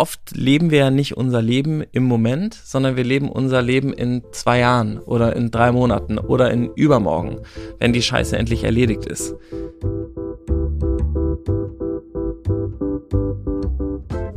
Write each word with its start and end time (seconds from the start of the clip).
oft 0.00 0.34
leben 0.34 0.70
wir 0.70 0.78
ja 0.78 0.90
nicht 0.90 1.14
unser 1.16 1.42
Leben 1.42 1.84
im 1.92 2.04
Moment, 2.04 2.54
sondern 2.54 2.96
wir 2.96 3.04
leben 3.04 3.28
unser 3.28 3.60
Leben 3.60 3.92
in 3.92 4.22
zwei 4.32 4.60
Jahren 4.60 4.98
oder 4.98 5.36
in 5.36 5.50
drei 5.50 5.72
Monaten 5.72 6.18
oder 6.18 6.50
in 6.50 6.72
übermorgen, 6.74 7.40
wenn 7.78 7.92
die 7.92 8.00
Scheiße 8.00 8.36
endlich 8.36 8.64
erledigt 8.64 9.04
ist. 9.04 9.34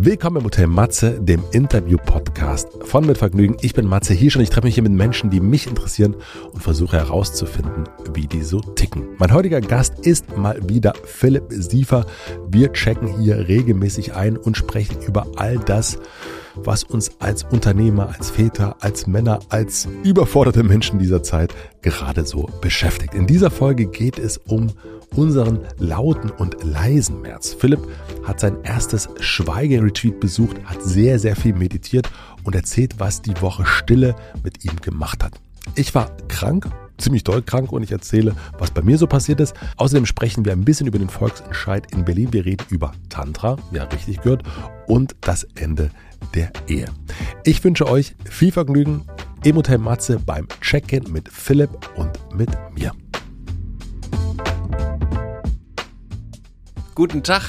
Willkommen 0.06 0.36
im 0.36 0.44
Hotel 0.44 0.68
Matze, 0.68 1.22
dem 1.22 1.42
Interview-Podcast 1.54 2.68
von 2.84 3.06
Mit 3.06 3.18
Vergnügen. 3.18 3.56
Ich 3.62 3.74
bin 3.74 3.88
Matze 3.88 4.14
Hirsch 4.14 4.36
und 4.36 4.42
ich 4.42 4.50
treffe 4.50 4.68
mich 4.68 4.74
hier 4.74 4.84
mit 4.84 4.92
Menschen, 4.92 5.30
die 5.30 5.40
mich 5.40 5.66
interessieren 5.66 6.18
und 6.52 6.62
versuche 6.62 6.98
herauszufinden, 6.98 7.86
wie 8.14 8.28
die 8.28 8.42
so 8.42 8.60
ticken. 8.60 9.06
Mein 9.18 9.34
heutiger 9.34 9.62
Gast 9.62 10.06
ist 10.06 10.36
mal 10.36 10.60
wieder 10.68 10.92
Philipp 11.06 11.46
Siefer. 11.52 12.06
Wir 12.50 12.74
checken 12.74 13.18
hier 13.22 13.48
regelmäßig 13.48 14.14
ein 14.14 14.36
und 14.36 14.58
sprechen 14.58 14.98
über 15.08 15.26
all 15.38 15.58
das, 15.58 15.98
was 16.56 16.84
uns 16.84 17.12
als 17.20 17.44
Unternehmer, 17.44 18.10
als 18.14 18.30
Väter, 18.30 18.76
als 18.82 19.08
Männer, 19.08 19.40
als 19.48 19.88
überforderte 20.04 20.64
Menschen 20.64 21.00
dieser 21.00 21.24
Zeit 21.24 21.56
gerade 21.82 22.26
so 22.26 22.50
beschäftigt. 22.60 23.14
In 23.14 23.26
dieser 23.26 23.52
Folge 23.52 23.86
geht 23.86 24.20
es 24.20 24.38
um 24.38 24.68
unseren 25.16 25.60
lauten 25.78 26.30
und 26.30 26.64
leisen 26.64 27.22
März. 27.22 27.54
Philipp 27.54 27.80
hat 28.24 28.40
sein 28.40 28.58
erstes 28.64 29.10
Schweigeretreat 29.20 30.20
besucht, 30.20 30.58
hat 30.66 30.82
sehr, 30.82 31.20
sehr 31.20 31.36
viel 31.36 31.54
meditiert 31.54 32.10
und 32.44 32.56
erzählt, 32.56 32.96
was 32.98 33.22
die 33.22 33.40
Woche 33.42 33.66
Stille 33.66 34.16
mit 34.44 34.66
ihm 34.66 34.76
gemacht 34.82 35.24
hat. 35.24 35.34
Ich 35.76 35.96
war 35.96 36.12
krank, 36.28 36.70
ziemlich 36.98 37.24
doll 37.24 37.42
krank 37.42 37.72
und 37.72 37.84
ich 37.84 37.92
erzähle, 37.92 38.36
was 38.58 38.72
bei 38.72 38.82
mir 38.82 38.98
so 38.98 39.08
passiert 39.08 39.40
ist. 39.40 39.54
Außerdem 39.78 40.06
sprechen 40.06 40.46
wir 40.46 40.52
ein 40.52 40.66
bisschen 40.66 40.88
über 40.88 41.00
den 41.00 41.10
Volksentscheid 41.10 41.92
in 41.92 42.06
Berlin. 42.06 42.34
Wir 42.34 42.46
reden 42.46 42.66
über 42.70 42.94
Tantra, 43.10 43.58
ja 43.72 43.84
richtig 43.84 44.22
gehört, 44.22 44.44
und 44.88 45.16
das 45.22 45.46
Ende 45.56 45.90
der 46.36 46.52
Ehe. 46.68 46.88
Ich 47.44 47.64
wünsche 47.64 47.88
euch 47.88 48.16
viel 48.26 48.52
Vergnügen 48.52 49.06
im 49.44 49.58
Hotel 49.58 49.78
Matze 49.78 50.20
beim 50.20 50.48
Check-in 50.62 51.12
mit 51.12 51.30
Philipp 51.30 51.70
und 51.96 52.12
mit 52.34 52.50
mir. 52.74 52.94
Guten 56.96 57.24
Tag. 57.24 57.42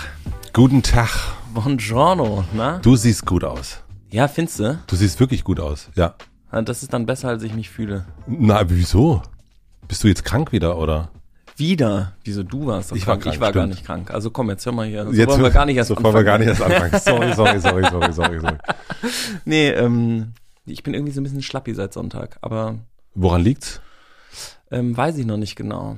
Guten 0.52 0.82
Tag. 0.82 1.10
Buongiorno, 1.52 2.44
na? 2.54 2.78
Du 2.78 2.96
siehst 2.96 3.26
gut 3.26 3.44
aus. 3.44 3.82
Ja, 4.10 4.28
findest 4.28 4.58
du? 4.60 4.78
Du 4.86 4.96
siehst 4.96 5.20
wirklich 5.20 5.44
gut 5.44 5.60
aus, 5.60 5.88
ja. 5.94 6.14
Das 6.50 6.82
ist 6.82 6.92
dann 6.92 7.04
besser, 7.06 7.28
als 7.28 7.42
ich 7.42 7.52
mich 7.54 7.68
fühle. 7.68 8.06
Na, 8.26 8.58
aber 8.60 8.70
wieso? 8.70 9.22
Bist 9.88 10.04
du 10.04 10.08
jetzt 10.08 10.24
krank 10.24 10.52
wieder, 10.52 10.78
oder? 10.78 11.10
Wieder? 11.56 12.12
Wieso 12.24 12.42
du 12.42 12.66
warst 12.66 12.90
doch 12.92 12.96
Ich 12.96 13.06
war 13.06 13.14
krank? 13.16 13.24
krank, 13.24 13.34
ich 13.34 13.40
war 13.40 13.52
gar 13.52 13.62
stimmt. 13.64 13.74
nicht 13.74 13.86
krank. 13.86 14.10
Also 14.12 14.30
komm, 14.30 14.50
jetzt 14.50 14.64
hör 14.66 14.72
mal 14.72 14.86
hier. 14.86 15.04
So 15.04 15.12
jetzt 15.12 15.28
wollen 15.30 15.42
wir 15.42 15.50
gar 15.50 15.66
nicht 15.66 15.76
erst 15.76 15.88
so 15.88 15.96
wollen 16.02 16.14
wir 16.14 16.24
gar 16.24 16.38
nicht 16.38 16.48
erst 16.48 16.62
anfangen. 16.62 16.98
Sorry, 17.00 17.34
sorry, 17.34 17.60
sorry, 17.60 17.84
sorry, 17.90 18.12
sorry, 18.12 18.40
sorry. 18.40 18.58
Nee, 19.44 19.68
ähm, 19.70 20.32
ich 20.64 20.82
bin 20.82 20.94
irgendwie 20.94 21.12
so 21.12 21.20
ein 21.20 21.24
bisschen 21.24 21.42
schlappi 21.42 21.74
seit 21.74 21.92
Sonntag, 21.92 22.38
aber 22.40 22.78
Woran 23.14 23.42
liegt's? 23.42 23.80
ähm, 24.70 24.96
weiß 24.96 25.18
ich 25.18 25.26
noch 25.26 25.36
nicht 25.36 25.54
genau. 25.56 25.96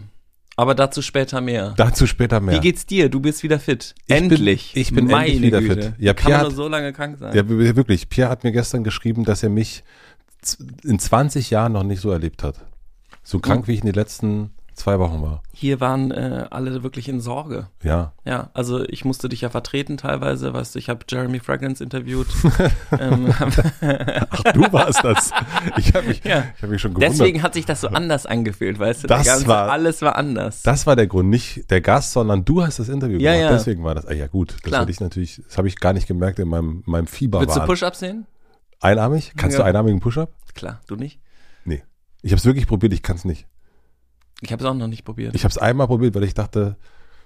Aber 0.59 0.75
dazu 0.75 1.03
später 1.03 1.41
mehr. 1.43 1.75
Dazu 1.77 2.07
später 2.07 2.41
mehr. 2.41 2.55
Wie 2.57 2.61
geht's 2.61 2.87
dir? 2.87 3.11
Du 3.11 3.21
bist 3.21 3.43
wieder 3.43 3.61
fit. 3.61 3.95
Ich 3.99 4.07
bin- 4.07 4.17
endlich. 4.17 4.73
ich 4.75 4.93
bin 4.93 5.07
Meine 5.07 5.27
endlich 5.27 5.43
wieder 5.43 5.61
Güte. 5.61 5.83
fit. 5.83 5.95
Ja, 5.99 6.15
Kann 6.15 6.27
Pierre 6.27 6.39
man 6.39 6.47
hat- 6.47 6.57
nur 6.57 6.65
so 6.65 6.69
lange 6.69 6.93
krank 6.95 7.19
sein? 7.19 7.37
Ja, 7.37 7.47
wirklich. 7.49 8.09
Pierre 8.09 8.31
hat 8.31 8.43
mir 8.43 8.53
gestern 8.53 8.83
geschrieben, 8.83 9.25
dass 9.25 9.43
er 9.43 9.51
mich 9.51 9.84
in 10.83 10.99
20 10.99 11.51
Jahren 11.51 11.73
noch 11.73 11.83
nicht 11.83 12.01
so 12.01 12.11
erlebt 12.11 12.43
hat. 12.43 12.65
So 13.23 13.39
krank, 13.39 13.69
wie 13.69 13.75
ich 13.75 13.81
in 13.81 13.87
den 13.87 13.95
letzten 13.95 14.51
zwei 14.77 14.99
Wochen 14.99 15.23
war. 15.23 15.43
Hier 15.53 15.81
waren 15.81 16.11
äh, 16.11 16.47
alle 16.51 16.83
wirklich 16.83 17.09
in 17.09 17.21
Sorge. 17.21 17.69
Ja. 17.83 18.13
Ja, 18.25 18.51
also 18.55 18.85
ich 18.85 19.05
musste 19.05 19.29
dich 19.29 19.41
ja 19.41 19.49
vertreten 19.51 19.97
teilweise, 19.97 20.53
weißt 20.53 20.75
du, 20.75 20.79
ich 20.79 20.89
habe 20.89 21.01
Jeremy 21.09 21.41
Fragrance 21.41 21.83
interviewt. 21.83 22.27
ähm, 23.01 23.33
Ach, 23.41 24.43
du 24.53 24.73
warst 24.73 25.03
das. 25.03 25.33
Ich 25.79 25.95
habe 25.95 26.07
mich, 26.09 26.23
Ja. 26.25 26.45
ich 26.57 26.63
hab 26.63 26.71
mich 26.71 26.81
schon 26.81 26.93
gewundert. 26.93 27.13
deswegen 27.19 27.43
hat 27.43 27.55
sich 27.55 27.65
das 27.67 27.81
so 27.81 27.89
anders 27.89 28.27
angefühlt, 28.27 28.79
weißt 28.79 29.05
du? 29.05 29.07
Das 29.09 29.27
ganze, 29.27 29.47
war- 29.47 29.71
alles 29.71 30.03
war 30.03 30.17
anders. 30.17 30.62
das 30.62 30.87
war 30.87 30.95
der 30.97 31.06
Grund, 31.06 31.31
nicht 31.31 31.71
der 31.71 31.81
Gast, 31.81 32.12
sondern 32.12 32.45
du 32.45 32.62
hast 32.62 32.79
das 32.79 32.89
Interview 32.89 33.19
Ja, 33.19 33.33
gemacht. 33.33 33.50
ja. 33.50 33.56
Deswegen 33.56 33.83
war 33.84 33.95
das. 33.95 34.06
Ah, 34.06 34.12
ja, 34.12 34.27
gut. 34.27 34.56
Das 34.62 34.73
hatte 34.79 34.91
ich 34.91 35.00
natürlich, 35.00 35.41
das 35.47 35.56
habe 35.59 35.69
ich 35.69 35.77
gar 35.81 35.93
nicht 35.93 36.06
gemerkt 36.06 36.39
in 36.39 36.49
meinem, 36.49 36.83
meinem 36.87 37.06
Fieber. 37.06 37.41
Willst 37.41 37.56
du 37.56 37.61
Push-Ups 37.65 38.00
sehen? 38.00 38.27
Einarmig? 38.81 39.33
Kannst 39.37 39.56
Ja. 39.56 39.65
du 39.65 39.69
einarmigen 39.69 40.00
Push-Up? 40.00 40.31
Klar, 40.55 40.81
du 40.87 40.97
nicht? 40.97 41.19
Nee. 41.65 41.83
Ich 42.23 42.33
habe 42.33 42.39
es 42.39 42.45
wirklich 42.45 42.67
probiert, 42.67 42.93
ich 42.93 43.03
kann 43.03 43.17
es 43.17 43.25
nicht. 43.25 43.47
Ich 44.43 44.53
habe 44.53 44.63
es 44.63 44.69
auch 44.69 44.75
noch 44.75 44.87
nicht 44.89 45.05
probiert. 45.05 45.35
Ich 45.35 45.45
habe 45.45 45.51
es 45.51 45.59
einmal 45.59 45.87
probiert, 45.87 46.15
weil 46.15 46.25
ich 46.25 46.35
dachte, 46.35 46.77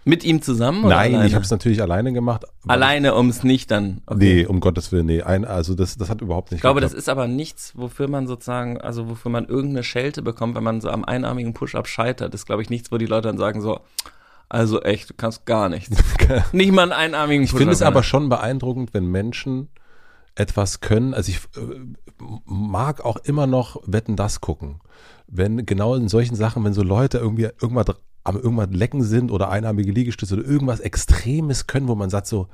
Mit 0.05 0.25
ihm 0.25 0.41
zusammen 0.43 0.85
oder 0.85 0.95
nein, 0.97 1.13
alleine? 1.15 1.29
ich 1.29 1.35
habe 1.35 1.45
es 1.45 1.51
natürlich 1.51 1.83
alleine 1.83 2.13
gemacht. 2.13 2.45
alleine, 2.67 3.15
um 3.15 3.29
es 3.29 3.43
nicht 3.45 3.71
dann. 3.71 4.03
Okay. 4.07 4.19
Nee, 4.19 4.47
um 4.47 4.61
Gottes 4.61 4.93
Willen, 4.93 5.07
nee. 5.07 5.23
Ein, 5.23 5.45
also 5.45 5.75
das, 5.75 5.97
das 5.97 6.09
hat 6.09 6.21
überhaupt 6.21 6.51
nicht 6.53 6.59
Ich 6.59 6.63
glaube, 6.63 6.81
das 6.81 6.93
geklappt. 6.93 7.03
ist 7.03 7.09
aber 7.09 7.27
nichts, 7.29 7.73
wofür 7.77 8.09
man 8.09 8.27
sozusagen, 8.27 8.81
also 8.81 9.09
wofür 9.11 9.31
man 9.31 9.47
irgendeine 9.47 9.83
Schelte 9.83 10.23
bekommt, 10.23 10.55
wenn 10.55 10.63
man 10.65 10.81
so 10.81 10.89
am 10.89 11.05
einarmigen 11.05 11.53
Push-Up 11.53 11.87
scheitert. 11.89 12.33
Das 12.33 12.43
ist, 12.43 12.47
glaube 12.47 12.63
ich, 12.63 12.71
nichts, 12.71 12.91
wo 12.93 12.97
die 12.99 13.07
Leute 13.07 13.29
dann 13.29 13.39
sagen 13.39 13.61
so, 13.61 13.81
also 14.49 14.81
echt, 14.83 15.11
du 15.11 15.15
kannst 15.15 15.47
gar 15.47 15.69
nichts. 15.69 15.97
nicht 16.53 16.73
mal 16.73 16.83
einen 16.83 16.93
einarmigen 16.93 17.45
Ich 17.45 17.51
Push-Up. 17.51 17.59
finde 17.61 17.73
es 17.75 17.83
aber 17.83 18.03
schon 18.03 18.29
beeindruckend, 18.29 18.95
wenn 18.95 19.07
Menschen 19.07 19.69
etwas 20.37 20.81
können. 20.81 21.13
Also 21.13 21.31
ich 21.31 21.39
äh, 21.61 22.25
mag 22.47 23.05
auch 23.05 23.17
immer 23.19 23.47
noch 23.47 23.83
Wetten 23.85 24.17
das 24.17 24.41
gucken. 24.41 24.81
Wenn 25.31 25.65
genau 25.67 25.95
in 25.95 26.09
solchen 26.09 26.35
Sachen, 26.35 26.65
wenn 26.65 26.73
so 26.73 26.83
Leute 26.83 27.19
irgendwie 27.19 27.45
irgendwas 27.45 27.87
am 28.25 28.37
irgendwas 28.37 28.69
lecken 28.71 29.03
sind 29.03 29.31
oder 29.31 29.49
einarmige 29.51 29.93
Liegestütze 29.93 30.35
oder 30.35 30.45
irgendwas 30.45 30.81
Extremes 30.81 31.67
können, 31.67 31.89
wo 31.89 31.95
man 31.95 32.11
sagt 32.11 32.27
so, 32.27 32.49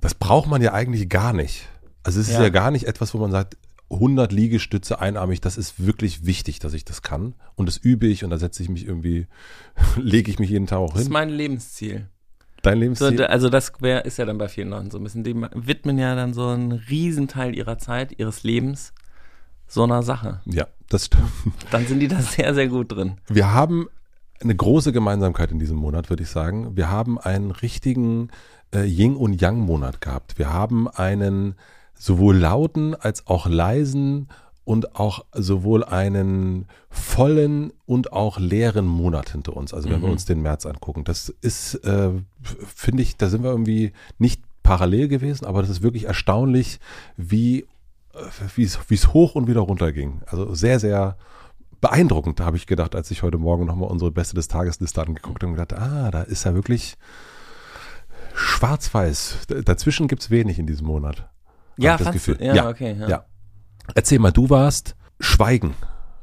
das 0.00 0.14
braucht 0.14 0.48
man 0.48 0.62
ja 0.62 0.72
eigentlich 0.72 1.08
gar 1.08 1.32
nicht. 1.32 1.66
Also 2.02 2.20
es 2.20 2.28
ist 2.28 2.34
Ja. 2.34 2.42
ja, 2.44 2.48
gar 2.50 2.70
nicht 2.70 2.84
etwas, 2.86 3.12
wo 3.14 3.18
man 3.18 3.30
sagt, 3.30 3.56
100 3.90 4.30
Liegestütze 4.30 5.00
einarmig, 5.00 5.40
das 5.40 5.56
ist 5.58 5.84
wirklich 5.84 6.24
wichtig, 6.24 6.60
dass 6.60 6.74
ich 6.74 6.84
das 6.84 7.02
kann. 7.02 7.34
Und 7.56 7.66
das 7.66 7.76
übe 7.76 8.06
ich 8.06 8.22
und 8.22 8.30
da 8.30 8.38
setze 8.38 8.62
ich 8.62 8.68
mich 8.68 8.86
irgendwie, 8.86 9.26
lege 9.96 10.30
ich 10.30 10.38
mich 10.38 10.50
jeden 10.50 10.66
Tag 10.68 10.78
auch 10.78 10.92
Das 10.92 11.00
ist 11.00 11.06
hin. 11.06 11.12
mein 11.12 11.28
Lebenssziel. 11.30 12.06
Dein 12.62 12.74
So, 12.76 12.80
Lebensziel? 12.80 13.16
da- 13.16 13.24
also 13.26 13.48
das 13.50 13.72
wär, 13.80 14.04
ist 14.04 14.18
ja 14.18 14.26
dann 14.26 14.38
bei 14.38 14.48
vielen 14.48 14.68
Leuten 14.68 14.90
so 14.90 14.98
ein 14.98 15.02
bisschen, 15.04 15.24
die 15.24 15.34
widmen 15.54 15.98
ja 15.98 16.14
dann 16.14 16.32
so 16.34 16.46
einen 16.46 16.72
Riesenteil 16.72 17.56
ihrer 17.56 17.78
Zeit, 17.78 18.18
ihres 18.18 18.44
Lebens 18.44 18.92
so 19.66 19.82
einer 19.82 20.02
Sache. 20.02 20.40
ja, 20.44 20.66
das 20.90 21.06
stimmt. 21.06 21.30
Dann 21.70 21.86
sind 21.86 22.00
die 22.00 22.08
da 22.08 22.20
sehr, 22.20 22.52
sehr 22.54 22.68
gut 22.68 22.92
drin. 22.92 23.14
Wir 23.28 23.52
haben 23.54 23.88
eine 24.42 24.54
große 24.54 24.92
Gemeinsamkeit 24.92 25.50
in 25.50 25.58
diesem 25.58 25.76
Monat, 25.78 26.10
würde 26.10 26.22
ich 26.22 26.28
sagen. 26.30 26.76
Wir 26.76 26.90
haben 26.90 27.18
einen 27.18 27.50
richtigen 27.50 28.28
äh, 28.74 28.84
Yin- 28.84 29.16
und 29.16 29.40
Yang-Monat 29.40 30.00
gehabt. 30.00 30.38
Wir 30.38 30.52
haben 30.52 30.88
einen 30.88 31.54
sowohl 31.94 32.36
lauten 32.36 32.94
als 32.94 33.26
auch 33.26 33.46
leisen 33.46 34.28
und 34.64 34.94
auch 34.96 35.24
sowohl 35.34 35.82
einen 35.84 36.66
vollen 36.88 37.72
und 37.86 38.12
auch 38.12 38.38
leeren 38.38 38.86
Monat 38.86 39.30
hinter 39.30 39.56
uns. 39.56 39.74
Also 39.74 39.90
wenn 39.90 40.00
wir 40.00 40.06
Mhm. 40.06 40.12
uns 40.12 40.24
den 40.26 40.42
März 40.42 40.64
angucken. 40.66 41.04
Das 41.04 41.28
ist, 41.40 41.74
äh, 41.84 42.10
finde 42.74 43.02
ich, 43.02 43.16
da 43.16 43.28
sind 43.28 43.42
wir 43.42 43.50
irgendwie 43.50 43.92
nicht 44.18 44.40
parallel 44.62 45.08
gewesen, 45.08 45.44
aber 45.46 45.60
das 45.62 45.70
ist 45.70 45.82
wirklich 45.82 46.04
erstaunlich, 46.04 46.78
wie 47.16 47.66
wie 48.56 48.64
es 48.64 48.78
es 48.90 49.12
hoch 49.12 49.34
und 49.34 49.46
wieder 49.46 49.60
runter 49.60 49.92
ging. 49.92 50.22
Also 50.26 50.54
sehr, 50.54 50.80
sehr 50.80 51.16
beeindruckend, 51.80 52.40
habe 52.40 52.56
ich 52.56 52.66
gedacht, 52.66 52.94
als 52.94 53.10
ich 53.10 53.22
heute 53.22 53.38
Morgen 53.38 53.64
nochmal 53.66 53.90
unsere 53.90 54.10
Beste 54.10 54.34
des 54.34 54.48
Tages 54.48 54.80
Liste 54.80 55.00
angeguckt 55.00 55.42
habe 55.42 55.52
und 55.52 55.56
gedacht, 55.58 55.80
ah, 55.80 56.10
da 56.10 56.22
ist 56.22 56.44
ja 56.44 56.54
wirklich 56.54 56.96
schwarz-weiß. 58.34 59.46
Dazwischen 59.64 60.08
gibt's 60.08 60.30
wenig 60.30 60.58
in 60.58 60.66
diesem 60.66 60.86
Monat. 60.86 61.28
Ja, 61.76 61.96
das 61.96 62.12
Gefühl. 62.12 62.36
Ja, 62.40 62.54
Ja, 62.54 62.68
okay. 62.68 62.96
Ja. 62.98 63.08
Ja. 63.08 63.24
Erzähl 63.94 64.18
mal, 64.18 64.30
du 64.32 64.50
warst 64.50 64.96
Schweigen. 65.18 65.74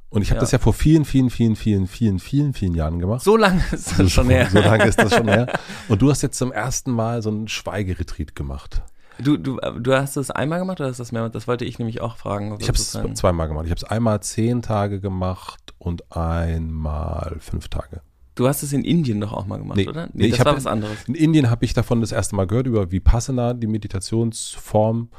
Und 0.09 0.21
ich 0.21 0.29
habe 0.29 0.37
Ja. 0.37 0.41
das 0.41 0.51
ja 0.51 0.59
vor 0.59 0.73
vielen, 0.73 1.03
vielen, 1.05 1.29
vielen, 1.29 1.55
vielen, 1.55 1.87
vielen, 1.87 2.19
vielen, 2.19 2.53
vielen 2.53 2.75
Jahren 2.75 2.99
gemacht. 2.99 3.23
So 3.23 3.35
lange 3.35 3.61
ist 3.71 3.99
das 3.99 4.11
schon 4.11 4.29
her. 4.29 4.49
So 4.49 4.59
lange 4.59 4.85
ist 4.85 4.99
das 5.01 5.13
schon 5.15 5.27
her. 5.27 5.47
Und 5.89 6.01
du 6.01 6.09
hast 6.09 6.21
jetzt 6.21 6.37
zum 6.37 6.51
ersten 6.51 6.91
Mal 6.91 7.21
so 7.21 7.29
einen 7.29 7.47
Schweigeretreat 7.47 8.33
gemacht. 8.35 8.83
Du, 9.19 9.37
du, 9.37 9.57
du 9.79 9.93
hast 9.93 10.15
das 10.17 10.29
einmal 10.31 10.59
gemacht 10.59 10.79
oder 10.79 10.89
hast 10.89 10.99
das 10.99 11.11
mehr? 11.11 11.27
Das 11.29 11.47
wollte 11.47 11.65
ich 11.65 11.79
nämlich 11.79 12.01
auch 12.01 12.17
fragen. 12.17 12.55
Ich 12.59 12.67
habe 12.67 12.77
es 12.77 12.91
zweimal 13.15 13.47
gemacht. 13.47 13.65
Ich 13.65 13.71
habe 13.71 13.77
es 13.77 13.83
einmal 13.83 14.19
zehn 14.21 14.61
Tage 14.61 14.99
gemacht 14.99 15.73
und 15.79 16.15
einmal 16.15 17.37
fünf 17.39 17.67
Tage. 17.69 18.01
Du 18.35 18.47
hast 18.47 18.61
es 18.61 18.71
in 18.71 18.83
Indien 18.83 19.19
doch 19.19 19.33
auch 19.33 19.47
mal 19.47 19.57
gemacht, 19.57 19.77
Nee. 19.77 19.87
oder? 19.87 20.09
Nee, 20.13 20.25
ich 20.25 20.31
das 20.31 20.39
hab- 20.41 20.45
war 20.47 20.55
was 20.57 20.67
anderes. 20.67 20.95
In 21.07 21.15
Indien 21.15 21.49
habe 21.49 21.65
ich 21.65 21.73
davon 21.73 22.01
das 22.01 22.11
erste 22.11 22.35
Mal 22.35 22.45
gehört 22.45 22.67
über 22.67 22.91
Vipassana, 22.91 23.55
die 23.55 23.65
Meditationsform 23.65 25.09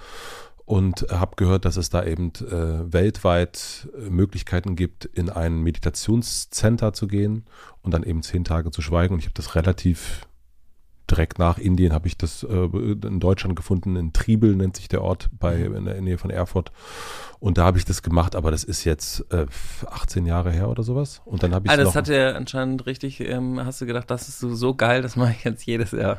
und 0.65 1.07
habe 1.11 1.35
gehört, 1.35 1.65
dass 1.65 1.77
es 1.77 1.91
da 1.91 2.05
eben 2.05 2.29
äh, 2.49 2.93
weltweit 2.93 3.89
äh, 3.99 4.09
Möglichkeiten 4.11 4.77
gibt, 4.77 5.05
in 5.07 5.31
ein 5.31 5.63
Meditationscenter 5.63 6.93
zu 6.93 7.09
gehen 7.09 7.45
und 7.83 7.93
dann 7.93 8.05
eben 8.05 8.23
zehn 8.23 8.45
Tage 8.45 8.71
zu 8.71 8.83
schweigen. 8.83 9.15
Und 9.15 9.21
ich 9.21 9.27
habe 9.27 9.35
das 9.35 9.57
relativ 9.57 10.28
direkt 11.11 11.39
nach 11.39 11.59
Indien 11.59 11.93
habe 11.93 12.07
ich 12.07 12.17
das 12.17 12.43
äh, 12.43 12.55
in 12.55 13.21
Deutschland 13.21 13.57
gefunden. 13.57 13.97
In 13.97 14.13
Triebel 14.13 14.55
nennt 14.57 14.77
sich 14.77 14.89
der 14.89 15.03
Ort 15.03 15.29
bei 15.39 15.57
mhm. 15.57 15.77
in 15.77 15.85
der 15.87 16.01
Nähe 16.01 16.19
von 16.19 16.31
Erfurt. 16.31 16.73
Und 17.41 17.57
da 17.57 17.65
habe 17.65 17.79
ich 17.79 17.85
das 17.85 18.03
gemacht, 18.03 18.35
aber 18.35 18.51
das 18.51 18.65
ist 18.65 18.85
jetzt 18.85 19.25
äh, 19.33 19.47
18 19.87 20.27
Jahre 20.27 20.51
her 20.51 20.69
oder 20.69 20.83
sowas. 20.83 21.23
Und 21.25 21.45
dann 21.45 21.55
habe 21.55 21.67
ich 21.67 21.73
ah, 21.73 21.77
das 21.77 21.95
hat 21.95 22.09
ja 22.09 22.33
anscheinend 22.33 22.85
richtig. 22.87 23.21
Ähm, 23.21 23.65
hast 23.65 23.81
du 23.81 23.87
gedacht, 23.87 24.11
das 24.11 24.29
ist 24.29 24.41
so, 24.41 24.55
so 24.55 24.75
geil, 24.75 25.03
das 25.03 25.15
mache 25.15 25.35
ich 25.39 25.45
jetzt 25.45 25.65
jedes 25.65 25.93
Jahr. 25.93 26.19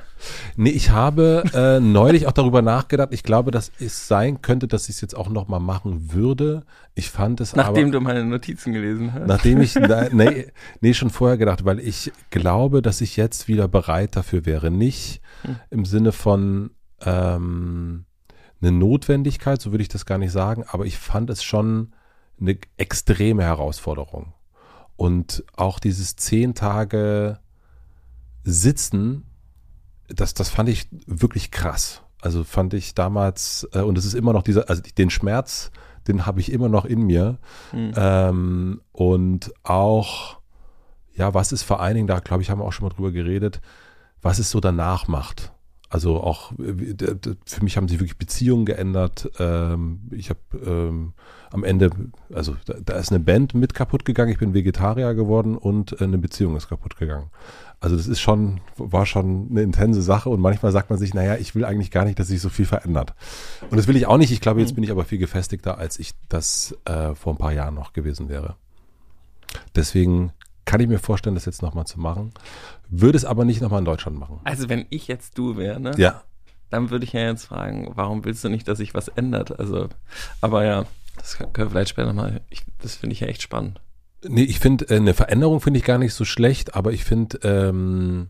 Nee, 0.56 0.70
ich 0.70 0.92
habe 0.92 1.44
äh, 1.54 1.82
neulich 1.82 2.26
auch 2.26 2.32
darüber 2.32 2.62
nachgedacht. 2.62 3.10
Ich 3.12 3.24
glaube, 3.24 3.52
dass 3.52 3.70
es 3.80 4.08
sein 4.08 4.42
könnte, 4.42 4.68
dass 4.68 4.88
ich 4.88 4.96
es 4.96 5.02
jetzt 5.02 5.16
auch 5.16 5.28
noch 5.28 5.50
mal 5.50 5.60
machen 5.60 6.14
würde. 6.14 6.64
Ich 6.96 7.10
fand 7.10 7.40
es 7.42 7.56
Nachdem 7.56 7.90
aber, 7.90 7.92
du 7.92 8.02
meine 8.02 8.26
Notizen 8.26 8.74
gelesen 8.74 9.14
hast. 9.14 9.28
Nachdem 9.28 9.62
ich, 9.62 9.76
nee, 10.12 10.48
nee, 10.80 10.94
schon 10.94 11.10
vorher 11.10 11.38
gedacht, 11.38 11.66
weil 11.66 11.80
ich 11.80 12.12
glaube, 12.30 12.82
dass 12.82 13.02
ich 13.02 13.18
jetzt 13.18 13.48
wieder 13.48 13.68
bereit 13.68 14.16
dafür 14.16 14.46
wäre. 14.46 14.72
Nicht 14.72 14.89
hm. 15.44 15.56
im 15.70 15.86
Sinne 15.86 16.12
von 16.12 16.72
ähm, 17.02 18.06
eine 18.62 18.72
Notwendigkeit, 18.72 19.62
so 19.62 19.72
würde 19.72 19.82
ich 19.82 19.90
das 19.90 20.06
gar 20.06 20.18
nicht 20.18 20.32
sagen, 20.32 20.64
aber 20.68 20.86
ich 20.86 20.98
fand 20.98 21.30
es 21.30 21.44
schon 21.44 21.94
eine 22.40 22.58
extreme 22.78 23.44
Herausforderung. 23.44 24.34
Und 24.96 25.44
auch 25.56 25.80
dieses 25.80 26.16
zehn 26.16 26.56
Tage 26.56 27.40
Sitzen, 28.44 29.26
das, 30.08 30.34
das 30.34 30.50
fand 30.50 30.70
ich 30.70 30.88
wirklich 31.06 31.52
krass. 31.52 32.02
Also 32.22 32.44
fand 32.44 32.74
ich 32.74 32.96
damals, 32.96 33.68
äh, 33.74 33.82
und 33.82 33.98
es 33.98 34.06
ist 34.06 34.14
immer 34.14 34.34
noch 34.34 34.44
dieser, 34.44 34.70
also 34.70 34.82
den 34.82 35.10
Schmerz, 35.10 35.72
den 36.08 36.26
habe 36.26 36.40
ich 36.40 36.52
immer 36.52 36.68
noch 36.68 36.86
in 36.86 37.04
mir. 37.04 37.38
Mhm. 37.72 37.94
Ähm, 37.96 38.82
und 38.92 39.54
auch, 39.64 40.40
ja, 41.14 41.34
was 41.34 41.52
ist 41.52 41.64
vor 41.64 41.80
allen 41.80 41.96
Dingen, 41.96 42.08
da 42.08 42.20
glaube 42.20 42.44
ich, 42.44 42.50
haben 42.50 42.60
wir 42.60 42.66
auch 42.66 42.74
schon 42.74 42.88
mal 42.88 42.94
drüber 42.94 43.12
geredet, 43.12 43.62
was 44.22 44.40
es 44.40 44.50
so 44.50 44.60
danach 44.60 45.08
macht. 45.08 45.52
Also 45.92 46.22
auch 46.22 46.52
für 47.46 47.64
mich 47.64 47.76
haben 47.76 47.88
sich 47.88 48.00
wirklich 48.00 48.20
Beziehungen 48.20 48.66
geändert. 48.66 49.32
Ähm, 49.40 50.02
ich 50.12 50.30
habe 50.30 50.40
ähm, 50.64 51.14
am 51.50 51.64
Ende, 51.64 51.90
also 52.32 52.56
da 52.68 52.94
ist 52.94 53.12
eine 53.12 53.20
Band 53.20 53.56
mit 53.56 53.74
kaputt 53.74 54.06
gegangen. 54.06 54.32
Ich 54.32 54.38
bin 54.38 54.54
Vegetarier 54.54 55.16
geworden 55.16 55.58
und 55.58 56.00
eine 56.00 56.20
Beziehung 56.20 56.56
ist 56.56 56.70
kaputt 56.70 56.96
gegangen. 56.98 57.32
Also 57.80 57.96
das 57.96 58.08
ist 58.08 58.20
schon, 58.20 58.62
war 58.78 59.08
schon 59.08 59.48
eine 59.50 59.64
intense 59.64 60.04
Sache 60.04 60.30
und 60.30 60.42
manchmal 60.42 60.72
sagt 60.72 60.92
man 60.92 61.00
sich, 61.00 61.16
naja, 61.16 61.38
ich 61.38 61.56
will 61.56 61.66
eigentlich 61.66 61.90
gar 61.90 62.06
nicht, 62.06 62.20
dass 62.20 62.28
sich 62.28 62.42
so 62.42 62.50
viel 62.50 62.66
verändert. 62.66 63.16
Und 63.72 63.78
das 63.78 63.88
will 63.88 63.96
ich 63.96 64.06
auch 64.06 64.18
nicht. 64.18 64.32
Ich 64.32 64.42
glaube, 64.42 64.60
jetzt 64.60 64.72
mhm. 64.72 64.76
bin 64.76 64.84
ich 64.84 64.92
aber 64.92 65.06
viel 65.06 65.18
gefestigter, 65.18 65.80
als 65.80 65.98
ich 65.98 66.12
das 66.28 66.78
äh, 66.86 67.16
vor 67.16 67.34
ein 67.34 67.38
paar 67.38 67.54
Jahren 67.54 67.74
noch 67.74 67.94
gewesen 67.94 68.30
wäre. 68.30 68.58
Deswegen 69.76 70.34
kann 70.70 70.82
ich 70.82 70.88
mir 70.88 71.00
vorstellen, 71.00 71.34
das 71.34 71.46
jetzt 71.46 71.64
nochmal 71.64 71.88
zu 71.88 72.00
machen. 72.00 72.32
Würde 72.90 73.18
es 73.18 73.26
aber 73.26 73.44
nicht 73.44 73.60
nochmal 73.60 73.80
in 73.80 73.86
Deutschland 73.86 74.20
machen. 74.20 74.40
Also 74.44 74.70
wenn 74.70 74.86
ich 74.92 75.08
jetzt 75.08 75.36
du 75.36 75.58
wäre, 75.58 75.80
ne? 75.80 75.94
Ja. 75.98 76.22
Dann 76.70 76.92
würde 76.92 77.06
ich 77.06 77.14
ja 77.14 77.22
jetzt 77.22 77.46
fragen, 77.46 77.90
warum 77.96 78.24
willst 78.24 78.44
du 78.44 78.50
nicht, 78.50 78.68
dass 78.68 78.78
sich 78.78 78.94
was 78.94 79.08
ändert? 79.08 79.60
Also, 79.60 79.90
aber 80.42 80.66
ja, 80.66 80.86
das 81.18 81.40
können 81.40 81.52
wir 81.56 81.70
vielleicht 81.72 81.90
später 81.90 82.14
nochmal. 82.14 82.42
Das 82.84 82.98
finde 82.98 83.14
ich 83.14 83.20
ja 83.22 83.26
echt 83.26 83.42
spannend. 83.42 83.82
Nee, 84.24 84.44
ich 84.44 84.60
finde, 84.60 84.88
äh, 84.92 84.98
eine 84.98 85.16
Veränderung 85.16 85.60
finde 85.60 85.80
ich 85.80 85.86
gar 85.86 85.98
nicht 85.98 86.14
so 86.14 86.24
schlecht, 86.24 86.76
aber 86.76 86.92
ich 86.92 87.04
finde, 87.04 87.40
ähm, 87.42 88.30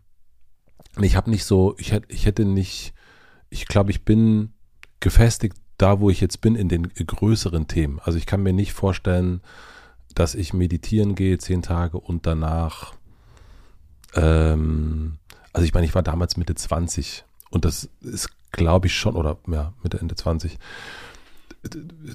ich 0.98 1.16
habe 1.16 1.28
nicht 1.28 1.44
so, 1.44 1.74
ich 1.76 1.92
hätte, 1.92 2.10
ich 2.10 2.24
hätte 2.24 2.46
nicht, 2.46 2.94
ich 3.50 3.66
glaube, 3.66 3.90
ich 3.90 4.06
bin 4.06 4.54
gefestigt 5.00 5.58
da, 5.76 6.00
wo 6.00 6.08
ich 6.08 6.22
jetzt 6.22 6.40
bin, 6.40 6.54
in 6.54 6.70
den 6.70 6.88
größeren 6.88 7.68
Themen. 7.68 8.00
Also 8.02 8.16
ich 8.16 8.24
kann 8.24 8.42
mir 8.42 8.54
nicht 8.54 8.72
vorstellen, 8.72 9.42
dass 10.14 10.34
ich 10.34 10.52
meditieren 10.52 11.14
gehe 11.14 11.38
zehn 11.38 11.62
Tage 11.62 11.98
und 11.98 12.26
danach, 12.26 12.94
ähm, 14.14 15.18
also 15.52 15.64
ich 15.64 15.74
meine, 15.74 15.86
ich 15.86 15.94
war 15.94 16.02
damals 16.02 16.36
Mitte 16.36 16.54
20 16.54 17.24
und 17.50 17.64
das 17.64 17.88
ist, 18.00 18.30
glaube 18.52 18.86
ich, 18.86 18.94
schon, 18.94 19.16
oder 19.16 19.38
ja, 19.46 19.72
Mitte, 19.82 19.98
Ende 19.98 20.14
20. 20.14 20.58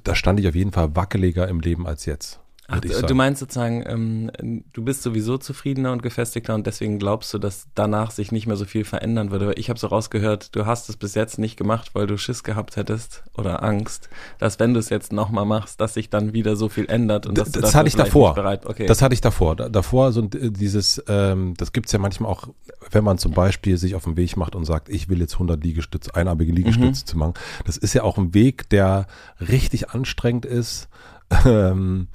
Da 0.04 0.16
stand 0.16 0.40
ich 0.40 0.48
auf 0.48 0.56
jeden 0.56 0.72
Fall 0.72 0.96
wackeliger 0.96 1.48
im 1.48 1.60
Leben 1.60 1.86
als 1.86 2.06
jetzt. 2.06 2.40
Ach, 2.68 2.80
du 2.80 3.14
meinst 3.14 3.40
sozusagen, 3.40 3.84
ähm, 3.86 4.64
du 4.74 4.84
bist 4.84 5.04
sowieso 5.04 5.38
zufriedener 5.38 5.92
und 5.92 6.02
gefestigter 6.02 6.56
und 6.56 6.66
deswegen 6.66 6.98
glaubst 6.98 7.32
du, 7.34 7.38
dass 7.38 7.68
danach 7.76 8.10
sich 8.10 8.32
nicht 8.32 8.48
mehr 8.48 8.56
so 8.56 8.66
viel 8.66 8.86
verändern 8.86 9.30
würde. 9.30 9.54
Ich 9.54 9.70
habe 9.70 9.78
so 9.78 9.88
rausgehört, 9.88 10.56
du 10.56 10.66
hast 10.66 10.90
es 10.90 10.98
bis 10.98 11.14
jetzt 11.14 11.38
nicht 11.38 11.58
gemacht, 11.58 11.92
weil 11.94 12.08
du 12.08 12.18
Schiss 12.18 12.44
gehabt 12.44 12.76
hättest 12.76 13.24
oder 13.38 13.62
Angst, 13.62 14.10
dass 14.40 14.60
wenn 14.60 14.74
du 14.74 14.80
es 14.80 14.90
jetzt 14.90 15.14
nochmal 15.14 15.46
machst, 15.46 15.80
dass 15.80 15.94
sich 15.94 16.10
dann 16.10 16.34
wieder 16.34 16.56
so 16.56 16.68
viel 16.68 16.90
ändert 16.90 17.28
und 17.28 17.38
dass 17.38 17.52
das, 17.52 17.62
das 17.62 17.76
hatte 17.76 17.88
ich 17.88 17.96
davor. 17.96 18.34
Bereit, 18.34 18.66
okay. 18.66 18.88
Das 18.88 19.04
hatte 19.04 19.14
ich 19.14 19.22
davor. 19.22 19.56
davor 19.56 20.12
so 20.12 20.22
dieses, 20.22 21.04
ähm, 21.08 21.54
das 21.58 21.72
gibt's 21.72 21.92
ja 21.92 22.00
manchmal 22.00 22.32
auch, 22.32 22.48
wenn 22.90 23.04
man 23.04 23.20
zum 23.20 23.34
Beispiel 23.34 23.78
sich 23.78 23.94
auf 23.94 24.06
den 24.06 24.18
Weg 24.18 24.38
macht 24.38 24.56
und 24.56 24.66
sagt, 24.66 24.90
ich 24.90 25.08
will 25.08 25.20
jetzt 25.20 25.34
100 25.34 25.64
Liegestütze, 25.64 26.16
einarmige 26.16 26.52
Liegestütze 26.52 27.04
mhm. 27.04 27.08
zu 27.08 27.18
machen. 27.18 27.34
Das 27.66 27.78
ist 27.78 27.94
ja 27.94 28.02
auch 28.02 28.18
ein 28.18 28.34
Weg, 28.34 28.70
der 28.70 29.06
richtig 29.40 29.90
anstrengend 29.92 30.46
ist. 30.46 30.90
Ähm, 31.44 32.08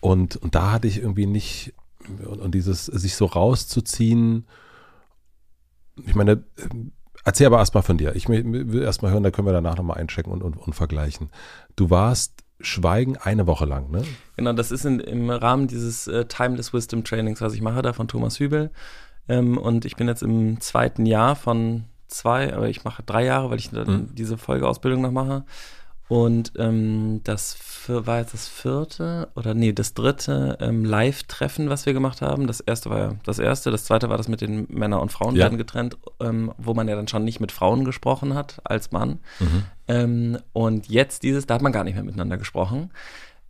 und, 0.00 0.36
und 0.36 0.54
da 0.54 0.72
hatte 0.72 0.88
ich 0.88 0.98
irgendwie 0.98 1.26
nicht, 1.26 1.74
und 2.24 2.54
dieses 2.54 2.86
sich 2.86 3.16
so 3.16 3.26
rauszuziehen, 3.26 4.46
ich 6.06 6.14
meine, 6.14 6.44
erzähl 7.24 7.46
aber 7.46 7.58
erstmal 7.58 7.82
von 7.82 7.98
dir. 7.98 8.14
Ich 8.14 8.28
will 8.28 8.82
erstmal 8.82 9.12
hören, 9.12 9.22
da 9.22 9.30
können 9.30 9.46
wir 9.48 9.52
danach 9.52 9.76
nochmal 9.76 9.98
einchecken 9.98 10.32
und, 10.32 10.42
und, 10.42 10.56
und 10.56 10.72
vergleichen. 10.72 11.30
Du 11.76 11.90
warst 11.90 12.44
Schweigen 12.60 13.16
eine 13.16 13.46
Woche 13.46 13.66
lang, 13.66 13.90
ne? 13.90 14.02
Genau, 14.36 14.52
das 14.52 14.72
ist 14.72 14.84
in, 14.84 14.98
im 15.00 15.30
Rahmen 15.30 15.68
dieses 15.68 16.08
äh, 16.08 16.24
Timeless 16.24 16.72
Wisdom 16.72 17.04
Trainings, 17.04 17.40
was 17.40 17.54
ich 17.54 17.60
mache, 17.60 17.82
da 17.82 17.92
von 17.92 18.08
Thomas 18.08 18.40
Hübel. 18.40 18.70
Ähm, 19.28 19.58
und 19.58 19.84
ich 19.84 19.96
bin 19.96 20.08
jetzt 20.08 20.22
im 20.22 20.60
zweiten 20.60 21.06
Jahr 21.06 21.36
von 21.36 21.84
zwei, 22.08 22.52
aber 22.52 22.68
ich 22.68 22.84
mache 22.84 23.02
drei 23.04 23.24
Jahre, 23.24 23.50
weil 23.50 23.58
ich 23.58 23.70
mhm. 23.70 24.08
diese 24.14 24.38
Folgeausbildung 24.38 25.02
noch 25.02 25.12
mache. 25.12 25.44
Und 26.08 26.52
ähm, 26.56 27.20
das 27.24 27.58
war 27.86 28.18
jetzt 28.18 28.32
das 28.32 28.48
vierte 28.48 29.28
oder 29.36 29.52
nee, 29.52 29.72
das 29.72 29.92
dritte 29.92 30.56
ähm, 30.60 30.84
Live-Treffen, 30.84 31.68
was 31.68 31.84
wir 31.84 31.92
gemacht 31.92 32.22
haben. 32.22 32.46
Das 32.46 32.60
erste 32.60 32.88
war 32.88 32.98
ja 32.98 33.14
das 33.24 33.38
erste, 33.38 33.70
das 33.70 33.84
zweite 33.84 34.08
war 34.08 34.16
das 34.16 34.28
mit 34.28 34.40
den 34.40 34.66
Männer 34.70 35.02
und 35.02 35.12
Frauen 35.12 35.36
ja. 35.36 35.44
werden 35.44 35.58
getrennt, 35.58 35.98
ähm, 36.20 36.52
wo 36.56 36.72
man 36.72 36.88
ja 36.88 36.96
dann 36.96 37.08
schon 37.08 37.24
nicht 37.24 37.40
mit 37.40 37.52
Frauen 37.52 37.84
gesprochen 37.84 38.34
hat 38.34 38.60
als 38.64 38.90
Mann. 38.90 39.20
Mhm. 39.38 39.64
Ähm, 39.86 40.38
und 40.54 40.88
jetzt 40.88 41.22
dieses, 41.24 41.46
da 41.46 41.54
hat 41.54 41.62
man 41.62 41.72
gar 41.72 41.84
nicht 41.84 41.94
mehr 41.94 42.04
miteinander 42.04 42.38
gesprochen. 42.38 42.90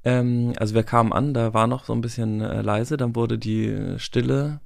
Ähm, 0.05 0.53
also 0.59 0.75
wir 0.75 0.83
kamen 0.83 1.13
an, 1.13 1.35
da 1.35 1.55
war 1.55 1.69
noch 1.69 1.85
so 1.85 1.93
ein 1.93 2.01
bisschen 2.01 2.41
äh, 2.41 2.63
leise, 2.63 2.97
dann 2.97 3.15
wurde 3.15 3.39
die 3.39 3.95
Stille 3.99 4.61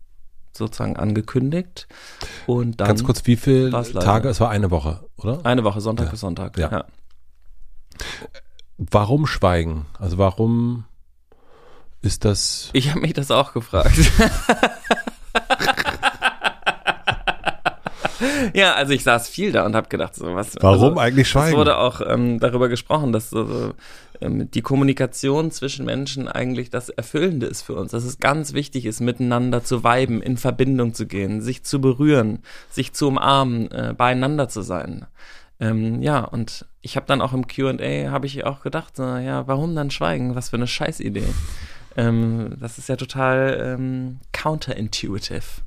sozusagen 0.52 0.96
angekündigt. 0.96 1.88
Und 2.46 2.80
dann 2.80 2.88
Ganz 2.88 3.04
kurz, 3.04 3.26
wie 3.26 3.36
viele 3.36 3.70
Tage? 3.70 4.28
Es 4.28 4.40
war 4.40 4.48
eine 4.48 4.70
Woche, 4.70 5.00
oder? 5.16 5.44
Eine 5.44 5.64
Woche, 5.64 5.82
Sonntag 5.82 6.06
ja. 6.06 6.10
bis 6.10 6.20
Sonntag. 6.20 6.56
ja. 6.56 6.70
ja. 6.70 6.84
Warum 8.78 9.26
schweigen? 9.26 9.86
Also 9.98 10.18
warum 10.18 10.84
ist 12.00 12.24
das? 12.24 12.70
Ich 12.72 12.90
habe 12.90 13.00
mich 13.00 13.12
das 13.12 13.30
auch 13.30 13.52
gefragt. 13.52 13.92
ja, 18.54 18.74
also 18.74 18.92
ich 18.92 19.04
saß 19.04 19.28
viel 19.28 19.52
da 19.52 19.64
und 19.64 19.76
habe 19.76 19.88
gedacht, 19.88 20.14
so 20.14 20.34
was. 20.34 20.56
Warum 20.60 20.84
also, 20.84 20.98
eigentlich 20.98 21.28
schweigen? 21.28 21.52
Es 21.52 21.56
wurde 21.58 21.78
auch 21.78 22.00
ähm, 22.04 22.40
darüber 22.40 22.68
gesprochen, 22.68 23.12
dass 23.12 23.30
so, 23.30 23.74
ähm, 24.20 24.50
die 24.50 24.62
Kommunikation 24.62 25.50
zwischen 25.50 25.84
Menschen 25.84 26.28
eigentlich 26.28 26.70
das 26.70 26.88
Erfüllende 26.88 27.46
ist 27.46 27.62
für 27.62 27.74
uns. 27.74 27.92
Dass 27.92 28.04
es 28.04 28.18
ganz 28.18 28.52
wichtig 28.52 28.86
ist, 28.86 29.00
miteinander 29.00 29.64
zu 29.64 29.84
weiben, 29.84 30.22
in 30.22 30.36
Verbindung 30.36 30.94
zu 30.94 31.06
gehen, 31.06 31.40
sich 31.40 31.62
zu 31.64 31.80
berühren, 31.80 32.40
sich 32.70 32.92
zu 32.92 33.08
umarmen, 33.08 33.70
äh, 33.70 33.94
beieinander 33.96 34.48
zu 34.48 34.62
sein. 34.62 35.06
Ähm, 35.62 36.02
ja, 36.02 36.24
und 36.24 36.66
ich 36.80 36.96
habe 36.96 37.06
dann 37.06 37.20
auch 37.20 37.32
im 37.32 37.46
Q&A, 37.46 38.10
habe 38.10 38.26
ich 38.26 38.44
auch 38.44 38.62
gedacht, 38.62 38.96
so, 38.96 39.04
ja, 39.04 39.46
warum 39.46 39.76
dann 39.76 39.92
schweigen? 39.92 40.34
Was 40.34 40.48
für 40.48 40.56
eine 40.56 40.66
Scheißidee. 40.66 41.22
Ähm, 41.96 42.56
das 42.58 42.78
ist 42.78 42.88
ja 42.88 42.96
total 42.96 43.76
ähm, 43.78 44.18
counterintuitive, 44.32 45.62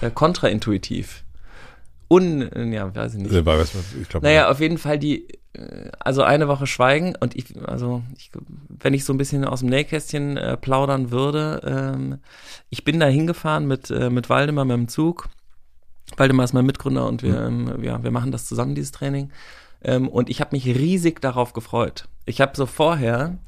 äh, 0.00 0.10
kontraintuitiv. 0.10 1.24
Un, 2.08 2.72
ja, 2.72 2.94
weiß 2.94 3.14
ich 3.14 3.22
nicht. 3.22 3.32
Ich 4.00 4.08
glaub, 4.08 4.22
naja, 4.22 4.50
auf 4.50 4.60
jeden 4.60 4.78
Fall 4.78 5.00
die, 5.00 5.26
äh, 5.54 5.90
also 5.98 6.22
eine 6.22 6.46
Woche 6.46 6.68
schweigen 6.68 7.16
und 7.18 7.34
ich, 7.34 7.56
also 7.66 8.02
ich, 8.16 8.30
wenn 8.68 8.94
ich 8.94 9.04
so 9.04 9.12
ein 9.12 9.18
bisschen 9.18 9.44
aus 9.44 9.60
dem 9.60 9.70
Nähkästchen 9.70 10.36
äh, 10.36 10.56
plaudern 10.56 11.10
würde, 11.10 11.60
ähm, 11.64 12.18
ich 12.70 12.84
bin 12.84 13.00
da 13.00 13.06
hingefahren 13.06 13.66
mit, 13.66 13.90
äh, 13.90 14.10
mit 14.10 14.28
Waldemar 14.28 14.64
mit 14.64 14.76
dem 14.76 14.88
Zug 14.88 15.28
Waldemar 16.16 16.44
ist 16.44 16.52
mein 16.52 16.66
Mitgründer 16.66 17.06
und 17.06 17.22
wir, 17.22 17.50
mhm. 17.50 17.68
ähm, 17.68 17.84
ja, 17.84 18.02
wir 18.02 18.10
machen 18.10 18.32
das 18.32 18.46
zusammen, 18.46 18.74
dieses 18.74 18.92
Training. 18.92 19.30
Ähm, 19.82 20.08
und 20.08 20.30
ich 20.30 20.40
habe 20.40 20.50
mich 20.52 20.66
riesig 20.66 21.20
darauf 21.20 21.52
gefreut. 21.52 22.08
Ich 22.26 22.40
habe 22.40 22.52
so 22.56 22.66
vorher 22.66 23.38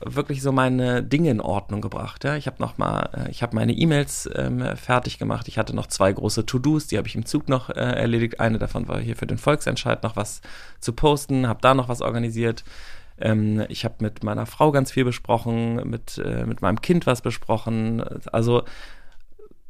wirklich 0.00 0.42
so 0.42 0.52
meine 0.52 1.02
Dinge 1.02 1.30
in 1.30 1.40
Ordnung 1.40 1.80
gebracht. 1.80 2.24
Ja? 2.24 2.36
Ich 2.36 2.46
habe 2.46 2.56
noch 2.60 2.78
mal, 2.78 3.08
äh, 3.14 3.30
ich 3.30 3.42
habe 3.42 3.54
meine 3.54 3.72
E-Mails 3.72 4.28
ähm, 4.34 4.62
fertig 4.76 5.18
gemacht. 5.18 5.48
Ich 5.48 5.58
hatte 5.58 5.74
noch 5.74 5.86
zwei 5.86 6.12
große 6.12 6.44
To-Dos, 6.46 6.86
die 6.86 6.98
habe 6.98 7.08
ich 7.08 7.14
im 7.14 7.24
Zug 7.24 7.48
noch 7.48 7.70
äh, 7.70 7.74
erledigt. 7.74 8.40
Eine 8.40 8.58
davon 8.58 8.88
war 8.88 9.00
hier 9.00 9.16
für 9.16 9.26
den 9.26 9.38
Volksentscheid 9.38 10.02
noch 10.02 10.16
was 10.16 10.42
zu 10.80 10.92
posten, 10.92 11.48
habe 11.48 11.60
da 11.62 11.74
noch 11.74 11.88
was 11.88 12.02
organisiert. 12.02 12.64
Ähm, 13.18 13.64
ich 13.68 13.84
habe 13.84 13.96
mit 14.00 14.22
meiner 14.22 14.46
Frau 14.46 14.72
ganz 14.72 14.92
viel 14.92 15.04
besprochen, 15.04 15.88
mit, 15.88 16.18
äh, 16.18 16.44
mit 16.44 16.60
meinem 16.60 16.80
Kind 16.82 17.06
was 17.06 17.22
besprochen. 17.22 18.02
Also 18.30 18.64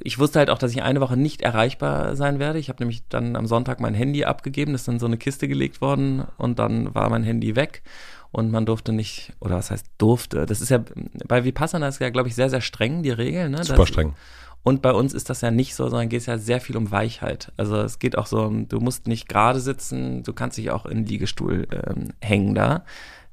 ich 0.07 0.19
wusste 0.19 0.39
halt 0.39 0.51
auch, 0.51 0.59
dass 0.59 0.71
ich 0.71 0.83
eine 0.83 1.01
Woche 1.01 1.17
nicht 1.17 1.43
erreichbar 1.43 2.15
sein 2.15 2.39
werde. 2.39 2.59
Ich 2.59 2.69
habe 2.69 2.81
nämlich 2.81 3.03
dann 3.09 3.35
am 3.35 3.47
Sonntag 3.47 3.81
mein 3.81 3.95
Handy 3.95 4.25
abgegeben, 4.25 4.73
das 4.73 4.83
ist 4.83 4.89
dann 4.89 5.01
so 5.01 5.07
eine 5.07 5.19
Kiste 5.19 5.49
gelegt 5.49 5.81
worden 5.81 6.25
und 6.39 6.59
dann 6.59 6.95
war 6.95 7.11
mein 7.11 7.25
Handy 7.25 7.57
weg 7.57 7.83
und 8.31 8.51
man 8.51 8.67
durfte 8.67 8.93
nicht, 8.93 9.33
oder 9.41 9.57
was 9.57 9.71
heißt 9.71 9.87
durfte, 9.99 10.47
das 10.47 10.61
ist 10.61 10.69
ja, 10.69 10.83
bei 11.27 11.45
Vipassana 11.45 11.89
ist 11.89 12.01
ja, 12.01 12.11
glaube 12.11 12.29
ich, 12.29 12.35
sehr, 12.35 12.51
sehr 12.51 12.61
streng, 12.61 13.03
die 13.03 13.11
Regeln. 13.11 13.53
Ne? 13.53 13.65
Super 13.65 13.79
das, 13.79 13.89
streng. 13.89 14.15
Und 14.63 14.83
bei 14.83 14.93
uns 14.93 15.15
ist 15.15 15.31
das 15.31 15.41
ja 15.41 15.51
nicht 15.51 15.75
so, 15.75 15.89
sondern 15.89 16.09
geht 16.09 16.21
es 16.21 16.27
ja 16.27 16.39
sehr 16.39 16.61
viel 16.61 16.77
um 16.77 16.91
Weichheit. 16.91 17.53
Also 17.57 17.77
es 17.77 17.99
geht 17.99 18.19
auch 18.19 18.27
so, 18.27 18.49
du 18.49 18.81
musst 18.81 19.07
nicht 19.07 19.29
gerade 19.29 19.61
sitzen, 19.61 20.23
du 20.23 20.33
kannst 20.33 20.59
dich 20.59 20.71
auch 20.71 20.87
in 20.87 20.99
den 20.99 21.07
Liegestuhl 21.07 21.67
ähm, 21.71 22.13
hängen 22.21 22.55
da. 22.55 22.85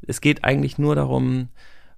Es 0.06 0.22
geht 0.22 0.44
eigentlich 0.44 0.78
nur 0.78 0.96
darum, 0.96 1.50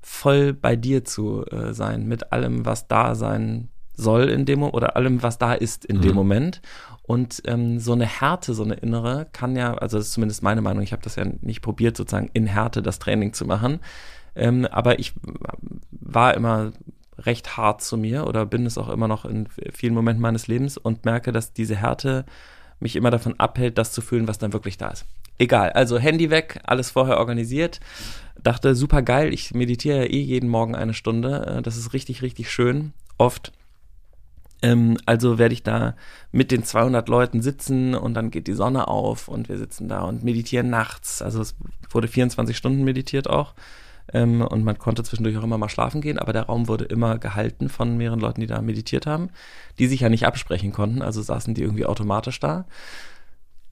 voll 0.02 0.54
bei 0.54 0.76
dir 0.76 1.04
zu 1.04 1.46
äh, 1.48 1.74
sein, 1.74 2.08
mit 2.08 2.32
allem, 2.32 2.66
was 2.66 2.88
da 2.88 3.16
sein 3.16 3.70
soll 3.96 4.30
in 4.30 4.46
dem 4.46 4.64
oder 4.64 4.96
allem, 4.96 5.24
was 5.24 5.38
da 5.38 5.54
ist 5.54 5.86
in 5.86 5.98
mhm. 5.98 6.02
dem 6.02 6.16
Moment. 6.16 6.62
Und 7.04 7.44
ähm, 7.46 7.80
so 7.80 7.94
eine 7.94 8.06
Härte, 8.08 8.54
so 8.54 8.64
eine 8.64 8.76
innere, 8.76 9.28
kann 9.32 9.56
ja, 9.56 9.76
also 9.76 9.98
das 9.98 10.08
ist 10.08 10.14
zumindest 10.14 10.42
meine 10.42 10.62
Meinung, 10.62 10.82
ich 10.82 10.92
habe 10.92 11.04
das 11.04 11.16
ja 11.16 11.26
nicht 11.42 11.62
probiert, 11.62 11.96
sozusagen 11.96 12.32
in 12.34 12.48
Härte 12.48 12.82
das 12.82 12.98
Training 12.98 13.34
zu 13.34 13.46
machen. 13.46 13.80
Ähm, 14.36 14.66
aber 14.66 15.00
ich 15.00 15.14
war 15.92 16.34
immer 16.34 16.74
recht 17.20 17.58
hart 17.58 17.82
zu 17.82 17.98
mir 17.98 18.28
oder 18.28 18.46
bin 18.46 18.66
es 18.66 18.78
auch 18.78 18.90
immer 18.90 19.08
noch 19.08 19.26
in 19.26 19.48
vielen 19.72 19.94
Momenten 19.94 20.22
meines 20.22 20.48
Lebens 20.48 20.78
und 20.78 21.06
merke, 21.06 21.32
dass 21.32 21.54
diese 21.54 21.76
Härte 21.76 22.26
mich 22.80 22.96
immer 22.96 23.12
davon 23.12 23.40
abhält, 23.40 23.78
das 23.78 23.92
zu 23.92 24.02
fühlen, 24.02 24.28
was 24.28 24.38
dann 24.38 24.54
wirklich 24.54 24.78
da 24.78 24.90
ist. 24.90 25.06
Egal, 25.38 25.72
also 25.72 25.98
Handy 25.98 26.30
weg, 26.30 26.60
alles 26.64 26.92
vorher 26.92 27.18
organisiert. 27.18 27.80
Dachte, 28.42 28.76
super 28.76 29.02
geil, 29.02 29.34
ich 29.34 29.54
meditiere 29.54 30.00
ja 30.00 30.04
eh 30.04 30.22
jeden 30.22 30.50
Morgen 30.50 30.76
eine 30.76 30.94
Stunde. 30.94 31.58
Äh, 31.58 31.62
das 31.62 31.78
ist 31.78 31.94
richtig, 31.94 32.22
richtig 32.22 32.52
schön. 32.52 32.94
Oft 33.18 33.52
ähm, 34.62 34.98
also 35.06 35.38
werde 35.38 35.54
ich 35.54 35.64
da 35.64 35.96
mit 36.32 36.52
den 36.52 36.64
200 36.64 37.08
Leuten 37.10 37.42
sitzen 37.42 37.96
und 37.96 38.14
dann 38.14 38.32
geht 38.32 38.48
die 38.48 38.54
Sonne 38.54 38.88
auf 38.88 39.28
und 39.28 39.50
wir 39.50 39.58
sitzen 39.58 39.88
da 39.88 40.02
und 40.02 40.24
meditieren 40.24 40.70
nachts. 40.70 41.22
Also 41.22 41.42
es 41.42 41.56
wurde 41.90 42.08
24 42.08 42.56
Stunden 42.56 42.84
meditiert 42.84 43.30
auch. 43.30 43.54
Ähm, 44.14 44.42
und 44.42 44.64
man 44.64 44.78
konnte 44.78 45.04
zwischendurch 45.04 45.38
auch 45.38 45.44
immer 45.44 45.58
mal 45.58 45.70
schlafen 45.70 46.02
gehen, 46.02 46.20
aber 46.20 46.32
der 46.32 46.44
Raum 46.44 46.68
wurde 46.68 46.86
immer 46.86 47.18
gehalten 47.18 47.70
von 47.70 47.98
mehreren 47.98 48.20
Leuten, 48.20 48.42
die 48.42 48.48
da 48.48 48.62
meditiert 48.62 49.08
haben, 49.08 49.30
die 49.80 49.88
sich 49.88 50.02
ja 50.02 50.10
nicht 50.10 50.28
absprechen 50.28 50.72
konnten, 50.72 51.02
also 51.02 51.22
saßen 51.22 51.56
die 51.56 51.64
irgendwie 51.64 51.86
automatisch 51.86 52.40
da. 52.40 52.66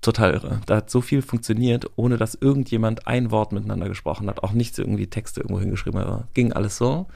Total 0.02 0.34
irre. 0.34 0.60
Da 0.66 0.78
hat 0.78 0.90
so 0.90 1.02
viel 1.02 1.22
funktioniert, 1.22 1.86
ohne 1.96 2.18
dass 2.18 2.36
irgendjemand 2.36 3.08
ein 3.08 3.32
Wort 3.32 3.52
miteinander 3.54 3.88
gesprochen 3.88 4.28
hat, 4.28 4.44
auch 4.44 4.52
nichts 4.52 4.78
irgendwie 4.78 5.08
Texte 5.08 5.42
irgendwo 5.42 5.62
hingeschrieben 5.62 6.00
hat. 6.00 6.34
Ging 6.34 6.52
alles 6.52 6.78
so. 6.78 7.08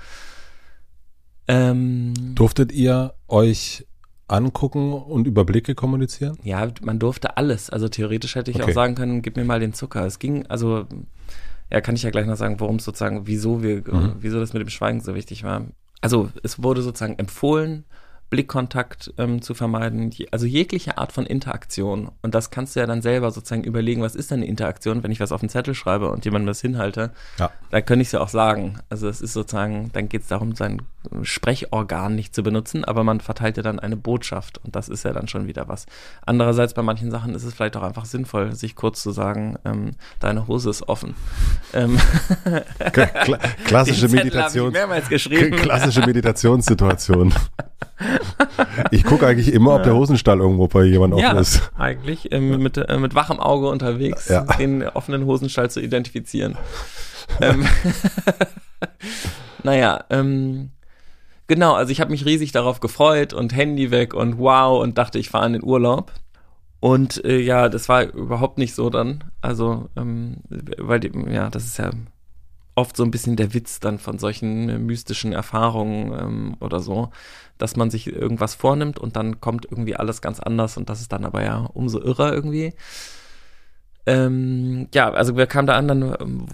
Ähm, 1.48 2.13
Durftet 2.36 2.72
ihr 2.72 3.13
euch 3.27 3.86
angucken 4.27 4.94
und 4.94 5.27
Überblicke 5.27 5.75
kommunizieren? 5.75 6.38
Ja, 6.44 6.68
man 6.82 7.00
durfte 7.00 7.38
alles. 7.38 7.70
Also 7.70 7.88
theoretisch 7.88 8.36
hätte 8.36 8.51
ich 8.51 8.58
okay. 8.58 8.72
auch 8.72 8.75
sagen 8.75 8.96
können, 8.96 9.22
gib 9.22 9.38
mir 9.38 9.46
mal 9.46 9.60
den 9.60 9.74
Zucker. 9.74 10.06
Es 10.06 10.20
ging, 10.20 10.46
also, 10.48 10.86
ja, 11.72 11.82
kann 11.82 11.96
ich 11.96 12.04
ja 12.04 12.10
gleich 12.10 12.25
noch 12.25 12.36
sagen, 12.36 12.60
warum 12.60 12.80
sozusagen, 12.80 13.27
wieso 13.27 13.63
wir, 13.63 13.77
mhm. 13.77 14.16
wieso 14.20 14.39
das 14.39 14.54
mit 14.54 14.62
dem 14.62 14.70
Schweigen 14.70 15.01
so 15.01 15.16
wichtig 15.16 15.44
war. 15.44 15.66
Also 16.01 16.30
es 16.44 16.62
wurde 16.62 16.82
sozusagen 16.82 17.18
empfohlen, 17.18 17.86
Blickkontakt 18.30 19.13
ähm, 19.18 19.42
zu 19.42 19.54
vermeiden, 19.54 20.13
also 20.32 20.46
jegliche 20.46 20.98
Art 20.98 21.13
von 21.13 21.25
Interaktion. 21.25 22.12
Und 22.22 22.36
das 22.36 22.50
kannst 22.50 22.75
du 22.75 22.82
ja 22.82 22.86
dann 22.86 23.01
selber 23.01 23.32
sozusagen 23.32 23.63
überlegen, 23.63 24.01
was 24.01 24.16
ist 24.16 24.32
denn 24.32 24.39
eine 24.39 24.48
Interaktion, 24.48 25.01
wenn 25.01 25.12
ich 25.12 25.22
was 25.22 25.32
auf 25.32 25.39
den 25.39 25.50
Zettel 25.50 25.74
schreibe 25.74 26.10
und 26.10 26.25
jemandem 26.25 26.48
das 26.48 26.60
hinhalte. 26.60 27.12
Ja. 27.39 27.51
Da 27.72 27.82
könnte 27.82 28.01
ich 28.01 28.10
es 28.10 28.12
ja 28.12 28.20
auch 28.20 28.30
sagen. 28.30 28.80
Also 28.89 29.08
es 29.08 29.22
ist 29.22 29.32
sozusagen, 29.32 29.92
dann 29.94 30.10
geht 30.10 30.24
es 30.24 30.27
darum, 30.27 30.56
sein 30.56 30.82
Sprechorgan 31.21 32.15
nicht 32.15 32.35
zu 32.35 32.43
benutzen, 32.43 32.85
aber 32.85 33.03
man 33.03 33.21
verteilt 33.21 33.57
ja 33.57 33.63
dann 33.63 33.79
eine 33.79 33.97
Botschaft 33.97 34.59
und 34.63 34.75
das 34.75 34.89
ist 34.89 35.03
ja 35.03 35.13
dann 35.13 35.27
schon 35.27 35.47
wieder 35.47 35.67
was. 35.67 35.85
Andererseits 36.25 36.73
bei 36.73 36.81
manchen 36.81 37.11
Sachen 37.11 37.35
ist 37.35 37.43
es 37.43 37.53
vielleicht 37.53 37.77
auch 37.77 37.83
einfach 37.83 38.05
sinnvoll, 38.05 38.53
sich 38.53 38.75
kurz 38.75 39.01
zu 39.01 39.11
sagen, 39.11 39.57
ähm, 39.65 39.91
deine 40.19 40.47
Hose 40.47 40.69
ist 40.69 40.87
offen. 40.87 41.15
Ähm 41.73 41.97
Kla 42.91 43.37
klassische 43.65 44.09
Meditation. 44.09 44.73
Klassische 44.73 46.01
Meditationssituation. 46.01 47.33
Ich 48.91 49.03
gucke 49.03 49.25
eigentlich 49.25 49.51
immer, 49.53 49.75
ob 49.75 49.83
der 49.83 49.95
Hosenstall 49.95 50.39
irgendwo 50.39 50.67
bei 50.67 50.83
jemandem 50.83 51.19
ja, 51.19 51.29
offen 51.29 51.39
ist. 51.39 51.71
Eigentlich 51.77 52.31
ähm, 52.31 52.61
mit, 52.61 52.77
äh, 52.77 52.97
mit 52.97 53.15
wachem 53.15 53.39
Auge 53.39 53.69
unterwegs, 53.69 54.29
ja. 54.29 54.41
den 54.43 54.87
offenen 54.87 55.25
Hosenstall 55.25 55.69
zu 55.69 55.81
identifizieren. 55.81 56.57
ähm, 57.41 57.65
naja, 59.63 60.05
ähm, 60.09 60.71
genau, 61.48 61.74
also 61.74 61.92
ich 61.92 62.01
habe 62.01 62.12
mich 62.12 62.25
riesig 62.25 62.51
darauf 62.51 62.80
gefreut 62.80 63.34
und 63.34 63.56
Handy 63.56 63.92
weg 63.92 64.13
und 64.13 64.38
wow 64.38 64.82
und 64.82 64.98
dachte, 64.98 65.20
ich 65.20 65.30
fahre 65.30 65.48
in 65.48 65.54
den 65.54 65.63
Urlaub. 65.63 66.12
Und 66.80 67.24
äh, 67.25 67.39
ja, 67.39 67.70
das 67.70 67.89
war 67.89 68.04
überhaupt 68.04 68.58
nicht 68.58 68.75
so 68.75 68.89
dann. 68.89 69.24
Also, 69.42 69.89
ähm, 69.96 70.38
weil, 70.77 71.01
ja, 71.34 71.50
das 71.50 71.66
ist 71.66 71.77
ja 71.77 71.92
oft 72.75 72.96
so 72.96 73.04
ein 73.04 73.12
bisschen 73.12 73.36
der 73.36 73.54
Witz 73.56 73.80
dann 73.80 73.98
von 73.98 74.20
solchen 74.20 74.86
mystischen 74.86 75.34
Erfahrungen 75.34 76.13
ähm, 76.13 76.58
oder 76.60 76.80
so, 76.80 77.10
dass 77.58 77.75
man 77.75 77.89
sich 77.89 78.06
irgendwas 78.08 78.54
vornimmt 78.54 79.00
und 79.00 79.16
dann 79.16 79.42
kommt 79.42 79.66
irgendwie 79.70 79.96
alles 79.96 80.22
ganz 80.22 80.39
anders 80.39 80.77
und 80.77 80.88
das 80.88 81.01
ist 81.01 81.12
dann 81.12 81.25
aber 81.25 81.44
ja 81.44 81.68
umso 81.74 82.00
irrer 82.00 82.32
irgendwie. 82.34 82.74
Ähm, 84.07 84.87
ja, 84.93 85.11
also 85.11 85.35
wir 85.35 85.47
kamen 85.47 85.67
da 85.67 85.75
an, 85.75 85.89
dann 85.89 86.01
ähm, 86.01 86.45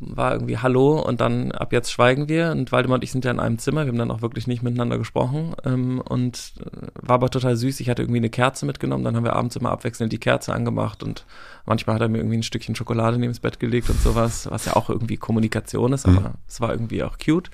war 0.00 0.32
irgendwie 0.32 0.58
Hallo 0.58 1.00
und 1.00 1.20
dann 1.20 1.52
ab 1.52 1.72
jetzt 1.72 1.92
schweigen 1.92 2.28
wir 2.28 2.50
und 2.50 2.72
Waldemar 2.72 2.96
und 2.96 3.04
ich 3.04 3.12
sind 3.12 3.24
ja 3.24 3.30
in 3.30 3.38
einem 3.38 3.58
Zimmer, 3.58 3.84
wir 3.84 3.92
haben 3.92 3.98
dann 3.98 4.10
auch 4.10 4.22
wirklich 4.22 4.48
nicht 4.48 4.64
miteinander 4.64 4.98
gesprochen 4.98 5.54
ähm, 5.64 6.00
und 6.00 6.54
äh, 6.58 6.88
war 6.94 7.14
aber 7.14 7.30
total 7.30 7.54
süß. 7.54 7.78
Ich 7.78 7.88
hatte 7.88 8.02
irgendwie 8.02 8.18
eine 8.18 8.28
Kerze 8.28 8.66
mitgenommen, 8.66 9.04
dann 9.04 9.14
haben 9.14 9.22
wir 9.22 9.36
abends 9.36 9.54
immer 9.54 9.70
abwechselnd 9.70 10.12
die 10.12 10.18
Kerze 10.18 10.52
angemacht 10.52 11.04
und 11.04 11.26
manchmal 11.64 11.94
hat 11.94 12.02
er 12.02 12.08
mir 12.08 12.18
irgendwie 12.18 12.38
ein 12.38 12.42
Stückchen 12.42 12.74
Schokolade 12.74 13.18
neben 13.18 13.32
das 13.32 13.38
Bett 13.38 13.60
gelegt 13.60 13.88
und 13.88 14.00
sowas, 14.00 14.48
was 14.50 14.64
ja 14.64 14.74
auch 14.74 14.90
irgendwie 14.90 15.16
Kommunikation 15.16 15.92
ist, 15.92 16.06
aber 16.06 16.20
mhm. 16.20 16.34
es 16.48 16.60
war 16.60 16.72
irgendwie 16.72 17.04
auch 17.04 17.18
cute. 17.24 17.50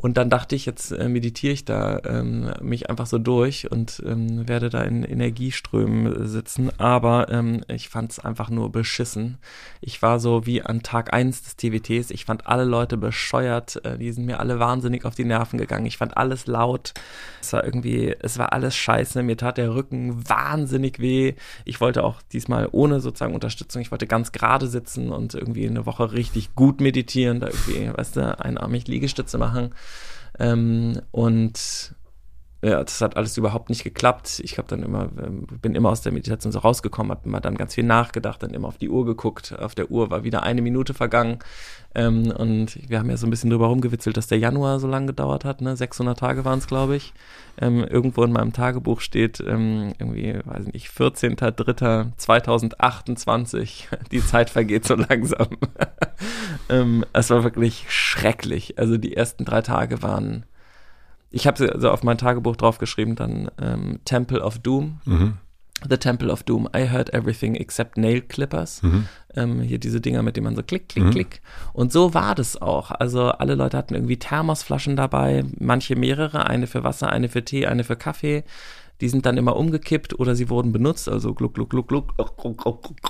Und 0.00 0.16
dann 0.16 0.30
dachte 0.30 0.54
ich, 0.54 0.64
jetzt 0.64 0.92
äh, 0.92 1.08
meditiere 1.08 1.52
ich 1.52 1.64
da 1.64 2.00
ähm, 2.04 2.52
mich 2.60 2.88
einfach 2.88 3.06
so 3.06 3.18
durch 3.18 3.68
und 3.70 4.00
ähm, 4.06 4.48
werde 4.48 4.70
da 4.70 4.82
in 4.82 5.02
Energieströmen 5.02 6.28
sitzen. 6.28 6.70
Aber 6.78 7.28
ähm, 7.30 7.64
ich 7.66 7.88
fand 7.88 8.12
es 8.12 8.20
einfach 8.20 8.48
nur 8.48 8.70
beschissen. 8.70 9.38
Ich 9.80 10.00
war 10.00 10.20
so 10.20 10.46
wie 10.46 10.62
an 10.62 10.84
Tag 10.84 11.12
eins 11.12 11.42
des 11.42 11.56
TWTs. 11.56 12.12
Ich 12.12 12.26
fand 12.26 12.46
alle 12.46 12.64
Leute 12.64 12.96
bescheuert. 12.96 13.84
Äh, 13.84 13.98
die 13.98 14.12
sind 14.12 14.26
mir 14.26 14.38
alle 14.38 14.60
wahnsinnig 14.60 15.04
auf 15.04 15.16
die 15.16 15.24
Nerven 15.24 15.58
gegangen. 15.58 15.86
Ich 15.86 15.96
fand 15.96 16.16
alles 16.16 16.46
laut. 16.46 16.94
Es 17.40 17.52
war 17.52 17.64
irgendwie, 17.64 18.14
es 18.20 18.38
war 18.38 18.52
alles 18.52 18.76
scheiße. 18.76 19.24
Mir 19.24 19.36
tat 19.36 19.58
der 19.58 19.74
Rücken 19.74 20.28
wahnsinnig 20.28 21.00
weh. 21.00 21.34
Ich 21.64 21.80
wollte 21.80 22.04
auch 22.04 22.22
diesmal 22.32 22.68
ohne 22.70 23.00
sozusagen 23.00 23.34
Unterstützung, 23.34 23.82
ich 23.82 23.90
wollte 23.90 24.06
ganz 24.06 24.30
gerade 24.30 24.68
sitzen 24.68 25.10
und 25.10 25.34
irgendwie 25.34 25.66
eine 25.66 25.86
Woche 25.86 26.12
richtig 26.12 26.54
gut 26.54 26.80
meditieren, 26.80 27.40
da 27.40 27.48
irgendwie, 27.48 27.90
weißt 27.96 28.16
du, 28.16 28.38
einarmig 28.38 28.86
Liegestütze 28.86 29.38
machen. 29.38 29.74
Ähm, 30.38 31.00
und 31.10 31.94
ja, 32.60 32.82
das 32.82 33.00
hat 33.00 33.16
alles 33.16 33.36
überhaupt 33.36 33.68
nicht 33.68 33.84
geklappt. 33.84 34.40
Ich 34.42 34.58
habe 34.58 34.66
dann 34.66 34.82
immer, 34.82 35.10
ähm, 35.22 35.46
bin 35.62 35.76
immer 35.76 35.90
aus 35.90 36.00
der 36.00 36.10
Meditation 36.10 36.50
so 36.50 36.58
rausgekommen, 36.58 37.12
habe 37.12 37.28
immer 37.28 37.40
dann 37.40 37.56
ganz 37.56 37.74
viel 37.74 37.84
nachgedacht, 37.84 38.42
dann 38.42 38.50
immer 38.50 38.66
auf 38.66 38.78
die 38.78 38.88
Uhr 38.88 39.06
geguckt. 39.06 39.54
Auf 39.56 39.76
der 39.76 39.92
Uhr 39.92 40.10
war 40.10 40.24
wieder 40.24 40.42
eine 40.42 40.60
Minute 40.60 40.92
vergangen. 40.92 41.38
Ähm, 41.94 42.32
und 42.32 42.76
wir 42.90 42.98
haben 42.98 43.10
ja 43.10 43.16
so 43.16 43.28
ein 43.28 43.30
bisschen 43.30 43.50
drüber 43.50 43.68
rumgewitzelt, 43.68 44.16
dass 44.16 44.26
der 44.26 44.38
Januar 44.38 44.80
so 44.80 44.88
lange 44.88 45.06
gedauert 45.06 45.44
hat. 45.44 45.60
Ne? 45.60 45.76
600 45.76 46.18
Tage 46.18 46.44
waren 46.44 46.58
es, 46.58 46.66
glaube 46.66 46.96
ich. 46.96 47.14
Ähm, 47.60 47.84
irgendwo 47.84 48.24
in 48.24 48.32
meinem 48.32 48.52
Tagebuch 48.52 49.02
steht 49.02 49.40
ähm, 49.40 49.92
irgendwie, 50.00 50.40
weiß 50.44 50.66
nicht, 50.66 50.88
14.03.2028. 50.88 53.84
Die 54.10 54.26
Zeit 54.26 54.50
vergeht 54.50 54.84
so 54.84 54.96
langsam. 54.96 55.46
ähm, 56.68 57.04
es 57.12 57.30
war 57.30 57.44
wirklich 57.44 57.84
schrecklich. 57.88 58.80
Also 58.80 58.96
die 58.96 59.16
ersten 59.16 59.44
drei 59.44 59.62
Tage 59.62 60.02
waren 60.02 60.44
ich 61.30 61.46
habe 61.46 61.78
so 61.78 61.90
auf 61.90 62.02
mein 62.02 62.18
Tagebuch 62.18 62.56
draufgeschrieben, 62.56 63.16
dann 63.16 63.50
ähm, 63.60 64.00
Temple 64.04 64.42
of 64.42 64.58
Doom. 64.58 65.00
Mhm. 65.04 65.34
The 65.88 65.96
Temple 65.96 66.32
of 66.32 66.42
Doom. 66.42 66.68
I 66.74 66.88
heard 66.88 67.14
everything 67.14 67.54
except 67.54 67.96
nail 67.96 68.20
clippers. 68.20 68.82
Mhm. 68.82 69.06
Ähm, 69.36 69.60
hier 69.60 69.78
diese 69.78 70.00
Dinger, 70.00 70.22
mit 70.22 70.36
denen 70.36 70.44
man 70.44 70.56
so 70.56 70.62
klick, 70.64 70.88
klick, 70.88 71.04
mhm. 71.04 71.10
klick. 71.10 71.40
Und 71.72 71.92
so 71.92 72.14
war 72.14 72.34
das 72.34 72.60
auch. 72.60 72.90
Also 72.90 73.28
alle 73.28 73.54
Leute 73.54 73.76
hatten 73.76 73.94
irgendwie 73.94 74.18
Thermosflaschen 74.18 74.96
dabei, 74.96 75.44
manche 75.58 75.94
mehrere, 75.94 76.46
eine 76.46 76.66
für 76.66 76.82
Wasser, 76.82 77.10
eine 77.10 77.28
für 77.28 77.44
Tee, 77.44 77.66
eine 77.66 77.84
für 77.84 77.96
Kaffee 77.96 78.42
die 79.00 79.08
sind 79.08 79.26
dann 79.26 79.36
immer 79.36 79.56
umgekippt 79.56 80.18
oder 80.18 80.34
sie 80.34 80.48
wurden 80.48 80.72
benutzt, 80.72 81.08
also 81.08 81.32
gluck, 81.32 81.54
gluck, 81.54 81.70
gluck, 81.70 81.88
gluck. 81.88 82.14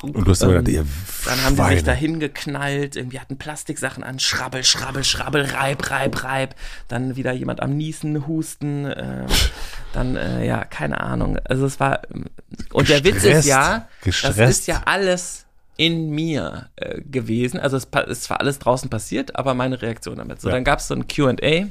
Und 0.02 0.26
du 0.26 0.30
hast 0.30 0.42
ähm, 0.42 0.50
gedacht, 0.50 0.68
ihr 0.68 0.86
Dann 1.24 1.42
haben 1.42 1.56
die 1.56 1.74
sich 1.74 1.84
da 1.84 1.92
hingeknallt, 1.92 2.96
irgendwie 2.96 3.18
hatten 3.20 3.38
Plastiksachen 3.38 4.04
an, 4.04 4.18
schrabbel, 4.18 4.64
schrabbel, 4.64 5.02
schrabbel, 5.02 5.46
reib, 5.46 5.90
reib, 5.90 6.24
reib. 6.24 6.54
Dann 6.88 7.16
wieder 7.16 7.32
jemand 7.32 7.62
am 7.62 7.76
Niesen, 7.76 8.26
Husten, 8.26 8.84
äh, 8.84 9.26
dann, 9.94 10.16
äh, 10.16 10.46
ja, 10.46 10.64
keine 10.64 11.00
Ahnung. 11.00 11.38
Also 11.44 11.64
es 11.64 11.80
war, 11.80 12.02
und 12.72 12.86
gestresst, 12.86 13.04
der 13.04 13.04
Witz 13.04 13.24
ist 13.24 13.46
ja, 13.46 13.88
gestresst. 14.02 14.38
das 14.38 14.50
ist 14.50 14.66
ja 14.66 14.82
alles 14.84 15.46
in 15.78 16.10
mir 16.10 16.68
äh, 16.76 17.00
gewesen. 17.00 17.60
Also 17.60 17.78
es 17.78 17.88
ist 18.08 18.24
zwar 18.24 18.40
alles 18.40 18.58
draußen 18.58 18.90
passiert, 18.90 19.36
aber 19.36 19.54
meine 19.54 19.80
Reaktion 19.80 20.16
damit. 20.16 20.40
So, 20.42 20.48
ja. 20.48 20.54
dann 20.54 20.64
gab 20.64 20.80
es 20.80 20.88
so 20.88 20.94
ein 20.94 21.06
Q&A 21.08 21.68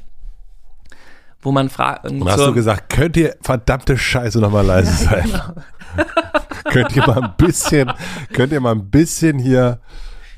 wo 1.42 1.52
man 1.52 1.70
fragt. 1.70 2.10
Und 2.10 2.28
hast 2.30 2.40
du 2.40 2.54
gesagt, 2.54 2.90
könnt 2.90 3.18
ihr 3.18 3.36
verdammte 3.42 3.98
Scheiße 3.98 4.40
nochmal 4.40 4.66
leise 4.66 5.06
sein? 5.06 5.24
Genau. 5.24 5.54
könnt 6.66 6.96
ihr 6.96 7.08
mal 7.08 7.24
ein 7.24 7.34
bisschen, 7.38 7.92
könnt 8.34 8.52
ihr 8.52 8.60
mal 8.60 8.74
ein 8.74 8.90
bisschen 8.90 9.40
hier. 9.40 9.80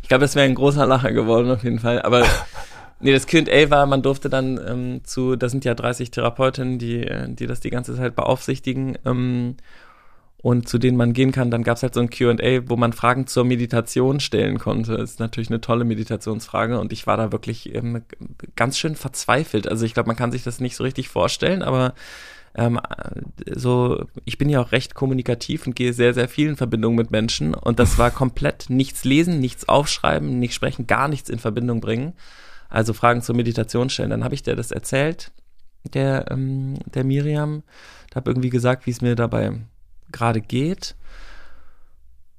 Ich 0.01 0.09
glaube, 0.09 0.21
das 0.21 0.35
wäre 0.35 0.45
ein 0.45 0.55
großer 0.55 0.85
Lacher 0.85 1.11
geworden 1.11 1.51
auf 1.51 1.63
jeden 1.63 1.79
Fall. 1.79 2.01
Aber 2.01 2.25
nee, 2.99 3.11
das 3.11 3.27
Q&A 3.27 3.69
war, 3.69 3.85
man 3.85 4.01
durfte 4.01 4.29
dann 4.29 4.59
ähm, 4.65 5.01
zu, 5.03 5.35
da 5.35 5.49
sind 5.49 5.65
ja 5.65 5.73
30 5.73 6.11
Therapeutinnen, 6.11 6.79
die, 6.79 7.07
die 7.29 7.47
das 7.47 7.59
die 7.59 7.69
ganze 7.69 7.95
Zeit 7.95 8.15
beaufsichtigen. 8.15 8.97
Ähm, 9.05 9.55
und 10.41 10.69
zu 10.69 10.77
denen 10.77 10.97
man 10.97 11.13
gehen 11.13 11.31
kann. 11.31 11.51
Dann 11.51 11.63
gab 11.63 11.77
es 11.77 11.83
halt 11.83 11.93
so 11.93 11.99
ein 11.99 12.09
QA, 12.09 12.69
wo 12.69 12.77
man 12.77 12.93
Fragen 12.93 13.27
zur 13.27 13.43
Meditation 13.43 14.19
stellen 14.19 14.57
konnte. 14.57 14.97
Das 14.97 15.11
ist 15.11 15.19
natürlich 15.19 15.49
eine 15.49 15.61
tolle 15.61 15.83
Meditationsfrage 15.83 16.79
und 16.79 16.93
ich 16.93 17.07
war 17.07 17.17
da 17.17 17.31
wirklich 17.31 17.73
ähm, 17.75 18.03
ganz 18.55 18.77
schön 18.77 18.95
verzweifelt. 18.95 19.67
Also 19.67 19.85
ich 19.85 19.93
glaube, 19.93 20.07
man 20.07 20.15
kann 20.15 20.31
sich 20.31 20.43
das 20.43 20.61
nicht 20.61 20.75
so 20.75 20.83
richtig 20.83 21.09
vorstellen, 21.09 21.61
aber 21.61 21.93
ähm, 22.55 22.79
so, 23.53 24.05
ich 24.25 24.37
bin 24.37 24.49
ja 24.49 24.61
auch 24.61 24.71
recht 24.71 24.95
kommunikativ 24.95 25.67
und 25.67 25.75
gehe 25.75 25.93
sehr, 25.93 26.13
sehr 26.13 26.29
viel 26.29 26.49
in 26.49 26.55
Verbindung 26.55 26.95
mit 26.95 27.11
Menschen 27.11 27.53
und 27.53 27.79
das 27.79 27.97
war 27.97 28.09
komplett 28.09 28.69
nichts 28.69 29.03
lesen, 29.03 29.39
nichts 29.39 29.67
aufschreiben, 29.67 30.39
nicht 30.39 30.53
sprechen, 30.53 30.87
gar 30.87 31.09
nichts 31.09 31.29
in 31.29 31.39
Verbindung 31.39 31.81
bringen. 31.81 32.13
Also 32.69 32.93
Fragen 32.93 33.21
zur 33.21 33.35
Meditation 33.35 33.89
stellen. 33.89 34.11
Dann 34.11 34.23
habe 34.23 34.35
ich 34.35 34.43
dir 34.43 34.55
das 34.55 34.71
erzählt, 34.71 35.31
der, 35.93 36.31
ähm, 36.31 36.75
der 36.85 37.03
Miriam, 37.03 37.63
habe 38.15 38.29
irgendwie 38.29 38.49
gesagt, 38.49 38.85
wie 38.85 38.91
es 38.91 39.01
mir 39.01 39.15
dabei 39.15 39.59
gerade 40.11 40.41
geht. 40.41 40.95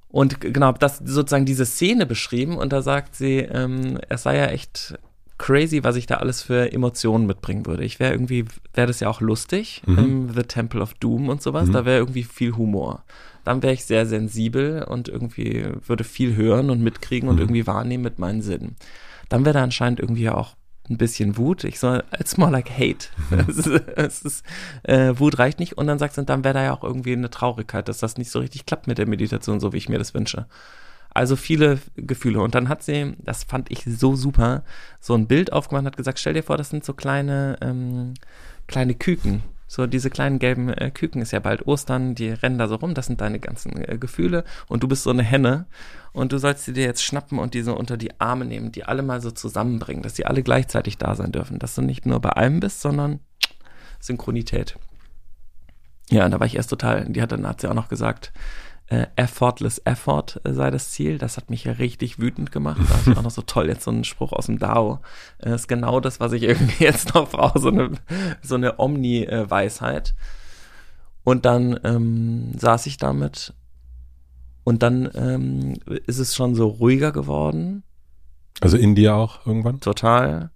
Und 0.09 0.41
genau, 0.41 0.73
das 0.73 0.97
sozusagen 0.97 1.45
diese 1.45 1.65
Szene 1.65 2.05
beschrieben 2.05 2.57
und 2.57 2.73
da 2.73 2.81
sagt 2.81 3.15
sie, 3.15 3.37
ähm, 3.37 3.97
es 4.09 4.23
sei 4.23 4.37
ja 4.37 4.47
echt 4.47 4.95
crazy, 5.37 5.83
was 5.83 5.95
ich 5.95 6.05
da 6.05 6.15
alles 6.17 6.43
für 6.43 6.71
Emotionen 6.71 7.25
mitbringen 7.25 7.65
würde. 7.65 7.83
Ich 7.83 7.99
wäre 7.99 8.13
irgendwie, 8.13 8.45
wäre 8.73 8.87
das 8.87 8.99
ja 8.99 9.09
auch 9.09 9.21
lustig, 9.21 9.81
mhm. 9.85 9.97
ähm, 9.97 10.29
The 10.35 10.43
Temple 10.43 10.81
of 10.81 10.93
Doom 10.95 11.29
und 11.29 11.41
sowas, 11.41 11.69
mhm. 11.69 11.73
da 11.73 11.85
wäre 11.85 11.97
irgendwie 11.97 12.23
viel 12.23 12.55
Humor. 12.57 13.03
Dann 13.43 13.63
wäre 13.63 13.73
ich 13.73 13.85
sehr 13.85 14.05
sensibel 14.05 14.83
und 14.83 15.09
irgendwie 15.09 15.65
würde 15.87 16.03
viel 16.03 16.35
hören 16.35 16.69
und 16.69 16.81
mitkriegen 16.81 17.27
und 17.27 17.35
mhm. 17.35 17.41
irgendwie 17.41 17.65
wahrnehmen 17.65 18.03
mit 18.03 18.19
meinen 18.19 18.41
Sinnen. 18.41 18.75
Dann 19.29 19.45
wäre 19.45 19.53
da 19.53 19.63
anscheinend 19.63 19.99
irgendwie 19.99 20.29
auch 20.29 20.55
ein 20.91 20.97
bisschen 20.97 21.37
Wut. 21.37 21.63
Ich 21.63 21.79
soll, 21.79 22.03
it's 22.19 22.37
more 22.37 22.51
like 22.51 22.69
hate. 22.69 23.07
Mhm. 23.29 23.39
es 23.47 23.57
ist, 23.57 23.67
es 23.67 24.21
ist, 24.21 24.45
äh, 24.83 25.13
Wut 25.17 25.39
reicht 25.39 25.59
nicht. 25.59 25.77
Und 25.77 25.87
dann 25.87 25.99
sagst 25.99 26.17
du, 26.17 26.23
dann 26.23 26.43
wäre 26.43 26.53
da 26.53 26.63
ja 26.63 26.73
auch 26.73 26.83
irgendwie 26.83 27.13
eine 27.13 27.29
Traurigkeit, 27.29 27.87
dass 27.87 27.99
das 27.99 28.17
nicht 28.17 28.29
so 28.29 28.39
richtig 28.39 28.65
klappt 28.65 28.87
mit 28.87 28.97
der 28.97 29.07
Meditation, 29.07 29.59
so 29.59 29.73
wie 29.73 29.77
ich 29.77 29.89
mir 29.89 29.97
das 29.97 30.13
wünsche. 30.13 30.45
Also 31.13 31.35
viele 31.35 31.79
Gefühle. 31.95 32.41
Und 32.41 32.55
dann 32.55 32.69
hat 32.69 32.83
sie, 32.83 33.15
das 33.19 33.43
fand 33.43 33.71
ich 33.71 33.83
so 33.85 34.15
super, 34.15 34.63
so 34.99 35.13
ein 35.13 35.27
Bild 35.27 35.51
aufgemacht 35.51 35.81
und 35.81 35.87
hat 35.87 35.97
gesagt, 35.97 36.19
stell 36.19 36.33
dir 36.33 36.43
vor, 36.43 36.57
das 36.57 36.69
sind 36.69 36.85
so 36.85 36.93
kleine, 36.93 37.57
ähm, 37.61 38.13
kleine 38.67 38.95
Küken. 38.95 39.43
So 39.71 39.87
diese 39.87 40.09
kleinen 40.09 40.37
gelben 40.37 40.67
äh, 40.67 40.91
Küken 40.91 41.21
ist 41.21 41.31
ja 41.31 41.39
bald 41.39 41.65
Ostern, 41.65 42.13
die 42.13 42.31
rennen 42.31 42.57
da 42.57 42.67
so 42.67 42.75
rum, 42.75 42.93
das 42.93 43.05
sind 43.05 43.21
deine 43.21 43.39
ganzen 43.39 43.81
äh, 43.81 43.97
Gefühle. 43.97 44.43
Und 44.67 44.83
du 44.83 44.89
bist 44.89 45.03
so 45.03 45.11
eine 45.11 45.23
Henne. 45.23 45.65
Und 46.11 46.33
du 46.33 46.39
sollst 46.39 46.65
sie 46.65 46.73
dir 46.73 46.83
jetzt 46.83 47.01
schnappen 47.01 47.39
und 47.39 47.53
die 47.53 47.61
so 47.61 47.73
unter 47.77 47.95
die 47.95 48.19
Arme 48.19 48.43
nehmen, 48.43 48.73
die 48.73 48.83
alle 48.83 49.01
mal 49.01 49.21
so 49.21 49.31
zusammenbringen, 49.31 50.03
dass 50.03 50.17
sie 50.17 50.25
alle 50.25 50.43
gleichzeitig 50.43 50.97
da 50.97 51.15
sein 51.15 51.31
dürfen, 51.31 51.57
dass 51.57 51.73
du 51.73 51.81
nicht 51.81 52.05
nur 52.05 52.19
bei 52.19 52.31
einem 52.33 52.59
bist, 52.59 52.81
sondern 52.81 53.21
Synchronität. 54.01 54.77
Ja, 56.09 56.25
und 56.25 56.31
da 56.31 56.41
war 56.41 56.47
ich 56.47 56.57
erst 56.57 56.69
total, 56.69 57.05
die 57.05 57.21
hat 57.21 57.31
dann 57.31 57.47
hat 57.47 57.61
sie 57.61 57.69
auch 57.69 57.73
noch 57.73 57.87
gesagt, 57.87 58.33
effortless 59.15 59.81
effort 59.85 60.41
äh, 60.43 60.53
sei 60.53 60.71
das 60.71 60.91
Ziel. 60.91 61.17
Das 61.17 61.37
hat 61.37 61.49
mich 61.49 61.63
ja 61.63 61.73
richtig 61.73 62.19
wütend 62.19 62.51
gemacht. 62.51 62.81
Da 62.89 63.11
ist 63.11 63.17
auch 63.17 63.23
noch 63.23 63.31
so 63.31 63.41
toll, 63.41 63.67
jetzt 63.67 63.83
so 63.83 63.91
ein 63.91 64.03
Spruch 64.03 64.33
aus 64.33 64.47
dem 64.47 64.59
DAO. 64.59 64.99
Äh, 65.39 65.55
ist 65.55 65.67
genau 65.67 65.99
das, 65.99 66.19
was 66.19 66.33
ich 66.33 66.43
irgendwie 66.43 66.83
jetzt 66.83 67.13
noch 67.13 67.29
brauche, 67.29 67.59
so 67.59 67.69
eine, 67.69 67.91
so 68.41 68.55
eine 68.55 68.79
Omni-Weisheit. 68.79 70.13
Und 71.23 71.45
dann 71.45 71.79
ähm, 71.83 72.51
saß 72.57 72.87
ich 72.87 72.97
damit 72.97 73.53
und 74.63 74.83
dann 74.83 75.09
ähm, 75.15 75.75
ist 76.07 76.19
es 76.19 76.35
schon 76.35 76.55
so 76.55 76.67
ruhiger 76.67 77.11
geworden. 77.11 77.83
Also 78.59 78.77
in 78.77 78.95
dir 78.95 79.15
auch 79.15 79.45
irgendwann? 79.45 79.79
Total. 79.79 80.51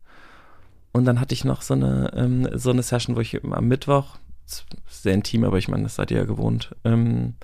Und 0.91 1.05
dann 1.05 1.19
hatte 1.19 1.33
ich 1.33 1.43
noch 1.43 1.61
so 1.61 1.73
eine, 1.73 2.11
ähm, 2.15 2.49
so 2.53 2.71
eine 2.71 2.83
Session, 2.83 3.15
wo 3.15 3.19
ich 3.19 3.43
am 3.43 3.67
Mittwoch, 3.67 4.17
sehr 4.87 5.13
intim, 5.13 5.43
aber 5.43 5.57
ich 5.57 5.67
meine, 5.67 5.83
das 5.83 5.95
seid 5.95 6.11
ihr 6.11 6.17
ja 6.17 6.25
gewohnt, 6.25 6.75
ähm, 6.83 7.35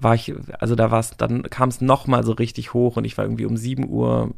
war 0.00 0.14
ich, 0.14 0.34
also 0.58 0.74
da 0.74 0.90
war 0.90 1.00
es, 1.00 1.16
dann 1.16 1.42
kam 1.44 1.68
es 1.68 1.80
nochmal 1.80 2.24
so 2.24 2.32
richtig 2.32 2.74
hoch 2.74 2.96
und 2.96 3.04
ich 3.04 3.16
war 3.18 3.24
irgendwie 3.24 3.46
um 3.46 3.56
7 3.56 3.88
Uhr 3.88 4.34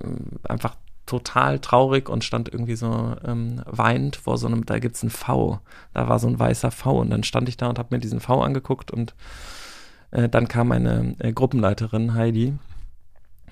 äh, 0.00 0.48
einfach 0.48 0.76
total 1.06 1.58
traurig 1.58 2.08
und 2.08 2.24
stand 2.24 2.48
irgendwie 2.52 2.76
so 2.76 3.16
ähm, 3.24 3.62
weinend 3.64 4.16
vor 4.16 4.36
so 4.36 4.46
einem, 4.46 4.66
da 4.66 4.78
gibt's 4.78 5.02
ein 5.02 5.10
V. 5.10 5.60
Da 5.94 6.08
war 6.08 6.18
so 6.18 6.28
ein 6.28 6.38
weißer 6.38 6.70
V 6.70 7.00
und 7.00 7.10
dann 7.10 7.22
stand 7.22 7.48
ich 7.48 7.56
da 7.56 7.68
und 7.68 7.78
habe 7.78 7.94
mir 7.94 8.00
diesen 8.00 8.20
V 8.20 8.42
angeguckt 8.42 8.90
und 8.90 9.14
äh, 10.10 10.28
dann 10.28 10.48
kam 10.48 10.68
meine 10.68 11.16
äh, 11.18 11.32
Gruppenleiterin 11.32 12.14
Heidi. 12.14 12.54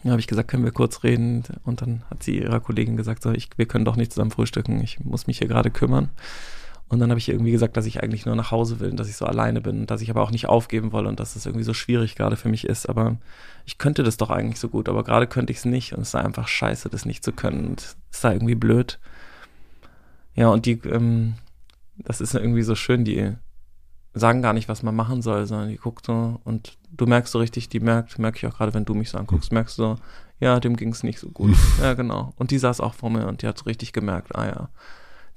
Da 0.04 0.10
habe 0.10 0.20
ich 0.20 0.26
gesagt, 0.26 0.48
können 0.48 0.64
wir 0.64 0.72
kurz 0.72 1.02
reden? 1.02 1.42
Und 1.64 1.82
dann 1.82 2.04
hat 2.10 2.22
sie 2.22 2.38
ihrer 2.38 2.60
Kollegin 2.60 2.96
gesagt, 2.96 3.22
so, 3.22 3.32
ich, 3.32 3.48
wir 3.56 3.66
können 3.66 3.84
doch 3.84 3.96
nicht 3.96 4.12
zusammen 4.12 4.30
frühstücken, 4.30 4.80
ich 4.82 5.00
muss 5.00 5.26
mich 5.26 5.38
hier 5.38 5.48
gerade 5.48 5.70
kümmern. 5.70 6.10
Und 6.88 7.00
dann 7.00 7.10
habe 7.10 7.18
ich 7.18 7.28
irgendwie 7.28 7.50
gesagt, 7.50 7.76
dass 7.76 7.86
ich 7.86 8.02
eigentlich 8.02 8.26
nur 8.26 8.36
nach 8.36 8.52
Hause 8.52 8.78
will 8.78 8.90
und 8.90 9.00
dass 9.00 9.08
ich 9.08 9.16
so 9.16 9.26
alleine 9.26 9.60
bin 9.60 9.80
und 9.80 9.90
dass 9.90 10.02
ich 10.02 10.10
aber 10.10 10.22
auch 10.22 10.30
nicht 10.30 10.46
aufgeben 10.46 10.92
wolle 10.92 11.08
und 11.08 11.18
dass 11.18 11.30
es 11.30 11.34
das 11.34 11.46
irgendwie 11.46 11.64
so 11.64 11.74
schwierig 11.74 12.14
gerade 12.14 12.36
für 12.36 12.48
mich 12.48 12.64
ist. 12.64 12.88
Aber 12.88 13.16
ich 13.64 13.78
könnte 13.78 14.04
das 14.04 14.16
doch 14.16 14.30
eigentlich 14.30 14.60
so 14.60 14.68
gut, 14.68 14.88
aber 14.88 15.02
gerade 15.02 15.26
könnte 15.26 15.52
ich 15.52 15.58
es 15.58 15.64
nicht 15.64 15.94
und 15.94 16.02
es 16.02 16.12
sei 16.12 16.20
einfach 16.20 16.46
scheiße, 16.46 16.88
das 16.88 17.04
nicht 17.04 17.24
zu 17.24 17.32
können. 17.32 17.66
Und 17.66 17.96
es 18.12 18.20
sei 18.20 18.34
irgendwie 18.34 18.54
blöd. 18.54 19.00
Ja, 20.34 20.48
und 20.48 20.66
die, 20.66 20.80
ähm, 20.84 21.34
das 21.98 22.20
ist 22.20 22.34
irgendwie 22.34 22.62
so 22.62 22.76
schön, 22.76 23.04
die 23.04 23.32
sagen 24.14 24.40
gar 24.40 24.52
nicht, 24.52 24.68
was 24.68 24.82
man 24.82 24.94
machen 24.94 25.22
soll, 25.22 25.46
sondern 25.46 25.68
die 25.68 25.76
guckt 25.76 26.06
so 26.06 26.40
und 26.44 26.78
du 26.90 27.06
merkst 27.06 27.32
so 27.32 27.38
richtig, 27.38 27.68
die 27.68 27.80
merkt, 27.80 28.18
merke 28.18 28.38
ich 28.38 28.46
auch 28.46 28.56
gerade, 28.56 28.72
wenn 28.72 28.84
du 28.84 28.94
mich 28.94 29.10
so 29.10 29.18
anguckst, 29.18 29.52
merkst 29.52 29.78
du 29.78 29.82
so, 29.82 29.96
ja, 30.40 30.60
dem 30.60 30.76
ging 30.76 30.90
es 30.90 31.02
nicht 31.02 31.18
so 31.18 31.28
gut. 31.28 31.54
ja, 31.82 31.94
genau. 31.94 32.32
Und 32.36 32.50
die 32.50 32.58
saß 32.58 32.80
auch 32.80 32.94
vor 32.94 33.10
mir 33.10 33.26
und 33.26 33.42
die 33.42 33.46
hat 33.46 33.58
so 33.58 33.64
richtig 33.64 33.92
gemerkt, 33.92 34.34
ah 34.36 34.46
ja, 34.46 34.68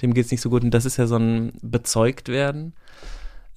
dem 0.01 0.13
geht's 0.13 0.31
nicht 0.31 0.41
so 0.41 0.49
gut. 0.49 0.63
Und 0.63 0.71
das 0.71 0.85
ist 0.85 0.97
ja 0.97 1.07
so 1.07 1.17
ein 1.17 1.53
bezeugt 1.61 2.29
werden. 2.29 2.73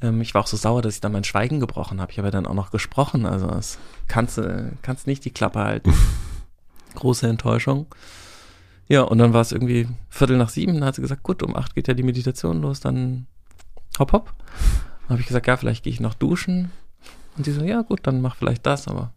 Ähm, 0.00 0.20
ich 0.20 0.34
war 0.34 0.42
auch 0.42 0.46
so 0.46 0.56
sauer, 0.56 0.82
dass 0.82 0.94
ich 0.94 1.00
dann 1.00 1.12
mein 1.12 1.24
Schweigen 1.24 1.60
gebrochen 1.60 2.00
habe. 2.00 2.12
Ich 2.12 2.18
habe 2.18 2.28
ja 2.28 2.32
dann 2.32 2.46
auch 2.46 2.54
noch 2.54 2.70
gesprochen. 2.70 3.26
Also 3.26 3.46
das 3.46 3.78
kannst 4.08 4.38
du 4.38 4.72
kannst 4.82 5.06
nicht 5.06 5.24
die 5.24 5.30
Klappe 5.30 5.60
halten. 5.60 5.92
Große 6.94 7.26
Enttäuschung. 7.26 7.86
Ja, 8.88 9.02
und 9.02 9.18
dann 9.18 9.32
war 9.32 9.40
es 9.40 9.52
irgendwie 9.52 9.88
Viertel 10.10 10.36
nach 10.36 10.50
sieben. 10.50 10.74
Dann 10.74 10.84
hat 10.84 10.96
sie 10.96 11.02
gesagt, 11.02 11.22
gut, 11.22 11.42
um 11.42 11.56
acht 11.56 11.74
geht 11.74 11.88
ja 11.88 11.94
die 11.94 12.02
Meditation 12.02 12.60
los. 12.60 12.80
Dann 12.80 13.26
hopp, 13.98 14.12
hopp. 14.12 14.34
Dann 15.02 15.10
habe 15.10 15.20
ich 15.20 15.26
gesagt, 15.26 15.46
ja, 15.46 15.56
vielleicht 15.56 15.84
gehe 15.84 15.92
ich 15.92 16.00
noch 16.00 16.14
duschen. 16.14 16.70
Und 17.36 17.44
sie 17.44 17.52
so, 17.52 17.62
ja, 17.62 17.82
gut, 17.82 18.00
dann 18.02 18.20
mach 18.20 18.36
vielleicht 18.36 18.66
das, 18.66 18.88
aber 18.88 19.12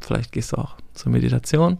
vielleicht 0.00 0.32
gehst 0.32 0.52
du 0.52 0.58
auch 0.58 0.76
zur 0.94 1.10
Meditation. 1.10 1.78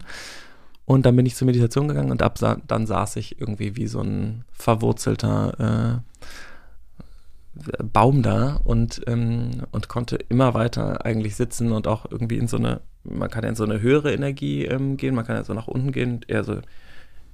Und 0.91 1.05
dann 1.05 1.15
bin 1.15 1.25
ich 1.25 1.35
zur 1.35 1.45
Meditation 1.45 1.87
gegangen 1.87 2.11
und 2.11 2.21
ab 2.21 2.37
dann 2.67 2.85
saß 2.85 3.15
ich 3.15 3.39
irgendwie 3.39 3.77
wie 3.77 3.87
so 3.87 4.01
ein 4.01 4.43
verwurzelter 4.51 6.03
äh, 6.03 7.81
Baum 7.81 8.21
da 8.21 8.59
und, 8.65 9.01
ähm, 9.07 9.63
und 9.71 9.87
konnte 9.87 10.17
immer 10.27 10.53
weiter 10.53 11.05
eigentlich 11.05 11.37
sitzen 11.37 11.71
und 11.71 11.87
auch 11.87 12.11
irgendwie 12.11 12.35
in 12.35 12.49
so 12.49 12.57
eine, 12.57 12.81
man 13.05 13.29
kann 13.29 13.43
ja 13.43 13.49
in 13.49 13.55
so 13.55 13.63
eine 13.63 13.79
höhere 13.79 14.13
Energie 14.13 14.65
ähm, 14.65 14.97
gehen, 14.97 15.15
man 15.15 15.25
kann 15.25 15.37
ja 15.37 15.45
so 15.45 15.53
nach 15.53 15.69
unten 15.69 15.93
gehen, 15.93 16.25
eher 16.27 16.43
so 16.43 16.59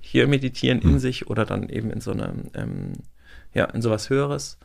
hier 0.02 0.28
meditieren 0.28 0.80
in 0.84 0.91
mhm. 0.91 1.00
sich 1.00 1.28
oder 1.28 1.43
dann 1.43 1.67
eben 1.70 1.89
in 1.89 2.00
so 2.00 2.12
eine, 2.12 2.32
ähm, 2.54 2.93
ja, 3.56 3.65
in 3.65 3.82
sowas 3.82 4.12
Höheres, 4.12 4.60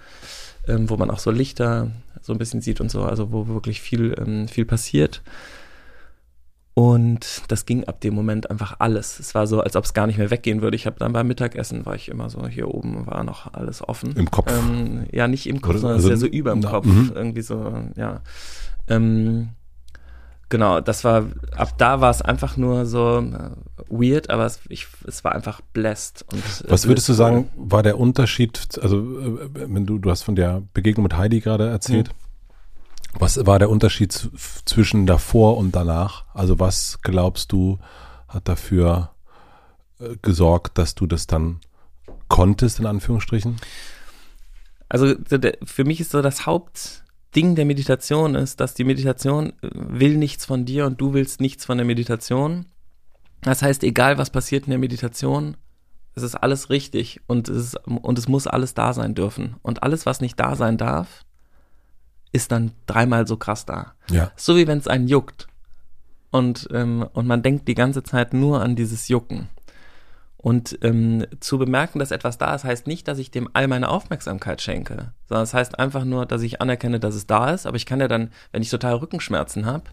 ähm, 0.68 0.90
wo 0.90 0.98
man 0.98 1.11
auch 1.11 1.18
so 1.18 1.31
Lichter 1.31 1.92
so 2.20 2.35
ein 2.35 2.38
bisschen 2.38 2.61
sieht 2.61 2.83
und 2.83 2.90
so, 2.90 3.05
also 3.05 3.33
wo 3.33 3.48
wirklich 3.48 3.81
viel, 3.81 4.14
ähm, 4.18 4.48
viel 4.48 4.66
passiert. 4.66 5.22
Und 6.74 7.42
das 7.48 7.66
ging 7.66 7.85
ab 7.85 8.00
dem 8.00 8.14
Moment 8.14 8.50
einfach 8.50 8.76
alles. 8.78 9.18
Es 9.18 9.35
war 9.35 9.46
so, 9.46 9.61
als 9.61 9.76
ob 9.76 9.85
es 9.85 9.92
gar 9.92 10.06
nicht 10.06 10.16
mehr 10.16 10.30
weggehen 10.30 10.62
würde. 10.62 10.74
Ich 10.74 10.87
habe 10.87 10.98
dann 10.98 11.12
beim 11.12 11.26
Mittagessen 11.26 11.85
war 11.85 11.94
ich 11.94 12.08
immer 12.08 12.30
so 12.30 12.46
hier 12.46 12.68
oben 12.68 13.06
war 13.06 13.24
noch 13.24 13.52
alles 13.52 13.87
offen. 13.87 14.16
Im 14.16 14.30
Kopf. 14.30 14.50
Ähm, 14.50 15.06
ja, 15.12 15.28
nicht 15.28 15.46
im 15.46 15.61
Kopf, 15.61 15.76
sondern 15.76 15.96
also, 15.96 16.08
es 16.08 16.14
ist 16.14 16.22
ja 16.22 16.28
so 16.28 16.32
über 16.35 16.52
dem 16.52 16.62
Kopf. 16.62 16.87
Mhm. 16.87 17.12
Irgendwie 17.14 17.42
so, 17.42 17.74
ja. 17.96 18.22
Ähm, 18.88 19.50
genau, 20.48 20.80
das 20.80 21.04
war, 21.04 21.26
ab 21.54 21.76
da 21.76 22.00
war 22.00 22.11
es 22.11 22.22
einfach 22.22 22.56
nur 22.56 22.87
so 22.87 23.18
äh, 23.18 23.50
weird, 23.90 24.30
aber 24.30 24.46
es, 24.46 24.61
ich, 24.70 24.87
es 25.06 25.24
war 25.24 25.32
einfach 25.32 25.61
blessed. 25.74 26.24
Und, 26.32 26.38
äh, 26.38 26.70
Was 26.70 26.88
würdest 26.88 27.06
du 27.06 27.12
sagen, 27.12 27.50
war 27.54 27.82
der 27.82 27.98
Unterschied, 28.00 28.78
also 28.80 28.96
äh, 28.98 29.50
wenn 29.52 29.85
du, 29.85 29.98
du 29.98 30.11
hast 30.11 30.22
von 30.22 30.37
der 30.37 30.62
Begegnung 30.72 31.02
mit 31.02 31.18
Heidi 31.18 31.40
gerade 31.40 31.68
erzählt, 31.68 32.08
mhm. 32.08 32.32
Was 33.18 33.46
war 33.46 33.59
der 33.59 33.70
Unterschied 33.70 34.12
zwischen 34.64 35.07
davor 35.07 35.57
und 35.57 35.77
danach? 35.77 36.25
Also 36.35 36.59
was 36.59 37.01
glaubst 37.03 37.53
du, 37.53 37.79
hat 38.29 38.48
dafür 38.48 39.11
äh, 40.01 40.16
gesorgt, 40.22 40.79
dass 40.79 40.94
du 40.94 41.07
das 41.07 41.27
dann 41.27 41.61
konntest, 42.29 42.81
in 42.81 42.87
Anführungsstrichen? 42.87 43.57
Also 44.88 45.14
für 45.64 45.85
mich 45.85 46.01
ist 46.01 46.11
so 46.11 46.22
das 46.22 46.46
Hauptding 46.46 47.55
der 47.55 47.64
Meditation 47.64 48.35
ist, 48.35 48.61
dass 48.61 48.75
die 48.75 48.85
Meditation 48.85 49.51
äh, 49.62 49.68
will 49.72 50.16
nichts 50.16 50.44
von 50.46 50.64
dir 50.64 50.87
und 50.87 51.01
du 51.01 51.12
willst 51.12 51.40
nichts 51.40 51.64
von 51.64 51.79
der 51.79 51.87
Meditation. 51.87 52.66
Das 53.42 53.62
heißt, 53.62 53.85
egal 53.85 54.18
was 54.18 54.31
passiert 54.31 54.64
in 54.64 54.70
der 54.70 54.79
Meditation, 54.79 55.57
Es 56.14 56.22
ist 56.22 56.35
alles 56.35 56.68
richtig 56.70 57.20
und 57.27 57.48
es, 57.48 57.75
ist, 57.75 57.88
und 57.88 58.18
es 58.18 58.29
muss 58.29 58.46
alles 58.46 58.75
da 58.75 58.92
sein 58.92 59.14
dürfen. 59.14 59.57
Und 59.62 59.83
alles, 59.83 60.05
was 60.07 60.20
nicht 60.20 60.38
da 60.38 60.57
sein 60.57 60.77
darf, 60.77 61.25
ist 62.33 62.51
dann 62.51 62.73
dreimal 62.87 63.27
so 63.27 63.37
krass 63.37 63.66
da. 63.66 63.92
Ja. 64.11 64.33
So 64.37 64.57
wie 64.57 64.66
wenn 64.66 64.79
es 64.79 64.88
einen 64.88 65.07
juckt. 65.07 65.49
Und, 66.31 66.68
ähm, 66.73 67.07
und 67.12 67.27
man 67.27 67.42
denkt 67.42 67.68
die 67.68 67.75
ganze 67.75 68.03
Zeit 68.03 68.33
nur 68.33 68.62
an 68.62 68.75
dieses 68.75 69.09
Jucken. 69.09 69.49
Und 70.38 70.77
ähm, 70.83 71.25
zu 71.38 71.57
bemerken, 71.57 72.01
dass 72.01 72.11
etwas 72.11 72.37
da 72.37 72.55
ist, 72.55 72.64
heißt 72.64 72.88
nicht, 72.88 73.07
dass 73.07 73.18
ich 73.18 73.31
dem 73.31 73.49
all 73.53 73.68
meine 73.68 73.88
Aufmerksamkeit 73.88 74.61
schenke, 74.61 75.12
sondern 75.29 75.45
es 75.45 75.51
das 75.51 75.55
heißt 75.55 75.79
einfach 75.79 76.05
nur, 76.05 76.27
dass 76.27 76.42
ich 76.42 76.61
anerkenne, 76.61 76.99
dass 76.99 77.14
es 77.14 77.29
da 77.29 77.51
ist. 77.51 77.64
Aber 77.64 77.77
ich 77.77 77.87
kann 77.87 78.01
ja 78.01 78.09
dann, 78.09 78.33
wenn 78.51 78.62
ich 78.62 78.71
total 78.71 78.95
Rückenschmerzen 78.95 79.66
habe, 79.66 79.85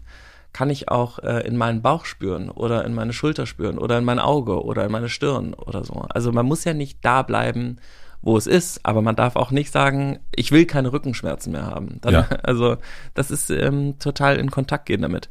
kann 0.52 0.70
ich 0.70 0.88
auch 0.88 1.20
äh, 1.20 1.46
in 1.46 1.56
meinen 1.56 1.82
Bauch 1.82 2.04
spüren 2.04 2.50
oder 2.50 2.84
in 2.84 2.94
meine 2.94 3.12
Schulter 3.12 3.46
spüren 3.46 3.78
oder 3.78 3.98
in 3.98 4.04
mein 4.04 4.18
Auge 4.18 4.64
oder 4.64 4.84
in 4.84 4.90
meine 4.90 5.08
Stirn 5.08 5.54
oder 5.54 5.84
so. 5.84 6.04
Also 6.08 6.32
man 6.32 6.46
muss 6.46 6.64
ja 6.64 6.74
nicht 6.74 6.98
da 7.04 7.22
bleiben, 7.22 7.76
wo 8.22 8.36
es 8.36 8.46
ist, 8.46 8.84
aber 8.84 9.02
man 9.02 9.16
darf 9.16 9.36
auch 9.36 9.50
nicht 9.50 9.72
sagen, 9.72 10.18
ich 10.34 10.52
will 10.52 10.66
keine 10.66 10.92
Rückenschmerzen 10.92 11.52
mehr 11.52 11.66
haben. 11.66 11.98
Dann, 12.02 12.12
Ja. 12.12 12.28
Also 12.42 12.76
das 13.14 13.30
ist 13.30 13.50
ähm, 13.50 13.98
total 13.98 14.36
in 14.36 14.50
Kontakt 14.50 14.86
gehen 14.86 15.02
damit. 15.02 15.28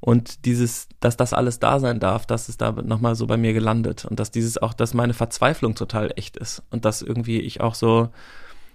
Und 0.00 0.44
dieses, 0.44 0.88
dass 1.00 1.16
das 1.16 1.32
alles 1.32 1.58
da 1.58 1.80
sein 1.80 1.98
darf, 1.98 2.24
das 2.24 2.48
ist 2.48 2.60
da 2.60 2.70
nochmal 2.70 3.16
so 3.16 3.26
bei 3.26 3.36
mir 3.36 3.52
gelandet. 3.52 4.04
Und 4.04 4.20
dass 4.20 4.30
dieses 4.30 4.58
auch, 4.58 4.72
dass 4.72 4.94
meine 4.94 5.14
Verzweiflung 5.14 5.74
total 5.74 6.12
echt 6.14 6.36
ist. 6.36 6.62
Und 6.70 6.84
dass 6.84 7.02
irgendwie 7.02 7.40
ich 7.40 7.60
auch 7.60 7.74
so 7.74 8.10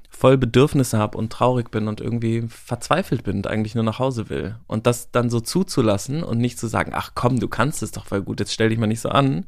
voll 0.10 0.38
Bedürfnisse 0.38 0.98
habe 0.98 1.18
und 1.18 1.32
traurig 1.32 1.72
bin 1.72 1.88
und 1.88 2.00
irgendwie 2.00 2.46
verzweifelt 2.48 3.24
bin 3.24 3.38
und 3.38 3.48
eigentlich 3.48 3.74
nur 3.76 3.84
nach 3.84 4.00
Hause 4.00 4.30
will. 4.30 4.56
Und 4.68 4.86
das 4.86 5.12
dann 5.12 5.30
so 5.30 5.40
zuzulassen 5.40 6.24
und 6.24 6.38
nicht 6.38 6.60
zu 6.60 6.68
sagen, 6.68 6.92
ach 6.94 7.12
komm, 7.16 7.40
du 7.40 7.48
kannst 7.48 7.82
es 7.82 7.92
doch 7.92 8.06
voll 8.06 8.22
gut, 8.22 8.40
jetzt 8.40 8.54
stell 8.54 8.70
dich 8.70 8.78
mal 8.78 8.88
nicht 8.88 9.02
so 9.02 9.10
an. 9.10 9.46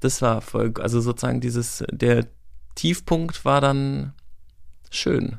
Das 0.00 0.22
war 0.22 0.40
voll, 0.40 0.74
also 0.80 1.00
sozusagen 1.00 1.40
dieses, 1.40 1.84
der 1.90 2.26
Tiefpunkt 2.76 3.44
war 3.44 3.60
dann 3.60 4.12
schön. 4.90 5.38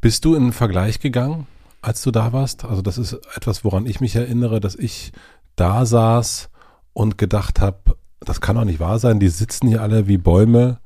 Bist 0.00 0.24
du 0.24 0.34
in 0.34 0.44
einen 0.44 0.52
Vergleich 0.52 0.98
gegangen, 0.98 1.46
als 1.82 2.02
du 2.02 2.10
da 2.10 2.32
warst? 2.32 2.64
Also 2.64 2.80
das 2.82 2.96
ist 2.98 3.12
etwas, 3.36 3.64
woran 3.64 3.86
ich 3.86 4.00
mich 4.00 4.16
erinnere, 4.16 4.58
dass 4.60 4.74
ich 4.74 5.12
da 5.56 5.84
saß 5.84 6.48
und 6.94 7.18
gedacht 7.18 7.60
habe, 7.60 7.96
das 8.20 8.40
kann 8.40 8.56
doch 8.56 8.64
nicht 8.64 8.80
wahr 8.80 8.98
sein, 8.98 9.20
die 9.20 9.28
sitzen 9.28 9.68
hier 9.68 9.82
alle 9.82 10.06
wie 10.08 10.16
Bäume 10.18 10.80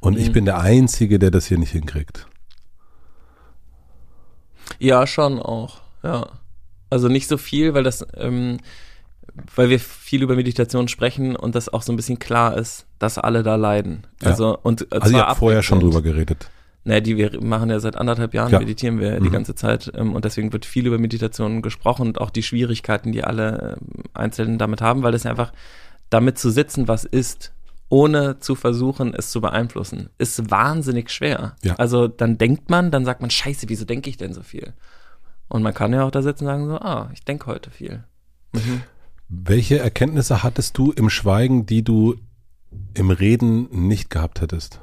und 0.00 0.18
ich 0.18 0.28
Mhm. 0.28 0.32
bin 0.32 0.44
der 0.44 0.58
Einzige, 0.60 1.18
der 1.18 1.30
das 1.30 1.46
hier 1.46 1.58
nicht 1.58 1.72
hinkriegt. 1.72 2.26
Ja, 4.78 5.06
schon 5.06 5.38
auch, 5.40 5.80
ja. 6.02 6.26
Also 6.90 7.08
nicht 7.08 7.28
so 7.28 7.36
viel, 7.36 7.74
weil 7.74 7.82
das, 7.84 8.06
ähm, 8.16 8.58
weil 9.54 9.70
wir 9.70 9.80
viel 9.80 10.22
über 10.22 10.36
Meditation 10.36 10.88
sprechen 10.88 11.36
und 11.36 11.54
das 11.54 11.68
auch 11.72 11.82
so 11.82 11.92
ein 11.92 11.96
bisschen 11.96 12.18
klar 12.18 12.56
ist, 12.56 12.86
dass 12.98 13.18
alle 13.18 13.42
da 13.42 13.56
leiden. 13.56 14.06
Ja. 14.22 14.30
Also 14.30 14.58
und 14.62 14.90
Also 14.92 15.16
ihr 15.16 15.26
habt 15.26 15.38
vorher 15.38 15.62
schon 15.62 15.80
drüber 15.80 16.02
geredet. 16.02 16.50
Naja, 16.84 17.00
die 17.00 17.16
wir 17.16 17.42
machen 17.42 17.68
ja 17.70 17.80
seit 17.80 17.96
anderthalb 17.96 18.32
Jahren, 18.34 18.50
Ja. 18.50 18.58
meditieren 18.60 18.98
wir 18.98 19.20
die 19.20 19.28
Mhm. 19.28 19.32
ganze 19.32 19.54
Zeit 19.54 19.90
ähm, 19.94 20.14
und 20.14 20.24
deswegen 20.24 20.52
wird 20.52 20.64
viel 20.64 20.86
über 20.86 20.98
Meditation 20.98 21.60
gesprochen 21.60 22.06
und 22.08 22.20
auch 22.20 22.30
die 22.30 22.42
Schwierigkeiten, 22.42 23.12
die 23.12 23.24
alle 23.24 23.76
ähm, 23.80 24.04
Einzelnen 24.14 24.58
damit 24.58 24.80
haben, 24.80 25.02
weil 25.02 25.14
es 25.14 25.26
einfach 25.26 25.52
damit 26.10 26.38
zu 26.38 26.50
sitzen, 26.50 26.88
was 26.88 27.04
ist, 27.04 27.52
ohne 27.90 28.38
zu 28.38 28.54
versuchen, 28.54 29.12
es 29.14 29.30
zu 29.30 29.40
beeinflussen, 29.40 30.08
ist 30.18 30.50
wahnsinnig 30.50 31.10
schwer. 31.10 31.56
Ja. 31.62 31.74
Also 31.76 32.06
dann 32.08 32.38
denkt 32.38 32.70
man, 32.70 32.90
dann 32.90 33.04
sagt 33.04 33.20
man, 33.20 33.30
scheiße, 33.30 33.68
wieso 33.68 33.84
denke 33.84 34.08
ich 34.08 34.16
denn 34.16 34.32
so 34.32 34.42
viel? 34.42 34.72
Und 35.48 35.62
man 35.62 35.74
kann 35.74 35.92
ja 35.92 36.04
auch 36.04 36.10
da 36.10 36.22
sitzen 36.22 36.44
und 36.44 36.50
sagen 36.50 36.68
so, 36.68 36.76
ah, 36.78 37.10
ich 37.14 37.24
denke 37.24 37.46
heute 37.46 37.70
viel. 37.70 38.04
Mhm. 38.52 38.82
Welche 39.28 39.78
Erkenntnisse 39.78 40.42
hattest 40.42 40.78
du 40.78 40.92
im 40.92 41.10
Schweigen, 41.10 41.66
die 41.66 41.82
du 41.82 42.16
im 42.94 43.10
Reden 43.10 43.68
nicht 43.86 44.10
gehabt 44.10 44.40
hättest? 44.40 44.80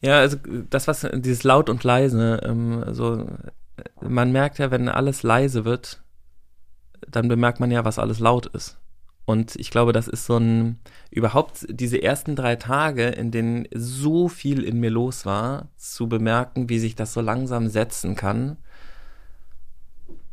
Ja, 0.00 0.18
also 0.18 0.36
das, 0.70 0.88
was 0.88 1.06
dieses 1.14 1.44
laut 1.44 1.70
und 1.70 1.82
leise, 1.84 2.40
ähm, 2.44 2.84
so, 2.92 3.26
man 4.00 4.32
merkt 4.32 4.58
ja, 4.58 4.70
wenn 4.70 4.88
alles 4.88 5.22
leise 5.22 5.64
wird, 5.64 6.02
dann 7.08 7.28
bemerkt 7.28 7.60
man 7.60 7.70
ja, 7.70 7.84
was 7.84 7.98
alles 7.98 8.18
laut 8.18 8.46
ist. 8.46 8.78
Und 9.26 9.56
ich 9.56 9.70
glaube, 9.70 9.92
das 9.92 10.06
ist 10.06 10.26
so 10.26 10.36
ein, 10.36 10.78
überhaupt 11.10 11.66
diese 11.68 12.02
ersten 12.02 12.36
drei 12.36 12.56
Tage, 12.56 13.08
in 13.08 13.30
denen 13.30 13.66
so 13.74 14.28
viel 14.28 14.62
in 14.62 14.80
mir 14.80 14.90
los 14.90 15.24
war, 15.24 15.68
zu 15.76 16.08
bemerken, 16.08 16.68
wie 16.68 16.78
sich 16.78 16.94
das 16.94 17.14
so 17.14 17.22
langsam 17.22 17.68
setzen 17.68 18.16
kann. 18.16 18.58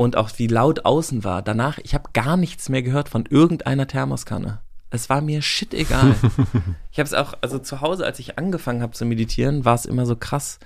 Und 0.01 0.17
auch 0.17 0.31
wie 0.37 0.47
laut 0.47 0.83
außen 0.83 1.23
war. 1.23 1.43
Danach, 1.43 1.77
ich 1.77 1.93
habe 1.93 2.09
gar 2.11 2.35
nichts 2.35 2.69
mehr 2.69 2.81
gehört 2.81 3.07
von 3.07 3.27
irgendeiner 3.29 3.85
Thermoskanne. 3.85 4.59
Es 4.89 5.11
war 5.11 5.21
mir 5.21 5.43
shit 5.43 5.75
egal. 5.75 6.15
ich 6.91 6.97
habe 6.97 7.05
es 7.05 7.13
auch, 7.13 7.35
also 7.41 7.59
zu 7.59 7.81
Hause, 7.81 8.03
als 8.03 8.17
ich 8.17 8.39
angefangen 8.39 8.81
habe 8.81 8.93
zu 8.93 9.05
meditieren, 9.05 9.63
war 9.63 9.75
es 9.75 9.85
immer 9.85 10.07
so 10.07 10.15
krass. 10.15 10.57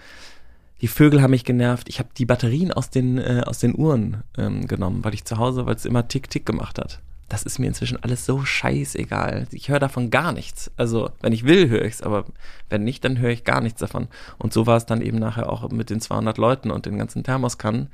Die 0.79 0.87
Vögel 0.87 1.21
haben 1.21 1.31
mich 1.31 1.43
genervt. 1.43 1.89
Ich 1.89 1.99
habe 1.99 2.07
die 2.17 2.25
Batterien 2.25 2.71
aus 2.71 2.91
den, 2.91 3.17
äh, 3.17 3.43
aus 3.45 3.59
den 3.59 3.77
Uhren 3.77 4.23
ähm, 4.37 4.67
genommen, 4.67 5.03
weil 5.03 5.13
ich 5.13 5.25
zu 5.25 5.37
Hause, 5.37 5.65
weil 5.65 5.75
es 5.75 5.83
immer 5.83 6.07
tick-tick 6.07 6.45
gemacht 6.45 6.79
hat. 6.79 7.01
Das 7.27 7.43
ist 7.43 7.59
mir 7.59 7.67
inzwischen 7.67 8.01
alles 8.01 8.25
so 8.25 8.45
scheißegal. 8.45 9.47
Ich 9.51 9.67
höre 9.67 9.79
davon 9.79 10.11
gar 10.11 10.31
nichts. 10.31 10.71
Also, 10.77 11.09
wenn 11.21 11.33
ich 11.33 11.43
will, 11.43 11.67
höre 11.67 11.83
ich's, 11.83 12.01
aber 12.01 12.23
wenn 12.69 12.85
nicht, 12.85 13.03
dann 13.03 13.17
höre 13.17 13.31
ich 13.31 13.43
gar 13.43 13.59
nichts 13.59 13.81
davon. 13.81 14.07
Und 14.37 14.53
so 14.53 14.65
war 14.65 14.77
es 14.77 14.85
dann 14.85 15.01
eben 15.01 15.19
nachher 15.19 15.49
auch 15.51 15.69
mit 15.71 15.89
den 15.89 15.99
200 15.99 16.37
Leuten 16.37 16.71
und 16.71 16.85
den 16.85 16.97
ganzen 16.97 17.23
Thermoskannen, 17.23 17.89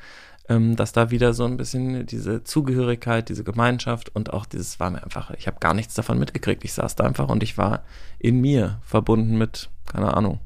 ähm, 0.51 0.75
dass 0.75 0.91
da 0.91 1.11
wieder 1.11 1.33
so 1.33 1.45
ein 1.45 1.55
bisschen 1.55 2.05
diese 2.05 2.43
Zugehörigkeit, 2.43 3.29
diese 3.29 3.45
Gemeinschaft 3.45 4.13
und 4.13 4.33
auch 4.33 4.45
dieses 4.45 4.81
war 4.81 4.89
mir 4.89 5.01
einfach, 5.01 5.31
ich 5.31 5.47
habe 5.47 5.59
gar 5.61 5.73
nichts 5.73 5.93
davon 5.93 6.19
mitgekriegt. 6.19 6.65
Ich 6.65 6.73
saß 6.73 6.95
da 6.95 7.05
einfach 7.05 7.29
und 7.29 7.41
ich 7.41 7.57
war 7.57 7.83
in 8.19 8.41
mir 8.41 8.79
verbunden 8.83 9.37
mit, 9.37 9.69
keine 9.85 10.13
Ahnung, 10.13 10.39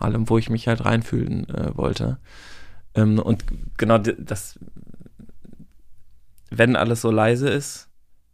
allem, 0.00 0.28
wo 0.28 0.38
ich 0.38 0.50
mich 0.50 0.66
halt 0.66 0.84
reinfühlen 0.84 1.48
äh, 1.50 1.76
wollte. 1.76 2.18
Ähm, 2.96 3.20
und 3.20 3.44
genau 3.76 3.98
das, 3.98 4.58
wenn 6.50 6.74
alles 6.74 7.00
so 7.00 7.12
leise 7.12 7.48
ist, 7.48 7.88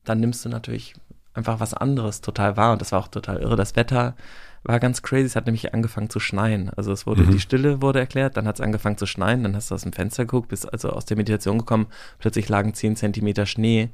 dann 0.05 0.21
nimmst 0.21 0.43
du 0.47 0.49
natürlich 0.49 0.95
einfach 1.35 1.61
was 1.61 1.75
anderes 1.75 2.23
total 2.23 2.57
wahr. 2.57 2.73
Und 2.73 2.81
das 2.81 2.93
war 2.93 3.01
auch 3.01 3.09
total 3.09 3.43
irre. 3.43 3.57
Das 3.57 3.77
Wetter 3.77 4.17
war 4.69 4.79
ganz 4.81 5.03
crazy. 5.03 5.25
Es 5.27 5.35
hat 5.37 5.47
nämlich 5.47 5.75
angefangen 5.75 6.11
zu 6.11 6.21
schneien. 6.21 6.71
Also 6.77 6.93
es 6.93 7.07
wurde, 7.07 7.23
Mhm. 7.23 7.31
die 7.33 7.41
Stille 7.41 7.83
wurde 7.83 7.99
erklärt, 7.99 8.37
dann 8.37 8.47
hat 8.47 8.57
es 8.57 8.61
angefangen 8.61 8.97
zu 8.99 9.07
schneien, 9.07 9.43
dann 9.43 9.57
hast 9.57 9.71
du 9.71 9.75
aus 9.75 9.83
dem 9.83 9.93
Fenster 9.93 10.25
geguckt, 10.25 10.49
bist 10.49 10.73
also 10.73 10.91
aus 10.91 11.05
der 11.07 11.17
Meditation 11.17 11.59
gekommen, 11.59 11.87
plötzlich 12.19 12.49
lagen 12.49 12.75
10 12.75 12.95
Zentimeter 12.97 13.47
Schnee 13.47 13.89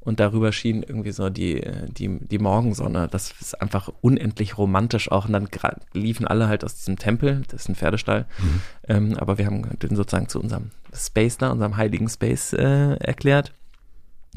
und 0.00 0.20
darüber 0.20 0.52
schien 0.52 0.82
irgendwie 0.82 1.12
so 1.12 1.28
die, 1.30 1.60
die, 1.88 2.18
die 2.20 2.38
Morgensonne. 2.38 3.08
Das 3.10 3.32
ist 3.40 3.60
einfach 3.60 3.90
unendlich 4.00 4.56
romantisch 4.58 5.10
auch. 5.10 5.26
Und 5.26 5.32
dann 5.32 5.48
liefen 5.92 6.26
alle 6.26 6.48
halt 6.48 6.64
aus 6.64 6.74
diesem 6.76 6.96
Tempel, 6.98 7.42
das 7.48 7.62
ist 7.62 7.68
ein 7.68 7.74
Pferdestall, 7.74 8.26
Mhm. 8.38 8.60
ähm, 8.88 9.16
aber 9.18 9.38
wir 9.38 9.46
haben 9.46 9.62
den 9.78 9.96
sozusagen 9.96 10.28
zu 10.28 10.40
unserem 10.40 10.70
Space 10.94 11.36
da, 11.38 11.50
unserem 11.50 11.76
heiligen 11.76 12.08
Space 12.08 12.52
äh, 12.52 12.94
erklärt. 12.96 13.52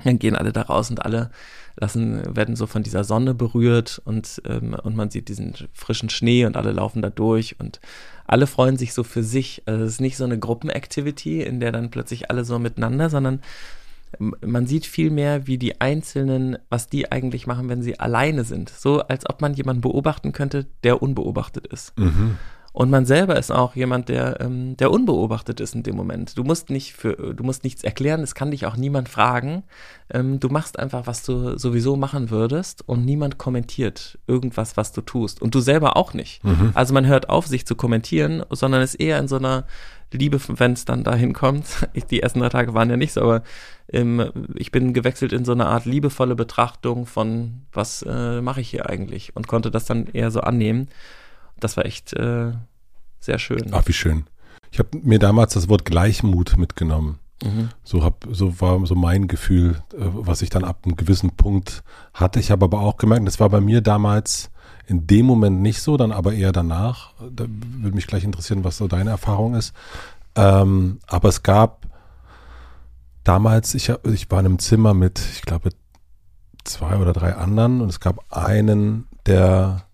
Dann 0.03 0.19
gehen 0.19 0.35
alle 0.35 0.51
da 0.53 0.61
raus 0.63 0.89
und 0.89 1.03
alle 1.05 1.31
lassen, 1.79 2.35
werden 2.35 2.55
so 2.55 2.67
von 2.67 2.83
dieser 2.83 3.03
Sonne 3.03 3.33
berührt 3.33 4.01
und, 4.05 4.41
ähm, 4.45 4.73
und 4.73 4.95
man 4.95 5.09
sieht 5.09 5.27
diesen 5.29 5.53
frischen 5.73 6.09
Schnee 6.09 6.45
und 6.45 6.57
alle 6.57 6.71
laufen 6.71 7.01
da 7.01 7.09
durch 7.09 7.59
und 7.59 7.79
alle 8.27 8.47
freuen 8.47 8.77
sich 8.77 8.93
so 8.93 9.03
für 9.03 9.23
sich. 9.23 9.63
Also 9.65 9.83
es 9.83 9.93
ist 9.93 10.01
nicht 10.01 10.17
so 10.17 10.23
eine 10.23 10.39
Gruppenactivity, 10.39 11.41
in 11.41 11.59
der 11.59 11.71
dann 11.71 11.89
plötzlich 11.89 12.29
alle 12.29 12.45
so 12.45 12.59
miteinander, 12.59 13.09
sondern 13.09 13.41
man 14.19 14.67
sieht 14.67 14.85
viel 14.85 15.09
mehr, 15.09 15.47
wie 15.47 15.57
die 15.57 15.79
Einzelnen, 15.79 16.57
was 16.69 16.87
die 16.87 17.11
eigentlich 17.11 17.47
machen, 17.47 17.69
wenn 17.69 17.81
sie 17.81 17.99
alleine 17.99 18.43
sind. 18.43 18.69
So 18.69 19.01
als 19.01 19.29
ob 19.29 19.41
man 19.41 19.53
jemanden 19.53 19.81
beobachten 19.81 20.31
könnte, 20.33 20.67
der 20.83 21.01
unbeobachtet 21.01 21.67
ist. 21.67 21.97
Mhm. 21.97 22.37
Und 22.73 22.89
man 22.89 23.05
selber 23.05 23.37
ist 23.37 23.51
auch 23.51 23.75
jemand, 23.75 24.07
der, 24.07 24.39
ähm, 24.39 24.77
der 24.77 24.91
unbeobachtet 24.91 25.59
ist 25.59 25.75
in 25.75 25.83
dem 25.83 25.95
Moment. 25.95 26.37
Du 26.37 26.43
musst 26.43 26.69
nicht 26.69 26.93
für, 26.93 27.33
du 27.33 27.43
musst 27.43 27.65
nichts 27.65 27.83
erklären, 27.83 28.21
es 28.21 28.33
kann 28.33 28.51
dich 28.51 28.65
auch 28.65 28.77
niemand 28.77 29.09
fragen. 29.09 29.63
Ähm, 30.09 30.39
du 30.39 30.47
machst 30.47 30.79
einfach, 30.79 31.05
was 31.05 31.23
du 31.23 31.57
sowieso 31.57 31.97
machen 31.97 32.29
würdest 32.29 32.87
und 32.87 33.03
niemand 33.03 33.37
kommentiert 33.37 34.19
irgendwas, 34.25 34.77
was 34.77 34.93
du 34.93 35.01
tust. 35.01 35.41
Und 35.41 35.53
du 35.53 35.59
selber 35.59 35.97
auch 35.97 36.13
nicht. 36.13 36.43
Mhm. 36.45 36.71
Also 36.73 36.93
man 36.93 37.07
hört 37.07 37.29
auf, 37.29 37.45
sich 37.45 37.65
zu 37.65 37.75
kommentieren, 37.75 38.43
sondern 38.49 38.81
ist 38.81 38.95
eher 38.95 39.19
in 39.19 39.27
so 39.27 39.35
einer 39.35 39.65
Liebe, 40.13 40.39
wenn 40.47 40.73
es 40.73 40.85
dann 40.85 41.03
dahin 41.03 41.33
kommt. 41.33 41.65
Ich, 41.93 42.05
die 42.05 42.21
ersten 42.21 42.39
drei 42.39 42.49
Tage 42.49 42.73
waren 42.73 42.89
ja 42.89 42.95
nicht 42.95 43.11
so, 43.11 43.21
aber 43.21 43.43
ähm, 43.91 44.31
ich 44.55 44.71
bin 44.71 44.93
gewechselt 44.93 45.33
in 45.33 45.43
so 45.43 45.51
eine 45.51 45.65
Art 45.65 45.85
liebevolle 45.85 46.35
Betrachtung 46.35 47.05
von, 47.05 47.63
was 47.73 48.05
äh, 48.07 48.39
mache 48.39 48.61
ich 48.61 48.69
hier 48.69 48.89
eigentlich? 48.89 49.35
Und 49.35 49.47
konnte 49.47 49.71
das 49.71 49.85
dann 49.85 50.07
eher 50.07 50.31
so 50.31 50.39
annehmen. 50.39 50.87
Das 51.61 51.77
war 51.77 51.85
echt 51.85 52.11
äh, 52.13 52.51
sehr 53.19 53.39
schön. 53.39 53.69
Ach, 53.71 53.83
wie 53.85 53.93
schön. 53.93 54.25
Ich 54.71 54.79
habe 54.79 54.89
mir 55.01 55.19
damals 55.19 55.53
das 55.53 55.69
Wort 55.69 55.85
Gleichmut 55.85 56.57
mitgenommen. 56.57 57.19
Mhm. 57.43 57.69
So 57.83 58.03
hab, 58.03 58.27
so 58.31 58.59
war 58.61 58.85
so 58.85 58.95
mein 58.95 59.27
Gefühl, 59.27 59.81
äh, 59.93 59.97
was 59.99 60.41
ich 60.41 60.49
dann 60.49 60.63
ab 60.63 60.81
einem 60.83 60.95
gewissen 60.95 61.31
Punkt 61.31 61.83
hatte. 62.13 62.39
Ich 62.39 62.51
habe 62.51 62.65
aber 62.65 62.81
auch 62.81 62.97
gemerkt, 62.97 63.25
das 63.27 63.39
war 63.39 63.49
bei 63.49 63.61
mir 63.61 63.81
damals 63.81 64.51
in 64.87 65.07
dem 65.07 65.25
Moment 65.25 65.61
nicht 65.61 65.81
so, 65.81 65.97
dann 65.97 66.11
aber 66.11 66.33
eher 66.33 66.51
danach. 66.51 67.13
Da 67.19 67.45
würde 67.47 67.95
mich 67.95 68.07
gleich 68.07 68.23
interessieren, 68.23 68.63
was 68.63 68.77
so 68.77 68.87
deine 68.87 69.11
Erfahrung 69.11 69.55
ist. 69.55 69.73
Ähm, 70.35 70.99
aber 71.07 71.29
es 71.29 71.43
gab 71.43 71.87
damals, 73.23 73.75
ich, 73.75 73.89
ich 73.89 74.31
war 74.31 74.39
in 74.39 74.45
einem 74.45 74.59
Zimmer 74.59 74.93
mit, 74.93 75.19
ich 75.33 75.43
glaube, 75.43 75.69
zwei 76.63 76.97
oder 76.97 77.13
drei 77.13 77.35
anderen 77.35 77.81
und 77.81 77.89
es 77.89 77.99
gab 77.99 78.19
einen, 78.29 79.07
der 79.25 79.85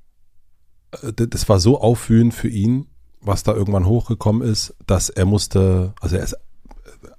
das 1.14 1.50
war 1.50 1.60
so 1.60 1.80
aufwühlend 1.80 2.34
für 2.34 2.48
ihn, 2.48 2.88
was 3.22 3.44
da 3.44 3.54
irgendwann 3.54 3.86
hochgekommen 3.86 4.48
ist, 4.48 4.76
dass 4.86 5.10
er 5.10 5.26
musste, 5.26 5.94
also 6.00 6.16
er 6.16 6.24
ist, 6.24 6.38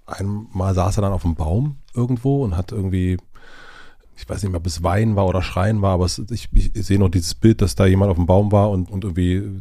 einmal 0.06 0.74
saß 0.74 0.98
er 0.98 1.02
dann 1.02 1.12
auf 1.12 1.22
dem 1.22 1.34
Baum 1.34 1.76
irgendwo 1.94 2.42
und 2.44 2.56
hat 2.56 2.72
irgendwie 2.72 3.18
ich 4.18 4.28
weiß 4.28 4.42
nicht 4.42 4.50
mehr, 4.50 4.58
ob 4.58 4.66
es 4.66 4.82
Weinen 4.82 5.14
war 5.14 5.26
oder 5.26 5.42
Schreien 5.42 5.80
war, 5.80 5.92
aber 5.92 6.04
es, 6.04 6.20
ich, 6.30 6.48
ich, 6.52 6.72
sehe 6.84 6.98
noch 6.98 7.08
dieses 7.08 7.36
Bild, 7.36 7.62
dass 7.62 7.76
da 7.76 7.86
jemand 7.86 8.10
auf 8.10 8.16
dem 8.16 8.26
Baum 8.26 8.50
war 8.50 8.70
und, 8.70 8.90
und 8.90 9.04
irgendwie, 9.04 9.60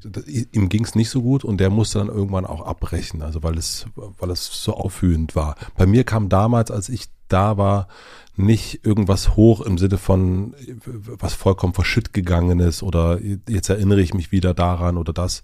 ihm 0.52 0.68
ging 0.68 0.84
es 0.84 0.96
nicht 0.96 1.12
so 1.12 1.22
gut 1.22 1.44
und 1.44 1.60
der 1.60 1.70
musste 1.70 2.00
dann 2.00 2.08
irgendwann 2.08 2.48
auch 2.48 2.62
abbrechen, 2.62 3.22
also 3.22 3.44
weil 3.44 3.56
es, 3.56 3.86
weil 3.96 4.32
es 4.32 4.64
so 4.64 4.74
auffühlend 4.74 5.36
war. 5.36 5.56
Bei 5.76 5.86
mir 5.86 6.04
kam 6.06 6.28
damals, 6.28 6.72
als 6.72 6.90
ich 6.90 7.06
da 7.28 7.58
war, 7.58 7.88
nicht 8.36 8.86
irgendwas 8.86 9.36
hoch 9.36 9.62
im 9.62 9.78
Sinne 9.78 9.98
von 9.98 10.54
was 10.86 11.34
vollkommen 11.34 11.74
verschütt 11.74 12.14
gegangen 12.14 12.60
ist 12.60 12.84
oder 12.84 13.20
jetzt 13.50 13.70
erinnere 13.70 14.02
ich 14.02 14.14
mich 14.14 14.32
wieder 14.32 14.54
daran 14.54 14.98
oder 14.98 15.12
das. 15.12 15.42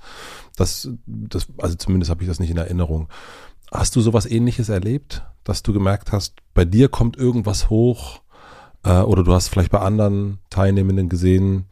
Das, 0.55 0.89
das 1.07 1.47
also 1.57 1.75
zumindest 1.75 2.11
habe 2.11 2.21
ich 2.21 2.29
das 2.29 2.39
nicht 2.39 2.51
in 2.51 2.57
Erinnerung. 2.57 3.09
Hast 3.71 3.95
du 3.95 4.01
sowas 4.01 4.27
ähnliches 4.27 4.69
erlebt, 4.69 5.23
dass 5.43 5.63
du 5.63 5.73
gemerkt 5.73 6.11
hast, 6.11 6.35
bei 6.53 6.65
dir 6.65 6.87
kommt 6.87 7.17
irgendwas 7.17 7.71
hoch, 7.71 8.21
äh, 8.83 8.99
oder 8.99 9.23
du 9.23 9.33
hast 9.33 9.47
vielleicht 9.47 9.71
bei 9.71 9.79
anderen 9.79 10.39
Teilnehmenden 10.49 11.09
gesehen, 11.09 11.65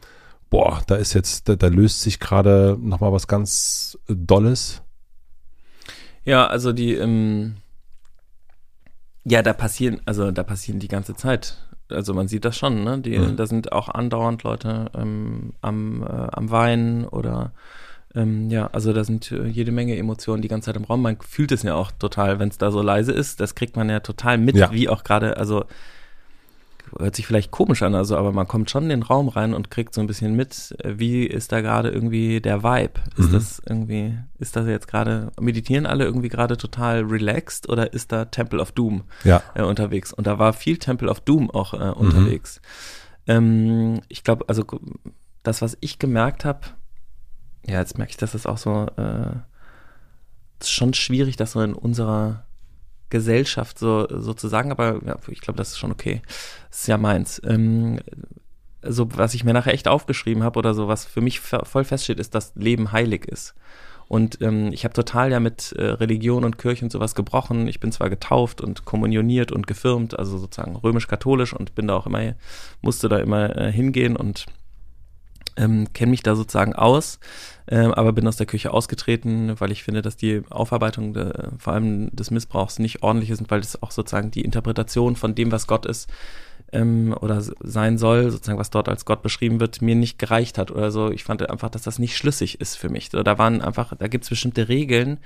boah, 0.50 0.82
da 0.88 0.96
ist 0.96 1.14
jetzt, 1.14 1.48
da, 1.48 1.56
da 1.56 1.68
löst 1.68 2.02
sich 2.02 2.20
gerade 2.20 2.78
nochmal 2.82 3.14
was 3.14 3.28
ganz 3.28 3.98
Dolles. 4.08 4.82
Ja, 6.24 6.48
also 6.48 6.74
die, 6.74 6.94
ähm, 6.94 7.56
ja, 9.24 9.42
da 9.42 9.54
passieren, 9.54 10.02
also 10.06 10.32
da 10.32 10.44
passieren 10.44 10.80
die 10.80 10.88
ganze 10.88 11.16
Zeit. 11.16 11.58
Also 11.90 12.14
man 12.14 12.28
sieht 12.28 12.46
das 12.46 12.58
schon, 12.58 12.84
ne? 12.84 13.00
Die, 13.00 13.18
mhm. 13.18 13.36
Da 13.36 13.46
sind 13.46 13.72
auch 13.72 13.90
andauernd 13.90 14.44
Leute 14.44 14.90
ähm, 14.96 15.54
am, 15.62 16.04
äh, 16.04 16.06
am 16.06 16.50
Weinen 16.50 17.06
oder 17.06 17.52
ähm, 18.16 18.50
ja, 18.50 18.68
also 18.68 18.94
da 18.94 19.04
sind 19.04 19.32
äh, 19.32 19.46
jede 19.46 19.72
Menge 19.72 19.98
Emotionen 19.98 20.42
die 20.42 20.48
ganze 20.48 20.68
Zeit 20.68 20.76
im 20.76 20.84
Raum. 20.84 21.02
Man 21.02 21.18
fühlt 21.22 21.52
es 21.52 21.64
ja 21.64 21.76
auch 21.76 21.92
total, 21.92 22.40
wenn 22.40 22.50
es 22.50 22.58
da 22.58 22.72
so 22.72 22.82
leise 22.82 23.12
ist. 23.12 23.40
Das 23.40 23.56
kriegt 23.56 23.76
man 23.76 23.90
ja 23.90 24.00
total 24.00 24.38
mit, 24.38 24.56
ja. 24.56 24.72
wie 24.72 24.90
auch 24.90 25.04
gerade, 25.04 25.38
also 25.38 25.66
hört 26.98 27.16
sich 27.16 27.28
vielleicht 27.28 27.52
komisch 27.52 27.82
an, 27.82 27.96
also, 27.96 28.18
aber 28.18 28.32
man 28.32 28.48
kommt 28.48 28.70
schon 28.70 28.84
in 28.84 28.90
den 28.90 29.04
Raum 29.04 29.28
rein 29.30 29.54
und 29.54 29.72
kriegt 29.72 29.94
so 29.94 30.02
ein 30.02 30.08
bisschen 30.08 30.36
mit, 30.36 30.76
äh, 30.80 30.98
wie 30.98 31.26
ist 31.26 31.52
da 31.52 31.62
gerade 31.62 31.90
irgendwie 31.90 32.42
der 32.42 32.64
Vibe? 32.64 33.00
Ist 33.18 33.30
mhm. 33.30 33.34
das 33.34 33.62
irgendwie, 33.68 34.18
ist 34.40 34.56
das 34.56 34.68
jetzt 34.68 34.88
gerade, 34.88 35.32
meditieren 35.40 35.86
alle 35.86 36.06
irgendwie 36.06 36.30
gerade 36.30 36.58
total 36.58 37.02
relaxed 37.04 37.70
oder 37.70 37.94
ist 37.94 38.12
da 38.12 38.26
Temple 38.26 38.60
of 38.60 38.72
Doom 38.72 39.04
ja. 39.24 39.42
äh, 39.56 39.64
unterwegs? 39.64 40.14
Und 40.14 40.28
da 40.28 40.40
war 40.40 40.54
viel 40.54 40.78
Temple 40.78 41.10
of 41.10 41.22
Doom 41.22 41.50
auch 41.52 41.74
äh, 41.74 41.92
unterwegs. 41.92 42.62
Mhm. 43.28 43.34
Ähm, 43.34 44.02
ich 44.08 44.24
glaube, 44.24 44.46
also 44.48 44.66
das, 45.44 45.62
was 45.62 45.78
ich 45.82 46.00
gemerkt 46.00 46.46
habe, 46.46 46.62
ja, 47.66 47.80
jetzt 47.80 47.98
merke 47.98 48.12
ich, 48.12 48.18
dass 48.18 48.32
das 48.32 48.46
auch 48.46 48.58
so, 48.58 48.88
äh, 48.98 49.36
ist 50.60 50.72
schon 50.72 50.94
schwierig, 50.94 51.38
das 51.38 51.54
so 51.54 51.62
in 51.62 51.74
unserer 51.74 52.46
Gesellschaft 53.12 53.78
so 53.78 54.08
sozusagen, 54.10 54.72
aber 54.72 55.00
ja, 55.06 55.18
ich 55.28 55.42
glaube, 55.42 55.58
das 55.58 55.70
ist 55.70 55.78
schon 55.78 55.92
okay. 55.92 56.24
Das 56.70 56.82
ist 56.82 56.88
ja 56.88 56.98
meins. 56.98 57.40
Ähm, 57.46 58.00
so 58.82 59.08
was 59.16 59.36
ich 59.36 59.44
mir 59.44 59.54
nachher 59.54 59.76
echt 59.76 59.88
aufgeschrieben 59.88 60.42
habe 60.42 60.58
oder 60.58 60.74
so, 60.74 60.88
was 60.88 61.06
für 61.06 61.22
mich 61.22 61.40
voll 61.40 61.84
feststeht, 61.84 62.20
ist, 62.20 62.34
dass 62.34 62.56
Leben 62.56 62.92
heilig 62.92 63.26
ist. 63.26 63.54
Und 64.08 64.42
ähm, 64.42 64.74
ich 64.74 64.84
habe 64.84 64.94
total 64.94 65.32
ja 65.32 65.40
mit 65.40 65.72
äh, 65.74 65.84
Religion 65.86 66.44
und 66.44 66.58
Kirche 66.58 66.84
und 66.84 66.92
sowas 66.92 67.16
gebrochen. 67.16 67.68
Ich 67.68 67.80
bin 67.80 67.94
zwar 67.94 68.10
getauft 68.10 68.60
und 68.60 68.84
kommunioniert 68.84 69.54
und 69.54 69.68
gefirmt, 69.68 70.20
also 70.20 70.38
sozusagen 70.38 70.76
römisch-katholisch 70.76 71.54
und 71.54 71.76
bin 71.76 71.88
da 71.88 71.96
auch 71.96 72.08
immer, 72.08 72.34
musste 72.82 73.08
da 73.08 73.20
immer 73.20 73.56
äh, 73.56 73.72
hingehen 73.72 74.18
und 74.18 74.48
ähm, 75.58 75.92
kenne 75.94 76.12
mich 76.12 76.24
da 76.24 76.36
sozusagen 76.36 76.74
aus, 76.74 77.20
äh, 77.68 77.78
aber 77.78 78.14
bin 78.14 78.28
aus 78.28 78.38
der 78.38 78.46
Küche 78.46 78.72
ausgetreten, 78.72 79.54
weil 79.60 79.72
ich 79.72 79.84
finde, 79.84 80.02
dass 80.02 80.18
die 80.18 80.42
Aufarbeitung 80.50 81.14
de, 81.14 81.32
vor 81.58 81.74
allem 81.74 82.16
des 82.16 82.32
Missbrauchs 82.32 82.80
nicht 82.80 83.04
ordentlich 83.04 83.30
ist 83.30 83.42
und 83.42 83.52
weil 83.52 83.62
das 83.62 83.82
auch 83.82 83.92
sozusagen 83.92 84.32
die 84.32 84.42
Interpretation 84.42 85.16
von 85.16 85.36
dem, 85.36 85.52
was 85.52 85.68
Gott 85.68 85.86
ist 85.86 86.10
ähm, 86.72 87.16
oder 87.20 87.42
sein 87.42 87.98
soll, 87.98 88.32
sozusagen 88.32 88.60
was 88.60 88.70
dort 88.70 88.90
als 88.90 89.06
Gott 89.06 89.22
beschrieben 89.22 89.60
wird, 89.60 89.82
mir 89.82 89.96
nicht 89.96 90.20
gereicht 90.20 90.58
hat 90.58 90.72
oder 90.72 90.92
so. 90.92 91.12
Ich 91.12 91.24
fand 91.24 91.48
einfach, 91.50 91.70
dass 91.70 91.84
das 91.84 92.00
nicht 92.00 92.18
schlüssig 92.18 92.62
ist 92.62 92.78
für 92.78 92.90
mich. 92.90 93.10
Da 93.10 93.38
waren 93.38 93.62
einfach, 93.62 93.96
da 93.98 94.08
gibt 94.08 94.24
es 94.24 94.30
bestimmte 94.30 94.70
Regeln, 94.70 95.20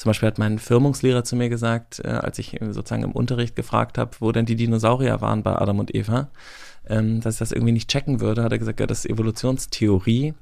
zum 0.00 0.08
Beispiel 0.08 0.28
hat 0.28 0.38
mein 0.38 0.58
Firmungslehrer 0.58 1.24
zu 1.24 1.36
mir 1.36 1.50
gesagt, 1.50 2.00
äh, 2.02 2.08
als 2.08 2.38
ich 2.38 2.58
sozusagen 2.70 3.02
im 3.02 3.12
Unterricht 3.12 3.54
gefragt 3.54 3.98
habe, 3.98 4.12
wo 4.20 4.32
denn 4.32 4.46
die 4.46 4.56
Dinosaurier 4.56 5.20
waren 5.20 5.42
bei 5.42 5.54
Adam 5.54 5.78
und 5.78 5.94
Eva, 5.94 6.30
ähm, 6.88 7.20
dass 7.20 7.34
ich 7.34 7.38
das 7.38 7.52
irgendwie 7.52 7.72
nicht 7.72 7.90
checken 7.90 8.20
würde, 8.20 8.42
hat 8.42 8.52
er 8.52 8.58
gesagt, 8.58 8.80
ja, 8.80 8.86
das 8.86 9.04
ist 9.04 9.10
Evolutionstheorie, 9.10 10.34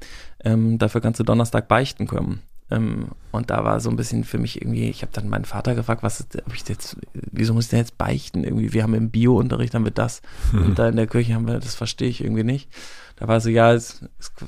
ähm, 0.44 0.79
dafür 0.79 1.01
kannst 1.01 1.20
du 1.20 1.24
Donnerstag 1.24 1.68
beichten 1.68 2.07
kommen. 2.07 2.42
Ähm, 2.70 3.09
und 3.33 3.51
da 3.51 3.64
war 3.64 3.81
so 3.81 3.88
ein 3.88 3.96
bisschen 3.96 4.24
für 4.24 4.38
mich 4.38 4.61
irgendwie, 4.61 4.90
ich 4.90 5.03
habe 5.03 5.12
dann 5.12 5.29
meinen 5.29 5.46
Vater 5.46 5.74
gefragt, 5.74 6.03
was 6.03 6.20
ist, 6.20 6.42
ich 6.53 6.68
jetzt, 6.68 6.96
wieso 7.12 7.55
muss 7.55 7.64
ich 7.64 7.70
denn 7.70 7.79
jetzt 7.79 7.96
beichten? 7.96 8.44
Irgendwie, 8.44 8.72
wir 8.72 8.83
haben 8.83 8.94
im 8.94 9.11
Bio-Unterricht 9.11 9.74
haben 9.74 9.85
wir 9.85 9.90
das 9.90 10.20
hm. 10.51 10.62
und 10.66 10.79
da 10.79 10.88
in 10.88 10.96
der 10.96 11.07
Kirche 11.07 11.35
haben 11.35 11.46
wir, 11.46 11.61
das 11.61 11.74
verstehe 11.74 12.09
ich 12.09 12.22
irgendwie 12.22 12.44
nicht. 12.44 12.68
Da 13.16 13.27
war 13.27 13.40
so, 13.40 13.48
ja, 13.48 13.72
es, 13.72 14.05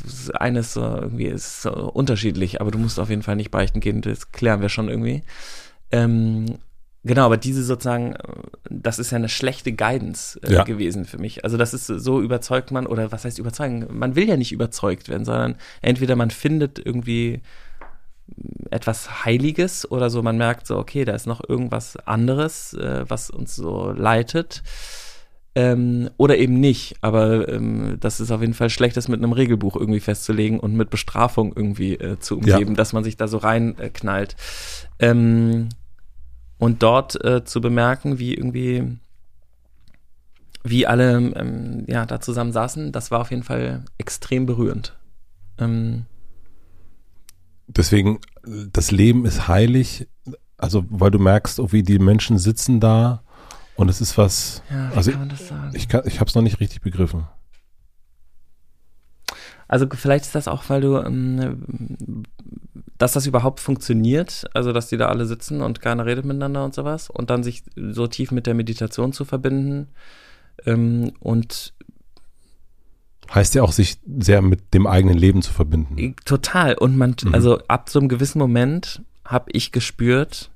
es, 0.07 0.31
eines 0.31 0.74
so 0.74 0.83
irgendwie 0.83 1.26
ist 1.26 1.62
so 1.62 1.72
unterschiedlich, 1.72 2.61
aber 2.61 2.70
du 2.70 2.79
musst 2.79 3.00
auf 3.00 3.11
jeden 3.11 3.22
Fall 3.22 3.37
nicht 3.37 3.50
beichten 3.50 3.81
gehen, 3.81 4.03
das 4.03 4.33
klären 4.33 4.61
wir 4.61 4.68
schon 4.68 4.88
irgendwie. 4.88 5.22
Ähm, 5.90 6.59
Genau, 7.03 7.25
aber 7.25 7.39
diese 7.39 7.63
sozusagen, 7.63 8.15
das 8.69 8.99
ist 8.99 9.11
ja 9.11 9.17
eine 9.17 9.31
schlechte 9.31 9.73
Guidance 9.73 10.39
äh, 10.43 10.53
ja. 10.53 10.65
gewesen 10.65 11.07
für 11.07 11.19
mich. 11.19 11.45
Also 11.45 11.57
das 11.57 11.73
ist 11.73 11.87
so 11.87 12.21
überzeugt 12.21 12.71
man, 12.73 12.87
oder 12.87 13.11
was 13.11 13.25
heißt 13.25 13.39
überzeugen? 13.39 13.87
Man 13.91 14.17
will 14.17 14.29
ja 14.29 14.37
nicht 14.37 14.53
überzeugt 14.53 15.09
werden, 15.09 15.25
sondern 15.25 15.57
entweder 15.81 16.15
man 16.15 16.31
findet 16.31 16.79
irgendwie 16.79 17.41
etwas 18.71 19.25
Heiliges 19.25 19.91
oder 19.91 20.11
so, 20.11 20.23
man 20.23 20.37
merkt 20.37 20.67
so, 20.67 20.77
okay, 20.79 21.05
da 21.05 21.15
ist 21.15 21.27
noch 21.27 21.41
irgendwas 21.49 21.97
anderes, 21.97 22.75
äh, 22.75 23.05
was 23.09 23.31
uns 23.31 23.57
so 23.57 23.93
leitet. 23.93 24.63
Ähm, 25.57 26.11
oder 26.17 26.39
eben 26.39 26.61
nicht, 26.61 26.95
aber 27.01 27.49
ähm, 27.49 27.97
das 27.99 28.21
ist 28.21 28.31
auf 28.31 28.41
jeden 28.41 28.55
Fall 28.55 28.71
schlecht, 28.71 28.97
das 28.97 29.09
mit 29.09 29.21
einem 29.21 29.33
Regelbuch 29.33 29.75
irgendwie 29.75 29.99
festzulegen 29.99 30.61
und 30.61 30.77
mit 30.77 30.91
Bestrafung 30.91 31.53
irgendwie 31.57 31.95
äh, 31.95 32.21
zu 32.21 32.37
umgeben, 32.37 32.73
ja. 32.73 32.77
dass 32.77 32.93
man 32.93 33.03
sich 33.03 33.17
da 33.17 33.27
so 33.27 33.39
reinknallt. 33.39 34.37
Äh, 34.99 35.09
ähm, 35.09 35.71
und 36.61 36.83
dort 36.83 37.25
äh, 37.25 37.42
zu 37.42 37.61
bemerken, 37.61 38.18
wie 38.18 38.35
irgendwie, 38.35 38.99
wie 40.62 40.87
alle 40.87 41.16
ähm, 41.16 41.85
ja, 41.88 42.05
da 42.05 42.20
zusammen 42.20 42.53
saßen, 42.53 42.92
das 42.92 43.11
war 43.11 43.20
auf 43.20 43.31
jeden 43.31 43.42
Fall 43.42 43.85
extrem 43.99 44.46
berührend. 44.46 44.96
Ähm, 45.59 46.05
Deswegen, 47.66 48.18
das 48.44 48.90
Leben 48.90 49.25
ist 49.25 49.49
heilig, 49.49 50.07
also 50.59 50.85
weil 50.90 51.11
du 51.11 51.18
merkst, 51.18 51.61
oh, 51.61 51.73
wie 51.73 51.83
die 51.83 51.99
Menschen 51.99 52.37
sitzen 52.37 52.79
da 52.79 53.23
und 53.77 53.88
es 53.88 54.01
ist 54.01 54.18
was. 54.18 54.62
Ja, 54.70 54.90
wie 54.90 54.96
also 54.96 55.11
kann 55.12 55.20
man 55.20 55.29
das 55.31 55.49
sagen? 55.49 55.70
Ich, 55.75 55.88
kann, 55.88 56.03
ich 56.05 56.20
habe 56.20 56.29
es 56.29 56.35
noch 56.35 56.42
nicht 56.42 56.61
richtig 56.61 56.83
begriffen. 56.83 57.27
Also 59.66 59.87
vielleicht 59.88 60.27
ist 60.27 60.35
das 60.35 60.49
auch, 60.49 60.64
weil 60.68 60.81
du, 60.81 60.99
ähm, 60.99 62.25
dass 63.01 63.13
das 63.13 63.27
überhaupt 63.27 63.61
funktioniert, 63.61 64.45
also 64.53 64.75
dass 64.75 64.89
die 64.89 64.99
da 64.99 65.09
alle 65.09 65.25
sitzen 65.25 65.63
und 65.63 65.81
keiner 65.81 66.05
redet 66.05 66.27
miteinander 66.27 66.63
und 66.67 66.75
sowas 66.75 67.09
und 67.09 67.31
dann 67.31 67.43
sich 67.43 67.63
so 67.75 68.07
tief 68.07 68.31
mit 68.31 68.47
der 68.47 68.53
Meditation 68.53 69.15
zu 69.15 69.25
verbinden 69.25 69.89
ähm, 70.67 71.13
und 71.19 71.73
heißt 73.35 73.55
ja 73.55 73.63
auch, 73.63 73.73
sich 73.73 74.01
sehr 74.19 74.43
mit 74.43 74.75
dem 74.75 74.87
eigenen 74.87 75.17
Leben 75.17 75.41
zu 75.41 75.51
verbinden. 75.51 76.15
Total. 76.27 76.75
Und 76.75 76.99
man, 76.99 77.17
mhm. 77.25 77.33
also 77.33 77.59
ab 77.69 77.89
so 77.89 78.01
einem 78.01 78.11
gewissen 78.11 78.39
Moment 78.39 79.01
habe 79.25 79.51
ich 79.53 79.73
gespürt, 79.73 80.51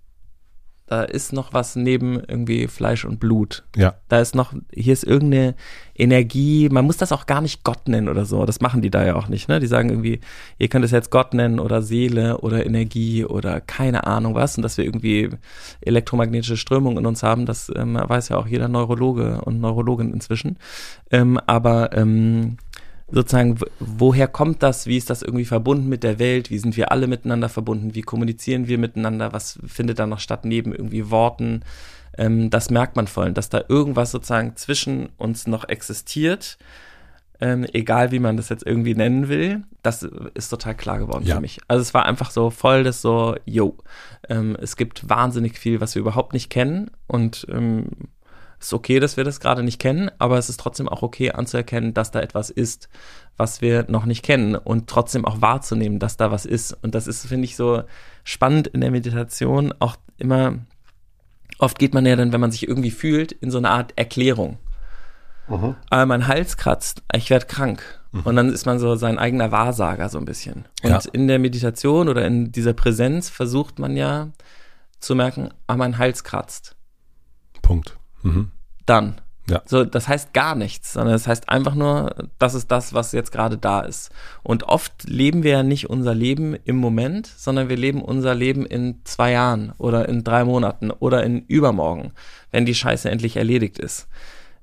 da 0.87 1.03
ist 1.03 1.33
noch 1.33 1.53
was 1.55 1.77
neben 1.77 2.21
irgendwie 2.29 2.67
Fleisch 2.67 3.05
und 3.05 3.19
Blut. 3.19 3.65
Ja. 3.75 3.95
Da 4.09 4.21
ist 4.21 4.35
noch, 4.35 4.53
hier 4.73 4.93
ist 4.93 5.05
irgendeine 5.05 5.55
Energie, 5.97 6.69
man 6.69 6.85
muss 6.85 6.99
das 6.99 7.13
auch 7.13 7.25
gar 7.27 7.41
nicht 7.41 7.65
Gott 7.65 7.89
nennen 7.89 8.09
oder 8.09 8.25
so, 8.27 8.45
das 8.45 8.61
machen 8.61 8.83
die 8.83 8.91
da 8.91 9.05
ja 9.05 9.15
auch 9.15 9.29
nicht, 9.29 9.49
ne? 9.49 9.61
Die 9.61 9.67
sagen 9.67 9.89
irgendwie, 9.89 10.21
ihr 10.59 10.69
könnt 10.69 10.85
es 10.85 10.91
jetzt 10.91 11.11
Gott 11.11 11.33
nennen 11.33 11.59
oder 11.59 11.83
Seele 11.83 12.39
oder 12.39 12.67
Energie 12.67 13.25
oder 13.25 13.61
keine 13.61 14.07
Ahnung 14.07 14.35
was 14.35 14.57
und 14.57 14.63
dass 14.63 14.77
wir 14.77 14.85
irgendwie 14.85 15.31
elektromagnetische 15.81 16.57
Strömungen 16.57 16.99
in 16.99 17.07
uns 17.07 17.23
haben, 17.23 17.47
das 17.47 17.73
ähm, 17.75 17.95
weiß 17.95 18.29
ja 18.29 18.37
auch 18.37 18.47
jeder 18.47 18.69
Neurologe 18.69 19.41
und 19.43 19.61
Neurologin 19.61 20.13
inzwischen. 20.13 20.59
Ähm, 21.11 21.39
aber 21.47 21.97
ähm, 21.97 22.59
sozusagen, 23.11 23.59
woher 23.81 24.29
kommt 24.29 24.63
das? 24.63 24.87
Wie 24.87 24.97
ist 24.97 25.11
das 25.11 25.23
irgendwie 25.23 25.45
verbunden 25.45 25.89
mit 25.89 26.03
der 26.03 26.19
Welt? 26.19 26.51
Wie 26.51 26.59
sind 26.59 26.77
wir 26.77 26.91
alle 26.91 27.07
miteinander 27.07 27.49
verbunden? 27.49 27.95
Wie 27.95 28.03
kommunizieren 28.03 28.67
wir 28.67 28.79
miteinander? 28.79 29.33
Was 29.33 29.59
findet 29.67 29.99
da 29.99 30.07
noch 30.07 30.21
statt 30.21 30.45
neben 30.45 30.75
irgendwie 30.75 31.11
Worten? 31.11 31.63
Ähm, 32.17 32.51
das 32.51 32.71
merkt 32.71 32.97
man 32.97 33.07
voll, 33.07 33.33
dass 33.33 33.49
da 33.49 33.65
irgendwas 33.69 34.11
sozusagen 34.11 34.57
zwischen 34.57 35.11
uns 35.19 35.47
noch 35.47 35.69
existiert. 35.69 36.59
Ähm, 37.41 37.67
egal 37.73 38.13
wie 38.13 38.21
man 38.21 38.37
das 38.37 38.49
jetzt 38.49 38.65
irgendwie 38.65 38.95
nennen 38.95 39.29
will, 39.29 39.65
das 39.83 40.05
ist 40.35 40.49
total 40.49 40.77
klar 40.77 40.99
geworden 40.99 41.27
ja. 41.27 41.35
für 41.35 41.41
mich. 41.41 41.59
Also 41.67 41.83
es 41.83 41.93
war 41.93 42.07
einfach 42.07 42.31
so 42.31 42.51
voll 42.51 42.85
das 42.85 43.03
so, 43.03 43.35
yo, 43.45 43.77
ähm, 44.29 44.57
es 44.61 44.77
gibt 44.77 45.09
wahnsinnig 45.09 45.59
viel, 45.59 45.81
was 45.81 45.97
wir 45.97 46.01
überhaupt 46.01 46.33
nicht 46.33 46.49
kennen 46.49 46.93
und 47.09 47.45
ähm, 47.51 47.89
Es 48.65 48.69
ist 48.69 48.73
okay, 48.73 48.99
dass 48.99 49.19
wir 49.19 49.25
das 49.25 49.41
gerade 49.41 49.63
nicht 49.63 49.79
kennen, 49.79 50.11
aber 50.19 50.39
es 50.39 50.49
ist 50.49 50.59
trotzdem 50.59 50.89
auch 50.89 51.03
okay 51.03 51.33
anzuerkennen, 51.33 51.93
dass 51.93 52.13
da 52.13 52.21
etwas 52.21 52.49
ist, 52.49 52.89
was 53.37 53.61
wir 53.61 53.85
noch 53.89 54.07
nicht 54.07 54.25
kennen 54.25 54.57
und 54.57 54.89
trotzdem 54.89 55.27
auch 55.27 55.43
wahrzunehmen, 55.43 55.99
dass 55.99 56.17
da 56.17 56.31
was 56.31 56.47
ist. 56.47 56.73
Und 56.83 56.95
das 56.95 57.07
ist, 57.07 57.27
finde 57.27 57.45
ich, 57.45 57.57
so 57.57 57.83
spannend 58.25 58.69
in 58.69 58.81
der 58.81 58.91
Meditation 58.91 59.75
auch 59.81 59.97
immer. 60.17 60.61
Oft 61.59 61.79
geht 61.79 61.93
man 61.93 62.07
ja 62.07 62.17
dann, 62.17 62.33
wenn 62.33 62.41
man 62.41 62.53
sich 62.53 62.67
irgendwie 62.67 62.91
fühlt, 62.91 63.33
in 63.33 63.51
so 63.51 63.59
eine 63.59 63.69
Art 63.69 63.93
Erklärung. 63.97 64.57
Mhm. 65.47 65.75
Aber 65.91 66.07
mein 66.07 66.27
Hals 66.27 66.57
kratzt, 66.57 67.03
ich 67.13 67.29
werde 67.29 67.45
krank. 67.45 67.83
Mhm. 68.13 68.21
Und 68.23 68.37
dann 68.37 68.49
ist 68.49 68.65
man 68.65 68.79
so 68.79 68.97
sein 68.97 69.19
eigener 69.19 69.53
Wahrsager 69.53 70.09
so 70.09 70.17
ein 70.17 70.25
bisschen. 70.25 70.65
Und 70.83 70.91
ja. 70.91 71.01
in 71.13 71.29
der 71.29 71.39
Meditation 71.39 72.09
oder 72.09 72.27
in 72.27 72.51
dieser 72.51 72.73
Präsenz 72.73 73.29
versucht 73.29 73.79
man 73.79 73.95
ja 73.95 74.31
zu 75.01 75.15
merken, 75.15 75.51
ah, 75.67 75.77
mein 75.77 75.99
Hals 75.99 76.25
kratzt. 76.25 76.77
Punkt. 77.61 77.99
Mhm. 78.23 78.51
Dann. 78.87 79.21
Ja. 79.49 79.61
So, 79.67 79.85
das 79.85 80.09
heißt 80.09 80.33
gar 80.33 80.55
nichts, 80.55 80.95
sondern 80.95 81.13
das 81.13 81.27
heißt 81.27 81.51
einfach 81.51 81.75
nur, 81.75 82.15
das 82.39 82.55
ist 82.55 82.71
das, 82.71 82.95
was 82.95 83.13
jetzt 83.13 83.31
gerade 83.31 83.59
da 83.59 83.81
ist. 83.81 84.11
Und 84.43 84.65
oft 84.65 85.05
leben 85.07 85.43
wir 85.43 85.51
ja 85.51 85.63
nicht 85.63 85.91
unser 85.91 86.15
Leben 86.15 86.57
im 86.65 86.77
Moment, 86.77 87.27
sondern 87.27 87.69
wir 87.69 87.77
leben 87.77 88.01
unser 88.01 88.35
Leben 88.35 88.65
in 88.65 89.01
zwei 89.05 89.33
Jahren 89.33 89.73
oder 89.77 90.09
in 90.09 90.25
drei 90.25 90.45
Monaten 90.45 90.91
oder 90.91 91.23
in 91.25 91.45
übermorgen, 91.47 92.13
wenn 92.53 92.65
die 92.65 92.75
Scheiße 92.75 93.11
endlich 93.11 93.37
erledigt 93.37 93.79
ist. 93.79 94.09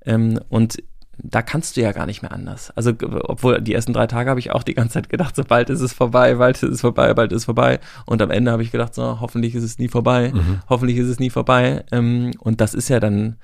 Ähm, 0.04 0.40
und 0.50 0.82
da 1.24 1.44
kannst 1.44 1.78
du 1.78 1.82
ja 1.82 1.92
gar 1.92 2.08
nicht 2.08 2.24
mehr 2.24 2.32
anders. 2.32 2.72
Also, 2.76 2.94
obwohl 3.00 3.62
die 3.62 3.76
ersten 3.76 3.94
drei 3.94 4.08
Tage 4.08 4.32
habe 4.32 4.40
ich 4.40 4.52
auch 4.52 4.64
die 4.64 4.74
ganze 4.74 4.94
Zeit 4.94 5.10
gedacht, 5.10 5.36
so 5.36 5.44
bald 5.44 5.70
ist 5.70 5.82
es 5.82 5.94
vorbei, 5.94 6.36
bald 6.36 6.62
ist 6.64 6.72
es 6.72 6.82
vorbei, 6.82 7.14
bald 7.14 7.32
ist 7.32 7.40
es 7.40 7.46
vorbei. 7.46 7.80
Und 8.08 8.24
am 8.24 8.32
Ende 8.32 8.52
habe 8.52 8.64
ich 8.64 8.72
gedacht, 8.72 8.96
so, 8.96 9.20
hoffentlich 9.20 9.54
ist 9.54 9.64
es 9.64 9.78
nie 9.78 9.90
vorbei, 9.90 10.32
mhm. 10.34 10.62
hoffentlich 10.68 10.98
ist 10.98 11.08
es 11.08 11.20
nie 11.20 11.30
vorbei. 11.30 11.84
Ähm, 11.92 12.32
und 12.40 12.60
das 12.62 12.74
ist 12.74 12.90
ja 12.90 13.00
dann 13.00 13.38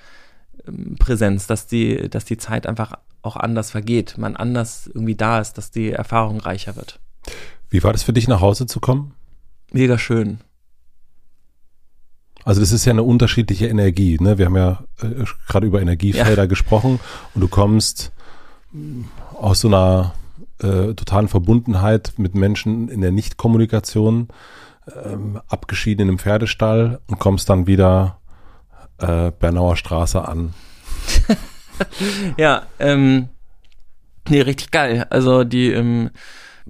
Präsenz, 1.00 1.48
dass 1.48 1.68
die, 1.68 2.10
dass 2.10 2.26
die 2.26 2.38
Zeit 2.38 2.68
einfach 2.68 2.94
auch 3.22 3.36
anders 3.36 3.72
vergeht, 3.72 4.18
man 4.18 4.36
anders 4.36 4.90
irgendwie 4.94 5.16
da 5.16 5.40
ist, 5.40 5.54
dass 5.54 5.72
die 5.72 5.92
Erfahrung 5.92 6.40
reicher 6.40 6.76
wird. 6.76 7.00
Wie 7.70 7.84
war 7.84 7.92
das 7.92 8.04
für 8.04 8.14
dich, 8.14 8.28
nach 8.28 8.42
Hause 8.42 8.66
zu 8.66 8.80
kommen? 8.80 9.14
Mega 9.72 9.98
schön. 9.98 10.40
Also 12.46 12.62
das 12.62 12.72
ist 12.72 12.86
ja 12.86 12.94
eine 12.94 13.04
unterschiedliche 13.04 13.68
Energie. 13.68 14.18
Ne? 14.22 14.38
Wir 14.38 14.46
haben 14.46 14.56
ja 14.56 14.84
äh, 15.02 15.26
gerade 15.48 15.68
über 15.68 15.82
Energiefelder 15.82 16.44
ja. 16.44 16.46
gesprochen 16.46 17.00
und 17.36 17.42
du 17.42 17.50
kommst 17.50 18.14
aus 19.34 19.60
so 19.60 19.68
einer 19.68 20.14
äh, 20.60 20.94
totalen 20.94 21.28
Verbundenheit 21.28 22.14
mit 22.18 22.36
Menschen 22.36 22.88
in 22.90 23.02
der 23.02 23.12
Nichtkommunikation, 23.12 24.30
ähm, 25.04 25.42
abgeschieden 25.48 26.04
in 26.04 26.10
einem 26.10 26.20
Pferdestall 26.20 27.02
und 27.08 27.20
kommst 27.20 27.50
dann 27.50 27.68
wieder 27.68 28.17
äh, 29.00 29.32
Bernauer 29.32 29.76
Straße 29.76 30.28
an. 30.28 30.54
ja, 32.38 32.64
ähm, 32.80 33.30
nee, 34.30 34.42
richtig 34.42 34.72
geil. 34.72 35.06
Also 35.10 35.44
die 35.44 35.72
ähm, 35.72 36.12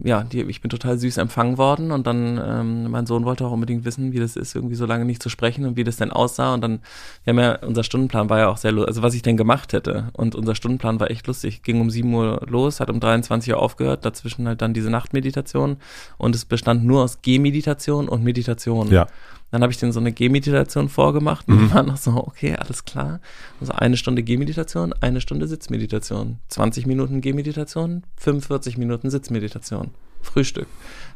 ja, 0.03 0.23
die, 0.23 0.41
ich 0.41 0.61
bin 0.61 0.69
total 0.69 0.97
süß 0.97 1.17
empfangen 1.17 1.57
worden 1.57 1.91
und 1.91 2.07
dann, 2.07 2.39
ähm, 2.43 2.91
mein 2.91 3.05
Sohn 3.05 3.25
wollte 3.25 3.45
auch 3.45 3.51
unbedingt 3.51 3.85
wissen, 3.85 4.11
wie 4.11 4.19
das 4.19 4.35
ist, 4.35 4.55
irgendwie 4.55 4.75
so 4.75 4.85
lange 4.85 5.05
nicht 5.05 5.23
zu 5.23 5.29
sprechen 5.29 5.65
und 5.65 5.77
wie 5.77 5.83
das 5.83 5.97
denn 5.97 6.11
aussah 6.11 6.53
und 6.53 6.61
dann, 6.61 6.79
wir 7.23 7.31
haben 7.31 7.39
ja, 7.39 7.55
unser 7.65 7.83
Stundenplan 7.83 8.29
war 8.29 8.39
ja 8.39 8.49
auch 8.49 8.57
sehr, 8.57 8.73
also 8.73 9.01
was 9.01 9.13
ich 9.13 9.21
denn 9.21 9.37
gemacht 9.37 9.73
hätte 9.73 10.09
und 10.13 10.35
unser 10.35 10.55
Stundenplan 10.55 10.99
war 10.99 11.09
echt 11.09 11.27
lustig, 11.27 11.63
ging 11.63 11.81
um 11.81 11.89
7 11.89 12.13
Uhr 12.13 12.41
los, 12.47 12.79
hat 12.79 12.89
um 12.89 12.99
23 12.99 13.53
Uhr 13.53 13.59
aufgehört, 13.59 14.05
dazwischen 14.05 14.47
halt 14.47 14.61
dann 14.61 14.73
diese 14.73 14.89
Nachtmeditation 14.89 15.77
und 16.17 16.35
es 16.35 16.45
bestand 16.45 16.85
nur 16.85 17.03
aus 17.03 17.21
Gehmeditation 17.21 18.07
und 18.09 18.23
Meditation. 18.23 18.91
Ja. 18.91 19.07
Dann 19.51 19.62
habe 19.62 19.71
ich 19.71 19.79
denen 19.79 19.93
so 19.93 19.99
eine 19.99 20.12
Gehmeditation 20.12 20.89
vorgemacht 20.89 21.47
und 21.47 21.55
mhm. 21.55 21.67
die 21.67 21.73
waren 21.73 21.86
noch 21.86 21.97
so, 21.97 22.12
okay, 22.12 22.55
alles 22.55 22.83
klar. 22.83 23.21
Also 23.62 23.73
eine 23.73 23.95
Stunde 23.95 24.23
Gehmeditation, 24.23 24.93
eine 24.93 25.21
Stunde 25.21 25.47
Sitzmeditation, 25.47 26.39
20 26.49 26.86
Minuten 26.86 27.21
Gehmeditation, 27.21 28.03
45 28.17 28.77
Minuten 28.77 29.10
Sitzmeditation, 29.10 29.91
Frühstück. 30.21 30.67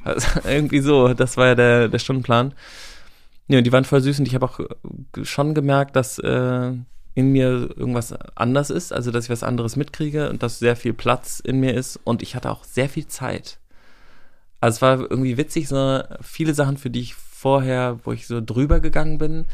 Also 0.03 0.27
irgendwie 0.47 0.79
so, 0.79 1.13
das 1.13 1.35
war 1.35 1.47
ja 1.47 1.55
der, 1.55 1.89
der 1.89 1.99
Stundenplan. 1.99 2.53
Ja, 3.49 3.57
und 3.57 3.65
die 3.65 3.71
waren 3.73 3.83
voll 3.83 4.01
süß 4.01 4.19
und 4.19 4.27
ich 4.27 4.35
habe 4.35 4.45
auch 4.45 4.61
schon 5.23 5.53
gemerkt, 5.53 5.97
dass 5.97 6.17
äh, 6.19 6.71
in 7.13 7.31
mir 7.33 7.69
irgendwas 7.75 8.13
anders 8.35 8.69
ist, 8.69 8.93
also 8.93 9.11
dass 9.11 9.25
ich 9.25 9.29
was 9.29 9.43
anderes 9.43 9.75
mitkriege 9.75 10.29
und 10.29 10.41
dass 10.41 10.59
sehr 10.59 10.77
viel 10.77 10.93
Platz 10.93 11.41
in 11.41 11.59
mir 11.59 11.73
ist 11.73 11.99
und 12.05 12.21
ich 12.21 12.35
hatte 12.35 12.49
auch 12.49 12.63
sehr 12.63 12.87
viel 12.87 13.07
Zeit. 13.07 13.59
Also 14.61 14.75
es 14.75 14.81
war 14.81 14.99
irgendwie 14.99 15.37
witzig, 15.37 15.67
so 15.67 16.01
viele 16.21 16.53
Sachen, 16.53 16.77
für 16.77 16.89
die 16.89 17.01
ich 17.01 17.15
vorher, 17.41 17.99
wo 18.03 18.11
ich 18.11 18.27
so 18.27 18.39
drüber 18.39 18.79
gegangen 18.79 19.17
bin, 19.17 19.45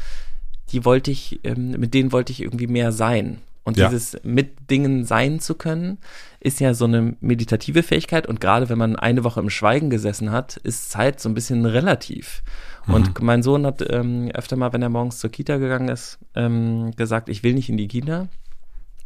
die 0.72 0.84
wollte 0.84 1.10
ich, 1.10 1.40
ähm, 1.44 1.70
mit 1.70 1.94
denen 1.94 2.12
wollte 2.12 2.32
ich 2.32 2.42
irgendwie 2.42 2.66
mehr 2.66 2.92
sein. 2.92 3.38
Und 3.64 3.78
ja. 3.78 3.88
dieses 3.88 4.18
mit 4.22 4.70
Dingen 4.70 5.04
sein 5.04 5.40
zu 5.40 5.54
können, 5.54 5.98
ist 6.38 6.60
ja 6.60 6.74
so 6.74 6.84
eine 6.84 7.16
meditative 7.20 7.82
Fähigkeit. 7.82 8.26
Und 8.26 8.42
gerade 8.42 8.68
wenn 8.68 8.76
man 8.76 8.96
eine 8.96 9.24
Woche 9.24 9.40
im 9.40 9.48
Schweigen 9.48 9.88
gesessen 9.88 10.32
hat, 10.32 10.58
ist 10.58 10.90
Zeit 10.90 11.18
so 11.18 11.30
ein 11.30 11.34
bisschen 11.34 11.64
relativ. 11.64 12.42
Mhm. 12.86 12.94
Und 12.94 13.22
mein 13.22 13.42
Sohn 13.42 13.64
hat 13.64 13.82
ähm, 13.90 14.30
öfter 14.34 14.56
mal, 14.56 14.74
wenn 14.74 14.82
er 14.82 14.90
morgens 14.90 15.18
zur 15.18 15.30
Kita 15.30 15.56
gegangen 15.56 15.88
ist, 15.88 16.18
ähm, 16.34 16.92
gesagt, 16.94 17.30
ich 17.30 17.42
will 17.42 17.54
nicht 17.54 17.70
in 17.70 17.78
die 17.78 17.88
Kita. 17.88 18.28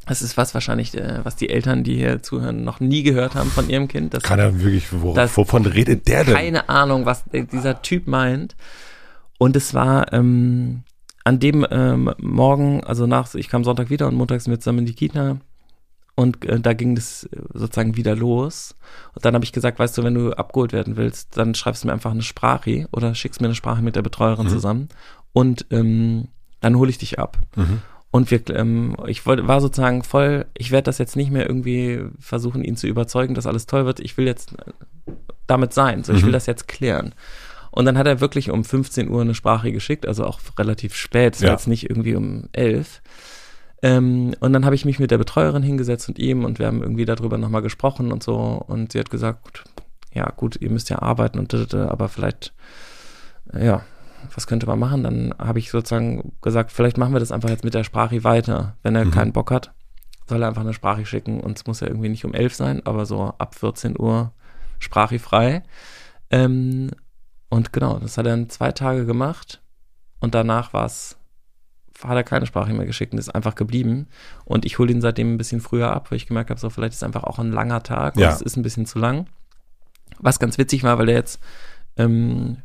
Das 0.06 0.20
ist 0.20 0.36
was 0.36 0.52
wahrscheinlich, 0.54 0.96
äh, 0.96 1.20
was 1.24 1.36
die 1.36 1.48
Eltern, 1.48 1.84
die 1.84 1.94
hier 1.94 2.22
zuhören, 2.22 2.64
noch 2.64 2.80
nie 2.80 3.02
gehört 3.02 3.34
haben 3.34 3.50
von 3.50 3.70
ihrem 3.70 3.88
Kind. 3.88 4.14
Das, 4.14 4.22
Kann 4.22 4.38
er 4.38 4.60
wirklich, 4.60 4.92
wo, 4.92 5.14
wovon 5.14 5.66
redet 5.66 6.08
der 6.08 6.24
denn? 6.24 6.34
Keine 6.34 6.68
Ahnung, 6.68 7.06
was 7.06 7.24
dieser 7.32 7.82
Typ 7.82 8.06
meint. 8.06 8.56
Und 9.38 9.56
es 9.56 9.74
war 9.74 10.12
ähm, 10.12 10.82
an 11.24 11.38
dem 11.38 11.66
ähm, 11.70 12.12
Morgen, 12.18 12.82
also 12.84 13.06
nach, 13.06 13.34
ich 13.34 13.48
kam 13.48 13.64
Sonntag 13.64 13.90
wieder 13.90 14.08
und 14.08 14.14
montags 14.14 14.48
mit 14.48 14.62
zusammen 14.62 14.80
in 14.80 14.86
die 14.86 14.94
Kita. 14.94 15.38
Und 16.14 16.44
äh, 16.44 16.60
da 16.60 16.74
ging 16.74 16.94
das 16.94 17.28
sozusagen 17.54 17.96
wieder 17.96 18.14
los. 18.14 18.74
Und 19.14 19.24
dann 19.24 19.34
habe 19.34 19.44
ich 19.44 19.52
gesagt, 19.52 19.78
weißt 19.78 19.96
du, 19.96 20.02
wenn 20.02 20.14
du 20.14 20.32
abgeholt 20.32 20.72
werden 20.72 20.96
willst, 20.96 21.36
dann 21.36 21.54
schreibst 21.54 21.82
du 21.82 21.88
mir 21.88 21.92
einfach 21.92 22.10
eine 22.10 22.22
Sprache 22.22 22.88
oder 22.92 23.14
schickst 23.14 23.40
mir 23.40 23.46
eine 23.46 23.54
Sprache 23.54 23.82
mit 23.82 23.96
der 23.96 24.02
Betreuerin 24.02 24.46
mhm. 24.46 24.50
zusammen. 24.50 24.88
Und 25.32 25.66
ähm, 25.70 26.28
dann 26.60 26.76
hole 26.76 26.90
ich 26.90 26.98
dich 26.98 27.18
ab. 27.18 27.38
Mhm. 27.56 27.82
Und 28.12 28.30
wir, 28.30 28.48
ähm, 28.50 28.94
ich 29.06 29.24
wollte, 29.24 29.48
war 29.48 29.60
sozusagen 29.62 30.04
voll, 30.04 30.44
ich 30.56 30.70
werde 30.70 30.84
das 30.84 30.98
jetzt 30.98 31.16
nicht 31.16 31.30
mehr 31.30 31.48
irgendwie 31.48 32.02
versuchen, 32.20 32.62
ihn 32.62 32.76
zu 32.76 32.86
überzeugen, 32.86 33.34
dass 33.34 33.46
alles 33.46 33.66
toll 33.66 33.86
wird. 33.86 34.00
Ich 34.00 34.18
will 34.18 34.26
jetzt 34.26 34.54
damit 35.46 35.72
sein. 35.72 36.04
So, 36.04 36.12
ich 36.12 36.20
will 36.20 36.28
mhm. 36.28 36.34
das 36.34 36.46
jetzt 36.46 36.68
klären. 36.68 37.14
Und 37.70 37.86
dann 37.86 37.96
hat 37.96 38.06
er 38.06 38.20
wirklich 38.20 38.50
um 38.50 38.64
15 38.64 39.08
Uhr 39.08 39.22
eine 39.22 39.34
Sprache 39.34 39.72
geschickt, 39.72 40.06
also 40.06 40.26
auch 40.26 40.40
relativ 40.58 40.94
spät, 40.94 41.40
ja. 41.40 41.52
jetzt 41.52 41.66
nicht 41.66 41.88
irgendwie 41.88 42.14
um 42.14 42.50
11. 42.52 43.00
Ähm, 43.80 44.34
und 44.40 44.52
dann 44.52 44.66
habe 44.66 44.74
ich 44.74 44.84
mich 44.84 44.98
mit 44.98 45.10
der 45.10 45.16
Betreuerin 45.16 45.62
hingesetzt 45.62 46.06
und 46.08 46.18
ihm 46.18 46.44
und 46.44 46.58
wir 46.58 46.66
haben 46.66 46.82
irgendwie 46.82 47.06
darüber 47.06 47.38
nochmal 47.38 47.62
gesprochen 47.62 48.12
und 48.12 48.22
so. 48.22 48.62
Und 48.66 48.92
sie 48.92 48.98
hat 48.98 49.08
gesagt, 49.08 49.64
ja 50.12 50.30
gut, 50.36 50.56
ihr 50.60 50.68
müsst 50.68 50.90
ja 50.90 51.00
arbeiten 51.00 51.38
und 51.38 51.74
aber 51.74 52.10
vielleicht, 52.10 52.52
ja, 53.58 53.82
was 54.34 54.46
könnte 54.46 54.66
man 54.66 54.78
machen? 54.78 55.02
Dann 55.02 55.34
habe 55.38 55.58
ich 55.58 55.70
sozusagen 55.70 56.32
gesagt, 56.40 56.72
vielleicht 56.72 56.98
machen 56.98 57.12
wir 57.12 57.20
das 57.20 57.32
einfach 57.32 57.50
jetzt 57.50 57.64
mit 57.64 57.74
der 57.74 57.84
Sprache 57.84 58.24
weiter. 58.24 58.76
Wenn 58.82 58.94
er 58.94 59.04
mhm. 59.04 59.10
keinen 59.10 59.32
Bock 59.32 59.50
hat, 59.50 59.72
soll 60.28 60.42
er 60.42 60.48
einfach 60.48 60.62
eine 60.62 60.74
Sprache 60.74 61.06
schicken 61.06 61.40
und 61.40 61.58
es 61.58 61.66
muss 61.66 61.80
ja 61.80 61.88
irgendwie 61.88 62.08
nicht 62.08 62.24
um 62.24 62.34
elf 62.34 62.54
sein, 62.54 62.84
aber 62.86 63.06
so 63.06 63.34
ab 63.38 63.54
14 63.54 63.98
Uhr 63.98 64.32
Sprache 64.78 65.18
frei. 65.18 65.62
Ähm, 66.30 66.90
und 67.48 67.72
genau, 67.72 67.98
das 67.98 68.16
hat 68.16 68.26
er 68.26 68.34
in 68.34 68.48
zwei 68.48 68.72
Tage 68.72 69.04
gemacht 69.04 69.62
und 70.20 70.34
danach 70.34 70.72
war 70.72 70.86
es 70.86 71.16
hat 72.02 72.16
er 72.16 72.24
keine 72.24 72.46
Sprache 72.46 72.72
mehr 72.72 72.86
geschickt 72.86 73.12
und 73.12 73.18
ist 73.18 73.34
einfach 73.34 73.54
geblieben. 73.54 74.08
Und 74.44 74.64
ich 74.64 74.78
hole 74.78 74.90
ihn 74.90 75.00
seitdem 75.00 75.34
ein 75.34 75.38
bisschen 75.38 75.60
früher 75.60 75.92
ab, 75.92 76.10
weil 76.10 76.16
ich 76.16 76.26
gemerkt 76.26 76.50
habe, 76.50 76.58
so 76.58 76.70
vielleicht 76.70 76.94
ist 76.94 77.04
einfach 77.04 77.22
auch 77.22 77.38
ein 77.38 77.52
langer 77.52 77.82
Tag 77.82 78.16
ja. 78.16 78.30
es 78.30 78.40
ist 78.40 78.56
ein 78.56 78.62
bisschen 78.62 78.86
zu 78.86 78.98
lang. 78.98 79.26
Was 80.18 80.40
ganz 80.40 80.58
witzig 80.58 80.82
war, 80.82 80.98
weil 80.98 81.08
er 81.08 81.14
jetzt 81.14 81.40
ähm, 81.96 82.58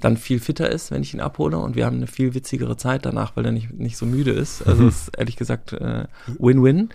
dann 0.00 0.16
viel 0.16 0.40
fitter 0.40 0.70
ist, 0.70 0.90
wenn 0.90 1.02
ich 1.02 1.14
ihn 1.14 1.20
abhole 1.20 1.58
und 1.58 1.74
wir 1.74 1.86
haben 1.86 1.96
eine 1.96 2.06
viel 2.06 2.34
witzigere 2.34 2.76
Zeit 2.76 3.06
danach, 3.06 3.34
weil 3.34 3.46
er 3.46 3.52
nicht, 3.52 3.72
nicht 3.72 3.96
so 3.96 4.04
müde 4.04 4.32
ist. 4.32 4.66
Also 4.66 4.82
mhm. 4.82 4.88
ist 4.88 5.16
ehrlich 5.16 5.36
gesagt 5.36 5.72
äh, 5.72 6.04
Win-Win. 6.38 6.90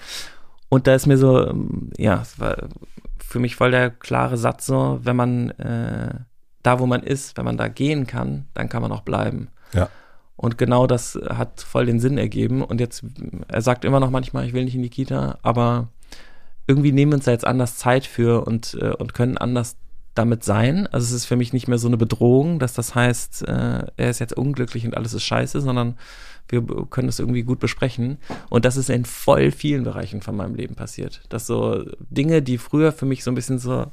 Und 0.69 0.87
da 0.87 0.95
ist 0.95 1.07
mir 1.07 1.17
so, 1.17 1.47
ähm, 1.47 1.89
ja, 1.97 2.21
es 2.21 2.39
war 2.39 2.69
für 3.19 3.39
mich 3.39 3.55
voll 3.55 3.71
der 3.71 3.89
klare 3.89 4.37
Satz 4.37 4.65
so, 4.65 4.99
wenn 5.03 5.15
man 5.15 5.49
äh, 5.51 6.13
da, 6.63 6.79
wo 6.79 6.85
man 6.85 7.03
ist, 7.03 7.37
wenn 7.37 7.45
man 7.45 7.57
da 7.57 7.67
gehen 7.67 8.05
kann, 8.05 8.45
dann 8.53 8.69
kann 8.69 8.81
man 8.81 8.91
auch 8.91 9.01
bleiben. 9.01 9.49
Ja. 9.73 9.89
Und 10.35 10.57
genau 10.57 10.87
das 10.87 11.19
hat 11.29 11.61
voll 11.61 11.85
den 11.85 11.99
Sinn 11.99 12.17
ergeben. 12.17 12.63
Und 12.63 12.79
jetzt, 12.79 13.03
er 13.47 13.61
sagt 13.61 13.85
immer 13.85 13.99
noch 13.99 14.09
manchmal, 14.11 14.45
ich 14.45 14.53
will 14.53 14.63
nicht 14.63 14.75
in 14.75 14.83
die 14.83 14.89
Kita, 14.89 15.39
aber 15.41 15.89
irgendwie 16.67 16.91
nehmen 16.91 17.11
wir 17.11 17.17
uns 17.17 17.25
da 17.25 17.31
jetzt 17.31 17.45
anders 17.45 17.77
Zeit 17.77 18.05
für 18.05 18.45
und, 18.45 18.77
äh, 18.79 18.93
und 18.93 19.13
können 19.13 19.37
anders 19.37 19.77
damit 20.13 20.43
sein. 20.43 20.87
Also 20.87 21.05
es 21.05 21.11
ist 21.11 21.25
für 21.25 21.35
mich 21.35 21.53
nicht 21.53 21.67
mehr 21.67 21.77
so 21.77 21.87
eine 21.87 21.97
Bedrohung, 21.97 22.59
dass 22.59 22.73
das 22.73 22.95
heißt, 22.95 23.47
äh, 23.47 23.85
er 23.95 24.09
ist 24.09 24.19
jetzt 24.19 24.33
unglücklich 24.33 24.85
und 24.85 24.95
alles 24.95 25.13
ist 25.13 25.23
scheiße, 25.23 25.61
sondern 25.61 25.97
wir 26.49 26.61
können 26.89 27.07
das 27.07 27.19
irgendwie 27.19 27.43
gut 27.43 27.59
besprechen. 27.59 28.17
Und 28.49 28.65
das 28.65 28.75
ist 28.75 28.89
in 28.89 29.05
voll 29.05 29.51
vielen 29.51 29.83
Bereichen 29.83 30.21
von 30.21 30.35
meinem 30.35 30.55
Leben 30.55 30.75
passiert. 30.75 31.21
Dass 31.29 31.47
so 31.47 31.85
Dinge, 32.09 32.41
die 32.41 32.57
früher 32.57 32.91
für 32.91 33.05
mich 33.05 33.23
so 33.23 33.31
ein 33.31 33.35
bisschen 33.35 33.57
so, 33.57 33.85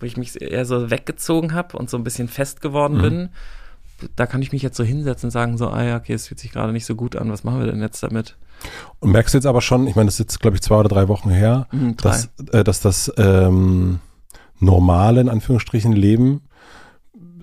wo 0.00 0.06
ich 0.06 0.16
mich 0.16 0.40
eher 0.40 0.66
so 0.66 0.90
weggezogen 0.90 1.54
habe 1.54 1.76
und 1.78 1.88
so 1.88 1.96
ein 1.96 2.04
bisschen 2.04 2.26
fest 2.26 2.60
geworden 2.60 2.98
mhm. 2.98 3.02
bin, 3.02 3.28
da 4.16 4.26
kann 4.26 4.42
ich 4.42 4.50
mich 4.50 4.62
jetzt 4.62 4.76
so 4.76 4.82
hinsetzen 4.82 5.28
und 5.28 5.30
sagen, 5.30 5.56
so, 5.56 5.68
ah 5.68 5.84
ja, 5.84 5.96
okay, 5.96 6.14
es 6.14 6.26
fühlt 6.26 6.40
sich 6.40 6.50
gerade 6.50 6.72
nicht 6.72 6.86
so 6.86 6.96
gut 6.96 7.14
an, 7.14 7.30
was 7.30 7.44
machen 7.44 7.60
wir 7.60 7.66
denn 7.66 7.80
jetzt 7.80 8.02
damit? 8.02 8.36
Und 8.98 9.12
merkst 9.12 9.34
du 9.34 9.38
jetzt 9.38 9.46
aber 9.46 9.60
schon, 9.60 9.86
ich 9.86 9.94
meine, 9.94 10.06
das 10.06 10.14
ist 10.14 10.20
jetzt, 10.20 10.40
glaube 10.40 10.56
ich, 10.56 10.62
zwei 10.62 10.76
oder 10.76 10.88
drei 10.88 11.06
Wochen 11.06 11.30
her, 11.30 11.68
Mhm, 11.70 11.96
drei. 11.96 12.10
dass, 12.10 12.30
äh, 12.52 12.64
dass 12.64 12.80
das 12.80 13.12
ähm, 13.16 14.00
normale, 14.62 15.20
in 15.20 15.28
Anführungsstrichen, 15.28 15.92
Leben 15.92 16.42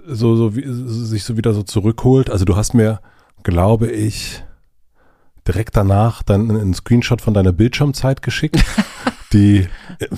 so, 0.10 0.36
so 0.36 0.56
wie, 0.56 0.64
sich 0.66 1.24
so 1.24 1.38
wieder 1.38 1.54
so 1.54 1.64
zurückholt. 1.64 2.30
Also 2.30 2.46
du 2.46 2.56
hast 2.56 2.74
mir, 2.74 3.00
glaube 3.44 3.88
ich, 3.88 4.44
direkt 5.48 5.76
danach 5.78 6.24
dann 6.24 6.50
einen 6.50 6.74
Screenshot 6.74 7.22
von 7.22 7.34
deiner 7.34 7.52
Bildschirmzeit 7.52 8.22
geschickt, 8.22 8.64
die 9.34 9.68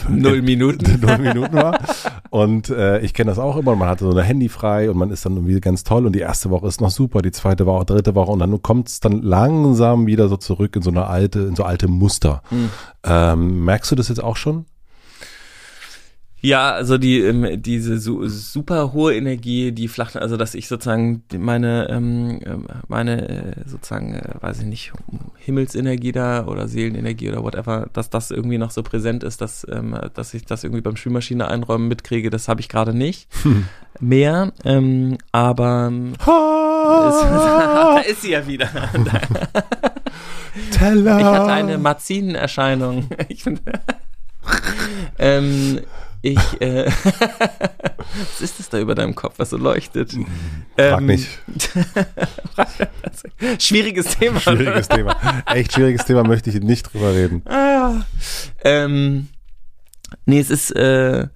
Null 0.10 0.41
Minuten. 0.41 0.99
null 1.02 1.18
Minuten 1.18 1.54
war. 1.54 1.78
Und 2.30 2.70
äh, 2.70 2.99
ich 2.99 3.14
kenne 3.14 3.30
das 3.30 3.39
auch 3.39 3.58
immer. 3.58 3.76
Man 3.76 3.89
hatte 3.89 4.06
so 4.06 4.18
ein 4.18 4.24
Handy 4.24 4.47
frei 4.47 4.89
und 4.89 4.97
man 4.97 5.12
ist 5.12 5.26
dann 5.26 5.36
irgendwie 5.36 5.60
ganz 5.60 5.84
toll. 5.84 6.06
Und 6.06 6.14
die 6.14 6.20
erste 6.20 6.49
Woche 6.49 6.68
ist 6.68 6.80
noch 6.80 6.91
super, 6.91 7.22
die 7.22 7.32
zweite 7.32 7.66
Woche, 7.66 7.86
dritte 7.86 8.16
Woche 8.16 8.32
und 8.32 8.39
dann 8.39 8.62
kommt 8.62 8.88
es 8.88 8.99
dann 8.99 9.22
langsam 9.22 10.06
wieder 10.08 10.30
so 10.30 10.38
zurück 10.38 10.76
in 10.76 10.82
so 10.82 10.91
eine 10.91 11.08
alte, 11.08 11.39
in 11.39 11.56
so 11.56 11.64
alte 11.64 11.88
Muster. 11.88 12.41
Mhm. 12.52 12.70
Ähm, 13.04 13.66
merkst 13.66 13.91
du 13.91 13.95
das 13.95 14.08
jetzt 14.10 14.24
auch 14.24 14.38
schon? 14.38 14.66
Ja, 16.42 16.72
also 16.72 16.98
die 16.98 17.20
ähm, 17.20 17.62
diese 17.62 18.00
su 18.00 18.28
super 18.28 18.94
hohe 18.94 19.16
Energie, 19.16 19.72
die 19.72 19.88
flacht, 19.88 20.18
also 20.18 20.38
dass 20.38 20.56
ich 20.56 20.68
sozusagen 20.68 21.24
meine 21.38 21.88
ähm, 21.89 22.39
ähm, 22.44 22.66
meine 22.88 23.30
äh, 23.30 23.54
sozusagen 23.66 24.16
äh, 24.16 24.34
weiß 24.39 24.60
ich 24.60 24.66
nicht 24.66 24.92
Himmelsenergie 25.38 26.12
da 26.12 26.48
oder 26.48 26.68
Seelenenergie 26.68 27.30
oder 27.30 27.44
whatever, 27.44 27.88
dass 27.94 28.10
das 28.10 28.32
irgendwie 28.32 28.58
noch 28.58 28.72
so 28.72 28.82
präsent 28.82 29.24
ist, 29.24 29.42
dass 29.42 29.68
ähm, 29.72 29.96
dass 30.16 30.34
ich 30.34 30.46
das 30.46 30.64
irgendwie 30.64 30.82
beim 30.82 30.96
Spülmaschine 30.96 31.48
einräumen 31.48 31.88
mitkriege, 31.88 32.32
das 32.32 32.48
habe 32.48 32.60
ich 32.60 32.70
gerade 32.70 32.96
nicht 32.96 33.28
mehr, 34.00 34.52
ähm, 34.66 35.20
aber 35.32 35.92
da 36.26 38.00
ist 38.10 38.24
sie 38.24 38.32
ja 38.32 38.48
wieder. 38.48 38.68
Teller. 40.72 41.20
Ich 41.20 41.26
hatte 41.26 41.52
eine 41.52 41.78
Marzinenerscheinung. 41.78 43.08
Ich 43.30 43.46
bin, 43.46 43.60
ähm, 45.20 45.80
ich, 46.22 46.61
äh, 46.61 46.86
was 48.30 48.41
ist 48.41 48.59
das 48.59 48.69
da 48.69 48.80
über 48.80 48.95
deinem 48.95 49.15
Kopf, 49.15 49.36
was 49.38 49.49
so 49.49 49.57
leuchtet? 49.57 50.11
Frag 50.11 50.99
Ähm, 50.99 51.05
nicht. 51.07 51.28
Schwieriges 53.59 54.17
Thema. 54.17 54.39
Schwieriges 54.39 54.88
Thema. 54.88 55.15
Echt 55.47 55.74
schwieriges 55.74 56.05
Thema, 56.05 56.24
möchte 56.24 56.49
ich 56.49 56.61
nicht 56.61 56.93
drüber 56.93 57.13
reden. 57.13 57.41
Ah, 57.45 58.05
ähm, 58.63 59.30
nee, 60.26 60.39
es 60.39 60.51
ist, 60.51 60.72
äh, 60.72 61.28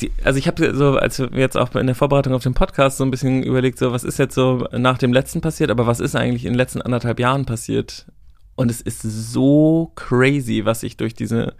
die, 0.00 0.10
also 0.24 0.38
ich 0.38 0.48
habe 0.48 0.74
so, 0.74 0.96
als 0.96 1.20
wir 1.20 1.30
jetzt 1.34 1.56
auch 1.56 1.72
in 1.76 1.86
der 1.86 1.94
Vorbereitung 1.94 2.34
auf 2.34 2.42
den 2.42 2.54
Podcast 2.54 2.98
so 2.98 3.04
ein 3.04 3.12
bisschen 3.12 3.44
überlegt, 3.44 3.78
so 3.78 3.92
was 3.92 4.02
ist 4.02 4.18
jetzt 4.18 4.34
so 4.34 4.66
nach 4.72 4.98
dem 4.98 5.12
letzten 5.12 5.40
passiert, 5.40 5.70
aber 5.70 5.86
was 5.86 6.00
ist 6.00 6.16
eigentlich 6.16 6.44
in 6.44 6.52
den 6.52 6.58
letzten 6.58 6.82
anderthalb 6.82 7.20
Jahren 7.20 7.46
passiert? 7.46 8.06
Und 8.56 8.70
es 8.70 8.80
ist 8.80 9.02
so 9.02 9.92
crazy, 9.94 10.64
was 10.64 10.82
ich 10.82 10.96
durch 10.96 11.14
diese 11.14 11.54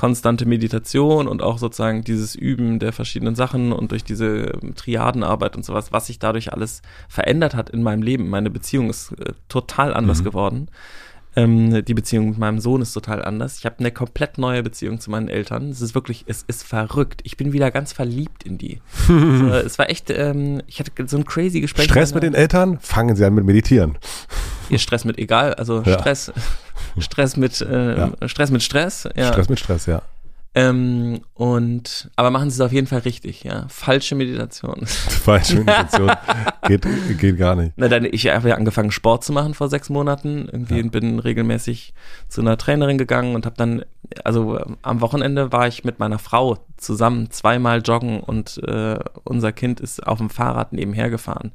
konstante 0.00 0.46
Meditation 0.46 1.28
und 1.28 1.42
auch 1.42 1.58
sozusagen 1.58 2.02
dieses 2.02 2.34
Üben 2.34 2.78
der 2.78 2.94
verschiedenen 2.94 3.34
Sachen 3.34 3.70
und 3.70 3.90
durch 3.92 4.02
diese 4.02 4.58
ähm, 4.62 4.74
Triadenarbeit 4.74 5.56
und 5.56 5.62
sowas, 5.66 5.92
was 5.92 6.06
sich 6.06 6.18
dadurch 6.18 6.54
alles 6.54 6.80
verändert 7.06 7.54
hat 7.54 7.68
in 7.68 7.82
meinem 7.82 8.00
Leben. 8.02 8.30
Meine 8.30 8.48
Beziehung 8.48 8.88
ist 8.88 9.12
äh, 9.12 9.34
total 9.50 9.92
anders 9.92 10.20
Mhm. 10.20 10.24
geworden. 10.24 10.68
Ähm, 11.36 11.84
die 11.84 11.92
Beziehung 11.92 12.30
mit 12.30 12.38
meinem 12.38 12.60
Sohn 12.60 12.80
ist 12.80 12.94
total 12.94 13.22
anders. 13.22 13.58
Ich 13.58 13.66
habe 13.66 13.76
eine 13.78 13.90
komplett 13.92 14.38
neue 14.38 14.62
Beziehung 14.62 15.00
zu 15.00 15.10
meinen 15.10 15.28
Eltern. 15.28 15.68
Es 15.68 15.82
ist 15.82 15.94
wirklich, 15.94 16.24
es 16.26 16.44
ist 16.48 16.62
verrückt. 16.62 17.20
Ich 17.24 17.36
bin 17.36 17.52
wieder 17.52 17.70
ganz 17.70 17.92
verliebt 17.92 18.42
in 18.44 18.56
die. 18.56 18.80
so, 19.06 19.12
es 19.50 19.78
war 19.78 19.90
echt, 19.90 20.08
ähm, 20.08 20.62
ich 20.66 20.80
hatte 20.80 20.92
so 21.08 21.18
ein 21.18 21.26
crazy 21.26 21.60
Gespräch. 21.60 21.84
Stress 21.84 22.14
mit 22.14 22.22
den 22.22 22.32
Eltern? 22.34 22.78
Fangen 22.80 23.16
Sie 23.16 23.24
an 23.26 23.34
mit 23.34 23.44
Meditieren. 23.44 23.98
Ihr 24.70 24.78
Stress 24.78 25.04
mit 25.04 25.18
egal, 25.18 25.52
also 25.54 25.82
Ja. 25.84 25.98
Stress, 25.98 26.32
Stress 26.98 27.36
mit 27.36 27.60
äh, 27.60 28.28
Stress 28.28 28.50
mit 28.50 28.62
Stress. 28.62 29.08
Ja. 29.16 29.28
Stress 29.32 29.48
mit 29.48 29.58
Stress, 29.58 29.86
ja. 29.86 30.02
Ähm, 30.52 31.20
und 31.34 32.10
aber 32.16 32.32
machen 32.32 32.50
Sie 32.50 32.54
es 32.56 32.60
auf 32.60 32.72
jeden 32.72 32.88
Fall 32.88 33.00
richtig, 33.00 33.44
ja. 33.44 33.66
Falsche 33.68 34.16
Meditation. 34.16 34.84
Falsche 34.86 35.58
Meditation 35.58 36.10
geht, 36.66 36.86
geht 37.18 37.38
gar 37.38 37.54
nicht. 37.54 37.74
Na, 37.76 37.86
dann, 37.86 38.04
ich 38.04 38.26
habe 38.26 38.48
ja 38.48 38.56
angefangen, 38.56 38.90
Sport 38.90 39.22
zu 39.22 39.32
machen 39.32 39.54
vor 39.54 39.68
sechs 39.68 39.90
Monaten. 39.90 40.48
Irgendwie 40.50 40.82
bin 40.82 41.20
regelmäßig 41.20 41.94
zu 42.28 42.40
einer 42.40 42.58
Trainerin 42.58 42.98
gegangen 42.98 43.36
und 43.36 43.46
habe 43.46 43.54
dann, 43.56 43.84
also 44.24 44.58
ähm, 44.58 44.76
am 44.82 45.00
Wochenende 45.00 45.52
war 45.52 45.68
ich 45.68 45.84
mit 45.84 46.00
meiner 46.00 46.18
Frau 46.18 46.58
zusammen 46.76 47.30
zweimal 47.30 47.80
joggen 47.80 48.18
und 48.18 48.60
äh, 48.66 48.98
unser 49.22 49.52
Kind 49.52 49.78
ist 49.78 50.04
auf 50.04 50.18
dem 50.18 50.30
Fahrrad 50.30 50.72
nebenher 50.72 51.10
gefahren. 51.10 51.52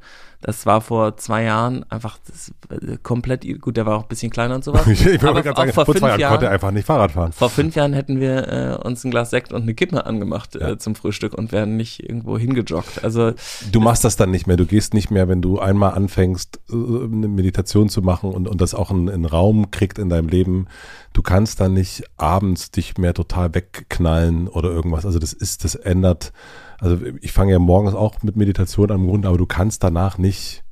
Das 0.47 0.67
war 0.67 0.79
vor 0.79 1.17
zwei 1.17 1.41
Jahren 1.41 1.83
einfach 1.89 2.19
das, 2.27 2.53
äh, 2.69 2.97
komplett, 3.01 3.43
gut, 3.61 3.77
der 3.77 3.87
war 3.87 3.97
auch 3.97 4.03
ein 4.03 4.07
bisschen 4.07 4.29
kleiner 4.31 4.53
und 4.53 4.63
sowas. 4.63 4.85
Ich, 4.87 5.03
ich 5.03 5.23
Aber 5.23 5.39
auch 5.39 5.43
sagen, 5.43 5.73
vor 5.73 5.85
vor 5.85 5.95
zwei 5.95 5.99
fünf 6.01 6.01
Jahren 6.09 6.19
Jahren- 6.19 6.31
konnte 6.33 6.45
er 6.45 6.51
einfach 6.51 6.69
nicht 6.69 6.85
Fahrrad 6.85 7.13
fahren. 7.13 7.31
Vor 7.31 7.49
fünf 7.49 7.73
Jahren 7.73 7.93
hätten 7.93 8.19
wir 8.19 8.47
äh, 8.81 8.87
uns 8.87 9.03
ein 9.03 9.09
Glas 9.09 9.31
Sekt 9.31 9.53
und 9.53 9.63
eine 9.63 9.73
Kippe 9.73 10.05
angemacht 10.05 10.53
Ja. 10.53 10.69
äh, 10.69 10.77
zum 10.77 10.93
Frühstück 10.93 11.33
und 11.33 11.51
wären 11.51 11.77
nicht 11.77 12.03
irgendwo 12.07 12.37
hingejoggt. 12.37 13.03
Also 13.03 13.33
Du 13.71 13.79
machst 13.79 14.03
das 14.03 14.17
dann 14.17 14.29
nicht 14.29 14.45
mehr. 14.45 14.55
Du 14.55 14.67
gehst 14.67 14.93
nicht 14.93 15.09
mehr, 15.09 15.27
wenn 15.27 15.41
du 15.41 15.57
einmal 15.59 15.93
anfängst, 15.95 16.59
äh, 16.69 16.73
eine 16.73 17.27
Meditation 17.27 17.89
zu 17.89 18.03
machen 18.03 18.31
und, 18.31 18.47
und 18.47 18.61
das 18.61 18.75
auch 18.75 18.91
einen, 18.91 19.09
einen 19.09 19.25
Raum 19.25 19.71
kriegt 19.71 19.97
in 19.97 20.09
deinem 20.09 20.27
Leben. 20.29 20.67
Du 21.13 21.23
kannst 21.23 21.59
dann 21.59 21.73
nicht 21.73 22.03
abends 22.17 22.69
dich 22.69 22.99
mehr 22.99 23.15
total 23.15 23.55
wegknallen 23.55 24.47
oder 24.47 24.69
irgendwas. 24.69 25.07
Also 25.07 25.17
das 25.17 25.33
ist, 25.33 25.63
das 25.63 25.73
ändert. 25.73 26.33
Also 26.80 26.99
ich 27.21 27.32
fange 27.32 27.53
ja 27.53 27.59
morgens 27.59 27.95
auch 27.95 28.21
mit 28.23 28.36
Meditation 28.36 28.91
an 28.91 29.07
im 29.07 29.26
aber 29.26 29.38
du 29.38 29.45
kannst 29.45 29.84
danach 29.84 30.17
nicht, 30.17 30.63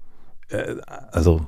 äh, 0.49 0.76
also 1.12 1.47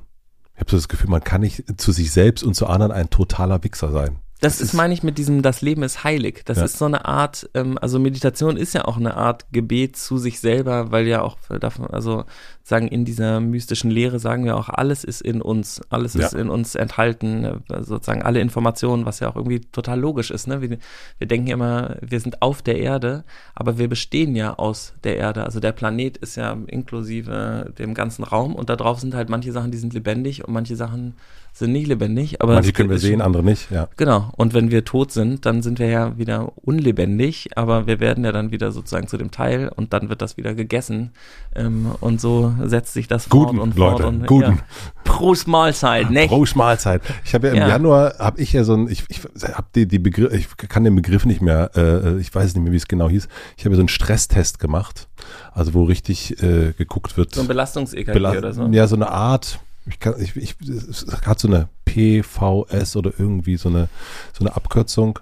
ich 0.54 0.62
habe 0.62 0.72
so 0.72 0.78
das 0.78 0.88
Gefühl, 0.88 1.10
man 1.10 1.24
kann 1.24 1.42
nicht 1.42 1.80
zu 1.80 1.92
sich 1.92 2.12
selbst 2.12 2.44
und 2.44 2.54
zu 2.54 2.68
anderen 2.68 2.92
ein 2.92 3.10
totaler 3.10 3.64
Wichser 3.64 3.92
sein. 3.92 4.20
Das 4.42 4.60
ist, 4.60 4.74
meine 4.74 4.94
ich, 4.94 5.02
mit 5.02 5.18
diesem, 5.18 5.42
das 5.42 5.62
Leben 5.62 5.82
ist 5.82 6.04
heilig. 6.04 6.42
Das 6.46 6.58
Ja. 6.58 6.66
ist 6.66 6.78
so 6.78 6.86
eine 6.86 7.06
Art, 7.06 7.50
ähm, 7.54 7.78
also 7.82 8.00
Meditation 8.00 8.58
ist 8.58 8.74
ja 8.74 8.84
auch 8.86 8.98
eine 8.98 9.16
Art 9.16 9.46
Gebet 9.54 9.96
zu 9.96 10.18
sich 10.18 10.40
selber, 10.42 10.92
weil 10.92 11.08
ja 11.08 11.22
auch 11.22 11.38
davon, 11.60 11.88
also 11.88 12.26
sagen 12.62 12.88
in 12.90 13.06
dieser 13.06 13.40
mystischen 13.40 13.90
Lehre 13.92 14.20
sagen 14.20 14.44
wir 14.44 14.58
auch, 14.58 14.68
alles 14.68 15.04
ist 15.06 15.22
in 15.22 15.42
uns, 15.42 15.82
alles 15.90 16.16
ist 16.16 16.34
Ja. 16.34 16.40
in 16.40 16.50
uns 16.50 16.76
enthalten, 16.76 17.46
äh, 17.46 17.84
sozusagen 17.84 18.24
alle 18.24 18.42
Informationen, 18.42 19.06
was 19.06 19.20
ja 19.22 19.30
auch 19.30 19.36
irgendwie 19.38 19.62
total 19.62 20.00
logisch 20.00 20.32
ist. 20.32 20.48
Ne? 20.48 20.62
Wir, 20.62 20.78
wir 21.18 21.28
denken 21.28 21.48
immer, 21.48 21.96
wir 22.02 22.20
sind 22.20 22.42
auf 22.42 22.62
der 22.62 22.80
Erde, 22.80 23.24
aber 23.56 23.78
wir 23.78 23.88
bestehen 23.88 24.36
ja 24.36 24.56
aus 24.56 24.94
der 25.06 25.16
Erde. 25.18 25.44
Also 25.46 25.60
der 25.62 25.72
Planet 25.72 26.18
ist 26.18 26.36
ja 26.36 26.58
inklusive 26.68 27.74
dem 27.78 27.94
ganzen 27.94 28.24
Raum 28.24 28.54
und 28.56 28.70
da 28.70 28.76
drauf 28.76 29.00
sind 29.00 29.16
halt 29.16 29.30
manche 29.30 29.52
Sachen, 29.52 29.72
die 29.72 29.78
sind 29.78 29.94
lebendig 29.94 30.44
und 30.46 30.54
manche 30.54 30.76
Sachen 30.76 31.16
sind 31.58 31.72
nicht 31.72 31.88
lebendig. 31.88 32.42
Aber 32.42 32.56
Manche 32.56 32.74
können 32.74 32.90
wir 32.90 33.00
sehen, 33.00 33.22
andere 33.22 33.42
nicht. 33.42 33.72
Ja. 33.72 33.88
Genau. 33.96 34.30
Und 34.36 34.54
wenn 34.54 34.72
wir 34.72 34.84
tot 34.84 35.12
sind, 35.12 35.46
dann 35.46 35.62
sind 35.62 35.80
wir 35.80 35.88
ja 35.88 36.18
wieder 36.18 36.52
unlebendig, 36.58 37.50
aber 37.56 37.88
wir 37.88 38.02
werden 38.02 38.26
ja 38.26 38.34
dann 38.34 38.52
wieder 38.52 38.72
sozusagen 38.74 39.08
zu 39.08 39.18
dem 39.18 39.32
Teil 39.32 39.70
und 39.70 39.94
dann 39.94 40.10
wird 40.10 40.22
das 40.22 40.36
wieder 40.36 40.54
gegessen. 40.54 41.12
Ähm, 41.56 41.92
und 42.02 42.20
so 42.20 42.54
setzt 42.64 42.94
sich 42.94 43.08
das 43.08 43.30
Guten, 43.30 43.56
fort 43.56 43.60
und 43.60 43.78
Leute, 43.78 44.04
fort. 44.04 44.14
Und, 44.14 44.28
guten. 44.28 44.52
Ja. 44.52 44.58
Prost 45.06 45.48
Mahlzeit, 45.48 46.12
ne? 46.12 46.28
Prost 46.28 46.58
Mahlzeit. 46.58 47.02
Ich 47.24 47.34
habe 47.34 47.48
ja 47.48 47.54
im 47.54 47.60
Ja. 47.60 47.68
Januar 47.70 48.16
habe 48.20 48.42
ich 48.42 48.52
ja 48.52 48.66
so 48.66 48.74
ein, 48.74 48.90
ich, 48.90 49.06
ich 49.08 49.22
habe 49.24 49.68
die, 49.76 49.88
die 49.88 50.00
Begriff, 50.00 50.34
ich 50.34 50.70
kann 50.70 50.84
den 50.84 50.96
Begriff 50.96 51.26
nicht 51.26 51.42
mehr, 51.42 51.72
äh, 51.76 52.20
ich 52.20 52.36
weiß 52.36 52.54
nicht 52.54 52.64
mehr, 52.64 52.74
wie 52.74 52.78
es 52.78 52.88
genau 52.88 53.10
hieß. 53.10 53.30
Ich 53.56 53.64
habe 53.64 53.74
ja 53.74 53.78
so 53.78 53.82
einen 53.82 53.88
Stresstest 53.88 54.60
gemacht, 54.60 55.08
also 55.54 55.74
wo 55.74 55.86
richtig 55.86 56.44
äh, 56.44 56.74
geguckt 56.78 57.16
wird. 57.16 57.34
So 57.34 57.42
ein 57.42 57.48
Belastungs-EKG 57.48 58.12
Bela- 58.12 58.38
oder 58.38 58.52
so. 58.52 58.68
Ja, 58.68 58.88
so 58.88 58.96
eine 58.96 59.10
Art. 59.10 59.60
Ich 59.88 60.00
kann, 60.00 60.16
ich, 60.20 60.36
ich, 60.36 60.56
es 60.62 61.06
hat 61.26 61.40
so 61.40 61.48
eine 61.48 61.70
PVS 61.86 62.96
oder 62.96 63.12
irgendwie 63.18 63.58
so 63.58 63.70
eine, 63.70 63.88
so 64.34 64.44
eine 64.44 64.56
Abkürzung. 64.56 65.20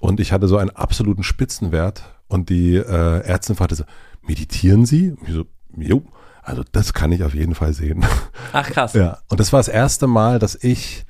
Und 0.00 0.20
ich 0.20 0.32
hatte 0.32 0.48
so 0.48 0.58
einen 0.58 0.70
absoluten 0.70 1.22
Spitzenwert. 1.22 2.02
Und 2.28 2.48
die 2.48 2.76
äh, 2.76 3.20
Ärztin 3.20 3.56
fragte 3.56 3.74
so, 3.74 3.84
meditieren 4.22 4.86
Sie? 4.86 5.12
Und 5.12 5.28
ich 5.28 5.34
so, 5.34 5.44
jo, 5.76 6.02
also 6.42 6.64
das 6.72 6.92
kann 6.92 7.12
ich 7.12 7.22
auf 7.22 7.34
jeden 7.34 7.54
Fall 7.54 7.72
sehen. 7.72 8.04
Ach 8.52 8.68
krass. 8.68 8.94
Ja, 8.94 9.18
und 9.28 9.38
das 9.40 9.52
war 9.52 9.60
das 9.60 9.68
erste 9.68 10.06
Mal, 10.06 10.38
dass 10.38 10.56
ich 10.56 11.04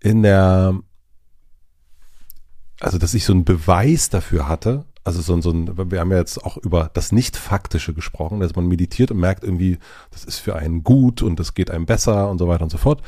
in 0.00 0.22
der, 0.22 0.78
also 2.80 2.98
dass 2.98 3.14
ich 3.14 3.24
so 3.24 3.32
einen 3.32 3.44
Beweis 3.44 4.08
dafür 4.08 4.48
hatte, 4.48 4.86
also 5.04 5.22
so, 5.22 5.32
ein- 5.34 5.42
so 5.42 5.50
ein, 5.50 5.90
wir 5.90 6.00
haben 6.00 6.10
ja 6.10 6.18
jetzt 6.18 6.44
auch 6.44 6.56
über 6.58 6.90
das 6.92 7.12
Nicht-Faktische 7.12 7.94
gesprochen, 7.94 8.40
dass 8.40 8.54
man 8.54 8.66
meditiert 8.66 9.10
und 9.10 9.18
merkt 9.18 9.44
irgendwie, 9.44 9.78
das 10.10 10.24
ist 10.24 10.38
für 10.38 10.56
einen 10.56 10.82
gut 10.84 11.22
und 11.22 11.40
das 11.40 11.54
geht 11.54 11.70
einem 11.70 11.86
besser 11.86 12.30
und 12.30 12.38
so 12.38 12.48
weiter 12.48 12.64
und 12.64 12.70
so 12.70 12.78
fort. 12.78 13.02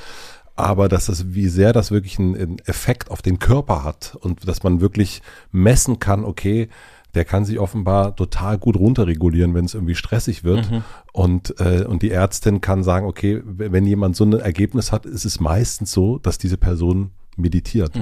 Aber 0.55 0.89
dass 0.89 1.07
das, 1.07 1.35
wie 1.35 1.49
sehr 1.49 1.73
das 1.73 1.91
wirklich 1.91 2.19
einen, 2.19 2.37
einen 2.37 2.59
Effekt 2.67 3.11
auf 3.11 3.23
den 3.23 3.39
Körper 3.39 3.85
hat 3.85 4.17
und 4.21 4.47
dass 4.47 4.63
man 4.63 4.81
wirklich 4.81 5.23
messen 5.51 5.99
kann, 5.99 6.25
okay, 6.25 6.69
der 7.15 7.25
kann 7.25 7.45
sich 7.45 7.59
offenbar 7.59 8.17
total 8.17 8.57
gut 8.59 8.77
runterregulieren, 8.77 9.55
wenn 9.55 9.65
es 9.67 9.75
irgendwie 9.75 9.95
stressig 9.95 10.45
wird. 10.45 10.69
Und, 11.13 11.59
äh, 11.61 11.85
und 11.85 12.03
die 12.03 12.11
Ärztin 12.11 12.61
kann 12.61 12.83
sagen, 12.83 13.07
okay, 13.07 13.43
wenn 13.45 13.87
jemand 13.87 14.17
so 14.17 14.25
ein 14.25 14.33
Ergebnis 14.33 14.93
hat, 14.93 15.05
ist 15.07 15.25
es 15.25 15.39
meistens 15.41 15.93
so, 15.93 16.19
dass 16.19 16.39
diese 16.39 16.57
Person 16.57 17.11
meditiert. 17.37 17.93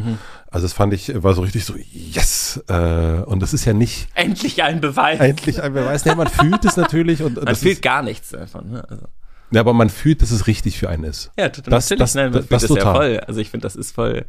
Also 0.51 0.65
das 0.65 0.73
fand 0.73 0.93
ich, 0.93 1.23
war 1.23 1.35
so 1.35 1.43
richtig 1.43 1.65
so, 1.65 1.75
yes! 1.93 2.63
Äh, 2.69 3.23
und 3.27 3.41
das 3.41 3.53
ist 3.55 3.65
ja 3.65 3.73
nicht 3.73 4.09
Endlich 4.15 4.63
ein 4.63 4.81
Beweis. 4.81 5.21
endlich 5.21 5.63
ein 5.63 5.73
Beweis. 5.73 6.05
Nee, 6.05 6.15
man 6.17 6.27
fühlt 6.29 6.65
es 6.65 6.77
natürlich 6.77 7.21
und, 7.23 7.39
und 7.39 7.45
Man 7.45 7.47
das 7.47 7.61
fühlt 7.61 7.75
ist, 7.75 7.83
gar 7.83 8.03
nichts 8.03 8.31
davon. 8.31 8.71
Ne? 8.73 8.85
Also, 8.89 9.07
Ja, 9.53 9.61
aber 9.61 9.73
man 9.73 9.89
fühlt, 9.89 10.21
dass 10.23 10.31
es 10.33 10.47
richtig 10.49 10.79
für 10.79 10.89
einen 10.89 11.05
ist. 11.05 11.31
Ja, 11.39 11.49
total. 11.49 11.71
Das- 11.71 11.85
natürlich, 11.91 12.01
das- 12.01 12.15
nein, 12.17 12.31
man 12.33 12.33
das 12.33 12.47
fühlt 12.49 12.53
das, 12.53 12.63
ja 12.71 12.77
total. 12.77 12.95
voll. 12.95 13.21
Also 13.21 13.41
ich 13.41 13.51
finde, 13.51 13.63
das 13.63 13.77
ist 13.77 13.93
voll. 13.95 14.25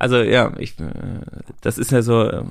Also 0.00 0.16
ja, 0.18 0.52
ich, 0.58 0.78
äh, 0.80 0.84
das 1.60 1.78
ist 1.78 1.90
ja 1.92 2.02
so. 2.02 2.44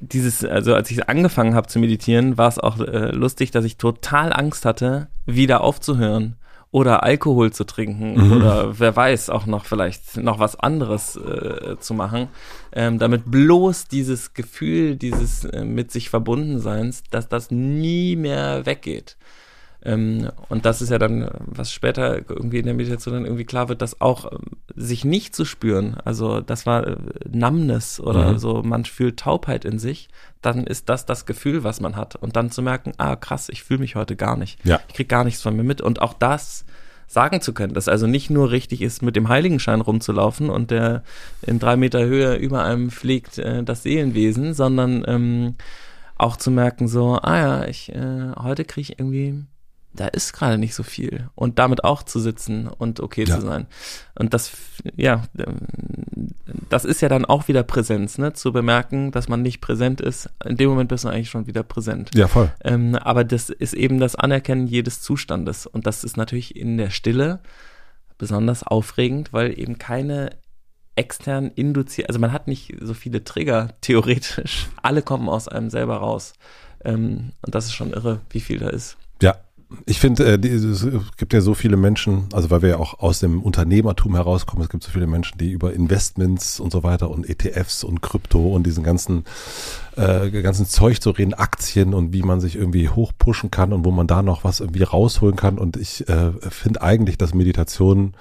Dieses, 0.00 0.44
also 0.44 0.74
als 0.74 0.90
ich 0.90 1.08
angefangen 1.08 1.54
habe 1.54 1.68
zu 1.68 1.78
meditieren, 1.78 2.38
war 2.38 2.48
es 2.48 2.58
auch 2.58 2.78
äh, 2.80 3.10
lustig, 3.10 3.50
dass 3.50 3.64
ich 3.64 3.76
total 3.76 4.32
Angst 4.32 4.64
hatte, 4.64 5.08
wieder 5.26 5.60
aufzuhören 5.62 6.36
oder 6.70 7.02
Alkohol 7.02 7.52
zu 7.52 7.64
trinken 7.64 8.14
Mhm. 8.14 8.32
oder 8.32 8.78
wer 8.78 8.94
weiß 8.94 9.28
auch 9.28 9.44
noch 9.46 9.64
vielleicht 9.66 10.16
noch 10.16 10.38
was 10.38 10.58
anderes 10.58 11.16
äh, 11.16 11.76
zu 11.80 11.94
machen, 11.94 12.28
ähm, 12.72 12.98
damit 12.98 13.30
bloß 13.30 13.88
dieses 13.88 14.34
Gefühl 14.34 14.96
dieses 14.96 15.44
äh, 15.44 15.64
mit 15.64 15.90
sich 15.90 16.10
Verbundenseins, 16.10 17.02
dass 17.10 17.28
das 17.28 17.50
nie 17.50 18.16
mehr 18.16 18.64
weggeht. 18.66 19.16
Ähm, 19.82 20.30
und 20.48 20.66
das 20.66 20.82
ist 20.82 20.90
ja 20.90 20.98
dann, 20.98 21.30
was 21.46 21.72
später 21.72 22.16
irgendwie 22.28 22.58
in 22.58 22.66
der 22.66 22.74
Meditation 22.74 23.14
dann 23.14 23.24
irgendwie 23.24 23.44
klar 23.44 23.68
wird, 23.68 23.80
dass 23.80 24.00
auch 24.00 24.30
ähm, 24.30 24.38
sich 24.76 25.04
nicht 25.04 25.34
zu 25.34 25.44
spüren, 25.44 25.96
also 26.04 26.40
das 26.40 26.66
war 26.66 26.86
äh, 26.86 26.96
Numbness 27.30 27.98
oder 28.00 28.32
Mhm. 28.32 28.38
so, 28.38 28.62
man 28.62 28.84
fühlt 28.84 29.18
Taubheit 29.18 29.64
in 29.64 29.78
sich, 29.78 30.08
dann 30.42 30.64
ist 30.66 30.88
das 30.88 31.06
das 31.06 31.24
Gefühl, 31.26 31.64
was 31.64 31.80
man 31.80 31.96
hat. 31.96 32.16
Und 32.16 32.36
dann 32.36 32.50
zu 32.50 32.62
merken, 32.62 32.92
ah 32.98 33.16
krass, 33.16 33.48
ich 33.48 33.62
fühle 33.62 33.80
mich 33.80 33.96
heute 33.96 34.16
gar 34.16 34.36
nicht. 34.36 34.64
Ja. 34.64 34.80
Ich 34.88 34.94
krieg 34.94 35.08
gar 35.08 35.24
nichts 35.24 35.42
von 35.42 35.56
mir 35.56 35.64
mit. 35.64 35.80
Und 35.80 36.02
auch 36.02 36.12
das 36.14 36.64
sagen 37.06 37.40
zu 37.40 37.52
können, 37.52 37.74
dass 37.74 37.88
also 37.88 38.06
nicht 38.06 38.30
nur 38.30 38.50
richtig 38.52 38.82
ist, 38.82 39.02
mit 39.02 39.16
dem 39.16 39.28
Heiligenschein 39.28 39.80
rumzulaufen 39.80 40.48
und 40.48 40.70
der 40.70 41.02
in 41.42 41.58
drei 41.58 41.76
Meter 41.76 42.04
Höhe 42.04 42.36
über 42.36 42.62
einem 42.64 42.90
fliegt 42.90 43.38
äh, 43.38 43.64
das 43.64 43.82
Seelenwesen, 43.82 44.54
sondern 44.54 45.04
ähm, 45.08 45.56
auch 46.16 46.36
zu 46.36 46.50
merken, 46.50 46.86
so, 46.86 47.18
ah 47.20 47.36
ja, 47.38 47.64
ich, 47.64 47.92
äh, 47.94 48.32
heute 48.38 48.64
kriege 48.64 48.92
ich 48.92 48.98
irgendwie, 48.98 49.42
da 49.92 50.06
ist 50.06 50.32
gerade 50.32 50.56
nicht 50.56 50.74
so 50.74 50.82
viel. 50.82 51.28
Und 51.34 51.58
damit 51.58 51.82
auch 51.84 52.02
zu 52.02 52.20
sitzen 52.20 52.68
und 52.68 53.00
okay 53.00 53.24
Ja. 53.24 53.36
zu 53.38 53.44
sein. 53.46 53.66
Und 54.14 54.32
das, 54.34 54.52
ja, 54.96 55.24
das 56.68 56.84
ist 56.84 57.00
ja 57.00 57.08
dann 57.08 57.24
auch 57.24 57.48
wieder 57.48 57.62
Präsenz, 57.64 58.16
ne? 58.18 58.32
Zu 58.32 58.52
bemerken, 58.52 59.10
dass 59.10 59.28
man 59.28 59.42
nicht 59.42 59.60
präsent 59.60 60.00
ist. 60.00 60.30
In 60.44 60.56
dem 60.56 60.70
Moment 60.70 60.88
bist 60.88 61.04
du 61.04 61.08
eigentlich 61.08 61.30
schon 61.30 61.46
wieder 61.46 61.62
präsent. 61.64 62.10
Ja, 62.14 62.28
voll. 62.28 62.52
Ähm, 62.62 62.94
aber 62.94 63.24
das 63.24 63.50
ist 63.50 63.74
eben 63.74 63.98
das 63.98 64.14
Anerkennen 64.14 64.66
jedes 64.66 65.02
Zustandes. 65.02 65.66
Und 65.66 65.86
das 65.86 66.04
ist 66.04 66.16
natürlich 66.16 66.54
in 66.56 66.76
der 66.76 66.90
Stille 66.90 67.40
besonders 68.16 68.62
aufregend, 68.62 69.32
weil 69.32 69.58
eben 69.58 69.78
keine 69.78 70.30
extern 70.96 71.48
induziert, 71.54 72.08
also 72.08 72.20
man 72.20 72.32
hat 72.32 72.46
nicht 72.46 72.74
so 72.80 72.92
viele 72.94 73.24
Trigger 73.24 73.68
theoretisch. 73.80 74.68
Alle 74.82 75.02
kommen 75.02 75.28
aus 75.28 75.48
einem 75.48 75.70
selber 75.70 75.96
raus. 75.96 76.34
Ähm, 76.84 77.32
und 77.42 77.54
das 77.54 77.66
ist 77.66 77.74
schon 77.74 77.92
irre, 77.92 78.20
wie 78.30 78.40
viel 78.40 78.58
da 78.58 78.68
ist. 78.68 78.96
Ich 79.86 80.00
finde, 80.00 80.24
äh, 80.24 80.46
es 80.46 80.86
gibt 81.16 81.32
ja 81.32 81.40
so 81.40 81.54
viele 81.54 81.76
Menschen, 81.76 82.24
also 82.32 82.50
weil 82.50 82.62
wir 82.62 82.70
ja 82.70 82.76
auch 82.78 82.98
aus 82.98 83.20
dem 83.20 83.42
Unternehmertum 83.42 84.16
herauskommen, 84.16 84.64
es 84.64 84.68
gibt 84.68 84.82
so 84.82 84.90
viele 84.90 85.06
Menschen, 85.06 85.38
die 85.38 85.52
über 85.52 85.72
Investments 85.72 86.58
und 86.58 86.72
so 86.72 86.82
weiter 86.82 87.10
und 87.10 87.28
ETFs 87.28 87.84
und 87.84 88.02
Krypto 88.02 88.54
und 88.54 88.64
diesen 88.64 88.82
ganzen, 88.82 89.24
äh, 89.96 90.30
ganzen 90.42 90.66
Zeug 90.66 91.00
zu 91.00 91.10
reden, 91.10 91.34
Aktien 91.34 91.94
und 91.94 92.12
wie 92.12 92.22
man 92.22 92.40
sich 92.40 92.56
irgendwie 92.56 92.88
hochpushen 92.88 93.50
kann 93.50 93.72
und 93.72 93.84
wo 93.84 93.92
man 93.92 94.08
da 94.08 94.22
noch 94.22 94.42
was 94.42 94.60
irgendwie 94.60 94.82
rausholen 94.82 95.36
kann. 95.36 95.58
Und 95.58 95.76
ich 95.76 96.08
äh, 96.08 96.32
finde 96.48 96.82
eigentlich, 96.82 97.16
dass 97.16 97.32
Meditation 97.32 98.14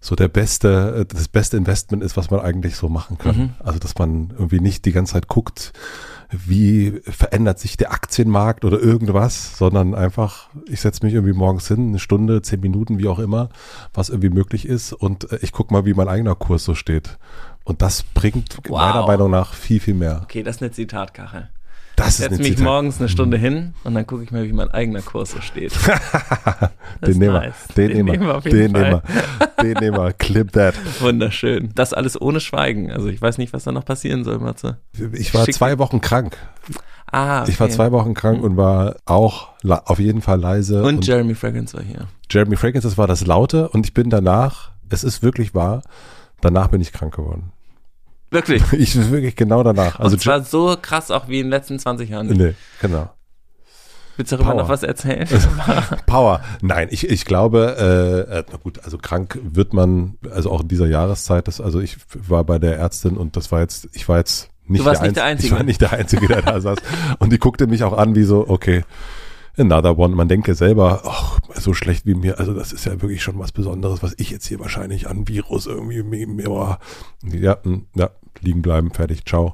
so 0.00 0.14
der 0.14 0.28
beste, 0.28 1.00
äh, 1.00 1.06
das 1.06 1.28
beste 1.28 1.56
Investment 1.56 2.02
ist, 2.02 2.16
was 2.16 2.30
man 2.30 2.40
eigentlich 2.40 2.76
so 2.76 2.88
machen 2.88 3.18
kann. 3.18 3.36
Mhm. 3.36 3.50
Also, 3.58 3.78
dass 3.78 3.98
man 3.98 4.30
irgendwie 4.30 4.60
nicht 4.60 4.84
die 4.84 4.92
ganze 4.92 5.14
Zeit 5.14 5.28
guckt, 5.28 5.72
wie 6.46 7.00
verändert 7.04 7.58
sich 7.58 7.76
der 7.76 7.92
Aktienmarkt 7.92 8.64
oder 8.64 8.80
irgendwas, 8.80 9.56
sondern 9.58 9.94
einfach, 9.94 10.48
ich 10.68 10.80
setze 10.80 11.04
mich 11.04 11.14
irgendwie 11.14 11.32
morgens 11.34 11.68
hin, 11.68 11.88
eine 11.88 11.98
Stunde, 11.98 12.42
zehn 12.42 12.60
Minuten, 12.60 12.98
wie 12.98 13.08
auch 13.08 13.18
immer, 13.18 13.48
was 13.92 14.08
irgendwie 14.08 14.30
möglich 14.30 14.66
ist 14.66 14.92
und 14.92 15.30
äh, 15.32 15.38
ich 15.42 15.52
gucke 15.52 15.72
mal, 15.72 15.84
wie 15.84 15.94
mein 15.94 16.08
eigener 16.08 16.34
Kurs 16.34 16.64
so 16.64 16.74
steht. 16.74 17.18
Und 17.64 17.80
das 17.82 18.02
bringt 18.02 18.58
Wow. 18.68 18.78
meiner 18.80 19.06
Meinung 19.06 19.30
nach 19.30 19.54
viel, 19.54 19.80
viel 19.80 19.94
mehr. 19.94 20.20
Okay, 20.24 20.42
das 20.42 20.56
ist 20.56 20.62
eine 20.62 20.70
Zitatkachel. 20.72 21.48
Das 21.96 22.16
setze 22.16 22.38
mich 22.38 22.48
Zitat. 22.48 22.64
morgens 22.64 22.98
eine 22.98 23.08
Stunde 23.08 23.36
hin 23.36 23.74
und 23.84 23.94
dann 23.94 24.06
gucke 24.06 24.22
ich 24.24 24.30
mal, 24.32 24.44
wie 24.46 24.52
mein 24.52 24.70
eigener 24.70 25.00
Kurs 25.00 25.30
so 25.32 25.40
steht. 25.40 25.72
Den 27.06 27.18
nehmen 27.18 27.34
wir, 27.34 27.40
nice. 27.40 27.54
den, 27.76 27.88
Den 27.88 28.06
nehmen 28.06 28.20
wir 28.20 28.26
wir, 28.28 28.36
auf 28.36 28.44
jeden 28.44 28.72
den 28.72 28.72
nehmen 28.72 29.00
wir, 29.02 29.62
den 29.62 29.72
nehmen 29.78 29.96
wir, 29.96 30.12
clip 30.12 30.52
that. 30.52 30.74
Wunderschön. 31.00 31.70
Das 31.74 31.92
alles 31.92 32.20
ohne 32.20 32.40
Schweigen. 32.40 32.90
Also 32.90 33.08
ich 33.08 33.20
weiß 33.20 33.38
nicht, 33.38 33.52
was 33.52 33.64
da 33.64 33.72
noch 33.72 33.84
passieren 33.84 34.24
soll, 34.24 34.38
Matze. 34.38 34.78
Ich 35.12 35.34
war 35.34 35.44
Schick- 35.44 35.54
zwei 35.54 35.78
Wochen 35.78 36.00
krank. 36.00 36.36
Ah, 37.10 37.42
okay. 37.42 37.50
Ich 37.52 37.60
war 37.60 37.68
zwei 37.68 37.92
Wochen 37.92 38.14
krank 38.14 38.42
und 38.42 38.56
war 38.56 38.96
auch 39.04 39.48
auf 39.64 39.98
jeden 39.98 40.20
Fall 40.22 40.40
leise. 40.40 40.82
Und 40.82 41.06
Jeremy 41.06 41.34
Fragrance 41.34 41.76
war 41.76 41.82
hier. 41.84 42.08
Jeremy 42.30 42.56
Fragrance, 42.56 42.86
das 42.88 42.98
war 42.98 43.06
das 43.06 43.24
Laute 43.26 43.68
und 43.68 43.86
ich 43.86 43.94
bin 43.94 44.10
danach, 44.10 44.70
es 44.88 45.04
ist 45.04 45.22
wirklich 45.22 45.54
wahr, 45.54 45.82
danach 46.40 46.68
bin 46.68 46.80
ich 46.80 46.92
krank 46.92 47.14
geworden. 47.14 47.52
Wirklich. 48.34 48.62
Ich 48.72 48.94
wirklich 49.10 49.36
genau 49.36 49.62
danach. 49.62 49.98
Also 50.00 50.14
und 50.16 50.20
zwar 50.20 50.42
so 50.44 50.76
krass 50.80 51.10
auch 51.10 51.28
wie 51.28 51.38
in 51.40 51.46
den 51.46 51.50
letzten 51.50 51.78
20 51.78 52.10
Jahren. 52.10 52.26
nee, 52.26 52.54
genau. 52.82 53.10
Willst 54.16 54.30
du 54.30 54.36
darüber 54.36 54.52
Power. 54.52 54.62
noch 54.62 54.68
was 54.68 54.82
erzählen? 54.84 55.26
Power. 56.06 56.40
Nein, 56.62 56.86
ich, 56.92 57.08
ich 57.08 57.24
glaube, 57.24 58.26
äh, 58.30 58.38
äh, 58.38 58.44
na 58.48 58.58
gut, 58.58 58.78
also 58.84 58.96
krank 58.96 59.40
wird 59.42 59.72
man, 59.74 60.18
also 60.30 60.52
auch 60.52 60.60
in 60.60 60.68
dieser 60.68 60.86
Jahreszeit, 60.86 61.48
das, 61.48 61.60
also 61.60 61.80
ich 61.80 61.96
war 62.14 62.44
bei 62.44 62.60
der 62.60 62.76
Ärztin 62.78 63.16
und 63.16 63.36
das 63.36 63.50
war 63.50 63.58
jetzt, 63.60 63.88
ich 63.92 64.08
war 64.08 64.18
jetzt 64.18 64.50
nicht, 64.66 64.82
Du 64.82 64.84
warst 64.86 65.00
der, 65.00 65.08
nicht 65.08 65.16
der 65.16 65.24
Einz- 65.24 65.30
Einzige. 65.38 65.46
Ich 65.54 65.58
war 65.58 65.64
nicht 65.64 65.80
der 65.80 65.92
Einzige, 65.92 66.26
der 66.28 66.42
da 66.42 66.60
saß. 66.60 66.78
Und 67.18 67.32
die 67.32 67.38
guckte 67.38 67.66
mich 67.66 67.82
auch 67.82 67.96
an 67.98 68.14
wie 68.14 68.22
so, 68.22 68.44
okay, 68.48 68.84
another 69.56 69.98
one. 69.98 70.14
Man 70.14 70.28
denke 70.28 70.54
selber, 70.54 71.02
ach, 71.04 71.38
so 71.54 71.74
schlecht 71.74 72.06
wie 72.06 72.14
mir, 72.14 72.38
also 72.38 72.54
das 72.54 72.72
ist 72.72 72.86
ja 72.86 73.00
wirklich 73.00 73.22
schon 73.22 73.38
was 73.38 73.52
Besonderes, 73.52 74.02
was 74.02 74.14
ich 74.18 74.30
jetzt 74.30 74.46
hier 74.46 74.60
wahrscheinlich 74.60 75.08
an 75.08 75.28
Virus 75.28 75.66
irgendwie 75.66 76.02
mir, 76.02 76.26
mir 76.26 76.50
oh, 76.50 76.76
ja, 77.22 77.58
mm, 77.62 77.86
ja, 77.94 78.10
liegen 78.40 78.62
bleiben, 78.62 78.90
fertig, 78.92 79.24
ciao. 79.24 79.52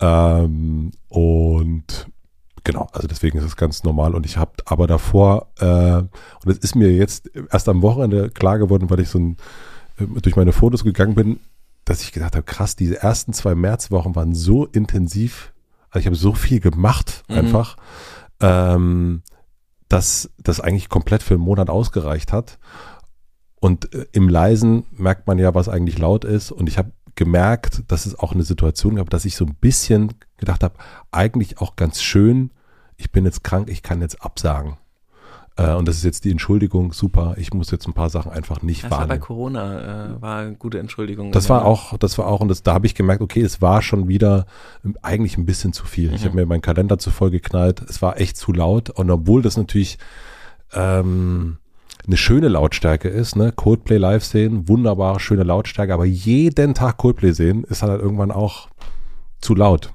Ähm, 0.00 0.92
und 1.08 2.08
Genau, 2.64 2.86
also 2.92 3.08
deswegen 3.08 3.38
ist 3.38 3.44
es 3.44 3.56
ganz 3.56 3.82
normal 3.82 4.14
und 4.14 4.26
ich 4.26 4.36
habe 4.36 4.52
aber 4.66 4.86
davor, 4.86 5.46
äh, 5.58 6.00
und 6.00 6.52
es 6.52 6.58
ist 6.58 6.74
mir 6.74 6.92
jetzt 6.92 7.30
erst 7.50 7.66
am 7.66 7.80
Wochenende 7.80 8.28
klar 8.28 8.58
geworden, 8.58 8.90
weil 8.90 9.00
ich 9.00 9.08
so 9.08 9.18
ein, 9.18 9.36
äh, 9.98 10.20
durch 10.20 10.36
meine 10.36 10.52
Fotos 10.52 10.84
gegangen 10.84 11.14
bin, 11.14 11.40
dass 11.86 12.02
ich 12.02 12.12
gedacht 12.12 12.34
habe, 12.36 12.42
krass, 12.42 12.76
diese 12.76 13.00
ersten 13.00 13.32
zwei 13.32 13.54
Märzwochen 13.54 14.14
waren 14.14 14.34
so 14.34 14.66
intensiv, 14.66 15.54
also 15.88 16.00
ich 16.00 16.06
habe 16.06 16.16
so 16.16 16.34
viel 16.34 16.60
gemacht 16.60 17.24
Mhm. 17.28 17.38
einfach, 17.38 17.76
ähm, 18.40 19.22
dass 19.88 20.30
das 20.38 20.60
eigentlich 20.60 20.88
komplett 20.88 21.22
für 21.22 21.34
einen 21.34 21.42
Monat 21.42 21.70
ausgereicht 21.70 22.32
hat. 22.32 22.58
Und 23.60 23.92
äh, 23.94 24.06
im 24.12 24.28
Leisen 24.28 24.86
merkt 24.92 25.26
man 25.26 25.38
ja, 25.38 25.54
was 25.54 25.68
eigentlich 25.68 25.98
laut 25.98 26.24
ist. 26.24 26.52
Und 26.52 26.68
ich 26.68 26.78
habe 26.78 26.92
gemerkt, 27.14 27.82
dass 27.88 28.06
es 28.06 28.18
auch 28.18 28.32
eine 28.32 28.44
Situation 28.44 28.96
gab, 28.96 29.10
dass 29.10 29.24
ich 29.24 29.34
so 29.34 29.44
ein 29.44 29.54
bisschen 29.54 30.14
gedacht 30.36 30.62
habe, 30.62 30.76
eigentlich 31.10 31.60
auch 31.60 31.74
ganz 31.74 32.00
schön, 32.00 32.52
ich 32.96 33.10
bin 33.10 33.24
jetzt 33.24 33.42
krank, 33.42 33.68
ich 33.68 33.82
kann 33.82 34.00
jetzt 34.00 34.22
absagen. 34.22 34.76
Äh, 35.58 35.74
und 35.74 35.88
das 35.88 35.96
ist 35.96 36.04
jetzt 36.04 36.24
die 36.24 36.30
Entschuldigung, 36.30 36.92
super, 36.92 37.34
ich 37.36 37.52
muss 37.52 37.70
jetzt 37.72 37.86
ein 37.88 37.92
paar 37.92 38.08
Sachen 38.10 38.30
einfach 38.32 38.62
nicht 38.62 38.84
Das 38.84 38.90
war 38.92 38.98
bei 39.00 39.08
wahrnehmen. 39.08 39.20
Corona, 39.20 40.14
äh, 40.16 40.22
war 40.22 40.38
eine 40.38 40.54
gute 40.54 40.78
Entschuldigung. 40.78 41.32
Das 41.32 41.50
war 41.50 41.64
auch, 41.64 41.98
das 41.98 42.16
war 42.16 42.26
auch, 42.28 42.40
und 42.40 42.48
das, 42.48 42.62
da 42.62 42.74
habe 42.74 42.86
ich 42.86 42.94
gemerkt, 42.94 43.20
okay, 43.20 43.42
es 43.42 43.60
war 43.60 43.82
schon 43.82 44.06
wieder 44.08 44.46
eigentlich 45.02 45.36
ein 45.36 45.46
bisschen 45.46 45.72
zu 45.72 45.84
viel. 45.84 46.14
Ich 46.14 46.22
Mhm. 46.22 46.26
habe 46.26 46.36
mir 46.36 46.46
meinen 46.46 46.62
Kalender 46.62 46.98
zu 46.98 47.10
voll 47.10 47.30
geknallt, 47.30 47.82
es 47.88 48.00
war 48.00 48.20
echt 48.20 48.36
zu 48.36 48.52
laut. 48.52 48.88
Und 48.90 49.10
obwohl 49.10 49.42
das 49.42 49.56
natürlich 49.56 49.98
ähm, 50.72 51.58
eine 52.06 52.16
schöne 52.16 52.48
Lautstärke 52.48 53.08
ist, 53.08 53.34
ne, 53.36 53.52
Coldplay 53.52 53.96
live 53.98 54.24
sehen, 54.24 54.68
wunderbare, 54.68 55.18
schöne 55.20 55.42
Lautstärke, 55.42 55.92
aber 55.92 56.04
jeden 56.04 56.74
Tag 56.74 56.96
Coldplay 56.98 57.32
sehen, 57.32 57.64
ist 57.64 57.82
halt 57.82 58.00
irgendwann 58.00 58.30
auch 58.30 58.68
zu 59.40 59.54
laut. 59.54 59.92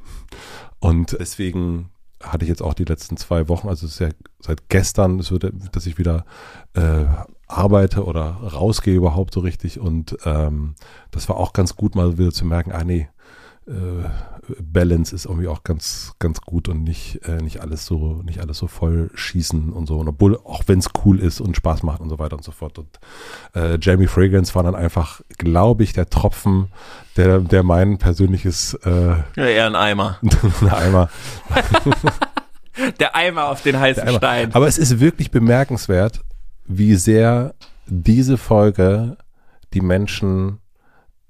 Und 0.80 1.16
deswegen 1.20 1.90
hatte 2.24 2.46
ich 2.46 2.50
jetzt 2.50 2.62
auch 2.62 2.74
die 2.74 2.86
letzten 2.86 3.18
zwei 3.18 3.48
Wochen, 3.50 3.68
also 3.68 3.86
es 3.86 3.94
ist 3.94 4.00
ja 4.00 4.10
seit 4.40 4.70
gestern, 4.70 5.20
es 5.20 5.32
wird, 5.32 5.52
dass 5.72 5.86
ich 5.86 5.98
wieder 5.98 6.26
äh, 6.74 7.06
arbeite 7.48 8.06
oder 8.06 8.26
rausgehe 8.26 8.96
überhaupt 8.96 9.34
so 9.34 9.42
richtig. 9.42 9.80
Und 9.80 10.18
ähm, 10.26 10.76
das 11.12 11.30
war 11.30 11.38
auch 11.38 11.54
ganz 11.54 11.76
gut, 11.76 11.96
mal 11.96 12.18
wieder 12.18 12.32
zu 12.32 12.46
merken, 12.46 12.72
ah 12.72 12.84
nee, 12.84 13.08
äh, 13.68 13.72
Balance 14.60 15.16
ist 15.16 15.26
irgendwie 15.26 15.48
auch 15.48 15.64
ganz, 15.64 16.14
ganz 16.20 16.42
gut 16.42 16.68
und 16.70 16.84
nicht, 16.84 17.22
äh, 17.28 17.42
nicht 17.42 17.62
alles 17.62 17.86
so, 17.86 18.22
nicht 18.24 18.40
alles 18.40 18.58
so 18.58 18.68
voll 18.68 19.10
schießen 19.14 19.72
und 19.72 19.88
so. 19.88 19.98
Und 20.00 20.08
obwohl, 20.08 20.38
auch 20.38 20.64
wenn 20.68 20.80
es 20.80 20.90
cool 21.06 21.20
ist 21.20 21.42
und 21.42 21.56
Spaß 21.56 21.84
macht 21.84 22.02
und 22.02 22.10
so 22.10 22.20
weiter 22.20 22.36
und 22.36 22.44
so 22.44 22.52
fort. 22.52 22.80
Und 22.80 23.00
äh, 23.56 23.78
Jamie 23.82 24.08
Fragrance 24.08 24.54
war 24.56 24.64
dann 24.64 24.76
einfach, 24.76 25.22
glaube 25.38 25.84
ich, 25.84 25.94
der 25.94 26.10
Tropfen, 26.10 26.68
der, 27.18 27.40
der 27.40 27.64
mein 27.64 27.98
persönliches 27.98 28.74
äh, 28.86 29.16
ja, 29.36 29.46
eher 29.46 29.68
ein 29.68 29.76
Eimer. 29.76 30.20
Eimer 30.72 31.10
Der 33.00 33.16
Eimer 33.16 33.50
auf 33.50 33.62
den 33.62 33.80
heißen. 33.80 34.08
Stein. 34.10 34.54
Aber 34.56 34.68
es 34.68 34.80
ist 34.80 35.00
wirklich 35.00 35.30
bemerkenswert, 35.30 36.22
wie 36.66 36.96
sehr 36.96 37.54
diese 37.86 38.38
Folge 38.38 39.18
die 39.74 39.82
Menschen 39.82 40.60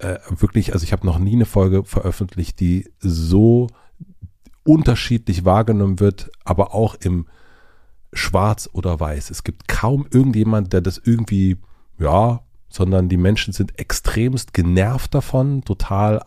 äh, 0.03 0.19
wirklich, 0.29 0.73
also 0.73 0.83
ich 0.83 0.91
habe 0.91 1.05
noch 1.05 1.19
nie 1.19 1.33
eine 1.33 1.45
Folge 1.45 1.83
veröffentlicht, 1.83 2.59
die 2.59 2.89
so 2.99 3.67
unterschiedlich 4.63 5.45
wahrgenommen 5.45 5.99
wird, 5.99 6.31
aber 6.43 6.73
auch 6.73 6.95
im 6.95 7.27
schwarz 8.13 8.69
oder 8.73 8.99
weiß. 8.99 9.29
Es 9.29 9.43
gibt 9.43 9.67
kaum 9.67 10.05
irgendjemand, 10.09 10.73
der 10.73 10.81
das 10.81 11.01
irgendwie, 11.03 11.57
ja, 11.97 12.41
sondern 12.73 13.07
die 13.07 13.17
Menschen 13.17 13.53
sind 13.53 13.77
extremst 13.79 14.53
genervt 14.53 15.13
davon, 15.13 15.63
total 15.63 16.25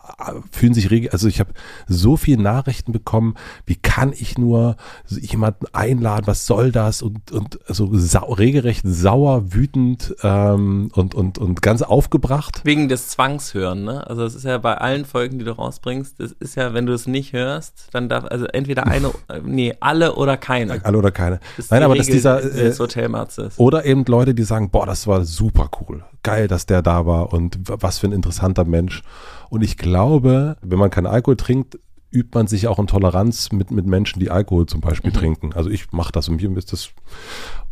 fühlen 0.52 0.74
sich 0.74 0.92
regel, 0.92 1.10
also 1.10 1.26
ich 1.26 1.40
habe 1.40 1.50
so 1.88 2.16
viele 2.16 2.40
Nachrichten 2.40 2.92
bekommen, 2.92 3.34
wie 3.66 3.74
kann 3.74 4.12
ich 4.12 4.38
nur 4.38 4.76
jemanden 5.08 5.66
einladen, 5.72 6.28
was 6.28 6.46
soll 6.46 6.70
das 6.70 7.02
und 7.02 7.32
und 7.32 7.58
also 7.68 7.90
sau, 7.92 8.32
regelrecht 8.32 8.82
sauer, 8.84 9.52
wütend 9.52 10.14
ähm, 10.22 10.90
und 10.94 11.16
und 11.16 11.38
und 11.38 11.62
ganz 11.62 11.82
aufgebracht. 11.82 12.60
Wegen 12.62 12.88
des 12.88 13.08
Zwangshören, 13.08 13.82
ne? 13.82 14.06
Also 14.06 14.24
es 14.24 14.36
ist 14.36 14.44
ja 14.44 14.58
bei 14.58 14.78
allen 14.78 15.04
Folgen, 15.04 15.40
die 15.40 15.44
du 15.44 15.50
rausbringst, 15.50 16.20
das 16.20 16.30
ist 16.30 16.54
ja, 16.54 16.74
wenn 16.74 16.86
du 16.86 16.92
es 16.92 17.08
nicht 17.08 17.32
hörst, 17.32 17.88
dann 17.90 18.08
darf 18.08 18.24
also 18.24 18.46
entweder 18.46 18.86
eine, 18.86 19.08
äh, 19.28 19.40
nee, 19.42 19.74
alle 19.80 20.14
oder 20.14 20.36
keine. 20.36 20.84
Alle 20.84 20.98
oder 20.98 21.10
keine. 21.10 21.40
Nein, 21.70 21.82
aber 21.82 21.94
Regel 21.94 22.06
dass 22.06 22.14
dieser 22.14 22.40
des 22.40 22.76
äh, 22.76 22.78
Hotelmatzes. 22.78 23.58
Oder 23.58 23.84
eben 23.84 24.04
Leute, 24.04 24.32
die 24.32 24.44
sagen, 24.44 24.70
boah, 24.70 24.86
das 24.86 25.08
war 25.08 25.24
super 25.24 25.68
cool. 25.80 26.04
Geil, 26.22 26.35
dass 26.46 26.66
der 26.66 26.82
da 26.82 27.06
war 27.06 27.32
und 27.32 27.58
was 27.64 27.98
für 27.98 28.06
ein 28.06 28.12
interessanter 28.12 28.64
Mensch. 28.64 29.02
Und 29.48 29.62
ich 29.62 29.76
glaube, 29.76 30.56
wenn 30.62 30.78
man 30.78 30.90
keinen 30.90 31.06
Alkohol 31.06 31.36
trinkt, 31.36 31.78
übt 32.10 32.30
man 32.34 32.46
sich 32.46 32.68
auch 32.68 32.78
in 32.78 32.86
Toleranz 32.86 33.52
mit, 33.52 33.70
mit 33.70 33.86
Menschen, 33.86 34.20
die 34.20 34.30
Alkohol 34.30 34.66
zum 34.66 34.80
Beispiel 34.80 35.12
trinken. 35.12 35.52
Also 35.54 35.70
ich 35.70 35.92
mache 35.92 36.12
das 36.12 36.28
und 36.28 36.40
mir 36.40 36.56
ist 36.56 36.72
das. 36.72 36.90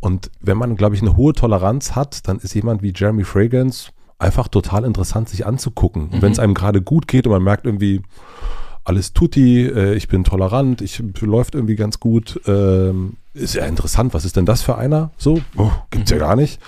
Und 0.00 0.30
wenn 0.40 0.58
man, 0.58 0.76
glaube 0.76 0.94
ich, 0.94 1.02
eine 1.02 1.16
hohe 1.16 1.32
Toleranz 1.32 1.94
hat, 1.94 2.28
dann 2.28 2.38
ist 2.38 2.54
jemand 2.54 2.82
wie 2.82 2.92
Jeremy 2.94 3.24
Fragrance 3.24 3.90
einfach 4.18 4.48
total 4.48 4.84
interessant, 4.84 5.28
sich 5.28 5.46
anzugucken. 5.46 6.08
Und 6.08 6.22
wenn 6.22 6.32
es 6.32 6.38
einem 6.38 6.54
gerade 6.54 6.82
gut 6.82 7.08
geht 7.08 7.26
und 7.26 7.32
man 7.32 7.42
merkt 7.42 7.66
irgendwie, 7.66 8.02
alles 8.84 9.14
tutti, 9.14 9.66
äh, 9.66 9.94
ich 9.94 10.08
bin 10.08 10.24
tolerant, 10.24 10.82
ich 10.82 11.02
läuft 11.20 11.54
irgendwie 11.54 11.76
ganz 11.76 12.00
gut. 12.00 12.40
Ähm, 12.46 13.16
ist 13.32 13.54
ja 13.54 13.64
interessant, 13.64 14.14
was 14.14 14.24
ist 14.24 14.36
denn 14.36 14.46
das 14.46 14.62
für 14.62 14.76
einer? 14.76 15.10
So, 15.16 15.40
oh, 15.56 15.70
gibt's 15.90 16.10
ja 16.10 16.18
gar 16.18 16.36
nicht. 16.36 16.60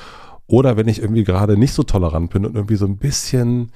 Oder 0.46 0.76
wenn 0.76 0.88
ich 0.88 1.00
irgendwie 1.00 1.24
gerade 1.24 1.56
nicht 1.56 1.72
so 1.72 1.82
tolerant 1.82 2.30
bin 2.30 2.46
und 2.46 2.54
irgendwie 2.54 2.76
so 2.76 2.86
ein 2.86 2.98
bisschen 2.98 3.72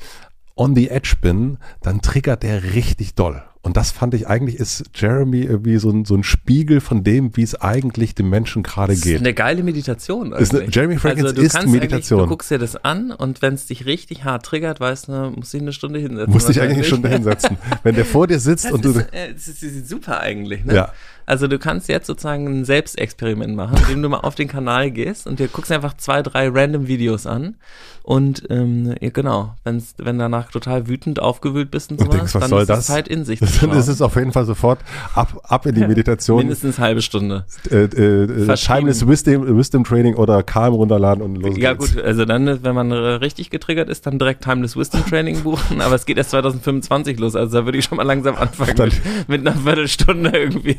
on 0.56 0.74
the 0.74 0.88
edge 0.88 1.14
bin, 1.20 1.58
dann 1.82 2.00
triggert 2.00 2.42
der 2.42 2.74
richtig 2.74 3.14
doll. 3.14 3.42
Und 3.62 3.76
das 3.76 3.90
fand 3.90 4.14
ich 4.14 4.26
eigentlich, 4.26 4.56
ist 4.56 4.84
Jeremy 4.94 5.42
irgendwie 5.42 5.76
so 5.76 5.90
ein, 5.90 6.06
so 6.06 6.14
ein 6.14 6.22
Spiegel 6.24 6.80
von 6.80 7.04
dem, 7.04 7.36
wie 7.36 7.42
es 7.42 7.60
eigentlich 7.60 8.14
dem 8.14 8.30
Menschen 8.30 8.62
gerade 8.62 8.92
Das 8.92 9.00
ist 9.00 9.04
geht. 9.04 9.18
eine 9.18 9.34
geile 9.34 9.62
Meditation. 9.62 10.32
Ist 10.32 10.54
eine-. 10.54 10.70
Jeremy 10.70 10.96
Fragrance 10.96 11.24
also 11.26 11.36
du 11.36 11.42
ist 11.42 11.66
Meditation. 11.66 12.20
Du 12.20 12.26
guckst 12.26 12.50
dir 12.50 12.58
das 12.58 12.76
an 12.82 13.10
und 13.10 13.42
wenn 13.42 13.52
es 13.52 13.66
dich 13.66 13.84
richtig 13.84 14.24
hart 14.24 14.46
triggert, 14.46 14.80
weißt 14.80 15.08
du, 15.08 15.12
musst 15.36 15.52
du 15.52 15.58
dich 15.58 15.62
eine 15.62 15.72
Stunde 15.74 15.98
hinsetzen. 16.00 16.32
Musst 16.32 16.48
dich 16.48 16.58
eigentlich 16.58 16.78
wahrscheinlich. 16.78 16.88
schon 16.88 17.02
dahinsetzen. 17.02 17.58
Wenn 17.82 17.96
der 17.96 18.06
vor 18.06 18.26
dir 18.26 18.38
sitzt 18.40 18.64
Das 18.64 18.72
und 18.72 18.82
du. 18.84 18.90
ist, 18.92 19.12
äh, 19.12 19.34
das 19.34 19.46
ist, 19.48 19.88
super 19.88 20.20
eigentlich, 20.20 20.64
ne? 20.64 20.74
Ja. 20.74 20.92
Also 21.26 21.46
du 21.46 21.58
kannst 21.60 21.88
jetzt 21.88 22.06
sozusagen 22.08 22.46
ein 22.48 22.64
Selbstexperiment 22.64 23.54
machen, 23.54 23.76
indem 23.82 24.02
du 24.02 24.08
mal 24.08 24.20
auf 24.20 24.34
den 24.34 24.48
Kanal 24.48 24.90
gehst 24.90 25.26
und 25.28 25.38
dir 25.38 25.46
guckst 25.48 25.70
einfach 25.70 25.96
zwei, 25.96 26.22
drei 26.22 26.48
random 26.48 26.88
Videos 26.88 27.24
an 27.26 27.56
und 28.02 28.44
ähm, 28.50 28.94
ja, 29.00 29.10
genau, 29.10 29.54
wenn's, 29.62 29.94
wenn 29.98 30.18
danach 30.18 30.50
total 30.50 30.88
wütend 30.88 31.20
aufgewühlt 31.20 31.70
bist 31.70 31.92
und 31.92 32.00
Und 32.00 32.06
sowas, 32.06 32.16
denkst, 32.16 32.34
was 32.34 32.40
dann 32.40 32.50
soll 32.50 32.62
ist 32.62 32.68
das? 32.70 32.86
Zeit 32.86 33.06
in 33.06 33.24
sich 33.24 33.38
zu 33.52 33.60
Dann 33.60 33.70
schauen. 33.70 33.78
ist 33.78 33.88
es 33.88 34.02
auf 34.02 34.16
jeden 34.16 34.32
Fall 34.32 34.44
sofort 34.44 34.80
ab, 35.14 35.40
ab 35.44 35.66
in 35.66 35.74
die 35.74 35.80
Meditation. 35.86 36.38
Mindestens 36.38 36.78
halbe 36.78 37.02
Stunde. 37.02 37.44
äh, 37.70 37.84
äh, 37.84 38.24
äh. 38.24 38.54
Timeless 38.56 39.06
Wisdom, 39.06 39.56
Wisdom 39.56 39.84
Training 39.84 40.14
oder 40.14 40.42
Calm 40.42 40.74
runterladen 40.74 41.22
und 41.22 41.36
los 41.36 41.56
Ja 41.58 41.74
geht's. 41.74 41.94
gut, 41.94 42.02
also 42.04 42.24
dann, 42.24 42.62
wenn 42.62 42.74
man 42.74 42.92
richtig 42.92 43.50
getriggert 43.50 43.88
ist, 43.88 44.06
dann 44.06 44.18
direkt 44.18 44.42
Timeless 44.44 44.76
Wisdom 44.76 45.04
Training 45.06 45.40
buchen, 45.42 45.80
aber 45.80 45.94
es 45.94 46.06
geht 46.06 46.16
erst 46.18 46.30
2025 46.30 47.18
los, 47.18 47.36
also 47.36 47.58
da 47.60 47.64
würde 47.64 47.78
ich 47.78 47.84
schon 47.84 47.96
mal 47.96 48.04
langsam 48.04 48.36
anfangen 48.36 48.76
Dann- 48.76 48.90
mit, 49.26 49.28
mit 49.28 49.46
einer 49.46 49.56
Viertelstunde 49.56 50.30
irgendwie. 50.30 50.78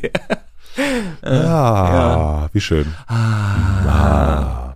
Äh, 1.22 1.28
Ah, 1.30 2.48
wie 2.52 2.60
schön. 2.60 2.86
Ah. 3.06 4.71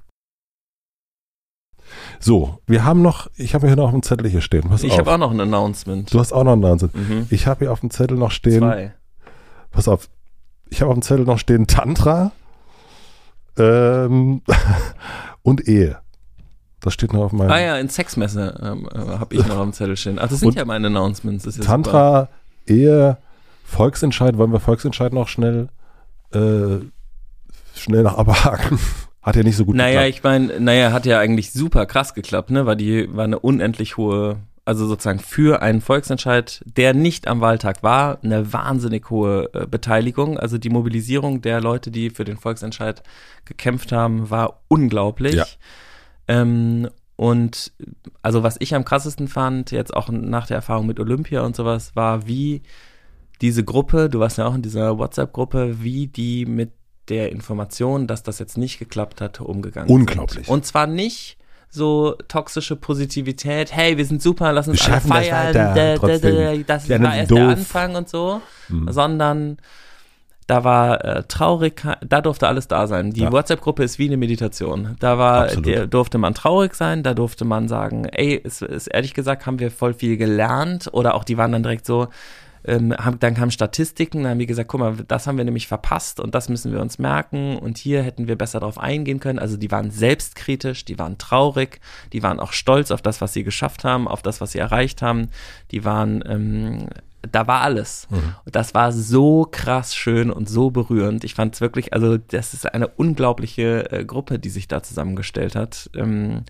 So, 2.27 2.59
wir 2.67 2.85
haben 2.85 3.03
noch, 3.03 3.29
ich 3.37 3.55
habe 3.55 3.69
hier 3.69 3.77
noch 3.77 3.85
auf 3.85 3.93
dem 3.93 4.03
Zettel 4.03 4.29
hier 4.29 4.41
stehen. 4.41 4.69
Pass 4.69 4.83
Ich 4.83 4.91
auf. 4.91 4.99
habe 4.99 5.13
auch 5.13 5.19
noch 5.19 5.31
ein 5.31 5.41
Announcement. 5.41 6.13
du 6.13 6.19
hast 6.19 6.33
auch 6.33 6.43
noch 6.43 6.55
einen 6.55 6.63
Wahnsinn. 6.65 6.91
Mhm. 6.93 7.27
Ich 7.31 7.47
habe 7.47 7.61
hier 7.61 7.71
auf 7.73 7.79
dem 7.79 7.91
Zettel 7.91 8.19
noch 8.19 8.33
stehen, 8.33 8.59
Zwei. 8.59 8.93
pass 9.71 9.87
auf, 9.87 10.09
ich 10.69 10.81
habe 10.81 10.91
auf 10.91 10.97
dem 10.97 11.03
Zettel 11.03 11.25
noch 11.25 11.39
stehen 11.39 11.69
Tantra 11.69 12.33
ähm, 13.57 14.43
und 15.43 15.69
Ehe. 15.69 15.99
Das 16.81 16.95
steht 16.95 17.13
noch 17.13 17.23
auf 17.23 17.33
meinem 17.33 17.49
Ah 17.53 17.61
ja, 17.61 17.77
in 17.79 17.89
Sexmesse 17.89 18.59
ähm, 18.61 18.89
äh, 18.93 19.19
habe 19.19 19.33
ich 19.37 19.47
noch 19.47 19.59
am 19.59 19.73
Zettel 19.73 19.97
stehen. 19.97 20.19
Ach, 20.19 20.29
das 20.29 20.41
sind 20.41 20.49
Und 20.49 20.57
ja 20.57 20.65
meine 20.65 20.89
Announcements. 20.89 21.45
Ja 21.45 21.53
super. 21.53 21.67
Tantra, 21.67 22.29
Ehe, 22.67 23.19
Volksentscheid. 23.65 24.37
Wollen 24.37 24.51
wir 24.51 24.59
Volksentscheid 24.59 25.13
noch 25.13 25.29
schnell, 25.29 25.69
äh, 26.35 26.79
schnell 27.77 28.03
nach 28.03 28.19
abhaken? 28.19 28.81
Hat 29.27 29.35
ja 29.35 29.43
nicht 29.43 29.57
so 29.57 29.65
gut 29.65 29.75
Naja, 29.75 30.05
geklappt. 30.05 30.17
ich 30.17 30.23
meine, 30.23 30.61
naja, 30.61 30.93
hat 30.93 31.05
ja 31.05 31.19
eigentlich 31.19 31.51
super 31.51 31.85
krass 31.85 32.15
geklappt, 32.15 32.51
ne? 32.51 32.65
Weil 32.65 32.77
die 32.77 33.13
war 33.13 33.25
eine 33.25 33.41
unendlich 33.41 33.97
hohe, 33.97 34.37
also 34.65 34.87
sozusagen 34.87 35.19
für 35.19 35.63
einen 35.63 35.81
Volksentscheid, 35.81 36.63
der 36.65 36.95
nicht 36.95 37.27
am 37.27 37.41
Wahltag 37.41 37.83
war, 37.83 38.19
eine 38.23 38.53
wahnsinnig 38.53 39.11
hohe 39.11 39.51
äh, 39.53 39.67
Beteiligung. 39.67 40.39
Also 40.39 40.59
die 40.59 40.71
Mobilisierung 40.71 41.43
der 41.43 41.61
Leute, 41.61 41.91
die 41.91 42.11
für 42.11 42.25
den 42.25 42.37
Volksentscheid 42.37 43.03
gekämpft 43.45 43.91
haben, 43.91 44.31
war 44.31 44.61
unglaublich. 44.69 45.35
Ja. 45.35 45.47
Ähm, 46.29 46.89
und 47.17 47.73
also 48.23 48.45
was 48.45 48.57
ich 48.61 48.77
am 48.77 48.85
krassesten 48.85 49.27
fand, 49.27 49.73
jetzt 49.73 49.93
auch 49.93 50.09
nach 50.09 50.47
der 50.47 50.57
Erfahrung 50.59 50.87
mit 50.87 51.01
Olympia 51.01 51.41
und 51.41 51.57
sowas, 51.57 51.97
war 51.97 52.29
wie 52.29 52.63
diese 53.41 53.65
Gruppe, 53.65 54.09
du 54.09 54.21
warst 54.21 54.39
ja 54.39 54.47
auch 54.47 54.55
in 54.55 54.63
dieser 54.63 54.99
WhatsApp-Gruppe, 54.99 55.83
wie 55.83 56.07
die 56.07 56.47
mit 56.47 56.71
der 57.09 57.31
Information, 57.33 58.07
dass 58.07 58.23
das 58.23 58.39
jetzt 58.39 58.59
nicht 58.59 58.79
geklappt 58.79 59.21
hat, 59.21 59.41
umgegangen 59.41 59.91
Unglaublich. 59.91 60.47
sind. 60.47 60.53
Und 60.53 60.67
zwar 60.67 60.87
nicht 60.87 61.37
so 61.69 62.17
toxische 62.29 62.77
Positivität, 62.77 63.75
hey, 63.75 63.97
wir 63.99 64.05
sind 64.07 64.23
super, 64.23 64.53
lass 64.53 64.69
uns 64.69 64.81
Wir 64.81 64.85
alle 64.87 64.95
schaffen 64.95 65.11
das 65.11 65.19
feiern, 65.27 65.47
weiter, 65.49 65.75
da, 65.75 65.75
da, 65.75 65.95
das 65.99 66.23
war 66.23 66.39
erst 66.69 66.87
sind 66.87 67.03
der 67.03 67.27
doof. 67.27 67.41
Anfang 67.59 67.95
und 67.97 68.09
so, 68.09 68.41
Mhm. 68.69 68.93
sondern 68.93 69.57
da 70.47 70.63
war 70.63 71.05
äh, 71.05 71.23
Traurigkeit, 71.25 71.99
da 72.09 72.21
durfte 72.21 72.47
alles 72.47 72.69
da 72.69 72.87
sein. 72.87 73.11
Die 73.11 73.23
Ja. 73.23 73.33
WhatsApp-Gruppe 73.33 73.83
ist 73.83 73.99
wie 73.99 74.07
eine 74.07 74.17
Meditation. 74.17 74.97
Da 75.01 75.19
war, 75.19 75.49
der, 75.49 75.89
durfte 75.89 76.19
man 76.19 76.35
traurig 76.35 76.75
sein, 76.75 77.03
da 77.03 77.15
durfte 77.15 77.45
man 77.45 77.67
sagen, 77.67 78.05
ey, 78.07 78.41
es 78.45 78.63
ist 78.63 78.87
ehrlich 78.87 79.13
gesagt, 79.13 79.45
haben 79.47 79.59
wir 79.59 79.73
voll 79.73 79.93
viel 79.93 80.17
gelernt 80.17 80.89
oder 80.93 81.15
auch 81.17 81.25
die 81.25 81.37
waren 81.37 81.51
dann 81.51 81.65
direkt 81.65 81.85
so, 81.85 82.07
ähm, 82.67 82.93
haben, 82.97 83.19
dann 83.21 83.35
kamen 83.35 83.51
Statistiken, 83.51 84.23
dann 84.23 84.33
haben 84.33 84.39
die 84.39 84.47
gesagt, 84.47 84.69
guck 84.69 84.81
mal, 84.81 84.97
das 85.09 85.27
haben 85.27 85.39
wir 85.39 85.45
nämlich 85.45 85.69
verpasst 85.69 86.21
und 86.21 86.35
das 86.35 86.49
müssen 86.49 86.73
wir 86.73 86.81
uns 86.81 86.99
merken 86.99 87.57
und 87.57 87.79
hier 87.79 88.03
hätten 88.03 88.29
wir 88.29 88.37
besser 88.37 88.61
darauf 88.61 88.79
eingehen 88.79 89.21
können. 89.21 89.39
Also 89.39 89.57
die 89.57 89.71
waren 89.71 89.91
selbstkritisch, 89.91 90.85
die 90.85 90.99
waren 90.99 91.19
traurig, 91.19 91.81
die 92.13 92.23
waren 92.23 92.41
auch 92.41 92.53
stolz 92.53 92.91
auf 92.91 93.03
das, 93.03 93.21
was 93.21 93.33
sie 93.33 93.45
geschafft 93.45 93.85
haben, 93.85 94.09
auf 94.09 94.23
das, 94.23 94.41
was 94.41 94.53
sie 94.53 94.59
erreicht 94.59 95.03
haben. 95.03 95.31
Die 95.71 95.85
waren, 95.85 96.25
ähm, 96.27 96.89
da 97.31 97.47
war 97.47 97.61
alles. 97.61 98.09
Und 98.45 98.57
das 98.57 98.75
war 98.75 98.93
so 98.93 99.47
krass 99.51 99.95
schön 99.95 100.31
und 100.31 100.49
so 100.49 100.71
berührend. 100.71 101.25
Ich 101.25 101.35
fand 101.35 101.55
es 101.55 101.61
wirklich, 101.61 101.93
also 101.93 102.19
das 102.19 102.55
ist 102.55 102.73
eine 102.73 102.89
unglaubliche 102.89 103.91
äh, 103.91 104.05
Gruppe, 104.05 104.39
die 104.39 104.51
sich 104.51 104.69
da 104.69 104.83
zusammengestellt 104.83 105.55
hat. 105.55 105.91
Ähm, 105.95 106.45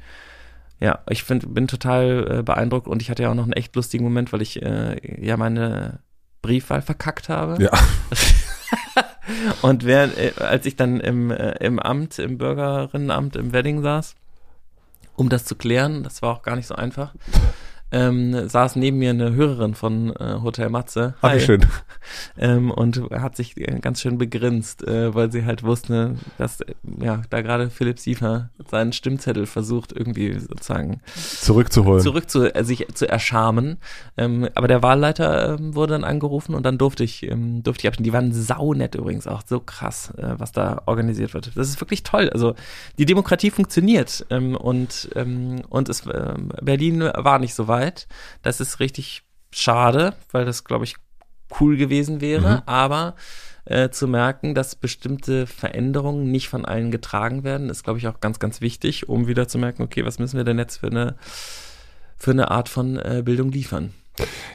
ja, 0.80 0.98
ich 1.08 1.24
find, 1.24 1.54
bin 1.54 1.68
total 1.68 2.38
äh, 2.38 2.42
beeindruckt 2.42 2.86
und 2.86 3.00
ich 3.00 3.10
hatte 3.10 3.22
ja 3.22 3.30
auch 3.30 3.34
noch 3.34 3.44
einen 3.44 3.54
echt 3.54 3.74
lustigen 3.76 4.04
Moment, 4.04 4.32
weil 4.32 4.42
ich 4.42 4.62
äh, 4.62 5.24
ja 5.24 5.36
meine 5.36 6.00
Briefwahl 6.42 6.82
verkackt 6.82 7.28
habe. 7.28 7.62
Ja. 7.62 7.70
Und 9.62 9.84
während, 9.84 10.16
äh, 10.16 10.32
als 10.38 10.66
ich 10.66 10.76
dann 10.76 11.00
im, 11.00 11.30
äh, 11.30 11.52
im 11.64 11.78
Amt, 11.78 12.18
im 12.18 12.38
Bürgerinnenamt 12.38 13.36
im 13.36 13.52
Wedding 13.52 13.82
saß, 13.82 14.14
um 15.16 15.28
das 15.28 15.44
zu 15.44 15.56
klären, 15.56 16.02
das 16.02 16.22
war 16.22 16.36
auch 16.36 16.42
gar 16.42 16.56
nicht 16.56 16.66
so 16.66 16.74
einfach, 16.74 17.14
ähm, 17.92 18.48
saß 18.48 18.76
neben 18.76 18.98
mir 18.98 19.10
eine 19.10 19.34
Hörerin 19.34 19.74
von 19.74 20.14
äh, 20.16 20.38
Hotel 20.42 20.70
Matze. 20.70 21.14
Ach, 21.20 21.30
Hi. 21.30 21.40
schön. 21.40 21.64
Ähm, 22.38 22.70
und 22.70 23.00
hat 23.10 23.34
sich 23.34 23.56
äh, 23.56 23.80
ganz 23.80 24.00
schön 24.00 24.16
begrinst, 24.16 24.86
äh, 24.86 25.12
weil 25.12 25.32
sie 25.32 25.44
halt 25.44 25.64
wusste, 25.64 26.14
dass 26.38 26.60
äh, 26.60 26.74
ja 27.00 27.22
da 27.30 27.40
gerade 27.40 27.68
Philipp 27.68 27.98
Siefer 27.98 28.50
seinen 28.70 28.92
Stimmzettel 28.92 29.46
versucht, 29.46 29.90
irgendwie 29.90 30.38
sozusagen 30.38 31.00
Zurückzuholen. 31.16 32.00
zurück 32.00 32.30
zu, 32.30 32.54
äh, 32.54 32.62
sich 32.62 32.86
zu 32.94 33.08
erschamen. 33.08 33.78
Ähm, 34.16 34.48
aber 34.54 34.68
der 34.68 34.84
Wahlleiter 34.84 35.54
ähm, 35.58 35.74
wurde 35.74 35.94
dann 35.94 36.04
angerufen 36.04 36.54
und 36.54 36.64
dann 36.64 36.78
durfte 36.78 37.02
ich, 37.02 37.28
ähm, 37.28 37.64
durfte 37.64 37.82
ich 37.82 37.88
abstimmen. 37.88 38.04
Die 38.04 38.12
waren 38.12 38.32
saunett 38.32 38.94
übrigens 38.94 39.26
auch, 39.26 39.42
so 39.44 39.58
krass, 39.58 40.12
äh, 40.16 40.34
was 40.38 40.52
da 40.52 40.82
organisiert 40.86 41.34
wird. 41.34 41.56
Das 41.56 41.68
ist 41.68 41.80
wirklich 41.80 42.04
toll. 42.04 42.30
Also 42.30 42.54
die 42.98 43.06
Demokratie 43.06 43.50
funktioniert 43.50 44.26
ähm, 44.30 44.56
und, 44.56 45.08
und 45.68 45.88
es, 45.88 46.02
Berlin 46.62 47.00
war 47.00 47.40
nicht 47.40 47.54
so 47.54 47.66
weit. 47.66 47.75
Das 48.42 48.60
ist 48.60 48.80
richtig 48.80 49.22
schade, 49.50 50.14
weil 50.32 50.44
das, 50.44 50.64
glaube 50.64 50.84
ich, 50.84 50.96
cool 51.60 51.76
gewesen 51.76 52.20
wäre. 52.20 52.56
Mhm. 52.56 52.62
Aber 52.66 53.14
äh, 53.64 53.90
zu 53.90 54.06
merken, 54.06 54.54
dass 54.54 54.76
bestimmte 54.76 55.46
Veränderungen 55.46 56.30
nicht 56.30 56.48
von 56.48 56.64
allen 56.64 56.90
getragen 56.90 57.44
werden, 57.44 57.68
ist, 57.68 57.84
glaube 57.84 57.98
ich, 57.98 58.08
auch 58.08 58.20
ganz, 58.20 58.38
ganz 58.38 58.60
wichtig, 58.60 59.08
um 59.08 59.26
wieder 59.26 59.48
zu 59.48 59.58
merken, 59.58 59.82
okay, 59.82 60.04
was 60.04 60.18
müssen 60.18 60.36
wir 60.36 60.44
denn 60.44 60.58
jetzt 60.58 60.78
für 60.78 60.86
eine, 60.86 61.16
für 62.16 62.30
eine 62.30 62.50
Art 62.50 62.68
von 62.68 62.96
äh, 62.96 63.22
Bildung 63.24 63.50
liefern? 63.50 63.92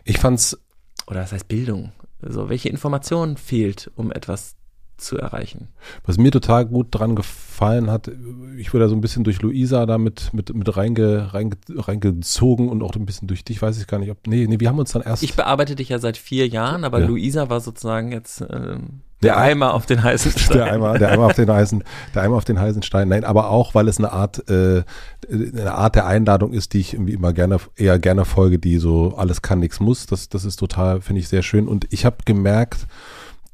Ich 0.06 0.18
fand's 0.18 0.60
Oder 1.08 1.22
was 1.22 1.32
heißt 1.32 1.48
Bildung? 1.48 1.92
Also, 2.22 2.50
welche 2.50 2.70
Information 2.70 3.36
fehlt, 3.38 3.92
um 3.96 4.12
etwas 4.12 4.56
zu 5.02 5.18
erreichen. 5.18 5.68
Was 6.06 6.18
mir 6.18 6.32
total 6.32 6.66
gut 6.66 6.88
dran 6.92 7.16
gefallen 7.16 7.90
hat, 7.92 8.10
ich 8.58 8.74
wurde 8.74 8.86
da 8.86 8.90
so 8.90 8.96
ein 8.96 9.02
bisschen 9.02 9.24
durch 9.24 9.42
Luisa 9.42 9.86
da 9.86 9.98
mit, 9.98 10.34
mit, 10.34 10.54
mit 10.56 10.78
reinge, 10.78 11.34
reinge, 11.34 11.56
reingezogen 11.76 12.70
und 12.70 12.82
auch 12.84 12.96
ein 12.96 13.06
bisschen 13.06 13.28
durch 13.28 13.44
dich, 13.44 13.62
weiß 13.62 13.78
ich 13.80 13.88
gar 13.88 14.00
nicht, 14.00 14.12
ob, 14.12 14.18
nee, 14.28 14.46
nee, 14.48 14.60
wir 14.60 14.70
haben 14.70 14.80
uns 14.80 14.92
dann 14.92 15.02
erst. 15.02 15.24
Ich 15.24 15.36
bearbeite 15.36 15.76
dich 15.76 15.90
ja 15.90 16.00
seit 16.00 16.18
vier 16.18 16.48
Jahren, 16.48 16.84
aber 16.84 17.00
Ja. 17.00 17.08
Luisa 17.08 17.50
war 17.50 17.60
sozusagen 17.60 18.12
jetzt 18.12 18.42
ähm, 18.42 19.02
Der 19.24 19.34
der 19.34 19.38
Ei- 19.38 19.52
Eimer 19.52 19.74
auf 19.74 19.86
den 19.86 20.02
heißen 20.04 20.32
Stein. 20.38 20.58
Der 20.58 20.72
Eimer, 20.74 20.98
der 20.98 21.12
Eimer 21.12 21.26
auf 21.28 21.34
den 21.36 21.50
heißen, 21.52 21.84
der 22.16 22.22
Eimer 22.24 22.36
auf 22.38 22.46
den 22.46 22.60
heißen 22.60 22.82
Stein. 22.84 23.10
Nein, 23.10 23.24
aber 23.24 23.50
auch, 23.50 23.76
weil 23.76 23.88
es 23.88 23.98
eine 24.00 24.12
Art, 24.12 24.50
äh, 24.50 24.84
eine 25.32 25.74
Art 25.74 25.96
der 25.96 26.06
Einladung 26.08 26.54
ist, 26.54 26.74
die 26.74 26.80
ich 26.80 26.94
irgendwie 26.94 27.14
immer 27.14 27.32
gerne, 27.34 27.58
eher 27.76 28.00
gerne 28.00 28.26
folge, 28.26 28.58
die 28.60 28.78
so 28.78 29.14
alles 29.16 29.42
kann, 29.42 29.60
nichts 29.60 29.80
muss. 29.80 30.06
Das, 30.08 30.30
das 30.30 30.46
ist 30.46 30.56
total, 30.58 31.02
finde 31.02 31.20
ich 31.22 31.28
sehr 31.28 31.44
schön. 31.44 31.68
Und 31.68 31.86
ich 31.92 32.06
habe 32.06 32.18
gemerkt, 32.26 32.88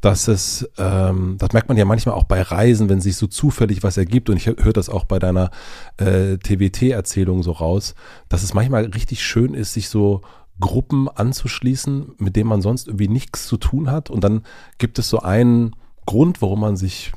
dass 0.08 0.30
es, 0.30 0.70
ähm, 0.78 1.36
das 1.38 1.52
merkt 1.52 1.68
man 1.68 1.78
ja 1.78 1.84
manchmal 1.84 2.16
auch 2.16 2.24
bei 2.24 2.42
Reisen, 2.42 2.88
wenn 2.88 3.02
sich 3.02 3.18
so 3.18 3.28
zufällig 3.28 3.84
was 3.84 3.98
ergibt. 3.98 4.30
Und 4.30 4.38
ich 4.38 4.48
höre 4.48 4.72
das 4.72 4.88
auch 4.88 5.04
bei 5.04 5.20
deiner 5.20 5.52
äh, 5.98 6.38
TWT-Erzählung 6.38 7.44
so 7.44 7.52
raus, 7.52 7.94
dass 8.30 8.42
es 8.42 8.54
manchmal 8.54 8.86
richtig 8.86 9.22
schön 9.22 9.54
ist, 9.54 9.74
sich 9.74 9.90
so 9.90 10.22
Gruppen 10.62 11.10
anzuschließen, 11.10 12.14
mit 12.20 12.38
denen 12.38 12.48
man 12.48 12.62
sonst 12.62 12.88
irgendwie 12.88 13.10
nichts 13.10 13.48
zu 13.48 13.58
tun 13.58 13.92
hat. 13.92 14.10
Und 14.10 14.24
dann 14.24 14.44
gibt 14.78 14.98
es 14.98 15.10
so 15.10 15.20
einen 15.20 15.76
Grund, 16.06 16.42
warum 16.42 16.62
man 16.62 16.78
sich 16.78 17.12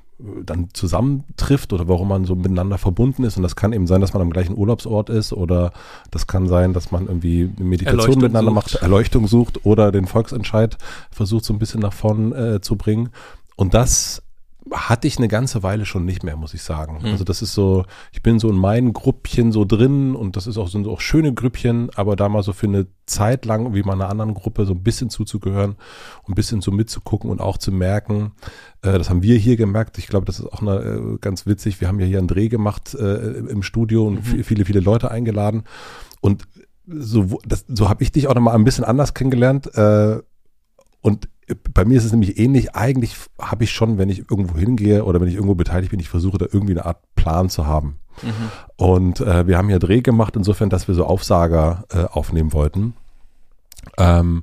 dann 0.44 0.68
zusammentrifft 0.72 1.72
oder 1.72 1.88
warum 1.88 2.08
man 2.08 2.24
so 2.24 2.34
miteinander 2.34 2.78
verbunden 2.78 3.24
ist. 3.24 3.36
Und 3.36 3.42
das 3.42 3.56
kann 3.56 3.72
eben 3.72 3.86
sein, 3.86 4.00
dass 4.00 4.12
man 4.12 4.22
am 4.22 4.30
gleichen 4.30 4.56
Urlaubsort 4.56 5.10
ist 5.10 5.32
oder 5.32 5.72
das 6.10 6.26
kann 6.26 6.48
sein, 6.48 6.72
dass 6.72 6.90
man 6.90 7.06
irgendwie 7.06 7.50
Meditation 7.58 7.86
Erleuchtung 7.86 8.22
miteinander 8.22 8.52
sucht. 8.52 8.72
macht, 8.72 8.82
Erleuchtung 8.82 9.26
sucht 9.26 9.64
oder 9.64 9.92
den 9.92 10.06
Volksentscheid 10.06 10.78
versucht 11.10 11.44
so 11.44 11.52
ein 11.52 11.58
bisschen 11.58 11.80
nach 11.80 11.92
vorn 11.92 12.32
äh, 12.32 12.60
zu 12.60 12.76
bringen. 12.76 13.10
Und 13.56 13.74
das 13.74 14.22
hatte 14.70 15.08
ich 15.08 15.16
eine 15.18 15.28
ganze 15.28 15.62
Weile 15.62 15.86
schon 15.86 16.04
nicht 16.04 16.22
mehr, 16.22 16.36
muss 16.36 16.54
ich 16.54 16.62
sagen. 16.62 17.00
Hm. 17.02 17.12
Also 17.12 17.24
das 17.24 17.42
ist 17.42 17.54
so, 17.54 17.84
ich 18.12 18.22
bin 18.22 18.38
so 18.38 18.50
in 18.50 18.56
meinen 18.56 18.92
Gruppchen 18.92 19.52
so 19.52 19.64
drin 19.64 20.14
und 20.14 20.36
das 20.36 20.46
ist 20.46 20.58
auch, 20.58 20.68
sind 20.68 20.86
auch 20.86 21.00
schöne 21.00 21.32
Grüppchen, 21.32 21.90
aber 21.96 22.14
da 22.14 22.28
mal 22.28 22.42
so 22.42 22.52
für 22.52 22.66
eine 22.66 22.86
Zeit 23.06 23.46
lang, 23.46 23.74
wie 23.74 23.82
mal 23.82 23.94
einer 23.94 24.10
anderen 24.10 24.34
Gruppe, 24.34 24.66
so 24.66 24.74
ein 24.74 24.82
bisschen 24.82 25.08
zuzugehören 25.10 25.76
und 26.24 26.28
ein 26.28 26.34
bisschen 26.34 26.60
so 26.60 26.70
mitzugucken 26.70 27.30
und 27.30 27.40
auch 27.40 27.56
zu 27.56 27.72
merken, 27.72 28.32
äh, 28.82 28.98
das 28.98 29.08
haben 29.08 29.22
wir 29.22 29.36
hier 29.38 29.56
gemerkt, 29.56 29.96
ich 29.96 30.06
glaube, 30.06 30.26
das 30.26 30.38
ist 30.38 30.46
auch 30.46 30.60
eine, 30.60 30.76
äh, 30.76 31.18
ganz 31.20 31.46
witzig, 31.46 31.80
wir 31.80 31.88
haben 31.88 31.98
ja 31.98 32.06
hier 32.06 32.18
einen 32.18 32.28
Dreh 32.28 32.48
gemacht 32.48 32.94
äh, 32.94 33.38
im 33.38 33.62
Studio 33.62 34.06
und 34.06 34.20
vi- 34.20 34.44
viele, 34.44 34.66
viele 34.66 34.80
Leute 34.80 35.10
eingeladen 35.10 35.64
und 36.20 36.44
so, 36.86 37.38
das, 37.46 37.64
so 37.66 37.88
habe 37.88 38.02
ich 38.02 38.12
dich 38.12 38.28
auch 38.28 38.34
noch 38.34 38.42
mal 38.42 38.54
ein 38.54 38.64
bisschen 38.64 38.84
anders 38.84 39.14
kennengelernt 39.14 39.74
äh, 39.74 40.18
und 41.00 41.29
bei 41.74 41.84
mir 41.84 41.98
ist 41.98 42.04
es 42.04 42.12
nämlich 42.12 42.38
ähnlich. 42.38 42.74
Eigentlich 42.74 43.16
habe 43.40 43.64
ich 43.64 43.70
schon, 43.72 43.98
wenn 43.98 44.08
ich 44.08 44.30
irgendwo 44.30 44.58
hingehe 44.58 45.04
oder 45.04 45.20
wenn 45.20 45.28
ich 45.28 45.34
irgendwo 45.34 45.54
beteiligt 45.54 45.90
bin, 45.90 46.00
ich 46.00 46.08
versuche 46.08 46.38
da 46.38 46.46
irgendwie 46.50 46.72
eine 46.72 46.84
Art 46.86 46.98
Plan 47.14 47.48
zu 47.48 47.66
haben. 47.66 47.98
Und 48.76 49.20
äh, 49.20 49.46
wir 49.46 49.56
haben 49.56 49.68
hier 49.68 49.78
Dreh 49.78 50.00
gemacht, 50.00 50.36
insofern, 50.36 50.70
dass 50.70 50.88
wir 50.88 50.94
so 50.94 51.04
Aufsager 51.04 51.84
äh, 51.90 52.04
aufnehmen 52.04 52.52
wollten. 52.52 52.94
Ähm, 53.98 54.42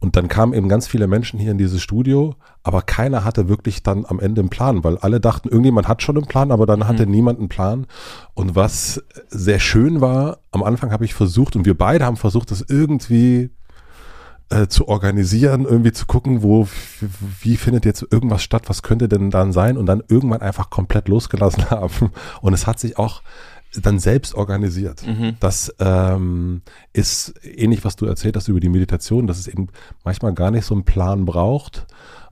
und 0.00 0.14
dann 0.14 0.28
kamen 0.28 0.52
eben 0.52 0.68
ganz 0.68 0.86
viele 0.86 1.08
Menschen 1.08 1.40
hier 1.40 1.50
in 1.50 1.58
dieses 1.58 1.82
Studio, 1.82 2.36
aber 2.62 2.82
keiner 2.82 3.24
hatte 3.24 3.48
wirklich 3.48 3.82
dann 3.82 4.06
am 4.06 4.20
Ende 4.20 4.40
einen 4.40 4.48
Plan, 4.48 4.84
weil 4.84 4.96
alle 4.98 5.20
dachten, 5.20 5.48
irgendjemand 5.48 5.88
hat 5.88 6.02
schon 6.02 6.16
einen 6.16 6.26
Plan, 6.26 6.52
aber 6.52 6.66
dann 6.66 6.86
hatte 6.86 7.06
niemand 7.06 7.40
einen 7.40 7.48
Plan. 7.48 7.86
Und 8.34 8.54
was 8.54 9.02
sehr 9.28 9.58
schön 9.58 10.00
war, 10.00 10.38
am 10.52 10.62
Anfang 10.62 10.92
habe 10.92 11.04
ich 11.04 11.14
versucht 11.14 11.56
und 11.56 11.66
wir 11.66 11.76
beide 11.76 12.04
haben 12.04 12.16
versucht, 12.16 12.52
das 12.52 12.64
irgendwie 12.68 13.50
äh, 14.50 14.66
zu 14.68 14.88
organisieren, 14.88 15.64
irgendwie 15.64 15.92
zu 15.92 16.06
gucken, 16.06 16.42
wo, 16.42 16.68
wie 17.40 17.56
findet 17.56 17.84
jetzt 17.84 18.06
irgendwas 18.10 18.42
statt, 18.42 18.64
was 18.66 18.82
könnte 18.82 19.08
denn 19.08 19.30
dann 19.30 19.52
sein 19.52 19.76
und 19.76 19.86
dann 19.86 20.02
irgendwann 20.08 20.40
einfach 20.40 20.70
komplett 20.70 21.08
losgelassen 21.08 21.70
haben. 21.70 22.12
Und 22.40 22.52
es 22.52 22.66
hat 22.66 22.78
sich 22.78 22.98
auch 22.98 23.22
dann 23.74 23.98
selbst 23.98 24.34
organisiert. 24.34 25.02
Das 25.40 25.74
ähm, 25.78 26.62
ist 26.92 27.34
ähnlich, 27.42 27.84
was 27.84 27.96
du 27.96 28.06
erzählt 28.06 28.36
hast 28.36 28.48
über 28.48 28.60
die 28.60 28.70
Meditation, 28.70 29.26
dass 29.26 29.38
es 29.38 29.46
eben 29.46 29.68
manchmal 30.04 30.32
gar 30.32 30.50
nicht 30.50 30.64
so 30.64 30.74
einen 30.74 30.84
Plan 30.84 31.26
braucht 31.26 31.86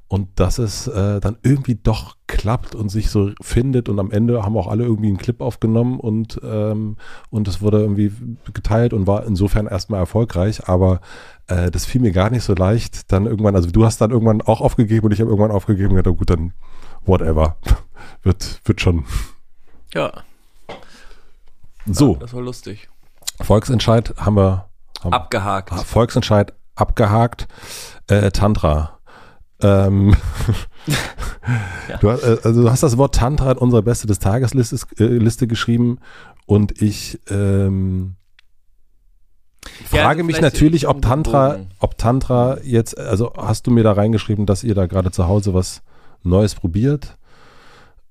und 0.09 0.39
dass 0.39 0.59
es 0.59 0.87
äh, 0.87 1.21
dann 1.21 1.37
irgendwie 1.43 1.75
doch 1.75 2.17
klappt 2.27 2.75
und 2.75 2.89
sich 2.89 3.11
so 3.11 3.33
findet 3.41 3.89
und 3.89 3.99
am 3.99 4.11
Ende 4.11 4.43
haben 4.43 4.57
auch 4.57 4.69
alle 4.69 4.85
irgendwie 4.85 5.09
einen 5.09 5.17
Clip 5.17 5.41
aufgenommen 5.41 5.99
und 5.99 6.41
ähm, 6.45 6.97
und 7.31 7.49
es 7.49 7.61
wurde 7.61 7.81
irgendwie 7.81 8.13
geteilt 8.53 8.93
und 8.93 9.07
war 9.07 9.25
insofern 9.27 9.67
erstmal 9.67 10.01
erfolgreich, 10.01 10.69
aber 10.69 11.01
äh, 11.49 11.71
das 11.71 11.87
fiel 11.87 12.01
mir 12.01 12.13
gar 12.13 12.31
nicht 12.31 12.45
so 12.45 12.55
leicht. 12.55 13.11
Dann 13.13 13.27
irgendwann, 13.27 13.57
also 13.57 13.71
du 13.71 13.85
hast 13.85 14.01
dann 14.01 14.11
irgendwann 14.11 14.43
auch 14.43 14.61
aufgegeben 14.61 15.07
und 15.07 15.13
ich 15.13 15.21
habe 15.21 15.31
irgendwann 15.31 15.51
aufgegeben 15.51 15.91
und 15.91 15.97
gedacht, 15.97 16.17
gut, 16.17 16.31
dann 16.31 16.53
whatever. 17.05 17.57
wird, 18.23 18.61
wird 18.65 18.81
schon. 18.81 19.05
Ja, 19.95 20.13
So, 21.87 22.17
das 22.17 22.35
war 22.35 22.43
lustig. 22.43 22.89
Volksentscheid 23.41 24.15
haben 24.17 24.37
wir. 24.37 24.69
Haben, 25.03 25.13
Abgehakt. 25.13 25.73
Volksentscheid 25.73 26.53
abgehakt. 26.75 27.49
Äh, 28.09 28.31
Tantra. 28.31 28.96
Ähm, 29.63 30.15
Ja. 31.89 31.99
du, 31.99 32.11
hast, 32.11 32.23
äh, 32.25 32.39
also 32.43 32.63
du 32.63 32.71
hast 32.71 32.83
das 32.83 32.97
Wort 32.97 33.15
Tantra 33.15 33.53
in 33.53 33.59
unserer 33.59 33.83
Beste 33.83 34.07
des 34.09 34.19
Tages 34.19 34.53
Liste, 34.55 34.77
äh, 34.99 35.05
Liste 35.05 35.47
geschrieben 35.47 35.99
und 36.47 36.83
ich 36.83 37.21
ähm, 37.31 38.17
Ja, 39.93 40.01
frage 40.03 40.25
mich 40.25 40.37
vielleicht 40.37 40.55
natürlich, 40.55 40.89
ob 40.89 41.03
Tantra, 41.03 41.59
ob 41.79 41.97
Tantra 41.99 42.59
jetzt, 42.65 42.99
also 42.99 43.33
hast 43.37 43.67
du 43.67 43.71
mir 43.71 43.85
da 43.85 43.93
reingeschrieben, 43.93 44.45
dass 44.47 44.65
ihr 44.65 44.75
da 44.75 44.87
gerade 44.87 45.13
zu 45.13 45.29
Hause 45.29 45.55
was 45.55 45.83
Neues 46.25 46.57
probiert? 46.57 47.17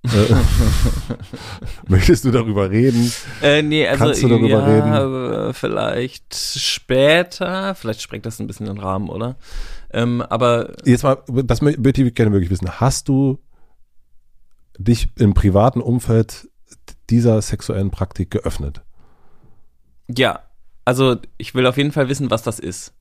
Äh, 0.06 0.08
Möchtest 1.90 2.24
du 2.26 2.32
darüber 2.32 2.70
reden? 2.70 3.12
Äh, 3.42 3.62
nee, 3.62 3.88
also 3.88 4.06
Kannst 4.06 4.24
du 4.24 4.28
darüber 4.30 4.48
ja, 4.48 4.66
reden? 4.66 5.50
äh, 5.50 5.54
vielleicht 5.54 6.36
später, 6.36 7.76
vielleicht 7.76 8.02
sprengt 8.02 8.26
das 8.26 8.40
ein 8.40 8.48
bisschen 8.48 8.68
den 8.68 8.78
Rahmen, 8.78 9.10
oder? 9.10 9.36
Ähm, 9.96 10.22
aber 10.22 10.74
Jetzt 10.86 11.04
mal, 11.04 11.18
das 11.28 11.62
würde 11.62 12.02
ich 12.04 12.14
gerne 12.16 12.32
wirklich 12.32 12.52
wissen. 12.52 12.70
Hast 12.80 13.08
du 13.08 13.40
dich 14.78 15.10
im 15.18 15.34
privaten 15.34 15.82
Umfeld 15.82 16.50
dieser 17.10 17.42
sexuellen 17.42 17.92
Praktik 17.92 18.30
geöffnet? 18.32 18.82
ja, 20.08 20.42
also 20.88 21.16
ich 21.38 21.56
will 21.56 21.66
auf 21.66 21.78
jeden 21.78 21.92
Fall 21.92 22.10
wissen, 22.10 22.30
was 22.30 22.44
das 22.44 22.60
ist. 22.60 22.94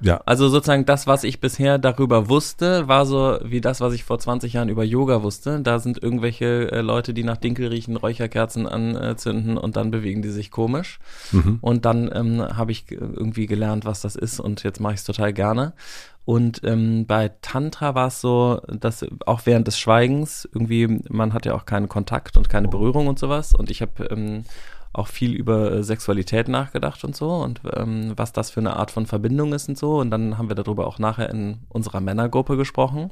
Ja. 0.00 0.20
Also 0.26 0.48
sozusagen 0.48 0.86
das, 0.86 1.06
was 1.06 1.22
ich 1.24 1.40
bisher 1.40 1.78
darüber 1.78 2.28
wusste, 2.28 2.88
war 2.88 3.04
so 3.06 3.38
wie 3.44 3.60
das, 3.60 3.80
was 3.80 3.92
ich 3.92 4.02
vor 4.04 4.18
20 4.18 4.52
Jahren 4.54 4.68
über 4.68 4.82
Yoga 4.84 5.22
wusste. 5.22 5.60
Da 5.60 5.78
sind 5.80 6.02
irgendwelche 6.02 6.70
äh, 6.72 6.80
Leute, 6.80 7.14
die 7.14 7.22
nach 7.24 7.36
Dinkel 7.36 7.68
riechen, 7.68 7.96
Räucherkerzen 7.96 8.66
anzünden 8.66 9.56
und 9.58 9.76
dann 9.76 9.90
bewegen 9.92 10.22
die 10.22 10.30
sich 10.30 10.50
komisch. 10.52 10.98
Mhm. 11.30 11.58
Und 11.60 11.84
dann 11.84 12.10
ähm, 12.12 12.40
habe 12.56 12.72
ich 12.72 12.86
ge- 12.86 12.98
irgendwie 12.98 13.46
gelernt, 13.46 13.84
was 13.84 14.00
das 14.00 14.16
ist 14.16 14.40
und 14.40 14.62
jetzt 14.64 14.80
mache 14.80 14.94
ich 14.94 15.00
es 15.00 15.04
total 15.04 15.32
gerne. 15.32 15.74
Und 16.28 16.60
ähm, 16.62 17.06
bei 17.06 17.30
Tantra 17.40 17.94
war 17.94 18.08
es 18.08 18.20
so, 18.20 18.60
dass 18.68 19.02
auch 19.24 19.46
während 19.46 19.66
des 19.66 19.78
Schweigens 19.78 20.46
irgendwie, 20.52 20.86
man 21.08 21.32
hat 21.32 21.46
ja 21.46 21.54
auch 21.54 21.64
keinen 21.64 21.88
Kontakt 21.88 22.36
und 22.36 22.50
keine 22.50 22.68
Berührung 22.68 23.06
und 23.06 23.18
sowas. 23.18 23.54
Und 23.54 23.70
ich 23.70 23.80
habe 23.80 24.04
ähm, 24.10 24.44
auch 24.92 25.06
viel 25.06 25.32
über 25.32 25.72
äh, 25.72 25.82
Sexualität 25.82 26.48
nachgedacht 26.48 27.02
und 27.02 27.16
so 27.16 27.30
und 27.30 27.62
ähm, 27.72 28.12
was 28.16 28.34
das 28.34 28.50
für 28.50 28.60
eine 28.60 28.76
Art 28.76 28.90
von 28.90 29.06
Verbindung 29.06 29.54
ist 29.54 29.70
und 29.70 29.78
so. 29.78 30.00
Und 30.00 30.10
dann 30.10 30.36
haben 30.36 30.50
wir 30.50 30.54
darüber 30.54 30.86
auch 30.86 30.98
nachher 30.98 31.30
in 31.30 31.60
unserer 31.70 32.02
Männergruppe 32.02 32.58
gesprochen. 32.58 33.10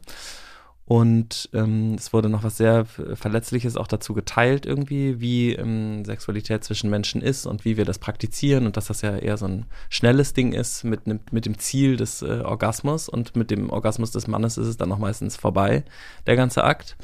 Und 0.89 1.49
ähm, 1.53 1.97
es 1.99 2.13
wurde 2.13 2.29
noch 2.29 2.45
was 2.45 2.59
sehr 2.59 2.85
Verletzliches 2.85 3.77
auch 3.77 3.89
dazu 3.89 4.15
geteilt 4.15 4.67
irgendwie, 4.67 5.21
wie 5.21 5.53
ähm, 5.53 6.05
Sexualität 6.05 6.63
zwischen 6.63 6.91
Menschen 6.91 7.23
ist 7.23 7.45
und 7.45 7.65
wie 7.65 7.77
wir 7.77 7.85
das 7.85 7.99
praktizieren 7.99 8.67
und 8.67 8.77
dass 8.77 8.87
das 8.87 9.03
ja 9.03 9.17
eher 9.17 9.37
so 9.37 9.47
ein 9.47 9.67
schnelles 9.91 10.33
Ding 10.33 10.53
ist 10.53 10.85
mit, 10.85 11.01
mit 11.33 11.45
dem 11.45 11.59
Ziel 11.59 11.97
des 11.97 12.23
äh, 12.23 12.43
Orgasmus 12.45 13.09
und 13.09 13.35
mit 13.35 13.51
dem 13.51 13.69
Orgasmus 13.71 14.13
des 14.13 14.29
Mannes 14.29 14.59
ist 14.59 14.69
es 14.69 14.77
dann 14.77 14.89
noch 14.89 15.01
meistens 15.01 15.37
vorbei, 15.37 15.83
der 16.29 16.37
ganze 16.37 16.63
Akt. 16.63 16.97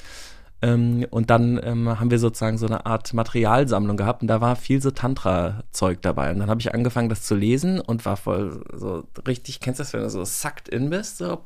Ähm, 0.62 1.04
und 1.10 1.30
dann 1.30 1.60
ähm, 1.64 1.98
haben 1.98 2.12
wir 2.12 2.20
sozusagen 2.20 2.56
so 2.56 2.66
eine 2.66 2.86
Art 2.86 3.12
Materialsammlung 3.12 3.96
gehabt 3.96 4.22
und 4.22 4.28
da 4.28 4.40
war 4.40 4.54
viel 4.54 4.80
so 4.80 4.92
Tantra-Zeug 4.92 6.00
dabei. 6.02 6.30
Und 6.30 6.38
dann 6.38 6.48
habe 6.48 6.60
ich 6.60 6.72
angefangen, 6.72 7.08
das 7.08 7.22
zu 7.22 7.34
lesen 7.34 7.80
und 7.80 8.06
war 8.06 8.16
voll 8.16 8.62
so 8.72 9.02
richtig, 9.26 9.58
kennst 9.58 9.80
du 9.80 9.82
das, 9.82 9.92
wenn 9.92 10.02
du 10.02 10.10
so 10.10 10.24
sucked 10.24 10.68
in 10.68 10.88
bist, 10.88 11.18
so 11.18 11.40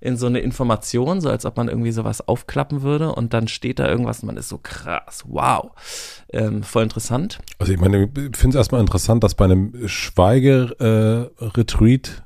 in 0.00 0.16
so 0.16 0.26
eine 0.26 0.40
Information, 0.40 1.20
so 1.20 1.28
als 1.30 1.44
ob 1.46 1.56
man 1.56 1.68
irgendwie 1.68 1.92
sowas 1.92 2.26
aufklappen 2.26 2.82
würde 2.82 3.14
und 3.14 3.32
dann 3.34 3.46
steht 3.48 3.78
da 3.78 3.88
irgendwas 3.88 4.20
und 4.20 4.26
man 4.26 4.36
ist 4.36 4.48
so 4.48 4.58
krass, 4.62 5.24
wow, 5.26 5.70
ähm, 6.32 6.62
voll 6.62 6.82
interessant. 6.84 7.38
Also 7.58 7.72
ich 7.72 7.80
meine, 7.80 8.04
ich 8.04 8.36
finde 8.36 8.50
es 8.50 8.54
erstmal 8.56 8.80
interessant, 8.80 9.24
dass 9.24 9.34
bei 9.34 9.44
einem 9.46 9.72
Schweige-Retreat 9.86 12.22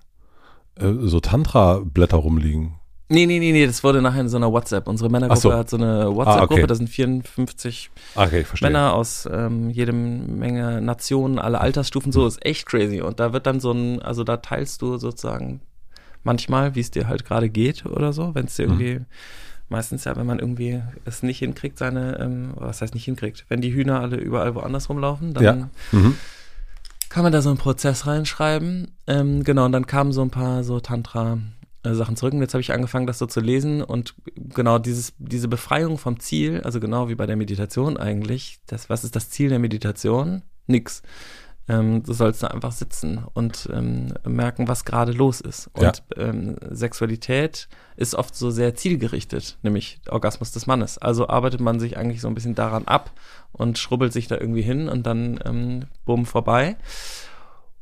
äh, 0.77 0.93
so 1.01 1.21
Tantra-Blätter 1.21 2.17
rumliegen. 2.17 2.75
Nee, 3.13 3.27
nee, 3.27 3.41
nee, 3.41 3.51
nee, 3.51 3.67
das 3.67 3.83
wurde 3.83 4.01
nachher 4.01 4.21
in 4.21 4.29
so 4.29 4.37
einer 4.37 4.53
WhatsApp. 4.53 4.87
Unsere 4.87 5.11
Männergruppe 5.11 5.41
so. 5.41 5.53
hat 5.53 5.69
so 5.69 5.77
eine 5.77 6.15
WhatsApp-Gruppe, 6.15 6.55
okay. 6.55 6.67
da 6.69 6.75
sind 6.77 6.89
54 6.89 7.91
Ah, 8.15 8.27
Okay. 8.27 8.45
Männer 8.61 8.93
aus 8.95 9.29
ähm, 9.31 9.69
jedem 9.69 10.39
Menge 10.39 10.81
Nationen, 10.81 11.41
alle 11.41 11.61
Altersstufen, 11.61 12.13
so 12.13 12.25
ist 12.25 12.47
echt 12.47 12.67
crazy. 12.67 13.01
Und 13.01 13.19
da 13.19 13.33
wird 13.33 13.49
dann 13.49 13.59
so 13.59 13.73
ein, 13.73 14.01
also 14.01 14.23
da 14.23 14.37
teilst 14.37 14.81
du 14.81 14.97
sozusagen 14.97 15.61
manchmal, 16.23 16.75
wie 16.75 16.81
es 16.81 16.91
dir 16.91 17.09
halt 17.09 17.25
gerade 17.25 17.49
geht 17.49 17.87
oder 17.87 18.13
so, 18.13 18.35
wenn 18.35 18.47
es 18.47 18.57
dir 18.57 18.65
irgendwie 18.65 19.01
meistens 19.69 20.05
ja, 20.05 20.17
wenn 20.17 20.27
man 20.27 20.41
irgendwie 20.41 20.83
es 21.05 21.23
nicht 21.23 21.39
hinkriegt, 21.39 21.79
seine, 21.79 22.19
ähm, 22.19 22.53
was 22.57 22.83
heißt 22.83 22.95
nicht 22.95 23.05
hinkriegt, 23.05 23.45
wenn 23.49 23.61
die 23.61 23.73
Hühner 23.73 24.01
alle 24.01 24.17
überall 24.17 24.55
woanders 24.57 24.89
rumlaufen, 24.89 25.33
dann 25.33 25.45
Ja. 25.45 25.71
Mhm. 25.93 26.17
kann 27.09 27.23
man 27.23 27.33
da 27.33 27.41
so 27.41 27.51
einen 27.51 27.59
Prozess 27.59 28.07
reinschreiben. 28.07 28.91
Ähm, 29.07 29.45
genau, 29.45 29.65
und 29.67 29.73
dann 29.73 29.87
kamen 29.87 30.13
so 30.13 30.23
ein 30.23 30.31
paar 30.31 30.65
so 30.65 30.81
Tantra-Sachen 30.81 32.17
zurück. 32.17 32.35
Und 32.35 32.41
jetzt 32.41 32.55
habe 32.55 32.61
ich 32.63 32.73
angefangen, 32.73 33.07
das 33.07 33.19
so 33.19 33.27
zu 33.27 33.41
lesen. 33.41 33.83
Und 33.83 34.15
genau 34.37 34.79
dieses, 34.79 35.13
diese 35.19 35.49
Befreiung 35.49 35.99
vom 35.99 36.19
Ziel, 36.21 36.61
also 36.63 36.81
genau 36.81 37.09
wie 37.09 37.15
bei 37.15 37.27
der 37.27 37.37
Meditation 37.37 37.97
eigentlich, 37.97 38.59
das, 38.67 38.91
was 38.91 39.05
ist 39.05 39.15
das 39.17 39.31
Ziel 39.31 39.49
der 39.51 39.59
Meditation? 39.61 40.43
Nix. 40.67 41.03
Ähm, 41.71 42.03
du 42.03 42.13
sollst 42.13 42.43
da 42.43 42.49
einfach 42.49 42.73
sitzen 42.73 43.25
und 43.33 43.69
ähm, 43.73 44.13
merken, 44.27 44.67
was 44.67 44.85
gerade 44.85 45.13
los 45.13 45.41
ist. 45.41 45.71
Und 45.75 46.03
ähm, 46.17 46.57
Sexualität 46.69 47.69
ist 47.97 48.17
oft 48.17 48.35
so 48.35 48.51
sehr 48.51 48.75
zielgerichtet, 48.75 49.57
nämlich 49.63 50.01
Orgasmus 50.09 50.51
des 50.51 50.67
Mannes. 50.67 50.99
Also 50.99 51.29
arbeitet 51.29 51.61
man 51.61 51.79
sich 51.79 51.97
eigentlich 51.97 52.23
so 52.23 52.29
ein 52.29 52.35
bisschen 52.35 52.57
daran 52.57 52.87
ab 52.87 53.13
und 53.53 53.79
schrubbelt 53.79 54.13
sich 54.13 54.27
da 54.27 54.37
irgendwie 54.37 54.63
hin 54.63 54.89
und 54.89 55.07
dann 55.07 55.39
ähm, 55.45 55.85
bumm 56.05 56.27
vorbei. 56.27 56.77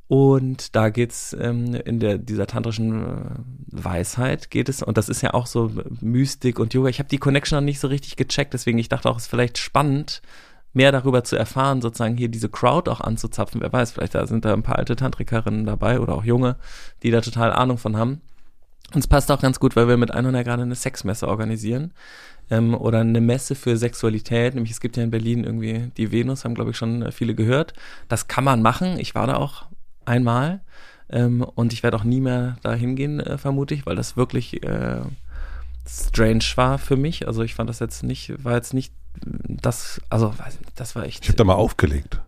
Und 0.07 0.75
da 0.75 0.91
geht's 0.91 1.35
ähm, 1.39 1.75
in 1.75 1.99
der, 1.99 2.19
dieser 2.19 2.47
tantrischen 2.47 3.05
äh, 3.05 3.85
Weisheit 3.85 4.51
geht 4.51 4.69
es, 4.69 4.83
und 4.83 4.99
das 4.99 5.09
ist 5.09 5.23
ja 5.23 5.33
auch 5.33 5.47
so 5.47 5.71
Mystik 6.01 6.59
und 6.59 6.75
Yoga. 6.75 6.89
Ich 6.89 6.99
habe 6.99 7.09
die 7.09 7.19
Connection 7.19 7.57
noch 7.57 7.65
nicht 7.65 7.81
so 7.81 7.89
richtig 7.89 8.17
gecheckt, 8.17 8.53
deswegen 8.55 8.79
ich 8.79 8.89
dachte 8.89 9.09
auch, 9.09 9.17
es 9.17 9.25
ist 9.25 9.29
vielleicht 9.29 9.59
spannend, 9.59 10.21
mehr 10.73 10.93
darüber 10.93 11.25
zu 11.25 11.37
erfahren, 11.37 11.81
sozusagen 11.81 12.17
hier 12.17 12.29
diese 12.29 12.49
Crowd 12.49 12.91
auch 12.91 13.01
anzuzapfen. 13.01 13.61
Wer 13.61 13.73
weiß, 13.73 13.93
vielleicht 13.93 14.15
da 14.15 14.27
sind 14.27 14.45
da 14.45 14.53
ein 14.53 14.63
paar 14.63 14.79
alte 14.79 14.97
Tantrikerinnen 14.97 15.67
dabei 15.67 16.01
oder 16.01 16.15
auch 16.15 16.25
junge, 16.25 16.57
die 17.03 17.11
da 17.11 17.21
total 17.21 17.53
Ahnung 17.53 17.79
von 17.79 17.97
haben. 17.97 18.21
Und 18.95 19.01
es 19.01 19.07
passt 19.07 19.31
auch 19.31 19.41
ganz 19.41 19.61
gut, 19.61 19.77
weil 19.77 19.89
wir 19.89 19.97
mit 19.97 20.11
100 20.11 20.45
gerade 20.45 20.63
eine 20.63 20.75
Sexmesse 20.75 21.29
organisieren 21.29 21.93
ähm, 22.51 22.75
oder 22.75 23.01
eine 23.01 23.21
Messe 23.21 23.55
für 23.55 23.77
Sexualität. 23.77 24.55
Nämlich 24.55 24.73
es 24.73 24.81
gibt 24.81 24.97
ja 24.97 25.03
in 25.03 25.11
Berlin 25.11 25.45
irgendwie 25.45 25.91
die 25.97 26.11
Venus, 26.11 26.45
haben 26.45 26.55
glaube 26.55 26.71
ich 26.71 26.77
schon 26.77 27.11
viele 27.13 27.35
gehört. 27.35 27.75
Das 28.09 28.29
kann 28.29 28.45
man 28.45 28.63
machen. 28.63 28.99
Ich 28.99 29.15
war 29.15 29.27
da 29.27 29.37
auch 29.37 29.67
einmal 30.05 30.61
ähm, 31.11 31.43
und 31.43 31.73
ich 31.73 31.83
werde 31.83 31.97
auch 31.97 32.05
nie 32.05 32.21
mehr 32.21 32.57
da 32.63 32.75
hingehen, 32.75 33.21
äh, 33.21 33.39
vermute 33.39 33.75
ich, 33.75 33.85
weil 33.85 33.97
das 33.97 34.17
wirklich 34.17 34.63
äh, 34.63 35.01
strange 35.87 36.45
war 36.57 36.79
für 36.79 36.97
mich. 36.97 37.27
Also 37.27 37.43
ich 37.43 37.55
fand 37.55 37.69
das 37.69 37.81
jetzt 37.81 38.03
nicht, 38.03 38.43
war 38.43 38.55
jetzt 38.55 38.75
nicht 38.75 38.93
das, 39.23 40.01
also 40.11 40.33
das 40.77 40.95
war 40.97 41.05
echt. 41.05 41.23
Ich 41.25 41.29
habe 41.29 41.37
da 41.37 41.45
mal 41.45 41.55
aufgelegt. 41.55 42.21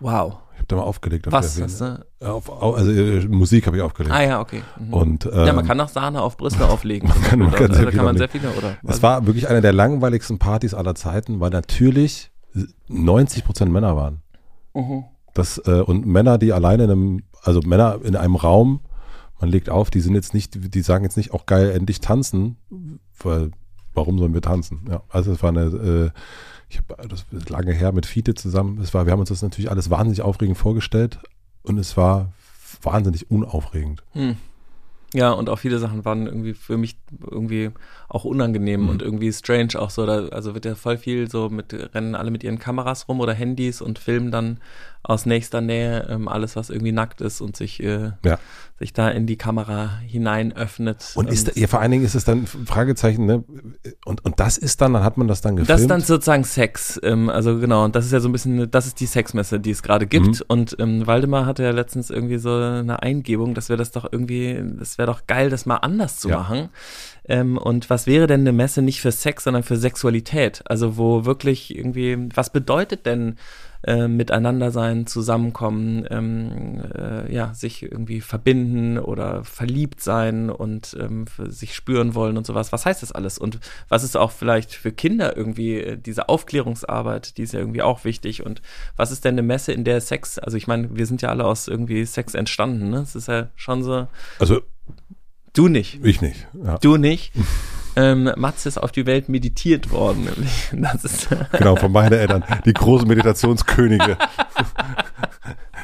wow. 0.00 0.38
Ich 0.52 0.58
habe 0.60 0.68
da 0.68 0.76
mal 0.76 0.82
aufgelegt. 0.84 1.26
Auf 1.26 1.34
Was? 1.34 1.60
Hast 1.60 1.80
du? 1.82 2.06
Auf, 2.20 2.48
au- 2.48 2.72
also 2.72 2.90
äh, 2.90 3.26
Musik 3.28 3.66
habe 3.66 3.76
ich 3.76 3.82
aufgelegt. 3.82 4.14
Ah 4.14 4.22
ja, 4.22 4.40
okay. 4.40 4.62
Mhm. 4.80 4.92
Und 4.94 5.26
ähm, 5.26 5.46
ja, 5.46 5.52
man 5.52 5.66
kann 5.66 5.78
auch 5.80 5.88
Sahne 5.90 6.22
auf 6.22 6.38
Brüste 6.38 6.66
auflegen. 6.70 7.10
man 7.10 7.22
kann- 7.22 7.38
man 7.40 7.50
kann 7.50 7.62
also, 7.64 7.74
sehr 7.74 7.84
da 7.84 7.90
viel 7.90 7.96
kann 7.98 8.04
man 8.06 8.16
sehr 8.16 8.28
viele, 8.30 8.50
oder? 8.52 8.76
es 8.84 9.02
war 9.02 9.26
wirklich 9.26 9.48
eine 9.48 9.60
der 9.60 9.74
langweiligsten 9.74 10.38
Partys 10.38 10.72
aller 10.72 10.94
Zeiten, 10.94 11.40
weil 11.40 11.50
natürlich 11.50 12.30
90 12.88 13.44
Prozent 13.44 13.70
Männer 13.70 13.96
waren. 13.96 14.22
Mhm. 14.72 15.04
Das, 15.34 15.58
äh, 15.66 15.82
und 15.82 16.06
Männer, 16.06 16.38
die 16.38 16.54
alleine 16.54 16.84
in 16.84 16.90
einem, 16.90 17.22
also 17.42 17.60
Männer 17.60 17.98
in 18.02 18.16
einem 18.16 18.36
Raum, 18.36 18.80
man 19.38 19.50
legt 19.50 19.68
auf, 19.68 19.90
die 19.90 20.00
sind 20.00 20.14
jetzt 20.14 20.32
nicht, 20.32 20.74
die 20.74 20.80
sagen 20.80 21.04
jetzt 21.04 21.18
nicht 21.18 21.32
auch 21.34 21.44
geil, 21.44 21.70
endlich 21.70 22.00
tanzen, 22.00 22.56
weil 23.22 23.50
warum 23.96 24.18
sollen 24.18 24.34
wir 24.34 24.42
tanzen? 24.42 24.80
Ja, 24.88 25.02
also 25.08 25.32
es 25.32 25.42
war 25.42 25.50
eine, 25.50 25.62
äh, 25.62 26.10
ich 26.68 26.78
habe 26.78 27.08
das 27.08 27.26
ist 27.30 27.50
lange 27.50 27.72
her 27.72 27.92
mit 27.92 28.06
Fiete 28.06 28.34
zusammen, 28.34 28.80
es 28.80 28.94
war, 28.94 29.06
wir 29.06 29.12
haben 29.12 29.20
uns 29.20 29.28
das 29.28 29.42
natürlich 29.42 29.70
alles 29.70 29.90
wahnsinnig 29.90 30.22
aufregend 30.22 30.58
vorgestellt 30.58 31.18
und 31.62 31.78
es 31.78 31.96
war 31.96 32.32
wahnsinnig 32.82 33.30
unaufregend. 33.30 34.02
Hm. 34.12 34.36
Ja, 35.14 35.30
und 35.30 35.48
auch 35.48 35.58
viele 35.58 35.78
Sachen 35.78 36.04
waren 36.04 36.26
irgendwie 36.26 36.52
für 36.54 36.76
mich 36.76 36.96
irgendwie 37.30 37.70
auch 38.08 38.24
unangenehm 38.24 38.82
Mhm. 38.82 38.88
und 38.88 39.02
irgendwie 39.02 39.32
strange 39.32 39.78
auch 39.78 39.90
so. 39.90 40.04
Da, 40.06 40.26
also 40.28 40.54
wird 40.54 40.64
ja 40.64 40.74
voll 40.74 40.98
viel 40.98 41.30
so 41.30 41.48
mit, 41.48 41.72
rennen 41.94 42.14
alle 42.14 42.30
mit 42.30 42.44
ihren 42.44 42.58
Kameras 42.58 43.08
rum 43.08 43.20
oder 43.20 43.32
Handys 43.32 43.80
und 43.80 43.98
filmen 43.98 44.30
dann 44.30 44.58
aus 45.02 45.24
nächster 45.24 45.60
Nähe 45.60 46.08
ähm, 46.10 46.26
alles, 46.26 46.56
was 46.56 46.68
irgendwie 46.68 46.90
nackt 46.90 47.20
ist 47.20 47.40
und 47.40 47.56
sich, 47.56 47.80
äh, 47.80 48.10
Ja. 48.24 48.38
sich 48.80 48.92
da 48.92 49.08
in 49.08 49.26
die 49.28 49.36
Kamera 49.36 49.98
hinein 50.04 50.52
öffnet. 50.56 51.12
Und 51.14 51.30
ist, 51.30 51.56
ja, 51.56 51.68
vor 51.68 51.80
allen 51.80 51.92
Dingen 51.92 52.04
ist 52.04 52.16
es 52.16 52.24
dann 52.24 52.44
Fragezeichen, 52.48 53.24
ne? 53.24 53.44
Und, 54.04 54.24
und 54.24 54.40
das 54.40 54.58
ist 54.58 54.80
dann, 54.80 54.94
dann 54.94 55.04
hat 55.04 55.16
man 55.16 55.28
das 55.28 55.42
dann 55.42 55.54
gefilmt. 55.54 55.70
Das 55.70 55.80
ist 55.80 55.88
dann 55.90 56.00
sozusagen 56.00 56.42
Sex. 56.42 56.98
Ähm, 57.04 57.28
also 57.30 57.58
genau, 57.60 57.84
und 57.84 57.94
das 57.94 58.04
ist 58.04 58.10
ja 58.12 58.18
so 58.18 58.28
ein 58.28 58.32
bisschen, 58.32 58.68
das 58.68 58.86
ist 58.88 58.98
die 58.98 59.06
Sexmesse, 59.06 59.60
die 59.60 59.70
es 59.70 59.84
gerade 59.84 60.08
gibt. 60.08 60.26
Mhm. 60.26 60.40
Und 60.48 60.76
ähm, 60.80 61.06
Waldemar 61.06 61.46
hatte 61.46 61.62
ja 61.62 61.70
letztens 61.70 62.10
irgendwie 62.10 62.38
so 62.38 62.52
eine 62.52 63.00
Eingebung, 63.00 63.54
dass 63.54 63.68
wir 63.68 63.76
das 63.76 63.92
doch 63.92 64.08
irgendwie, 64.10 64.60
wäre 64.98 65.06
doch 65.06 65.26
geil, 65.26 65.50
das 65.50 65.66
mal 65.66 65.76
anders 65.76 66.18
zu 66.18 66.28
Ja. 66.28 66.38
machen. 66.38 66.68
Ähm, 67.28 67.58
und 67.58 67.90
was 67.90 68.06
wäre 68.06 68.26
denn 68.26 68.40
eine 68.42 68.52
Messe 68.52 68.82
nicht 68.82 69.00
für 69.00 69.12
Sex, 69.12 69.44
sondern 69.44 69.62
für 69.62 69.76
Sexualität? 69.76 70.62
Also 70.66 70.96
wo 70.96 71.24
wirklich 71.24 71.76
irgendwie, 71.76 72.16
was 72.34 72.50
bedeutet 72.50 73.04
denn 73.06 73.36
äh, 73.84 74.08
miteinander 74.08 74.70
sein, 74.72 75.06
zusammenkommen, 75.06 76.06
ähm, 76.10 76.82
äh, 76.92 77.32
ja, 77.32 77.54
sich 77.54 77.82
irgendwie 77.82 78.20
verbinden 78.20 78.98
oder 78.98 79.44
verliebt 79.44 80.00
sein 80.00 80.50
und 80.50 80.96
ähm, 80.98 81.26
sich 81.48 81.74
spüren 81.74 82.14
wollen 82.16 82.36
und 82.36 82.46
sowas. 82.46 82.72
Was 82.72 82.84
heißt 82.86 83.02
das 83.02 83.12
alles? 83.12 83.38
Und 83.38 83.60
was 83.88 84.02
ist 84.02 84.16
auch 84.16 84.32
vielleicht 84.32 84.72
für 84.72 84.90
Kinder 84.92 85.36
irgendwie 85.36 85.76
äh, 85.80 85.96
diese 85.98 86.28
Aufklärungsarbeit, 86.28 87.36
die 87.38 87.42
ist 87.42 87.52
ja 87.52 87.60
irgendwie 87.60 87.82
auch 87.82 88.04
wichtig. 88.04 88.44
Und 88.44 88.60
was 88.96 89.12
ist 89.12 89.24
denn 89.24 89.34
eine 89.34 89.42
Messe, 89.42 89.72
in 89.72 89.84
der 89.84 90.00
Sex, 90.00 90.38
also 90.38 90.56
ich 90.56 90.66
meine, 90.66 90.96
wir 90.96 91.06
sind 91.06 91.22
ja 91.22 91.28
alle 91.28 91.44
aus 91.44 91.68
irgendwie 91.68 92.04
Sex 92.06 92.34
entstanden, 92.34 92.90
ne? 92.90 92.98
Es 93.00 93.14
ist 93.14 93.28
ja 93.28 93.48
schon 93.56 93.84
so, 93.84 94.08
Also 94.40 94.62
du 95.56 95.68
nicht, 95.68 96.00
ich 96.04 96.20
nicht. 96.20 96.46
Ja. 96.64 96.78
du 96.78 96.96
nicht. 96.96 97.32
Ähm, 97.98 98.30
Matze 98.36 98.68
ist 98.68 98.76
auf 98.76 98.92
die 98.92 99.06
Welt 99.06 99.30
meditiert 99.30 99.90
worden, 99.90 100.24
nämlich. 100.72 101.02
Ist, 101.02 101.28
Genau, 101.52 101.76
von 101.76 101.90
meinen 101.90 102.12
Eltern. 102.12 102.44
Die 102.66 102.74
großen 102.74 103.08
Meditationskönige. 103.08 104.18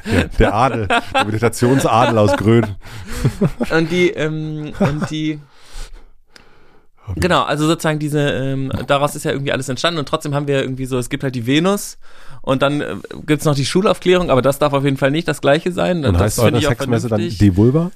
Der, 0.05 0.25
der 0.25 0.55
Adel, 0.55 0.89
der 0.89 1.25
Meditationsadel 1.25 2.19
aus 2.19 2.37
Gröden. 2.37 2.75
und 3.71 3.91
die, 3.91 4.11
ähm, 4.11 4.73
und 4.79 5.11
die, 5.11 5.39
genau, 7.17 7.45
also 7.45 7.67
sozusagen 7.67 7.99
diese, 7.99 8.21
ähm, 8.21 8.71
daraus 8.87 9.15
ist 9.15 9.25
ja 9.25 9.31
irgendwie 9.31 9.53
alles 9.53 9.69
entstanden 9.69 9.99
und 9.99 10.09
trotzdem 10.09 10.35
haben 10.35 10.49
wir 10.49 10.61
irgendwie 10.61 10.87
so, 10.87 10.99
es 10.99 11.09
gibt 11.09 11.23
halt 11.23 11.37
die 11.37 11.47
Venus 11.47 11.99
und 12.43 12.63
dann 12.63 12.81
äh, 12.81 12.97
gibt's 13.27 13.45
noch 13.45 13.55
die 13.55 13.65
Schulaufklärung, 13.65 14.29
aber 14.29 14.43
das 14.43 14.59
darf 14.59 14.73
auf 14.73 14.85
jeden 14.85 14.97
Fall 14.97 15.13
nicht 15.13 15.29
das 15.29 15.41
gleiche 15.41 15.71
sein. 15.71 16.05
Und 16.05 16.15
das 16.15 16.23
heißt 16.23 16.39
eure 16.41 16.61
Sexmesse 16.61 17.09
dann 17.09 17.21
die 17.21 17.57
Vulva? 17.57 17.93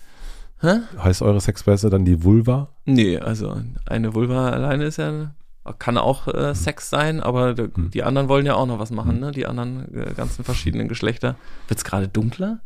Hä? 0.66 0.80
Heißt 0.98 1.22
eure 1.22 1.40
Sexmesse 1.40 1.90
dann 1.90 2.04
die 2.04 2.24
Vulva? 2.24 2.70
Nee, 2.86 3.18
also 3.18 3.56
eine 3.86 4.14
Vulva 4.14 4.50
alleine 4.50 4.84
ist 4.84 4.96
ja, 4.96 5.30
kann 5.78 5.96
auch 5.96 6.26
äh, 6.26 6.54
Sex 6.56 6.90
sein, 6.90 7.20
aber 7.20 7.54
die, 7.54 7.68
Hm. 7.72 7.90
die 7.92 8.02
anderen 8.02 8.28
wollen 8.28 8.46
ja 8.46 8.54
auch 8.56 8.66
noch 8.66 8.80
was 8.80 8.90
machen, 8.90 9.20
ne? 9.20 9.30
Die 9.30 9.46
anderen 9.46 9.94
äh, 9.94 10.12
ganzen 10.14 10.44
verschiedenen 10.44 10.88
Geschlechter. 10.88 11.36
Wird's 11.68 11.84
gerade 11.84 12.08
dunkler? 12.08 12.58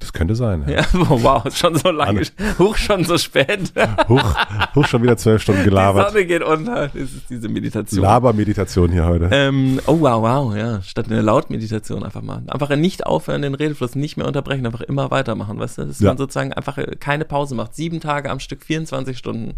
Das 0.00 0.12
könnte 0.12 0.34
sein. 0.36 0.64
Ja. 0.68 0.76
Ja, 0.80 0.84
wow, 0.92 1.42
schon 1.54 1.74
so 1.76 1.90
lange, 1.90 2.22
hoch 2.58 2.76
schon 2.76 3.04
so 3.04 3.18
spät. 3.18 3.72
Huch, 4.08 4.34
huch, 4.74 4.86
schon 4.86 5.02
wieder 5.02 5.16
zwölf 5.16 5.42
Stunden 5.42 5.62
Die 5.62 5.68
gelabert. 5.70 6.10
Sonne 6.12 6.24
geht 6.24 6.42
unter. 6.42 6.88
Das 6.88 6.94
ist 6.94 7.28
diese 7.28 7.48
Meditation. 7.48 8.02
Labermeditation 8.02 8.92
hier 8.92 9.06
heute. 9.06 9.28
Ähm, 9.32 9.80
oh 9.86 9.98
wow, 10.00 10.22
wow, 10.22 10.56
ja. 10.56 10.80
Statt 10.82 11.06
eine 11.10 11.20
Lautmeditation 11.20 12.04
einfach 12.04 12.22
mal. 12.22 12.42
Einfach 12.46 12.74
nicht 12.76 13.06
aufhören, 13.06 13.42
den 13.42 13.54
Redefluss 13.54 13.96
nicht 13.96 14.16
mehr 14.16 14.26
unterbrechen, 14.26 14.66
einfach 14.66 14.82
immer 14.82 15.10
weitermachen, 15.10 15.58
weißt 15.58 15.78
du? 15.78 15.84
Dass 15.86 15.98
Ja. 16.00 16.10
man 16.10 16.18
sozusagen 16.18 16.52
einfach 16.52 16.78
keine 17.00 17.24
Pause 17.24 17.54
macht. 17.54 17.74
Sieben 17.74 18.00
Tage 18.00 18.30
am 18.30 18.38
Stück, 18.40 18.62
24 18.64 19.18
Stunden, 19.18 19.54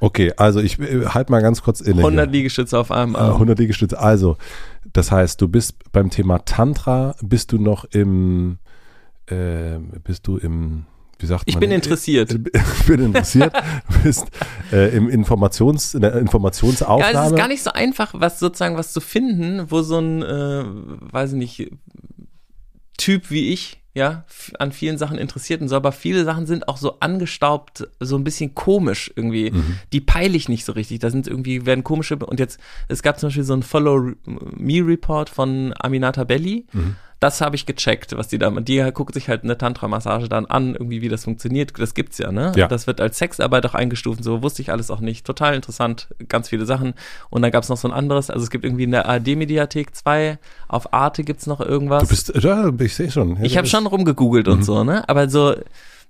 Okay, 0.00 0.32
also 0.36 0.58
ich 0.60 0.80
äh, 0.80 1.06
halt 1.06 1.30
mal 1.30 1.42
ganz 1.42 1.62
kurz 1.62 1.80
inne. 1.80 1.98
100 1.98 2.26
hier. 2.26 2.32
Liegestütze 2.38 2.76
auf 2.78 2.90
einem 2.90 3.14
Äh, 3.14 3.18
Arm. 3.18 3.32
100 3.34 3.58
Liegestütze. 3.58 3.98
Also, 4.00 4.36
das 4.92 5.12
heißt, 5.12 5.40
du 5.40 5.46
bist 5.48 5.74
beim 5.92 6.10
Thema 6.10 6.38
Tantra, 6.38 7.14
bist 7.22 7.52
du 7.52 7.58
noch 7.58 7.84
im, 7.84 8.58
äh, 9.30 9.78
bist 10.02 10.26
du 10.26 10.36
im, 10.36 10.84
wie 11.18 11.26
sagt 11.26 11.44
Ich 11.46 11.54
man? 11.54 11.60
bin 11.60 11.70
interessiert. 11.70 12.36
Ich 12.80 12.86
bin 12.86 13.00
interessiert. 13.00 13.52
Du 13.88 14.02
bist 14.02 14.26
äh, 14.72 14.94
im 14.96 15.08
Informations, 15.08 15.94
in 15.94 16.00
der 16.00 16.16
Informationsaufnahme. 16.16 17.12
Ja, 17.12 17.24
es 17.24 17.30
ist 17.32 17.36
gar 17.36 17.48
nicht 17.48 17.62
so 17.62 17.72
einfach, 17.72 18.12
was 18.14 18.38
sozusagen 18.40 18.76
was 18.76 18.92
zu 18.92 19.00
finden, 19.00 19.70
wo 19.70 19.82
so 19.82 19.98
ein, 19.98 20.22
äh, 20.22 20.64
weiß 21.12 21.32
ich 21.32 21.38
nicht, 21.38 21.70
Typ 22.96 23.30
wie 23.30 23.48
ich, 23.52 23.80
ja, 23.94 24.24
an 24.58 24.72
vielen 24.72 24.98
Sachen 24.98 25.18
interessiert 25.18 25.60
und 25.60 25.68
so, 25.68 25.74
aber 25.76 25.90
viele 25.90 26.24
Sachen 26.24 26.46
sind 26.46 26.68
auch 26.68 26.76
so 26.76 27.00
angestaubt, 27.00 27.88
so 27.98 28.16
ein 28.16 28.24
bisschen 28.24 28.54
komisch 28.54 29.10
irgendwie. 29.16 29.50
Mhm. 29.50 29.78
Die 29.92 30.00
peile 30.00 30.36
ich 30.36 30.48
nicht 30.48 30.64
so 30.64 30.72
richtig. 30.72 31.00
Da 31.00 31.10
sind 31.10 31.26
irgendwie, 31.26 31.66
werden 31.66 31.82
komische, 31.82 32.16
und 32.16 32.38
jetzt, 32.38 32.60
es 32.88 33.02
gab 33.02 33.18
zum 33.18 33.28
Beispiel 33.28 33.44
so 33.44 33.52
einen 33.52 33.62
Follow-Me-Report 33.62 35.28
von 35.28 35.74
Aminata 35.78 36.24
Belli. 36.24 36.66
Mhm. 36.72 36.96
Das 37.20 37.42
habe 37.42 37.54
ich 37.54 37.66
gecheckt, 37.66 38.16
was 38.16 38.28
die 38.28 38.38
da, 38.38 38.48
die 38.50 38.78
guckt 38.94 39.12
sich 39.12 39.28
halt 39.28 39.44
eine 39.44 39.58
Tantra-Massage 39.58 40.26
dann 40.30 40.46
an, 40.46 40.72
irgendwie 40.72 41.02
wie 41.02 41.10
das 41.10 41.24
funktioniert. 41.24 41.72
Das 41.78 41.92
gibt's 41.92 42.16
ja, 42.16 42.32
ne? 42.32 42.52
Ja. 42.56 42.66
Das 42.66 42.86
wird 42.86 42.98
als 42.98 43.18
Sexarbeit 43.18 43.66
auch 43.66 43.74
eingestuft, 43.74 44.24
so 44.24 44.42
wusste 44.42 44.62
ich 44.62 44.72
alles 44.72 44.90
auch 44.90 45.00
nicht. 45.00 45.26
Total 45.26 45.54
interessant, 45.54 46.08
ganz 46.28 46.48
viele 46.48 46.64
Sachen. 46.64 46.94
Und 47.28 47.42
dann 47.42 47.50
gab's 47.50 47.68
noch 47.68 47.76
so 47.76 47.86
ein 47.88 47.92
anderes, 47.92 48.30
also 48.30 48.42
es 48.42 48.48
gibt 48.48 48.64
irgendwie 48.64 48.84
in 48.84 48.90
der 48.90 49.04
ARD-Mediathek 49.06 49.94
zwei, 49.94 50.38
auf 50.66 50.94
Arte 50.94 51.22
gibt's 51.22 51.46
noch 51.46 51.60
irgendwas. 51.60 52.04
du 52.04 52.08
bist, 52.08 52.32
ja, 52.42 52.70
ich 52.78 52.94
sehe 52.94 53.10
schon. 53.10 53.36
Ja, 53.36 53.42
ich 53.42 53.58
habe 53.58 53.66
schon 53.66 53.86
rumgegoogelt 53.86 54.46
Mhm. 54.46 54.52
und 54.54 54.62
so, 54.64 54.82
ne? 54.82 55.06
Aber 55.06 55.28
so, 55.28 55.54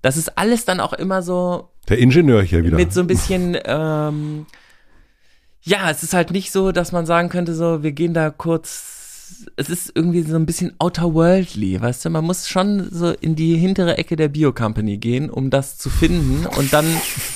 das 0.03 0.17
ist 0.17 0.39
alles 0.39 0.65
dann 0.65 0.79
auch 0.79 0.93
immer 0.93 1.23
so 1.23 1.71
Der 1.89 1.99
Ingenieur 1.99 2.41
hier 2.43 2.63
wieder. 2.65 2.77
mit 2.77 2.93
so 2.93 3.01
ein 3.01 3.09
bisschen, 3.09 3.59
ähm, 3.65 4.47
Ja, 5.63 5.91
es 5.91 6.05
ist 6.05 6.15
halt 6.15 6.31
nicht 6.31 6.53
so, 6.53 6.71
dass 6.71 6.93
man 6.93 7.05
sagen 7.05 7.29
könnte, 7.31 7.55
so, 7.57 7.83
wir 7.83 7.91
gehen 7.91 8.15
da 8.15 8.31
kurz 8.31 8.99
es 9.57 9.69
ist 9.69 9.93
irgendwie 9.95 10.23
so 10.23 10.37
ein 10.37 10.47
bisschen 10.47 10.73
outerworldly, 10.79 11.81
weißt 11.81 12.05
du? 12.05 12.11
Man 12.11 12.25
muss 12.25 12.49
schon 12.49 12.89
so 12.91 13.11
in 13.11 13.37
die 13.37 13.57
hintere 13.57 13.99
Ecke 13.99 14.17
der 14.17 14.29
Bio-Company 14.29 14.99
gehen, 14.99 15.31
um 15.31 15.51
das 15.51 15.79
zu 15.79 15.91
finden. 15.91 16.47
Und 16.47 16.73
dann 16.73 16.87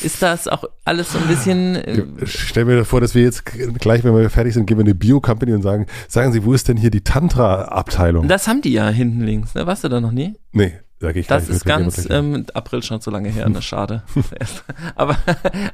ist 0.03 0.23
das 0.23 0.49
auch 0.49 0.65
alles 0.85 1.13
so 1.13 1.19
ein 1.19 1.27
bisschen. 1.29 1.77
Äh, 1.77 2.05
Stell 2.25 2.65
mir 2.65 2.85
vor, 2.85 3.01
dass 3.01 3.15
wir 3.15 3.23
jetzt 3.23 3.45
gleich, 3.45 4.05
wenn 4.05 4.15
wir 4.15 4.31
fertig 4.31 4.55
sind, 4.55 4.67
gehen 4.67 4.79
wir 4.79 4.83
in 4.83 4.89
eine 4.89 4.95
Bio-Company 4.95 5.53
und 5.53 5.63
sagen, 5.63 5.87
sagen 6.09 6.33
Sie, 6.33 6.45
wo 6.45 6.53
ist 6.53 6.69
denn 6.69 6.77
hier 6.77 6.91
die 6.91 7.03
Tantra-Abteilung? 7.03 8.29
Das 8.29 8.49
haben 8.49 8.63
die 8.63 8.73
ja 8.73 8.89
hinten 8.89 9.21
links, 9.23 9.55
ne? 9.55 9.67
Warst 9.67 9.85
du 9.85 9.89
da 9.89 10.01
noch 10.01 10.13
nie? 10.13 10.35
Nee. 10.53 10.73
Da 11.05 11.13
gehe 11.13 11.21
ich 11.21 11.27
das 11.27 11.51
ist 11.51 11.67
ganz 11.67 12.09
ähm, 12.09 12.47
April 12.55 12.83
schon 12.83 12.99
zu 12.99 13.11
lange 13.11 13.29
her, 13.29 13.47
ne? 13.47 13.61
Schade. 13.61 14.03
aber 14.95 15.19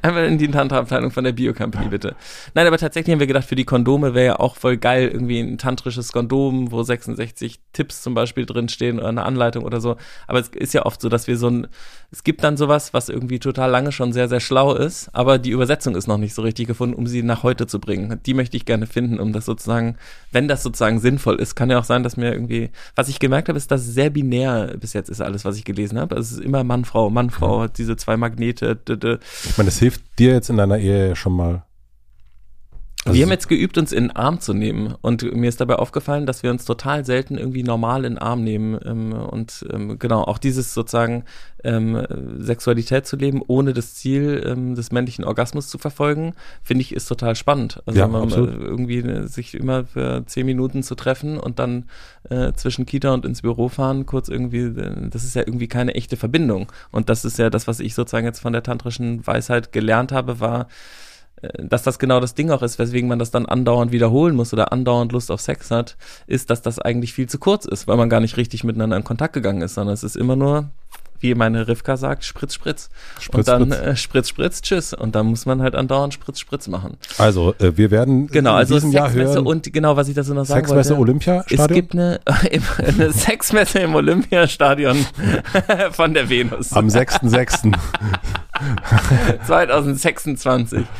einmal 0.01 0.25
in 0.25 0.37
die 0.37 0.49
Tantra-Abteilung 0.49 1.11
von 1.11 1.23
der 1.23 1.31
Bio-Company, 1.31 1.87
bitte. 1.87 2.15
Nein, 2.53 2.67
aber 2.67 2.77
tatsächlich 2.77 3.13
haben 3.13 3.21
wir 3.21 3.27
gedacht, 3.27 3.45
für 3.45 3.55
die 3.55 3.63
Kondome 3.63 4.13
wäre 4.13 4.25
ja 4.25 4.39
auch 4.41 4.57
voll 4.57 4.75
geil, 4.75 5.07
irgendwie 5.07 5.39
ein 5.39 5.57
tantrisches 5.57 6.11
Kondom, 6.11 6.73
wo 6.73 6.83
66 6.83 7.61
Tipps 7.71 8.01
zum 8.01 8.13
Beispiel 8.13 8.45
drinstehen 8.45 8.99
oder 8.99 9.07
eine 9.07 9.23
Anleitung 9.23 9.63
oder 9.63 9.79
so. 9.79 9.95
Aber 10.27 10.39
es 10.39 10.49
ist 10.49 10.73
ja 10.73 10.85
oft 10.85 10.99
so, 10.99 11.07
dass 11.07 11.27
wir 11.27 11.37
so 11.37 11.49
ein, 11.49 11.67
es 12.11 12.25
gibt 12.25 12.43
dann 12.43 12.57
sowas, 12.57 12.93
was 12.93 13.07
irgendwie 13.07 13.39
total 13.39 13.71
lange 13.71 13.93
schon 13.93 14.11
sehr, 14.11 14.27
sehr 14.27 14.41
schlau 14.41 14.75
ist, 14.75 15.09
aber 15.13 15.37
die 15.37 15.51
Übersetzung 15.51 15.95
ist 15.95 16.07
noch 16.07 16.17
nicht 16.17 16.33
so 16.33 16.41
richtig 16.41 16.67
gefunden, 16.67 16.95
um 16.95 17.07
sie 17.07 17.23
nach 17.23 17.43
heute 17.43 17.67
zu 17.67 17.79
bringen. 17.79 18.19
Die 18.25 18.33
möchte 18.33 18.57
ich 18.57 18.65
gerne 18.65 18.85
finden, 18.85 19.17
um 19.17 19.31
das 19.31 19.45
sozusagen, 19.45 19.95
wenn 20.33 20.49
das 20.49 20.61
sozusagen 20.61 20.99
sinnvoll 20.99 21.39
ist, 21.39 21.55
kann 21.55 21.69
ja 21.69 21.79
auch 21.79 21.85
sein, 21.85 22.03
dass 22.03 22.17
mir 22.17 22.33
irgendwie, 22.33 22.69
was 22.95 23.07
ich 23.07 23.19
gemerkt 23.19 23.47
habe, 23.47 23.57
ist, 23.57 23.71
dass 23.71 23.87
es 23.87 23.93
sehr 23.93 24.09
binär 24.09 24.75
bis 24.77 24.91
jetzt 24.91 25.09
ist 25.09 25.20
alles, 25.21 25.45
was 25.45 25.57
ich 25.57 25.65
gelesen 25.65 25.99
habe. 25.99 26.15
Also 26.15 26.33
es 26.35 26.39
ist 26.39 26.45
immer 26.45 26.63
Mann, 26.63 26.85
Frau, 26.85 27.09
Mann, 27.09 27.29
Frau, 27.29 27.63
mhm. 27.63 27.73
diese 27.77 27.95
zwei 27.95 28.17
Magnete. 28.17 28.79
Ich 29.43 29.57
meine, 29.57 29.67
das 29.67 29.79
hilft 29.79 30.01
dir 30.19 30.33
jetzt 30.33 30.49
in 30.49 30.57
deiner 30.57 30.77
Ehe 30.77 31.15
schon 31.15 31.33
mal 31.33 31.63
also 33.03 33.17
wir 33.17 33.25
haben 33.25 33.31
jetzt 33.31 33.49
geübt, 33.49 33.79
uns 33.79 33.91
in 33.91 34.05
den 34.05 34.15
Arm 34.15 34.39
zu 34.39 34.53
nehmen. 34.53 34.93
Und 35.01 35.23
mir 35.33 35.49
ist 35.49 35.59
dabei 35.59 35.77
aufgefallen, 35.77 36.27
dass 36.27 36.43
wir 36.43 36.51
uns 36.51 36.65
total 36.65 37.03
selten 37.03 37.35
irgendwie 37.35 37.63
normal 37.63 38.05
in 38.05 38.13
den 38.13 38.17
Arm 38.19 38.43
nehmen. 38.43 38.79
Ähm, 38.85 39.13
und 39.13 39.65
ähm, 39.73 39.97
genau, 39.97 40.21
auch 40.23 40.37
dieses 40.37 40.75
sozusagen 40.75 41.23
ähm, 41.63 42.05
Sexualität 42.37 43.07
zu 43.07 43.15
leben, 43.15 43.41
ohne 43.47 43.73
das 43.73 43.95
Ziel 43.95 44.43
ähm, 44.45 44.75
des 44.75 44.91
männlichen 44.91 45.25
Orgasmus 45.25 45.67
zu 45.67 45.79
verfolgen, 45.79 46.35
finde 46.61 46.83
ich, 46.83 46.93
ist 46.93 47.07
total 47.07 47.35
spannend. 47.35 47.81
Also 47.87 47.99
ja, 47.99 48.07
man 48.07 48.23
absolut. 48.23 48.61
irgendwie 48.61 48.99
äh, 48.99 49.25
sich 49.25 49.55
immer 49.55 49.85
für 49.85 50.23
zehn 50.27 50.45
Minuten 50.45 50.83
zu 50.83 50.93
treffen 50.93 51.39
und 51.39 51.57
dann 51.57 51.85
äh, 52.29 52.53
zwischen 52.53 52.85
Kita 52.85 53.15
und 53.15 53.25
ins 53.25 53.41
Büro 53.41 53.67
fahren, 53.67 54.05
kurz 54.05 54.29
irgendwie, 54.29 54.79
äh, 54.79 55.09
das 55.09 55.23
ist 55.23 55.35
ja 55.35 55.41
irgendwie 55.41 55.67
keine 55.67 55.95
echte 55.95 56.17
Verbindung. 56.17 56.71
Und 56.91 57.09
das 57.09 57.25
ist 57.25 57.39
ja 57.39 57.49
das, 57.49 57.67
was 57.67 57.79
ich 57.79 57.95
sozusagen 57.95 58.27
jetzt 58.27 58.41
von 58.41 58.53
der 58.53 58.61
tantrischen 58.61 59.25
Weisheit 59.25 59.71
gelernt 59.71 60.11
habe, 60.11 60.39
war, 60.39 60.61
äh, 60.61 60.65
dass 61.57 61.83
das 61.83 61.99
genau 61.99 62.19
das 62.19 62.35
Ding 62.35 62.51
auch 62.51 62.61
ist, 62.61 62.79
weswegen 62.79 63.09
man 63.09 63.19
das 63.19 63.31
dann 63.31 63.45
andauernd 63.45 63.91
wiederholen 63.91 64.35
muss 64.35 64.53
oder 64.53 64.71
andauernd 64.71 65.11
Lust 65.11 65.31
auf 65.31 65.41
Sex 65.41 65.71
hat, 65.71 65.97
ist, 66.27 66.49
dass 66.49 66.61
das 66.61 66.79
eigentlich 66.79 67.13
viel 67.13 67.27
zu 67.27 67.39
kurz 67.39 67.65
ist, 67.65 67.87
weil 67.87 67.97
man 67.97 68.09
gar 68.09 68.19
nicht 68.19 68.37
richtig 68.37 68.63
miteinander 68.63 68.97
in 68.97 69.03
Kontakt 69.03 69.33
gegangen 69.33 69.61
ist, 69.61 69.75
sondern 69.75 69.93
es 69.93 70.03
ist 70.03 70.15
immer 70.15 70.35
nur, 70.35 70.69
wie 71.21 71.35
meine 71.35 71.67
Rivka 71.67 71.97
sagt, 71.97 72.23
Spritz, 72.23 72.55
Spritz. 72.55 72.89
Spritz 73.19 73.47
und 73.47 73.47
dann 73.47 73.71
Spritz. 73.71 73.87
Äh, 73.87 73.95
Spritz, 73.95 74.29
Spritz, 74.29 74.61
tschüss. 74.61 74.93
Und 74.93 75.15
dann 75.15 75.27
muss 75.27 75.45
man 75.45 75.61
halt 75.61 75.75
andauernd 75.75 76.13
Spritz, 76.13 76.39
Spritz 76.39 76.67
machen. 76.67 76.97
Also, 77.17 77.53
äh, 77.59 77.77
wir 77.77 77.91
werden 77.91 78.27
genau, 78.27 78.55
also 78.55 78.73
diesem 78.73 78.91
Jahr 78.91 79.11
hören. 79.13 79.45
Und 79.45 79.71
genau, 79.71 79.95
was 79.95 80.07
ich 80.07 80.15
dazu 80.15 80.33
noch 80.33 80.45
sagen 80.45 80.65
Sexmesse 80.65 80.97
wollte. 80.97 81.01
Olympiastadion? 81.01 81.59
Es 81.59 81.73
gibt 81.73 81.93
eine, 81.93 82.19
eine 82.77 83.13
Sexmesse 83.13 83.79
im 83.79 83.95
Olympiastadion 83.95 85.05
von 85.91 86.13
der 86.13 86.27
Venus. 86.29 86.73
Am 86.73 86.87
6.6. 86.87 87.73
2026. 89.45 90.85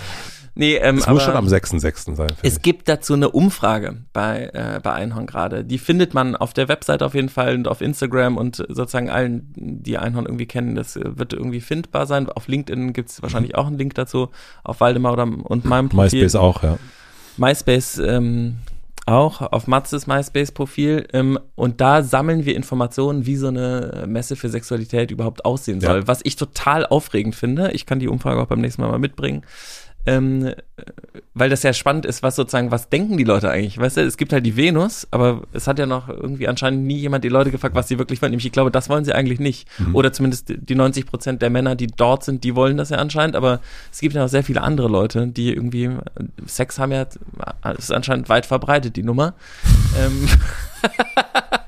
Nee, 0.53 0.75
ähm, 0.75 0.97
es 0.97 1.07
muss 1.07 1.23
schon 1.23 1.35
am 1.35 1.47
6.6. 1.47 2.15
sein. 2.15 2.27
Es 2.41 2.57
ich. 2.57 2.61
gibt 2.61 2.89
dazu 2.89 3.13
eine 3.13 3.29
Umfrage 3.29 3.97
bei, 4.11 4.49
äh, 4.53 4.79
bei 4.83 4.91
Einhorn 4.91 5.25
gerade. 5.25 5.63
Die 5.63 5.77
findet 5.77 6.13
man 6.13 6.35
auf 6.35 6.53
der 6.53 6.67
Website 6.67 7.03
auf 7.03 7.13
jeden 7.13 7.29
Fall 7.29 7.55
und 7.55 7.67
auf 7.67 7.79
Instagram 7.79 8.37
und 8.37 8.57
sozusagen 8.57 9.09
allen, 9.09 9.53
die 9.55 9.97
Einhorn 9.97 10.25
irgendwie 10.25 10.47
kennen, 10.47 10.75
das 10.75 10.99
wird 11.01 11.33
irgendwie 11.33 11.61
findbar 11.61 12.05
sein. 12.05 12.29
Auf 12.29 12.47
LinkedIn 12.47 12.91
gibt 12.91 13.09
es 13.09 13.21
wahrscheinlich 13.21 13.55
auch 13.55 13.67
einen 13.67 13.77
Link 13.77 13.93
dazu, 13.95 14.29
auf 14.63 14.81
Waldemar 14.81 15.13
oder 15.13 15.23
und 15.23 15.63
meinem 15.63 15.87
Profil. 15.87 16.23
MySpace 16.23 16.35
auch, 16.35 16.63
ja. 16.63 16.77
MySpace 17.37 17.99
ähm, 17.99 18.57
auch 19.05 19.41
auf 19.41 19.67
Matzes 19.67 20.05
MySpace-Profil. 20.05 21.07
Ähm, 21.13 21.39
und 21.55 21.79
da 21.81 22.03
sammeln 22.03 22.45
wir 22.45 22.55
Informationen, 22.55 23.25
wie 23.25 23.37
so 23.37 23.47
eine 23.47 24.03
Messe 24.05 24.35
für 24.35 24.49
Sexualität 24.49 25.11
überhaupt 25.11 25.45
aussehen 25.45 25.79
soll. 25.79 25.99
Ja. 26.01 26.07
Was 26.07 26.19
ich 26.23 26.35
total 26.35 26.85
aufregend 26.85 27.35
finde. 27.35 27.71
Ich 27.71 27.85
kann 27.85 27.99
die 27.99 28.07
Umfrage 28.09 28.41
auch 28.41 28.47
beim 28.47 28.61
nächsten 28.61 28.81
Mal 28.81 28.89
mal 28.89 28.99
mitbringen 28.99 29.43
ähm, 30.05 30.53
weil 31.33 31.49
das 31.49 31.63
ja 31.63 31.73
spannend 31.73 32.05
ist, 32.05 32.23
was 32.23 32.35
sozusagen, 32.35 32.71
was 32.71 32.89
denken 32.89 33.17
die 33.17 33.23
Leute 33.23 33.49
eigentlich? 33.49 33.77
Weißt 33.77 33.97
du, 33.97 34.01
es 34.01 34.17
gibt 34.17 34.33
halt 34.33 34.45
die 34.45 34.57
Venus, 34.57 35.07
aber 35.11 35.43
es 35.53 35.67
hat 35.67 35.79
ja 35.79 35.85
noch 35.85 36.09
irgendwie 36.09 36.47
anscheinend 36.47 36.85
nie 36.85 36.97
jemand 36.97 37.23
die 37.23 37.29
Leute 37.29 37.51
gefragt, 37.51 37.75
was 37.75 37.87
sie 37.87 37.97
wirklich 37.97 38.21
wollen. 38.21 38.31
Nämlich, 38.31 38.45
ich 38.45 38.51
glaube, 38.51 38.71
das 38.71 38.89
wollen 38.89 39.05
sie 39.05 39.13
eigentlich 39.13 39.39
nicht. 39.39 39.67
Mhm. 39.79 39.95
Oder 39.95 40.11
zumindest 40.11 40.53
die 40.55 40.75
90 40.75 41.05
Prozent 41.05 41.41
der 41.41 41.49
Männer, 41.49 41.75
die 41.75 41.87
dort 41.87 42.23
sind, 42.23 42.43
die 42.43 42.55
wollen 42.55 42.77
das 42.77 42.89
ja 42.89 42.97
anscheinend, 42.97 43.35
aber 43.35 43.59
es 43.91 43.99
gibt 43.99 44.15
ja 44.15 44.25
auch 44.25 44.29
sehr 44.29 44.43
viele 44.43 44.61
andere 44.61 44.87
Leute, 44.87 45.27
die 45.27 45.53
irgendwie 45.53 45.89
Sex 46.45 46.79
haben 46.79 46.91
ja, 46.91 47.07
ist 47.77 47.91
anscheinend 47.91 48.29
weit 48.29 48.45
verbreitet, 48.45 48.95
die 48.95 49.03
Nummer. 49.03 49.33
ähm, 49.97 50.27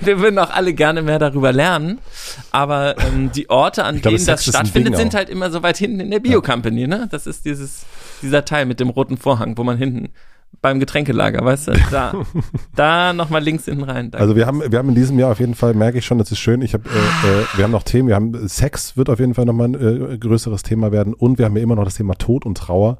wir 0.06 0.20
würden 0.20 0.38
auch 0.38 0.50
alle 0.50 0.74
gerne 0.74 1.02
mehr 1.02 1.18
darüber 1.18 1.52
lernen. 1.52 1.98
Aber 2.50 2.96
ähm, 2.98 3.30
die 3.32 3.50
Orte, 3.50 3.84
an 3.84 4.00
glaube, 4.00 4.16
denen 4.16 4.26
das 4.26 4.44
stattfindet, 4.44 4.96
sind 4.96 5.14
halt 5.14 5.28
immer 5.28 5.50
so 5.50 5.62
weit 5.62 5.76
hinten 5.76 6.00
in 6.00 6.10
der 6.10 6.20
Bio-Company, 6.20 6.86
ne? 6.86 7.08
Das 7.10 7.26
ist 7.26 7.44
dieses, 7.44 7.84
dieser 8.22 8.44
Teil 8.44 8.66
mit 8.66 8.80
dem 8.80 8.88
roten 8.88 9.16
Vorhang, 9.16 9.56
wo 9.56 9.64
man 9.64 9.76
hinten 9.76 10.10
beim 10.62 10.78
Getränkelager, 10.78 11.44
weißt 11.44 11.68
du, 11.68 11.72
da, 11.90 12.12
da 12.76 13.12
nochmal 13.12 13.42
links 13.42 13.64
hinten 13.64 13.84
rein. 13.84 14.10
Danke. 14.10 14.22
Also 14.22 14.36
wir 14.36 14.46
haben, 14.46 14.62
wir 14.70 14.78
haben 14.78 14.90
in 14.90 14.94
diesem 14.94 15.18
Jahr 15.18 15.32
auf 15.32 15.40
jeden 15.40 15.54
Fall, 15.54 15.74
merke 15.74 15.98
ich 15.98 16.04
schon, 16.04 16.18
das 16.18 16.30
ist 16.30 16.38
schön. 16.38 16.60
Ich 16.60 16.74
habe, 16.74 16.88
äh, 16.88 17.28
äh, 17.28 17.44
wir 17.56 17.64
haben 17.64 17.70
noch 17.70 17.82
Themen, 17.82 18.08
wir 18.08 18.14
haben 18.14 18.48
Sex 18.48 18.96
wird 18.96 19.08
auf 19.08 19.20
jeden 19.20 19.34
Fall 19.34 19.46
nochmal 19.46 19.68
ein 19.68 20.12
äh, 20.12 20.18
größeres 20.18 20.62
Thema 20.62 20.92
werden 20.92 21.14
und 21.14 21.38
wir 21.38 21.46
haben 21.46 21.56
ja 21.56 21.62
immer 21.62 21.76
noch 21.76 21.84
das 21.84 21.94
Thema 21.94 22.14
Tod 22.14 22.44
und 22.44 22.58
Trauer 22.58 22.98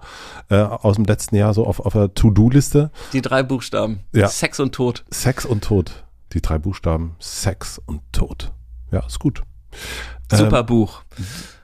äh, 0.49 0.57
aus 0.57 0.97
dem 0.97 1.05
letzten 1.05 1.37
Jahr 1.37 1.53
so 1.53 1.67
auf, 1.67 1.81
auf 1.81 1.93
der 1.93 2.15
To-Do-Liste. 2.15 2.91
Die 3.13 3.21
drei 3.21 3.43
Buchstaben. 3.43 4.01
Ja. 4.13 4.29
Sex 4.29 4.59
und 4.61 4.73
Tod. 4.75 5.05
Sex 5.11 5.45
und 5.45 5.63
Tod. 5.65 6.05
Die 6.33 6.41
drei 6.41 6.59
Buchstaben 6.59 7.17
Sex 7.19 7.81
und 7.85 8.01
Tod. 8.13 8.53
Ja, 8.93 9.05
ist 9.07 9.19
gut. 9.19 9.43
Super 10.33 10.61
ähm, 10.61 10.67
Buch. 10.67 11.03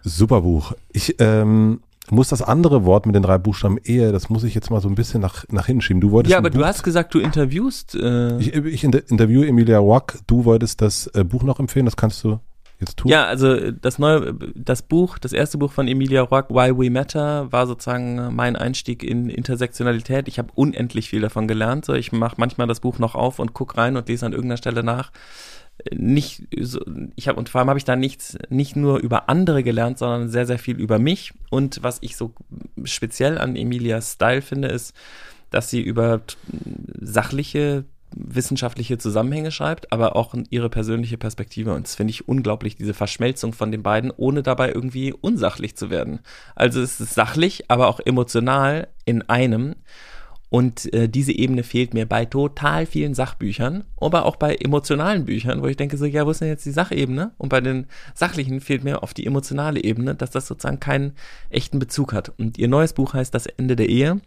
Super 0.02 0.40
Buch. 0.40 0.72
Ich 0.92 1.16
ähm, 1.18 1.80
muss 2.10 2.28
das 2.28 2.42
andere 2.42 2.84
Wort 2.84 3.06
mit 3.06 3.14
den 3.14 3.22
drei 3.22 3.38
Buchstaben 3.38 3.78
Ehe, 3.82 4.12
das 4.12 4.28
muss 4.28 4.44
ich 4.44 4.54
jetzt 4.54 4.70
mal 4.70 4.80
so 4.80 4.88
ein 4.88 4.94
bisschen 4.94 5.20
nach, 5.20 5.44
nach 5.50 5.66
hinten 5.66 5.82
schieben. 5.82 6.00
Du 6.00 6.10
wolltest 6.10 6.32
ja, 6.32 6.38
aber 6.38 6.50
du 6.50 6.64
hast 6.64 6.82
gesagt, 6.82 7.14
du 7.14 7.18
interviewst. 7.18 7.94
Äh 7.94 8.38
ich, 8.38 8.54
ich 8.54 8.84
interviewe 8.84 9.46
Emilia 9.46 9.78
Rock. 9.78 10.18
Du 10.26 10.44
wolltest 10.44 10.80
das 10.80 11.08
äh, 11.08 11.24
Buch 11.24 11.42
noch 11.42 11.58
empfehlen, 11.58 11.86
das 11.86 11.96
kannst 11.96 12.22
du 12.24 12.38
jetzt 12.80 12.98
tun. 12.98 13.10
Ja, 13.10 13.24
also 13.26 13.70
das 13.70 13.98
neue, 13.98 14.34
das 14.54 14.82
Buch, 14.82 15.18
das 15.18 15.32
erste 15.32 15.58
Buch 15.58 15.72
von 15.72 15.88
Emilia 15.88 16.22
Rock, 16.22 16.50
Why 16.50 16.76
We 16.76 16.90
Matter, 16.90 17.50
war 17.52 17.66
sozusagen 17.66 18.34
mein 18.34 18.56
Einstieg 18.56 19.02
in 19.02 19.28
Intersektionalität. 19.30 20.28
Ich 20.28 20.38
habe 20.38 20.52
unendlich 20.54 21.08
viel 21.08 21.20
davon 21.20 21.48
gelernt. 21.48 21.84
So, 21.84 21.94
ich 21.94 22.12
mache 22.12 22.36
manchmal 22.38 22.66
das 22.66 22.80
Buch 22.80 22.98
noch 22.98 23.14
auf 23.14 23.38
und 23.38 23.54
guck 23.54 23.76
rein 23.76 23.96
und 23.96 24.08
lese 24.08 24.26
an 24.26 24.32
irgendeiner 24.32 24.58
Stelle 24.58 24.82
nach 24.82 25.12
nicht 25.92 26.44
so, 26.58 26.80
ich 27.16 27.28
habe 27.28 27.38
und 27.38 27.48
vor 27.48 27.58
allem 27.60 27.68
habe 27.68 27.78
ich 27.78 27.84
da 27.84 27.96
nichts 27.96 28.38
nicht 28.48 28.76
nur 28.76 28.98
über 28.98 29.28
andere 29.28 29.62
gelernt, 29.62 29.98
sondern 29.98 30.28
sehr 30.28 30.46
sehr 30.46 30.58
viel 30.58 30.80
über 30.80 30.98
mich 30.98 31.34
und 31.50 31.82
was 31.82 31.98
ich 32.00 32.16
so 32.16 32.32
speziell 32.84 33.38
an 33.38 33.56
Emilias 33.56 34.14
Style 34.14 34.42
finde 34.42 34.68
ist, 34.68 34.94
dass 35.50 35.70
sie 35.70 35.82
über 35.82 36.22
sachliche 36.98 37.84
wissenschaftliche 38.14 38.98
Zusammenhänge 38.98 39.50
schreibt, 39.50 39.92
aber 39.92 40.16
auch 40.16 40.34
ihre 40.50 40.70
persönliche 40.70 41.18
Perspektive. 41.18 41.74
Und 41.74 41.86
das 41.86 41.94
finde 41.94 42.12
ich 42.12 42.28
unglaublich, 42.28 42.76
diese 42.76 42.94
Verschmelzung 42.94 43.52
von 43.52 43.70
den 43.70 43.82
beiden, 43.82 44.10
ohne 44.10 44.42
dabei 44.42 44.72
irgendwie 44.72 45.12
unsachlich 45.12 45.76
zu 45.76 45.90
werden. 45.90 46.20
Also 46.54 46.80
es 46.80 47.00
ist 47.00 47.14
sachlich, 47.14 47.70
aber 47.70 47.88
auch 47.88 48.00
emotional 48.00 48.88
in 49.04 49.22
einem. 49.22 49.74
Und 50.48 50.92
äh, 50.94 51.08
diese 51.08 51.32
Ebene 51.32 51.64
fehlt 51.64 51.92
mir 51.92 52.06
bei 52.06 52.24
total 52.24 52.86
vielen 52.86 53.14
Sachbüchern, 53.14 53.84
aber 54.00 54.24
auch 54.24 54.36
bei 54.36 54.54
emotionalen 54.54 55.24
Büchern, 55.24 55.60
wo 55.60 55.66
ich 55.66 55.76
denke 55.76 55.96
so, 55.96 56.04
ja, 56.04 56.24
wo 56.24 56.30
ist 56.30 56.40
denn 56.40 56.48
jetzt 56.48 56.64
die 56.64 56.70
Sachebene? 56.70 57.32
Und 57.36 57.48
bei 57.48 57.60
den 57.60 57.86
sachlichen 58.14 58.60
fehlt 58.60 58.84
mir 58.84 59.02
oft 59.02 59.16
die 59.16 59.26
emotionale 59.26 59.82
Ebene, 59.82 60.14
dass 60.14 60.30
das 60.30 60.46
sozusagen 60.46 60.78
keinen 60.78 61.14
echten 61.50 61.80
Bezug 61.80 62.12
hat. 62.12 62.32
Und 62.38 62.58
ihr 62.58 62.68
neues 62.68 62.92
Buch 62.92 63.14
heißt 63.14 63.34
Das 63.34 63.46
Ende 63.46 63.74
der 63.74 63.88
Ehe. 63.88 64.20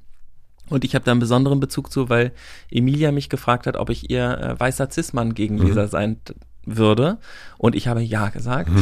Und 0.69 0.85
ich 0.85 0.95
habe 0.95 1.05
da 1.05 1.11
einen 1.11 1.19
besonderen 1.19 1.59
Bezug 1.59 1.91
zu, 1.91 2.09
weil 2.09 2.31
Emilia 2.71 3.11
mich 3.11 3.29
gefragt 3.29 3.67
hat, 3.67 3.77
ob 3.77 3.89
ich 3.89 4.09
ihr 4.09 4.37
äh, 4.37 4.59
weißer 4.59 4.89
Cis-Mann-Gegenleser 4.89 5.83
mhm. 5.83 5.89
sein 5.89 6.17
würde. 6.65 7.17
Und 7.57 7.75
ich 7.75 7.87
habe 7.87 8.01
ja 8.01 8.29
gesagt. 8.29 8.69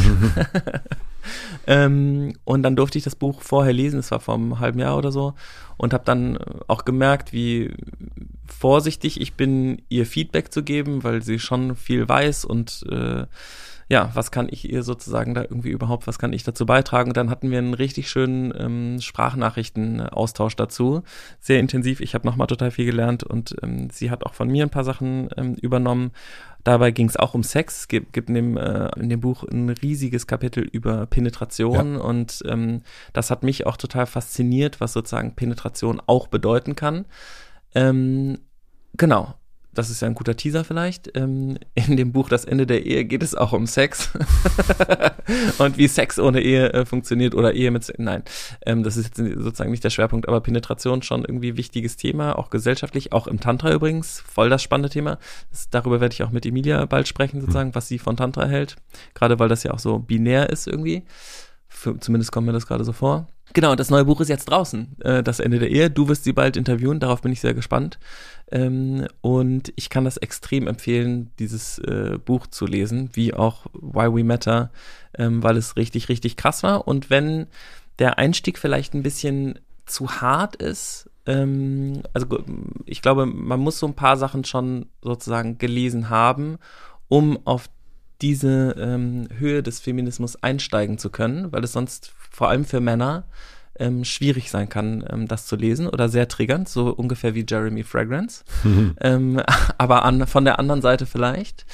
ähm, 1.68 2.34
und 2.44 2.64
dann 2.64 2.76
durfte 2.76 2.98
ich 2.98 3.04
das 3.04 3.16
Buch 3.16 3.42
vorher 3.42 3.74
lesen, 3.74 4.00
es 4.00 4.12
war 4.12 4.20
vor 4.20 4.36
einem 4.36 4.60
halben 4.60 4.80
Jahr 4.80 4.98
oder 4.98 5.12
so, 5.12 5.34
und 5.78 5.94
habe 5.94 6.06
dann 6.06 6.38
auch 6.68 6.86
gemerkt, 6.86 7.34
wie 7.34 7.74
vorsichtig 8.46 9.22
ich 9.22 9.34
bin, 9.34 9.82
ihr 9.90 10.06
Feedback 10.06 10.52
zu 10.52 10.64
geben, 10.64 11.04
weil 11.04 11.22
sie 11.22 11.40
schon 11.40 11.76
viel 11.76 12.08
weiß 12.08 12.46
und 12.46 12.84
äh, 12.90 13.26
ja, 13.90 14.12
was 14.14 14.32
kann 14.32 14.48
ich 14.50 14.70
ihr 14.70 14.84
sozusagen 14.84 15.34
da 15.34 15.44
irgendwie 15.44 15.70
überhaupt, 15.70 16.08
was 16.08 16.20
kann 16.20 16.34
ich 16.34 16.44
dazu 16.44 16.66
beitragen? 16.66 17.12
Und 17.12 17.18
dann 17.18 17.30
hatten 17.30 17.52
wir 17.52 17.58
einen 17.58 17.74
richtig 17.74 18.10
schönen 18.10 18.54
ähm, 18.58 19.00
Sprachnachrichten-Austausch 19.00 20.58
dazu, 20.58 21.04
sehr 21.40 21.60
intensiv. 21.60 22.02
Ich 22.02 22.14
habe 22.14 22.28
nochmal 22.28 22.48
total 22.48 22.72
viel 22.72 22.86
gelernt 22.86 23.24
und 23.24 23.56
ähm, 23.64 23.90
sie 23.90 24.12
hat 24.12 24.26
auch 24.26 24.34
von 24.34 24.50
mir 24.50 24.66
ein 24.66 24.70
paar 24.70 24.84
Sachen 24.84 25.30
ähm, 25.38 25.56
übernommen. 25.56 26.12
Dabei 26.66 26.92
ging 26.92 27.08
es 27.08 27.16
auch 27.16 27.34
um 27.34 27.44
Sex. 27.44 27.82
Es 27.82 27.88
gibt, 27.88 28.12
gibt 28.12 28.28
in, 28.28 28.36
dem, 28.36 28.58
äh, 28.58 28.90
in 29.00 29.08
dem 29.08 29.22
Buch 29.22 29.46
ein 29.46 29.70
riesiges 29.70 30.28
Kapitel 30.28 30.64
über 30.64 31.06
Penetration 31.06 31.94
ja. 31.94 32.02
und 32.02 32.44
ähm, 32.46 32.82
das 33.14 33.32
hat 33.32 33.44
mich 33.44 33.66
auch 33.66 33.78
total 33.78 34.06
fasziniert, 34.06 34.82
was 34.82 34.92
sozusagen 34.92 35.34
Penetration 35.34 36.02
auch 36.08 36.28
bedeuten 36.28 36.76
kann. 36.76 37.06
Ähm, 37.74 38.40
genau 38.98 39.36
das 39.78 39.90
ist 39.90 40.02
ja 40.02 40.08
ein 40.08 40.16
guter 40.16 40.36
Teaser 40.36 40.64
vielleicht. 40.64 41.16
Ähm, 41.16 41.58
in 41.76 41.98
dem 41.98 42.12
Buch 42.12 42.30
Das 42.30 42.46
Ende 42.46 42.66
der 42.66 42.86
Ehe 42.86 43.06
geht 43.06 43.24
es 43.24 43.36
auch 43.36 43.54
um 43.54 43.68
Sex 43.68 44.12
und 45.60 45.78
wie 45.78 45.88
Sex 45.88 46.20
ohne 46.20 46.42
Ehe 46.42 46.74
äh, 46.74 46.86
funktioniert 46.86 47.36
oder 47.36 47.54
Ehe 47.54 47.72
mit 47.72 47.84
Sex. 47.84 48.00
Nein, 48.00 48.24
ähm, 48.66 48.84
das 48.84 48.98
ist 48.98 49.18
jetzt 49.18 49.42
sozusagen 49.42 49.72
nicht 49.72 49.84
der 49.84 49.90
Schwerpunkt, 49.90 50.28
aber 50.28 50.42
Penetration 50.42 51.02
schon 51.02 51.24
irgendwie 51.24 51.58
wichtiges 51.58 51.96
Thema, 51.96 52.38
auch 52.38 52.50
gesellschaftlich, 52.50 53.14
auch 53.14 53.28
im 53.28 53.40
Tantra 53.40 53.72
übrigens, 53.72 54.20
voll 54.22 54.50
das 54.50 54.64
spannende 54.64 54.90
Thema. 54.90 55.20
Das, 55.52 55.70
darüber 55.70 56.02
werde 56.02 56.14
ich 56.14 56.24
auch 56.24 56.32
mit 56.32 56.46
Emilia 56.46 56.86
bald 56.86 57.08
sprechen, 57.08 57.42
sozusagen, 57.42 57.70
mhm. 57.70 57.76
was 57.76 57.88
sie 57.88 58.00
von 58.00 58.18
Tantra 58.18 58.46
hält. 58.46 58.78
Gerade 59.14 59.40
weil 59.40 59.50
das 59.50 59.64
ja 59.64 59.74
auch 59.74 59.80
so 59.80 60.00
binär 60.00 60.50
ist 60.50 60.68
irgendwie. 60.68 61.04
Für, 61.68 62.00
zumindest 62.00 62.32
kommt 62.32 62.48
mir 62.48 62.54
das 62.54 62.66
gerade 62.66 62.84
so 62.84 62.94
vor. 62.94 63.28
Genau, 63.54 63.76
das 63.76 63.90
neue 63.90 64.06
Buch 64.06 64.22
ist 64.22 64.28
jetzt 64.28 64.46
draußen, 64.46 65.00
äh, 65.02 65.24
das 65.24 65.40
Ende 65.40 65.60
der 65.60 65.72
Ehe. 65.72 65.90
Du 65.90 66.08
wirst 66.10 66.24
sie 66.26 66.34
bald 66.34 66.58
interviewen, 66.58 67.00
darauf 67.00 67.22
bin 67.22 67.32
ich 67.32 67.42
sehr 67.42 67.54
gespannt. 67.54 67.98
Ähm, 68.52 69.08
und 69.22 69.74
ich 69.76 69.90
kann 69.90 70.06
das 70.06 70.18
extrem 70.18 70.68
empfehlen, 70.68 71.32
dieses 71.40 71.80
äh, 71.80 72.18
Buch 72.24 72.48
zu 72.48 72.66
lesen, 72.66 73.10
wie 73.14 73.34
auch 73.34 73.66
Why 73.74 74.14
We 74.14 74.24
Matter, 74.24 74.72
ähm, 75.18 75.44
weil 75.44 75.58
es 75.58 75.76
richtig, 75.76 76.10
richtig 76.10 76.36
krass 76.36 76.64
war. 76.64 76.88
Und 76.88 77.10
wenn 77.10 77.48
der 78.00 78.18
Einstieg 78.18 78.60
vielleicht 78.60 78.94
ein 78.94 79.04
bisschen 79.04 79.60
zu 79.86 80.22
hart 80.22 80.56
ist, 80.58 81.10
ähm, 81.26 82.04
also 82.14 82.28
ich 82.86 83.02
glaube, 83.02 83.26
man 83.26 83.60
muss 83.60 83.80
so 83.80 83.88
ein 83.88 83.96
paar 83.96 84.18
Sachen 84.18 84.44
schon 84.46 84.88
sozusagen 85.02 85.58
gelesen 85.58 86.10
haben, 86.10 86.58
um 87.10 87.40
auf 87.46 87.70
diese 88.22 88.76
ähm, 88.80 89.28
Höhe 89.38 89.64
des 89.64 89.80
Feminismus 89.80 90.42
einsteigen 90.42 90.98
zu 90.98 91.10
können, 91.10 91.52
weil 91.52 91.64
es 91.64 91.74
sonst 91.74 92.14
vor 92.32 92.50
allem 92.50 92.66
für 92.66 92.80
Männer 92.80 93.26
ähm, 93.80 94.04
schwierig 94.04 94.50
sein 94.50 94.70
kann, 94.70 95.06
ähm, 95.12 95.28
das 95.28 95.46
zu 95.46 95.56
lesen 95.56 95.88
oder 95.88 96.10
sehr 96.10 96.28
triggernd, 96.28 96.68
so 96.68 96.90
ungefähr 96.90 97.36
wie 97.36 97.46
Jeremy 97.48 97.84
Fragrance. 97.84 98.44
Mhm. 98.64 98.96
Ähm, 99.02 99.42
aber 99.78 100.04
an, 100.06 100.26
von 100.28 100.46
der 100.46 100.60
anderen 100.60 100.82
Seite 100.82 101.06
vielleicht. 101.06 101.66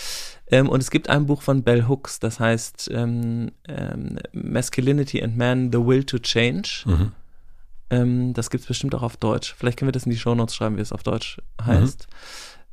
Ähm, 0.47 0.67
und 0.67 0.81
es 0.81 0.91
gibt 0.91 1.09
ein 1.09 1.25
Buch 1.25 1.41
von 1.41 1.63
Bell 1.63 1.87
Hooks, 1.87 2.19
das 2.19 2.39
heißt 2.39 2.89
ähm, 2.93 3.51
ähm, 3.67 4.19
Masculinity 4.33 5.23
and 5.23 5.37
Man, 5.37 5.71
The 5.71 5.79
Will 5.79 6.03
to 6.03 6.19
Change. 6.19 6.83
Mhm. 6.85 8.33
das 8.33 8.49
gibt 8.49 8.63
es 8.63 8.67
bestimmt 8.67 8.95
auch 8.95 9.03
auf 9.03 9.17
Deutsch. 9.17 9.53
Vielleicht 9.57 9.77
können 9.77 9.87
wir 9.87 9.93
das 9.93 10.05
in 10.05 10.11
die 10.11 10.17
Show 10.17 10.33
Notes 10.33 10.55
schreiben, 10.55 10.77
wie 10.77 10.81
es 10.81 10.91
auf 10.91 11.03
Deutsch 11.03 11.37
heißt. 11.63 12.07
Mhm. 12.09 12.15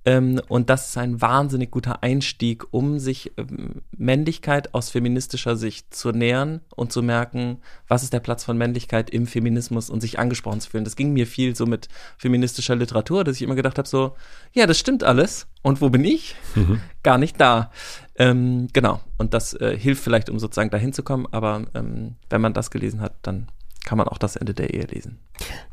Ähm, 0.06 0.40
und 0.48 0.70
das 0.70 0.88
ist 0.88 0.98
ein 0.98 1.20
wahnsinnig 1.20 1.70
guter 1.70 2.02
Einstieg, 2.02 2.64
um 2.70 2.98
sich 2.98 3.32
ähm, 3.36 3.82
Männlichkeit 3.96 4.72
aus 4.72 4.88
feministischer 4.88 5.56
Sicht 5.56 5.94
zu 5.94 6.10
nähern 6.10 6.62
und 6.74 6.90
zu 6.90 7.02
merken, 7.02 7.58
was 7.86 8.02
ist 8.02 8.12
der 8.12 8.20
Platz 8.20 8.42
von 8.44 8.56
Männlichkeit 8.56 9.10
im 9.10 9.26
Feminismus 9.26 9.90
und 9.90 10.00
sich 10.00 10.18
angesprochen 10.18 10.60
zu 10.60 10.70
fühlen. 10.70 10.84
Das 10.84 10.96
ging 10.96 11.12
mir 11.12 11.26
viel 11.26 11.54
so 11.54 11.66
mit 11.66 11.88
feministischer 12.16 12.76
Literatur, 12.76 13.24
dass 13.24 13.36
ich 13.36 13.42
immer 13.42 13.56
gedacht 13.56 13.76
habe, 13.76 13.88
so, 13.88 14.16
ja, 14.52 14.66
das 14.66 14.78
stimmt 14.78 15.04
alles. 15.04 15.46
Und 15.62 15.82
wo 15.82 15.90
bin 15.90 16.04
ich? 16.04 16.34
Mhm. 16.54 16.80
Gar 17.02 17.18
nicht 17.18 17.38
da. 17.38 17.70
Ähm, 18.16 18.68
genau. 18.72 19.00
Und 19.18 19.34
das 19.34 19.52
äh, 19.52 19.76
hilft 19.76 20.02
vielleicht, 20.02 20.30
um 20.30 20.38
sozusagen 20.38 20.70
dahin 20.70 20.94
zu 20.94 21.02
kommen. 21.02 21.26
Aber 21.30 21.64
ähm, 21.74 22.16
wenn 22.30 22.40
man 22.40 22.54
das 22.54 22.70
gelesen 22.70 23.02
hat, 23.02 23.14
dann 23.22 23.48
kann 23.84 23.98
man 23.98 24.08
auch 24.08 24.18
das 24.18 24.36
Ende 24.36 24.54
der 24.54 24.72
Ehe 24.74 24.84
lesen. 24.84 25.18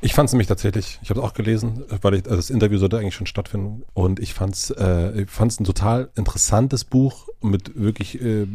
Ich 0.01 0.14
fand 0.14 0.28
es 0.28 0.34
nämlich 0.34 0.47
tatsächlich, 0.47 0.99
ich 1.01 1.10
habe 1.10 1.20
es 1.20 1.26
auch 1.26 1.34
gelesen, 1.34 1.84
weil 2.01 2.16
ich, 2.16 2.26
also 2.26 2.38
das 2.38 2.49
Interview 2.49 2.78
sollte 2.78 2.97
eigentlich 2.97 3.16
schon 3.16 3.28
stattfinden 3.28 3.84
und 3.93 4.20
ich 4.20 4.34
fand 4.34 4.55
es 4.55 4.72
äh, 4.72 5.26
ein 5.26 5.64
total 5.64 6.10
interessantes 6.16 6.86
Buch 6.86 7.28
mit 7.41 7.80
wirklich 7.80 8.22
äh, 8.22 8.47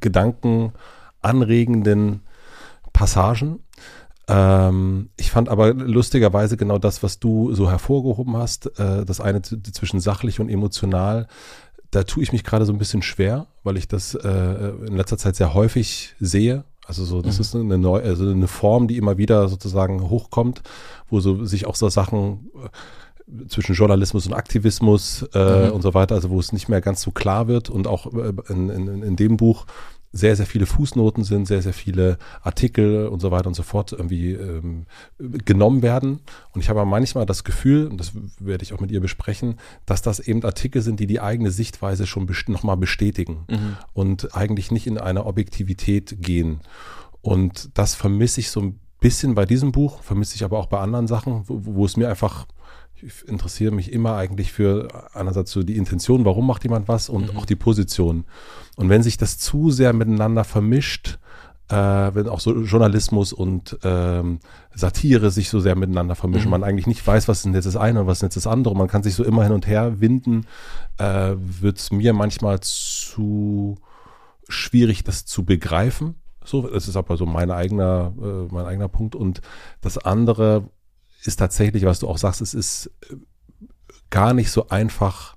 gedankenanregenden 0.00 2.20
Passagen. 2.92 3.60
Ähm, 4.28 5.10
ich 5.16 5.30
fand 5.30 5.48
aber 5.48 5.74
lustigerweise 5.74 6.56
genau 6.56 6.78
das, 6.78 7.02
was 7.02 7.18
du 7.18 7.52
so 7.54 7.70
hervorgehoben 7.70 8.36
hast, 8.36 8.78
äh, 8.78 9.04
das 9.04 9.20
eine 9.20 9.42
zwischen 9.42 10.00
sachlich 10.00 10.40
und 10.40 10.48
emotional, 10.48 11.26
da 11.90 12.04
tue 12.04 12.22
ich 12.22 12.32
mich 12.32 12.44
gerade 12.44 12.66
so 12.66 12.72
ein 12.72 12.78
bisschen 12.78 13.02
schwer, 13.02 13.46
weil 13.62 13.76
ich 13.76 13.86
das 13.86 14.14
äh, 14.14 14.72
in 14.86 14.96
letzter 14.96 15.18
Zeit 15.18 15.36
sehr 15.36 15.54
häufig 15.54 16.14
sehe 16.18 16.64
also 16.86 17.04
so, 17.04 17.22
das 17.22 17.36
mhm. 17.36 17.40
ist 17.40 17.54
eine 17.54 17.78
neue, 17.78 18.02
also 18.02 18.28
eine 18.28 18.48
Form, 18.48 18.88
die 18.88 18.96
immer 18.96 19.18
wieder 19.18 19.48
sozusagen 19.48 20.08
hochkommt, 20.08 20.62
wo 21.08 21.20
so 21.20 21.44
sich 21.44 21.66
auch 21.66 21.76
so 21.76 21.88
Sachen 21.88 22.50
äh, 22.54 23.48
zwischen 23.48 23.74
Journalismus 23.74 24.26
und 24.26 24.34
Aktivismus 24.34 25.26
äh, 25.34 25.66
mhm. 25.66 25.72
und 25.72 25.82
so 25.82 25.94
weiter, 25.94 26.14
also 26.14 26.30
wo 26.30 26.38
es 26.38 26.52
nicht 26.52 26.68
mehr 26.68 26.80
ganz 26.80 27.02
so 27.02 27.10
klar 27.10 27.48
wird 27.48 27.70
und 27.70 27.86
auch 27.86 28.12
äh, 28.12 28.32
in, 28.48 28.68
in, 28.68 29.02
in 29.02 29.16
dem 29.16 29.36
Buch 29.36 29.66
sehr, 30.14 30.36
sehr 30.36 30.46
viele 30.46 30.64
Fußnoten 30.64 31.24
sind, 31.24 31.46
sehr, 31.46 31.60
sehr 31.60 31.72
viele 31.72 32.18
Artikel 32.40 33.08
und 33.08 33.18
so 33.18 33.32
weiter 33.32 33.48
und 33.48 33.54
so 33.54 33.64
fort 33.64 33.92
irgendwie 33.92 34.32
ähm, 34.32 34.86
genommen 35.18 35.82
werden. 35.82 36.20
Und 36.52 36.60
ich 36.60 36.68
habe 36.68 36.84
manchmal 36.86 37.26
das 37.26 37.42
Gefühl, 37.42 37.88
und 37.88 37.98
das 37.98 38.12
werde 38.38 38.62
ich 38.62 38.72
auch 38.72 38.80
mit 38.80 38.92
ihr 38.92 39.00
besprechen, 39.00 39.56
dass 39.86 40.02
das 40.02 40.20
eben 40.20 40.44
Artikel 40.44 40.82
sind, 40.82 41.00
die 41.00 41.08
die 41.08 41.20
eigene 41.20 41.50
Sichtweise 41.50 42.06
schon 42.06 42.26
best 42.26 42.48
nochmal 42.48 42.76
bestätigen 42.76 43.44
mhm. 43.50 43.76
und 43.92 44.36
eigentlich 44.36 44.70
nicht 44.70 44.86
in 44.86 44.98
eine 44.98 45.26
Objektivität 45.26 46.16
gehen. 46.20 46.60
Und 47.20 47.70
das 47.74 47.96
vermisse 47.96 48.38
ich 48.38 48.50
so 48.50 48.60
ein 48.60 48.78
bisschen 49.00 49.34
bei 49.34 49.46
diesem 49.46 49.72
Buch, 49.72 50.02
vermisse 50.02 50.36
ich 50.36 50.44
aber 50.44 50.58
auch 50.58 50.66
bei 50.66 50.78
anderen 50.78 51.08
Sachen, 51.08 51.42
wo, 51.48 51.60
wo 51.64 51.84
es 51.84 51.96
mir 51.96 52.08
einfach 52.08 52.46
ich 53.04 53.28
interessiere 53.28 53.72
mich 53.72 53.92
immer 53.92 54.16
eigentlich 54.16 54.52
für 54.52 55.10
einerseits 55.14 55.52
so 55.52 55.62
die 55.62 55.76
Intention, 55.76 56.24
warum 56.24 56.46
macht 56.46 56.62
jemand 56.64 56.88
was 56.88 57.08
und 57.08 57.32
mhm. 57.32 57.38
auch 57.38 57.46
die 57.46 57.56
Position. 57.56 58.24
Und 58.76 58.88
wenn 58.88 59.02
sich 59.02 59.16
das 59.16 59.38
zu 59.38 59.70
sehr 59.70 59.92
miteinander 59.92 60.44
vermischt, 60.44 61.18
äh, 61.68 61.74
wenn 61.76 62.28
auch 62.28 62.40
so 62.40 62.54
Journalismus 62.62 63.32
und 63.32 63.78
ähm, 63.84 64.40
Satire 64.74 65.30
sich 65.30 65.48
so 65.48 65.60
sehr 65.60 65.76
miteinander 65.76 66.14
vermischen, 66.14 66.46
mhm. 66.46 66.50
man 66.50 66.64
eigentlich 66.64 66.86
nicht 66.86 67.06
weiß, 67.06 67.28
was 67.28 67.44
ist 67.44 67.54
jetzt 67.54 67.66
das 67.66 67.76
eine 67.76 68.02
und 68.02 68.06
was 68.06 68.18
ist 68.18 68.22
jetzt 68.22 68.36
das 68.36 68.46
andere, 68.46 68.76
man 68.76 68.88
kann 68.88 69.02
sich 69.02 69.14
so 69.14 69.24
immer 69.24 69.44
hin 69.44 69.52
und 69.52 69.66
her 69.66 70.00
winden, 70.00 70.46
äh, 70.98 71.34
wird 71.36 71.78
es 71.78 71.92
mir 71.92 72.12
manchmal 72.12 72.60
zu 72.60 73.76
schwierig, 74.48 75.04
das 75.04 75.24
zu 75.24 75.44
begreifen. 75.44 76.16
So, 76.44 76.68
das 76.68 76.88
ist 76.88 76.96
aber 76.96 77.16
so 77.16 77.24
mein 77.24 77.50
eigener, 77.50 78.12
äh, 78.20 78.52
mein 78.52 78.66
eigener 78.66 78.88
Punkt. 78.88 79.14
Und 79.14 79.40
das 79.80 79.96
andere, 79.96 80.64
ist 81.26 81.36
tatsächlich, 81.36 81.84
was 81.84 82.00
du 82.00 82.08
auch 82.08 82.18
sagst, 82.18 82.40
es 82.40 82.54
ist 82.54 82.90
äh, 83.10 83.16
gar 84.10 84.34
nicht 84.34 84.50
so 84.50 84.68
einfach, 84.68 85.36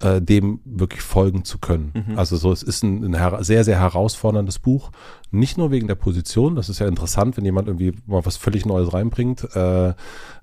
äh, 0.00 0.20
dem 0.20 0.60
wirklich 0.64 1.02
folgen 1.02 1.44
zu 1.44 1.58
können. 1.58 1.92
Mhm. 1.94 2.18
Also 2.18 2.36
so, 2.36 2.52
es 2.52 2.62
ist 2.62 2.82
ein, 2.82 3.14
ein, 3.14 3.44
sehr, 3.44 3.64
sehr 3.64 3.78
herausforderndes 3.78 4.58
Buch. 4.58 4.90
Nicht 5.30 5.58
nur 5.58 5.70
wegen 5.70 5.88
der 5.88 5.94
Position, 5.94 6.56
das 6.56 6.68
ist 6.68 6.78
ja 6.78 6.86
interessant, 6.86 7.36
wenn 7.36 7.44
jemand 7.44 7.68
irgendwie 7.68 7.94
mal 8.06 8.24
was 8.24 8.36
völlig 8.36 8.66
Neues 8.66 8.92
reinbringt 8.92 9.44
äh, 9.54 9.94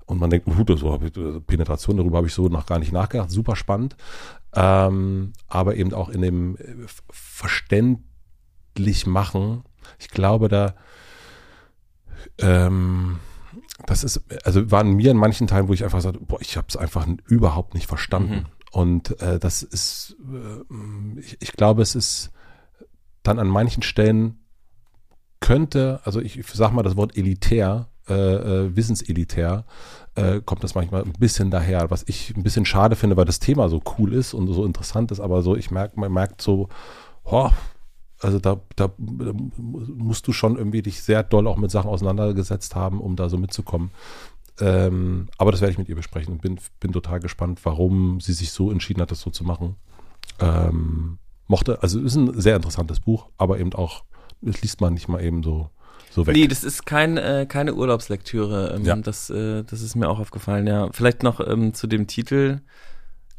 und 0.06 0.18
man 0.18 0.30
denkt, 0.30 0.48
uh, 0.48 0.76
so, 0.76 0.98
Penetration, 1.46 1.96
darüber 1.96 2.18
habe 2.18 2.26
ich 2.26 2.34
so 2.34 2.48
noch 2.48 2.66
gar 2.66 2.78
nicht 2.78 2.92
nachgedacht, 2.92 3.30
super 3.30 3.56
spannend. 3.56 3.96
Ähm, 4.54 5.32
aber 5.46 5.76
eben 5.76 5.94
auch 5.94 6.08
in 6.08 6.22
dem 6.22 6.56
äh, 6.56 6.74
verständlich 7.10 9.06
machen. 9.06 9.62
Ich 9.98 10.08
glaube, 10.08 10.48
da 10.48 10.74
ähm, 12.38 13.18
das 13.86 14.04
ist, 14.04 14.22
also 14.44 14.70
waren 14.70 14.92
mir 14.92 15.10
in 15.10 15.16
manchen 15.16 15.46
Teilen, 15.46 15.68
wo 15.68 15.72
ich 15.72 15.84
einfach 15.84 16.00
sagte, 16.00 16.20
boah, 16.20 16.40
ich 16.40 16.56
habe 16.56 16.66
es 16.68 16.76
einfach 16.76 17.06
überhaupt 17.26 17.74
nicht 17.74 17.86
verstanden. 17.86 18.34
Mhm. 18.34 18.46
Und 18.72 19.20
äh, 19.20 19.38
das 19.38 19.62
ist, 19.62 20.16
äh, 20.32 21.18
ich, 21.20 21.36
ich 21.40 21.52
glaube, 21.52 21.82
es 21.82 21.94
ist 21.94 22.30
dann 23.22 23.38
an 23.38 23.48
manchen 23.48 23.82
Stellen 23.82 24.38
könnte, 25.40 26.00
also 26.04 26.20
ich 26.20 26.40
sag 26.52 26.72
mal 26.72 26.82
das 26.82 26.96
Wort 26.96 27.16
elitär, 27.16 27.88
äh, 28.08 28.14
äh, 28.14 28.76
wissenselitär, 28.76 29.64
äh, 30.14 30.40
kommt 30.40 30.62
das 30.62 30.74
manchmal 30.74 31.02
ein 31.02 31.12
bisschen 31.12 31.50
daher, 31.50 31.90
was 31.90 32.04
ich 32.06 32.36
ein 32.36 32.42
bisschen 32.42 32.66
schade 32.66 32.96
finde, 32.96 33.16
weil 33.16 33.24
das 33.24 33.38
Thema 33.40 33.68
so 33.68 33.82
cool 33.98 34.12
ist 34.12 34.34
und 34.34 34.52
so 34.52 34.64
interessant 34.64 35.10
ist, 35.10 35.20
aber 35.20 35.42
so, 35.42 35.56
ich 35.56 35.70
merke, 35.70 35.98
man 35.98 36.12
merkt 36.12 36.42
so, 36.42 36.68
oh, 37.24 37.50
also 38.20 38.38
da, 38.38 38.60
da, 38.76 38.90
musst 38.98 40.26
du 40.28 40.32
schon 40.32 40.56
irgendwie 40.56 40.82
dich 40.82 41.02
sehr 41.02 41.22
doll 41.22 41.46
auch 41.46 41.56
mit 41.56 41.70
Sachen 41.70 41.90
auseinandergesetzt 41.90 42.74
haben, 42.74 43.00
um 43.00 43.16
da 43.16 43.28
so 43.28 43.38
mitzukommen. 43.38 43.90
Ähm, 44.60 45.28
aber 45.38 45.52
das 45.52 45.60
werde 45.60 45.72
ich 45.72 45.78
mit 45.78 45.88
ihr 45.88 45.96
besprechen 45.96 46.34
und 46.34 46.42
bin, 46.42 46.58
bin 46.80 46.92
total 46.92 47.20
gespannt, 47.20 47.60
warum 47.64 48.20
sie 48.20 48.34
sich 48.34 48.52
so 48.52 48.70
entschieden 48.70 49.00
hat, 49.00 49.10
das 49.10 49.20
so 49.20 49.30
zu 49.30 49.42
machen. 49.42 49.76
Ähm, 50.38 51.18
mochte, 51.46 51.82
also 51.82 51.98
ist 52.00 52.14
ein 52.14 52.38
sehr 52.38 52.56
interessantes 52.56 53.00
Buch, 53.00 53.28
aber 53.38 53.58
eben 53.58 53.72
auch, 53.72 54.04
das 54.42 54.60
liest 54.60 54.80
man 54.80 54.94
nicht 54.94 55.08
mal 55.08 55.22
eben 55.22 55.42
so, 55.42 55.70
so 56.10 56.26
weg. 56.26 56.36
Nee, 56.36 56.46
das 56.46 56.62
ist 56.62 56.84
kein, 56.84 57.16
äh, 57.16 57.46
keine 57.48 57.74
Urlaubslektüre. 57.74 58.74
Ähm, 58.76 58.84
ja. 58.84 58.96
das, 58.96 59.30
äh, 59.30 59.64
das 59.64 59.80
ist 59.80 59.96
mir 59.96 60.10
auch 60.10 60.18
aufgefallen, 60.18 60.66
ja. 60.66 60.90
Vielleicht 60.92 61.22
noch 61.22 61.40
ähm, 61.40 61.72
zu 61.72 61.86
dem 61.86 62.06
Titel 62.06 62.60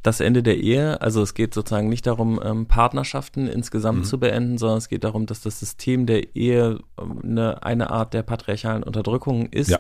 das 0.04 0.20
Ende 0.20 0.42
der 0.42 0.58
Ehe, 0.58 1.00
also 1.02 1.22
es 1.22 1.34
geht 1.34 1.54
sozusagen 1.54 1.88
nicht 1.90 2.08
darum, 2.08 2.40
ähm, 2.44 2.66
Partnerschaften 2.66 3.48
insgesamt 3.48 4.00
Mhm. 4.00 4.04
zu 4.04 4.20
beenden, 4.20 4.58
sondern 4.58 4.80
es 4.80 4.90
geht 4.90 5.04
darum, 5.04 5.26
dass 5.28 5.42
das 5.42 5.60
System 5.60 6.06
der 6.06 6.36
Ehe 6.36 6.80
ähm, 7.00 7.20
eine, 7.24 7.64
eine 7.64 7.92
Art 7.92 8.14
der 8.14 8.24
patriarchalen 8.24 8.84
Unterdrückung 8.84 9.46
ist. 9.48 9.70
Ja. 9.70 9.80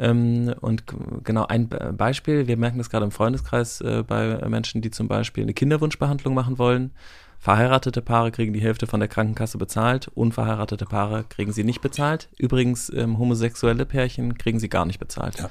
Ähm, 0.00 0.54
und 0.60 0.84
genau 1.24 1.46
ein 1.46 1.68
Be- 1.68 1.92
Beispiel, 1.96 2.46
wir 2.46 2.56
merken 2.56 2.78
das 2.78 2.88
gerade 2.88 3.04
im 3.04 3.10
Freundeskreis 3.10 3.80
äh, 3.80 4.04
bei 4.06 4.48
Menschen, 4.48 4.80
die 4.80 4.92
zum 4.92 5.08
Beispiel 5.08 5.42
eine 5.42 5.54
Kinderwunschbehandlung 5.54 6.34
machen 6.34 6.56
wollen. 6.58 6.92
Verheiratete 7.40 8.00
Paare 8.02 8.30
kriegen 8.30 8.52
die 8.52 8.60
Hälfte 8.60 8.86
von 8.86 9.00
der 9.00 9.08
Krankenkasse 9.08 9.58
bezahlt, 9.58 10.08
unverheiratete 10.14 10.86
Paare 10.86 11.24
kriegen 11.28 11.52
sie 11.52 11.64
nicht 11.64 11.80
bezahlt. 11.80 12.28
Übrigens, 12.38 12.92
ähm, 12.94 13.18
homosexuelle 13.18 13.86
Pärchen 13.86 14.38
kriegen 14.38 14.60
sie 14.60 14.68
gar 14.68 14.86
nicht 14.86 14.98
bezahlt. 15.00 15.38
Ja. 15.38 15.50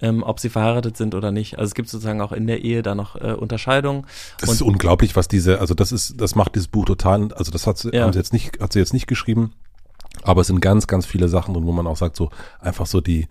Ähm, 0.00 0.22
ob 0.22 0.38
sie 0.38 0.48
verheiratet 0.48 0.96
sind 0.96 1.16
oder 1.16 1.32
nicht. 1.32 1.58
Also 1.58 1.70
es 1.70 1.74
gibt 1.74 1.88
sozusagen 1.88 2.20
auch 2.20 2.30
in 2.30 2.46
der 2.46 2.62
Ehe 2.62 2.82
da 2.82 2.94
noch 2.94 3.16
äh, 3.16 3.32
Unterscheidungen. 3.32 4.06
Das 4.40 4.48
ist 4.50 4.62
unglaublich, 4.62 5.16
was 5.16 5.26
diese, 5.26 5.58
also 5.60 5.74
das 5.74 5.90
ist, 5.90 6.20
das 6.20 6.36
macht 6.36 6.54
dieses 6.54 6.68
Buch 6.68 6.84
total, 6.84 7.32
also 7.32 7.50
das 7.50 7.66
hat 7.66 7.78
sie, 7.78 7.90
Ja. 7.92 8.04
haben 8.04 8.12
sie 8.12 8.20
jetzt 8.20 8.32
nicht, 8.32 8.60
hat 8.60 8.72
sie 8.72 8.78
jetzt 8.78 8.92
nicht 8.92 9.08
geschrieben, 9.08 9.54
aber 10.22 10.42
es 10.42 10.46
sind 10.46 10.60
ganz, 10.60 10.86
ganz 10.86 11.04
viele 11.04 11.28
Sachen 11.28 11.52
drin, 11.54 11.66
wo 11.66 11.72
man 11.72 11.88
auch 11.88 11.96
sagt, 11.96 12.14
so 12.16 12.30
einfach 12.60 12.86
so 12.86 13.00
die, 13.00 13.26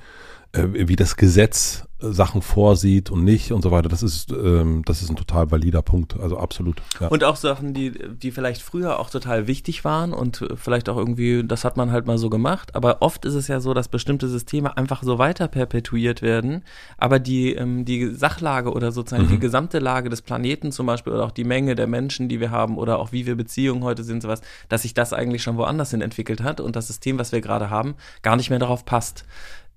wie 0.74 0.96
das 0.96 1.16
Gesetz 1.16 1.88
äh, 2.00 2.12
Sachen 2.12 2.42
vorsieht 2.42 3.10
und 3.10 3.24
nicht 3.24 3.52
und 3.52 3.62
so 3.62 3.72
weiter. 3.72 3.90
Das 3.90 4.04
ist, 4.04 4.32
ähm, 4.32 4.84
das 4.86 5.02
ist 5.02 5.10
ein 5.10 5.16
total 5.16 5.50
valider 5.50 5.82
Punkt, 5.82 6.20
also 6.20 6.38
absolut. 6.38 6.82
Ja. 7.00 7.08
Und 7.08 7.24
auch 7.24 7.36
Sachen, 7.36 7.74
die, 7.74 7.92
die 7.92 8.32
vielleicht 8.32 8.62
früher 8.62 9.00
auch 9.00 9.10
total 9.10 9.48
wichtig 9.48 9.84
waren 9.84 10.14
und 10.14 10.42
äh, 10.42 10.56
vielleicht 10.56 10.90
auch 10.90 10.98
irgendwie, 10.98 11.44
das 11.44 11.64
hat 11.64 11.76
man 11.76 11.92
halt 11.92 12.06
mal 12.06 12.18
so 12.18 12.30
gemacht. 12.30 12.76
Aber 12.76 13.02
oft 13.02 13.26
ist 13.26 13.34
es 13.34 13.48
ja 13.48 13.60
so, 13.60 13.74
dass 13.74 13.88
bestimmte 13.88 14.28
Systeme 14.28 14.78
einfach 14.78 15.02
so 15.02 15.18
weiter 15.18 15.48
perpetuiert 15.48 16.22
werden. 16.22 16.64
Aber 16.98 17.20
die, 17.20 17.54
ähm, 17.54 17.84
die 17.84 18.14
Sachlage 18.14 18.72
oder 18.72 18.92
sozusagen 18.92 19.26
Mhm. 19.26 19.32
die 19.32 19.40
gesamte 19.40 19.80
Lage 19.80 20.10
des 20.10 20.22
Planeten 20.22 20.72
zum 20.72 20.86
Beispiel 20.86 21.14
oder 21.14 21.26
auch 21.26 21.32
die 21.32 21.46
Menge 21.46 21.76
der 21.76 21.88
Menschen, 21.88 22.30
die 22.30 22.40
wir 22.40 22.52
haben 22.52 22.78
oder 22.78 23.00
auch 23.00 23.12
wie 23.12 23.26
wir 23.26 23.36
Beziehungen 23.36 23.84
heute 23.84 24.04
sind, 24.04 24.22
sowas, 24.22 24.42
dass 24.70 24.84
sich 24.84 24.94
das 24.94 25.14
eigentlich 25.14 25.42
schon 25.42 25.58
woanders 25.58 25.92
hin 25.92 26.02
entwickelt 26.02 26.44
hat 26.44 26.62
und 26.62 26.76
das 26.76 26.88
System, 26.88 27.18
was 27.18 27.32
wir 27.32 27.42
gerade 27.42 27.70
haben, 27.72 27.96
gar 28.22 28.36
nicht 28.36 28.50
mehr 28.52 28.60
darauf 28.60 28.86
passt. 28.86 29.26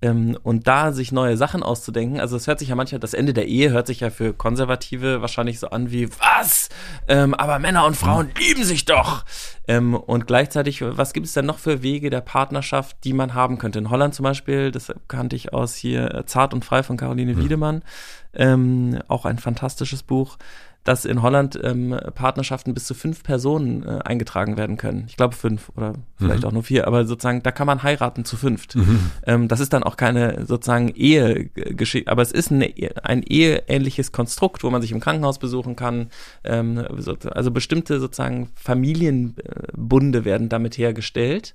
Ähm, 0.01 0.37
und 0.41 0.67
da 0.67 0.91
sich 0.91 1.11
neue 1.11 1.37
Sachen 1.37 1.61
auszudenken, 1.61 2.19
also 2.19 2.35
es 2.35 2.47
hört 2.47 2.59
sich 2.59 2.69
ja 2.69 2.75
manchmal, 2.75 2.99
das 2.99 3.13
Ende 3.13 3.33
der 3.33 3.47
Ehe 3.47 3.69
hört 3.69 3.87
sich 3.87 3.99
ja 3.99 4.09
für 4.09 4.33
Konservative 4.33 5.21
wahrscheinlich 5.21 5.59
so 5.59 5.69
an 5.69 5.91
wie, 5.91 6.09
was? 6.09 6.69
Ähm, 7.07 7.33
aber 7.35 7.59
Männer 7.59 7.85
und 7.85 7.95
Frauen 7.95 8.29
lieben 8.39 8.63
sich 8.63 8.85
doch. 8.85 9.25
Ähm, 9.67 9.93
und 9.93 10.25
gleichzeitig, 10.25 10.81
was 10.81 11.13
gibt 11.13 11.27
es 11.27 11.33
denn 11.33 11.45
noch 11.45 11.59
für 11.59 11.83
Wege 11.83 12.09
der 12.09 12.21
Partnerschaft, 12.21 12.97
die 13.03 13.13
man 13.13 13.35
haben 13.35 13.59
könnte? 13.59 13.77
In 13.77 13.91
Holland 13.91 14.15
zum 14.15 14.23
Beispiel, 14.23 14.71
das 14.71 14.91
kannte 15.07 15.35
ich 15.35 15.53
aus 15.53 15.75
hier 15.75 16.13
äh, 16.13 16.25
Zart 16.25 16.53
und 16.53 16.65
Frei 16.65 16.81
von 16.81 16.97
Caroline 16.97 17.37
Wiedemann, 17.37 17.83
ähm, 18.33 18.99
auch 19.07 19.25
ein 19.25 19.37
fantastisches 19.37 20.01
Buch 20.01 20.37
dass 20.83 21.05
in 21.05 21.21
Holland 21.21 21.59
ähm, 21.63 21.95
Partnerschaften 22.15 22.73
bis 22.73 22.85
zu 22.85 22.93
fünf 22.95 23.21
Personen 23.23 23.83
äh, 23.83 23.99
eingetragen 24.03 24.57
werden 24.57 24.77
können. 24.77 25.05
Ich 25.07 25.15
glaube 25.15 25.35
fünf 25.35 25.69
oder 25.75 25.93
vielleicht 26.17 26.43
auch 26.43 26.51
nur 26.51 26.63
vier, 26.63 26.87
aber 26.87 27.05
sozusagen, 27.05 27.43
da 27.43 27.51
kann 27.51 27.67
man 27.67 27.83
heiraten 27.83 28.25
zu 28.25 28.35
fünft. 28.35 28.75
Ähm, 29.27 29.47
das 29.47 29.59
ist 29.59 29.73
dann 29.73 29.83
auch 29.83 29.95
keine 29.95 30.45
sozusagen 30.45 30.89
Ehegeschichte, 30.89 32.11
aber 32.11 32.23
es 32.23 32.31
ist 32.31 32.51
eine, 32.51 32.73
ein 33.03 33.21
eheähnliches 33.21 34.11
Konstrukt, 34.11 34.63
wo 34.63 34.69
man 34.71 34.81
sich 34.81 34.91
im 34.91 34.99
Krankenhaus 34.99 35.37
besuchen 35.37 35.75
kann. 35.75 36.09
Ähm, 36.43 36.83
so- 36.97 37.15
also 37.31 37.51
bestimmte 37.51 37.99
sozusagen 37.99 38.49
Familienbunde 38.55 40.25
werden 40.25 40.49
damit 40.49 40.77
hergestellt 40.77 41.53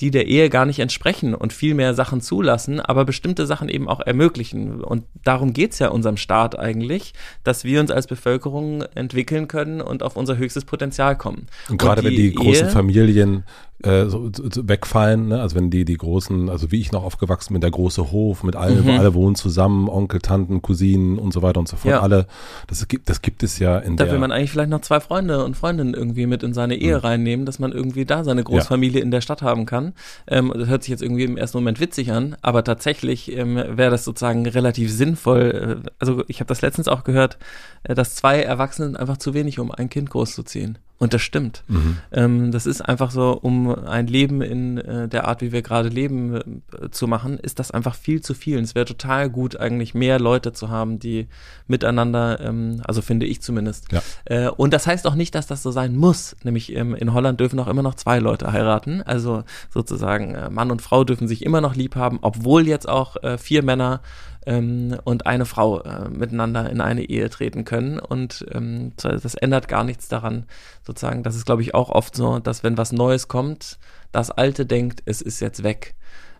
die 0.00 0.10
der 0.10 0.26
Ehe 0.26 0.50
gar 0.50 0.64
nicht 0.66 0.78
entsprechen 0.78 1.34
und 1.34 1.52
viel 1.52 1.74
mehr 1.74 1.94
Sachen 1.94 2.20
zulassen, 2.20 2.80
aber 2.80 3.04
bestimmte 3.04 3.46
Sachen 3.46 3.68
eben 3.68 3.88
auch 3.88 4.00
ermöglichen. 4.00 4.82
Und 4.82 5.04
darum 5.22 5.52
geht's 5.52 5.78
ja 5.78 5.88
unserem 5.88 6.16
Staat 6.16 6.58
eigentlich, 6.58 7.12
dass 7.44 7.64
wir 7.64 7.80
uns 7.80 7.90
als 7.90 8.06
Bevölkerung 8.06 8.82
entwickeln 8.94 9.48
können 9.48 9.80
und 9.80 10.02
auf 10.02 10.16
unser 10.16 10.36
höchstes 10.36 10.64
Potenzial 10.64 11.16
kommen. 11.16 11.46
Und 11.68 11.78
gerade 11.78 12.02
wenn 12.02 12.14
die 12.14 12.32
großen 12.32 12.66
Ehe- 12.66 12.72
Familien 12.72 13.44
äh, 13.84 14.06
so, 14.06 14.30
so, 14.34 14.44
so 14.52 14.68
wegfallen, 14.68 15.28
ne? 15.28 15.40
also 15.40 15.56
wenn 15.56 15.70
die 15.70 15.84
die 15.84 15.96
großen, 15.96 16.48
also 16.48 16.70
wie 16.70 16.80
ich 16.80 16.92
noch 16.92 17.04
aufgewachsen 17.04 17.52
bin, 17.54 17.60
der 17.60 17.70
große 17.70 18.10
Hof 18.12 18.42
mit 18.42 18.56
allen, 18.56 18.84
Mhm. 18.84 18.90
alle 18.98 19.14
wohnen 19.14 19.34
zusammen, 19.34 19.88
Onkel, 19.88 20.20
Tanten, 20.20 20.62
Cousinen 20.62 21.18
und 21.18 21.32
so 21.32 21.42
weiter 21.42 21.60
und 21.60 21.68
so 21.68 21.76
fort, 21.76 21.92
Ja. 21.92 22.00
alle, 22.00 22.26
das 22.68 22.86
gibt, 22.88 23.08
das 23.08 23.22
gibt 23.22 23.42
es 23.42 23.58
ja 23.58 23.78
in 23.78 23.96
Da 23.96 24.04
der, 24.04 24.12
will 24.14 24.20
man 24.20 24.32
eigentlich 24.32 24.50
vielleicht 24.50 24.70
noch 24.70 24.80
zwei 24.80 25.00
Freunde 25.00 25.44
und 25.44 25.56
Freundinnen 25.56 25.94
irgendwie 25.94 26.26
mit 26.26 26.42
in 26.42 26.54
seine 26.54 26.76
Ehe 26.76 27.02
reinnehmen, 27.02 27.46
dass 27.46 27.58
man 27.58 27.72
irgendwie 27.72 28.04
da 28.04 28.24
seine 28.24 28.42
Großfamilie 28.44 29.00
in 29.00 29.10
der 29.10 29.20
Stadt 29.20 29.42
haben 29.42 29.66
kann. 29.66 29.92
Ähm, 30.26 30.52
das 30.56 30.68
hört 30.68 30.82
sich 30.82 30.90
jetzt 30.90 31.02
irgendwie 31.02 31.24
im 31.24 31.36
ersten 31.36 31.58
Moment 31.58 31.80
witzig 31.80 32.12
an, 32.12 32.36
aber 32.42 32.64
tatsächlich 32.64 33.30
ähm, 33.36 33.56
wäre 33.56 33.90
das 33.90 34.04
sozusagen 34.04 34.46
relativ 34.46 34.92
sinnvoll. 34.92 35.82
Äh, 35.84 35.88
also 35.98 36.24
ich 36.28 36.40
habe 36.40 36.48
das 36.48 36.62
letztens 36.62 36.88
auch 36.88 37.04
gehört, 37.04 37.38
äh, 37.84 37.94
dass 37.94 38.14
zwei 38.14 38.40
Erwachsene 38.42 38.88
sind 38.88 38.96
einfach 38.96 39.16
zu 39.16 39.34
wenig, 39.34 39.58
um 39.58 39.70
ein 39.70 39.88
Kind 39.88 40.10
großzuziehen. 40.10 40.78
Und 41.02 41.12
das 41.12 41.22
stimmt. 41.22 41.64
Mhm. 41.66 41.98
Ähm, 42.12 42.52
das 42.52 42.64
ist 42.64 42.80
einfach 42.80 43.10
so, 43.10 43.32
um 43.32 43.74
ein 43.74 44.06
Leben 44.06 44.40
in 44.40 44.78
äh, 44.78 45.08
der 45.08 45.26
Art, 45.26 45.42
wie 45.42 45.50
wir 45.50 45.60
gerade 45.60 45.88
leben, 45.88 46.62
äh, 46.80 46.90
zu 46.92 47.08
machen, 47.08 47.40
ist 47.40 47.58
das 47.58 47.72
einfach 47.72 47.96
viel 47.96 48.20
zu 48.20 48.34
viel. 48.34 48.56
Und 48.56 48.62
es 48.62 48.76
wäre 48.76 48.86
total 48.86 49.28
gut, 49.28 49.56
eigentlich 49.56 49.94
mehr 49.94 50.20
Leute 50.20 50.52
zu 50.52 50.68
haben, 50.68 51.00
die 51.00 51.26
miteinander, 51.66 52.38
ähm, 52.38 52.82
also 52.84 53.02
finde 53.02 53.26
ich 53.26 53.42
zumindest. 53.42 53.90
Ja. 53.90 54.00
Äh, 54.26 54.48
und 54.50 54.72
das 54.72 54.86
heißt 54.86 55.08
auch 55.08 55.16
nicht, 55.16 55.34
dass 55.34 55.48
das 55.48 55.64
so 55.64 55.72
sein 55.72 55.96
muss. 55.96 56.36
Nämlich 56.44 56.72
ähm, 56.72 56.94
in 56.94 57.12
Holland 57.12 57.40
dürfen 57.40 57.58
auch 57.58 57.66
immer 57.66 57.82
noch 57.82 57.96
zwei 57.96 58.20
Leute 58.20 58.52
heiraten. 58.52 59.02
Also 59.02 59.42
sozusagen 59.70 60.36
äh, 60.36 60.50
Mann 60.50 60.70
und 60.70 60.82
Frau 60.82 61.02
dürfen 61.02 61.26
sich 61.26 61.44
immer 61.44 61.60
noch 61.60 61.74
lieb 61.74 61.96
haben, 61.96 62.20
obwohl 62.22 62.68
jetzt 62.68 62.88
auch 62.88 63.20
äh, 63.24 63.38
vier 63.38 63.64
Männer 63.64 64.02
ähm, 64.46 64.98
und 65.04 65.26
eine 65.26 65.44
Frau 65.44 65.80
äh, 65.80 66.08
miteinander 66.08 66.68
in 66.70 66.80
eine 66.80 67.02
Ehe 67.04 67.30
treten 67.30 67.64
können. 67.64 67.98
Und 67.98 68.44
ähm, 68.52 68.92
das 68.96 69.34
ändert 69.34 69.68
gar 69.68 69.84
nichts 69.84 70.08
daran, 70.08 70.46
sozusagen. 70.84 71.22
Das 71.22 71.36
ist, 71.36 71.46
glaube 71.46 71.62
ich, 71.62 71.74
auch 71.74 71.90
oft 71.90 72.16
so, 72.16 72.38
dass 72.38 72.62
wenn 72.62 72.78
was 72.78 72.92
Neues 72.92 73.28
kommt, 73.28 73.78
das 74.12 74.30
Alte 74.30 74.66
denkt, 74.66 75.02
es 75.06 75.22
ist 75.22 75.40
jetzt 75.40 75.62
weg. 75.62 75.94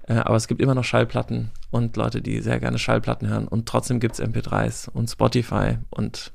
Äh, 0.06 0.14
aber 0.14 0.36
es 0.36 0.48
gibt 0.48 0.60
immer 0.60 0.74
noch 0.74 0.84
Schallplatten 0.84 1.50
und 1.70 1.96
Leute, 1.96 2.22
die 2.22 2.40
sehr 2.40 2.60
gerne 2.60 2.78
Schallplatten 2.78 3.28
hören. 3.28 3.48
Und 3.48 3.66
trotzdem 3.68 4.00
gibt's 4.00 4.20
MP3s 4.20 4.88
und 4.90 5.08
Spotify 5.08 5.78
und 5.90 6.32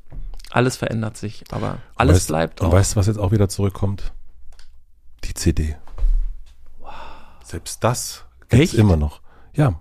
alles 0.51 0.77
verändert 0.77 1.17
sich. 1.17 1.43
Aber 1.51 1.79
alles 1.95 2.15
weißt, 2.15 2.27
bleibt 2.27 2.61
Und 2.61 2.67
auch. 2.67 2.73
weißt 2.73 2.93
du, 2.93 2.95
was 2.99 3.07
jetzt 3.07 3.19
auch 3.19 3.31
wieder 3.31 3.49
zurückkommt? 3.49 4.13
Die 5.25 5.33
CD. 5.33 5.75
Selbst 7.43 7.83
das 7.83 8.25
gibt's 8.49 8.71
Echt? 8.71 8.73
immer 8.75 8.97
noch. 8.97 9.21
Ja. 9.53 9.79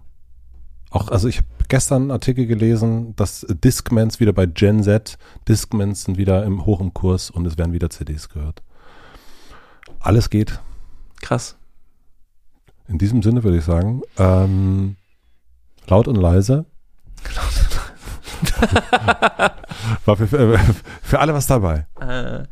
Auch, 0.90 1.08
also 1.08 1.28
ich 1.28 1.38
habe 1.38 1.46
gestern 1.68 2.02
einen 2.02 2.10
Artikel 2.10 2.46
gelesen, 2.46 3.14
dass 3.16 3.46
Discmans 3.48 4.20
wieder 4.20 4.32
bei 4.32 4.46
Gen 4.46 4.82
Z, 4.82 5.18
Discmans 5.48 6.04
sind 6.04 6.18
wieder 6.18 6.44
im, 6.44 6.66
hoch 6.66 6.80
im 6.80 6.92
Kurs 6.94 7.30
und 7.30 7.46
es 7.46 7.58
werden 7.58 7.72
wieder 7.72 7.90
CDs 7.90 8.28
gehört. 8.28 8.62
Alles 10.00 10.30
geht. 10.30 10.60
Krass. 11.22 11.56
In 12.88 12.98
diesem 12.98 13.22
Sinne 13.22 13.42
würde 13.42 13.58
ich 13.58 13.64
sagen, 13.64 14.02
ähm, 14.18 14.96
laut 15.88 16.06
und 16.08 16.16
leise. 16.16 16.66
War 20.04 20.16
für, 20.16 20.26
für, 20.28 20.58
für 21.02 21.18
alle 21.20 21.34
was 21.34 21.46
dabei. 21.46 21.86
Äh, 22.00 22.44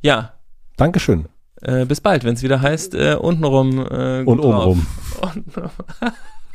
ja, 0.00 0.32
Dankeschön. 0.76 1.26
äh, 1.62 1.84
bis 1.84 2.00
bald, 2.00 2.24
wenn 2.24 2.34
es 2.34 2.42
wieder 2.42 2.60
heißt, 2.62 2.94
äh, 2.94 3.16
untenrum 3.20 3.78
äh, 3.78 4.22
Und 4.24 4.40
obenrum. 4.40 4.86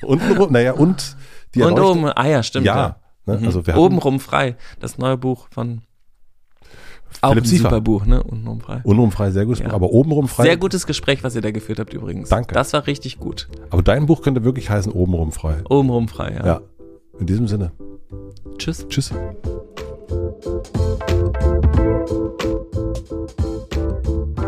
Und, 0.02 0.22
Untenrum, 0.22 0.52
naja, 0.52 0.74
und 0.74 1.16
die 1.56 1.62
und 1.64 1.80
oben, 1.80 2.06
ah 2.06 2.28
ja, 2.28 2.44
stimmt. 2.44 2.66
Ja. 2.66 2.98
Ne? 3.26 3.38
Mhm. 3.38 3.46
Also 3.46 3.66
wir 3.68 3.78
Obenrum 3.78 4.20
frei, 4.20 4.56
das 4.80 4.98
neue 4.98 5.18
Buch 5.18 5.48
von 5.52 5.82
auch 7.22 7.30
Philipp 7.30 7.44
ein 7.44 7.48
Siefer. 7.48 7.64
super 7.70 7.82
Buch, 7.82 8.06
ne? 8.06 8.24
Untenrum 8.24 8.62
frei. 8.62 8.82
untenrum 8.84 9.12
frei, 9.12 9.32
sehr 9.32 9.46
gut, 9.46 9.60
Ja. 9.60 9.72
aber 9.72 9.92
obenrum 9.92 10.28
frei. 10.28 10.44
Sehr 10.44 10.58
gutes 10.58 10.88
Gespräch, 10.88 11.24
was 11.24 11.36
ihr 11.36 11.42
da 11.42 11.52
geführt 11.52 11.80
habt 11.80 11.94
übrigens. 11.94 12.30
Danke. 12.30 12.54
Das 12.54 12.72
war 12.74 12.88
richtig 12.88 13.20
gut. 13.20 13.50
Aber 13.70 13.84
dein 13.84 14.06
Buch 14.06 14.22
könnte 14.22 14.44
wirklich 14.44 14.70
heißen 14.70 14.92
obenrum 14.92 15.32
frei. 15.32 15.58
Obenrum 15.70 16.08
frei, 16.08 16.34
ja. 16.40 16.46
Ja. 16.46 16.62
In 17.20 17.26
diesem 17.28 17.48
Sinne. 17.48 17.74
Tschüss. 18.58 18.88
Tschüss. 18.88 19.12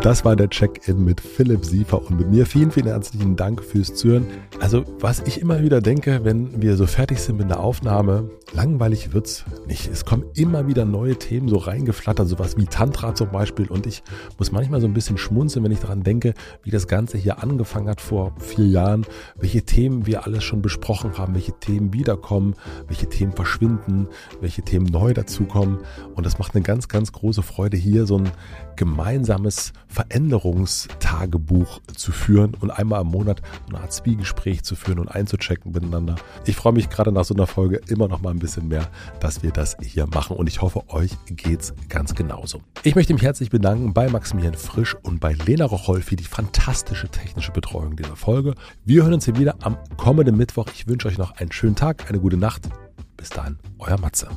Das 0.04 0.22
war 0.22 0.36
der 0.36 0.50
Check-in 0.50 1.02
mit 1.02 1.18
Philipp 1.22 1.64
Siefer 1.64 2.06
und 2.06 2.18
mit 2.18 2.28
mir. 2.28 2.44
Vielen, 2.44 2.70
vielen 2.70 2.88
herzlichen 2.88 3.36
Dank 3.36 3.64
fürs 3.64 3.94
Zuhören. 3.94 4.26
Also, 4.60 4.84
was 5.00 5.20
ich 5.20 5.40
immer 5.40 5.62
wieder 5.62 5.80
denke, 5.80 6.20
wenn 6.24 6.60
wir 6.60 6.76
so 6.76 6.86
fertig 6.86 7.20
sind 7.20 7.38
mit 7.38 7.48
der 7.48 7.60
Aufnahme, 7.60 8.28
langweilig 8.52 9.14
wird's 9.14 9.46
nicht. 9.66 9.90
Es 9.90 10.04
kommen 10.04 10.24
immer 10.34 10.66
wieder 10.66 10.84
neue 10.84 11.16
Themen 11.16 11.48
so 11.48 11.56
reingeflattert, 11.56 12.28
sowas 12.28 12.58
wie 12.58 12.66
Tantra 12.66 13.14
zum 13.14 13.30
Beispiel. 13.30 13.66
Und 13.68 13.86
ich 13.86 14.02
muss 14.36 14.52
manchmal 14.52 14.82
so 14.82 14.86
ein 14.86 14.92
bisschen 14.92 15.16
schmunzeln, 15.16 15.64
wenn 15.64 15.72
ich 15.72 15.80
daran 15.80 16.02
denke, 16.02 16.34
wie 16.62 16.70
das 16.70 16.86
Ganze 16.86 17.16
hier 17.16 17.42
angefangen 17.42 17.88
hat 17.88 18.02
vor 18.02 18.34
vier 18.38 18.66
Jahren, 18.66 19.06
welche 19.36 19.62
Themen 19.62 20.06
wir 20.06 20.26
alles 20.26 20.44
schon 20.44 20.60
besprochen 20.60 21.16
haben, 21.16 21.34
welche 21.34 21.58
Themen 21.58 21.94
wiederkommen, 21.94 22.56
welche 22.88 23.08
Themen 23.08 23.32
verschwinden, 23.32 24.08
welche 24.42 24.60
Themen 24.60 24.84
neu 24.84 25.14
dazukommen. 25.14 25.78
Und 26.14 26.26
das 26.26 26.38
macht 26.38 26.54
eine 26.54 26.62
ganz, 26.62 26.88
ganz 26.88 27.10
große 27.10 27.42
Freude, 27.42 27.78
hier 27.78 28.04
so 28.04 28.18
ein 28.18 28.30
gemeinsames 28.76 29.72
Veränderungstagebuch 29.94 31.80
zu 31.96 32.12
führen 32.12 32.54
und 32.60 32.70
einmal 32.70 33.00
im 33.02 33.08
Monat 33.08 33.40
eine 33.68 33.80
Art 33.80 33.92
Zwiegespräch 33.92 34.44
Gespräch 34.44 34.62
zu 34.62 34.76
führen 34.76 34.98
und 34.98 35.08
einzuchecken 35.08 35.72
miteinander. 35.72 36.16
Ich 36.44 36.56
freue 36.56 36.72
mich 36.72 36.90
gerade 36.90 37.12
nach 37.12 37.24
so 37.24 37.34
einer 37.34 37.46
Folge 37.46 37.80
immer 37.88 38.08
noch 38.08 38.20
mal 38.20 38.30
ein 38.30 38.38
bisschen 38.38 38.68
mehr, 38.68 38.88
dass 39.20 39.42
wir 39.42 39.50
das 39.52 39.76
hier 39.82 40.06
machen 40.06 40.36
und 40.36 40.48
ich 40.48 40.60
hoffe, 40.60 40.82
euch 40.88 41.12
geht's 41.26 41.72
ganz 41.88 42.14
genauso. 42.14 42.60
Ich 42.82 42.94
möchte 42.94 43.14
mich 43.14 43.22
herzlich 43.22 43.50
bedanken 43.50 43.94
bei 43.94 44.08
Maximilian 44.08 44.54
Frisch 44.54 44.96
und 45.02 45.20
bei 45.20 45.32
Lena 45.32 45.64
Rocholl 45.64 46.02
für 46.02 46.16
die 46.16 46.24
fantastische 46.24 47.08
technische 47.08 47.52
Betreuung 47.52 47.96
dieser 47.96 48.16
Folge. 48.16 48.54
Wir 48.84 49.04
hören 49.04 49.14
uns 49.14 49.24
hier 49.24 49.38
wieder 49.38 49.56
am 49.62 49.76
kommenden 49.96 50.36
Mittwoch. 50.36 50.66
Ich 50.74 50.86
wünsche 50.88 51.08
euch 51.08 51.18
noch 51.18 51.32
einen 51.32 51.52
schönen 51.52 51.76
Tag, 51.76 52.08
eine 52.08 52.20
gute 52.20 52.36
Nacht. 52.36 52.68
Bis 53.16 53.30
dahin, 53.30 53.58
euer 53.78 53.98
Matze. 53.98 54.28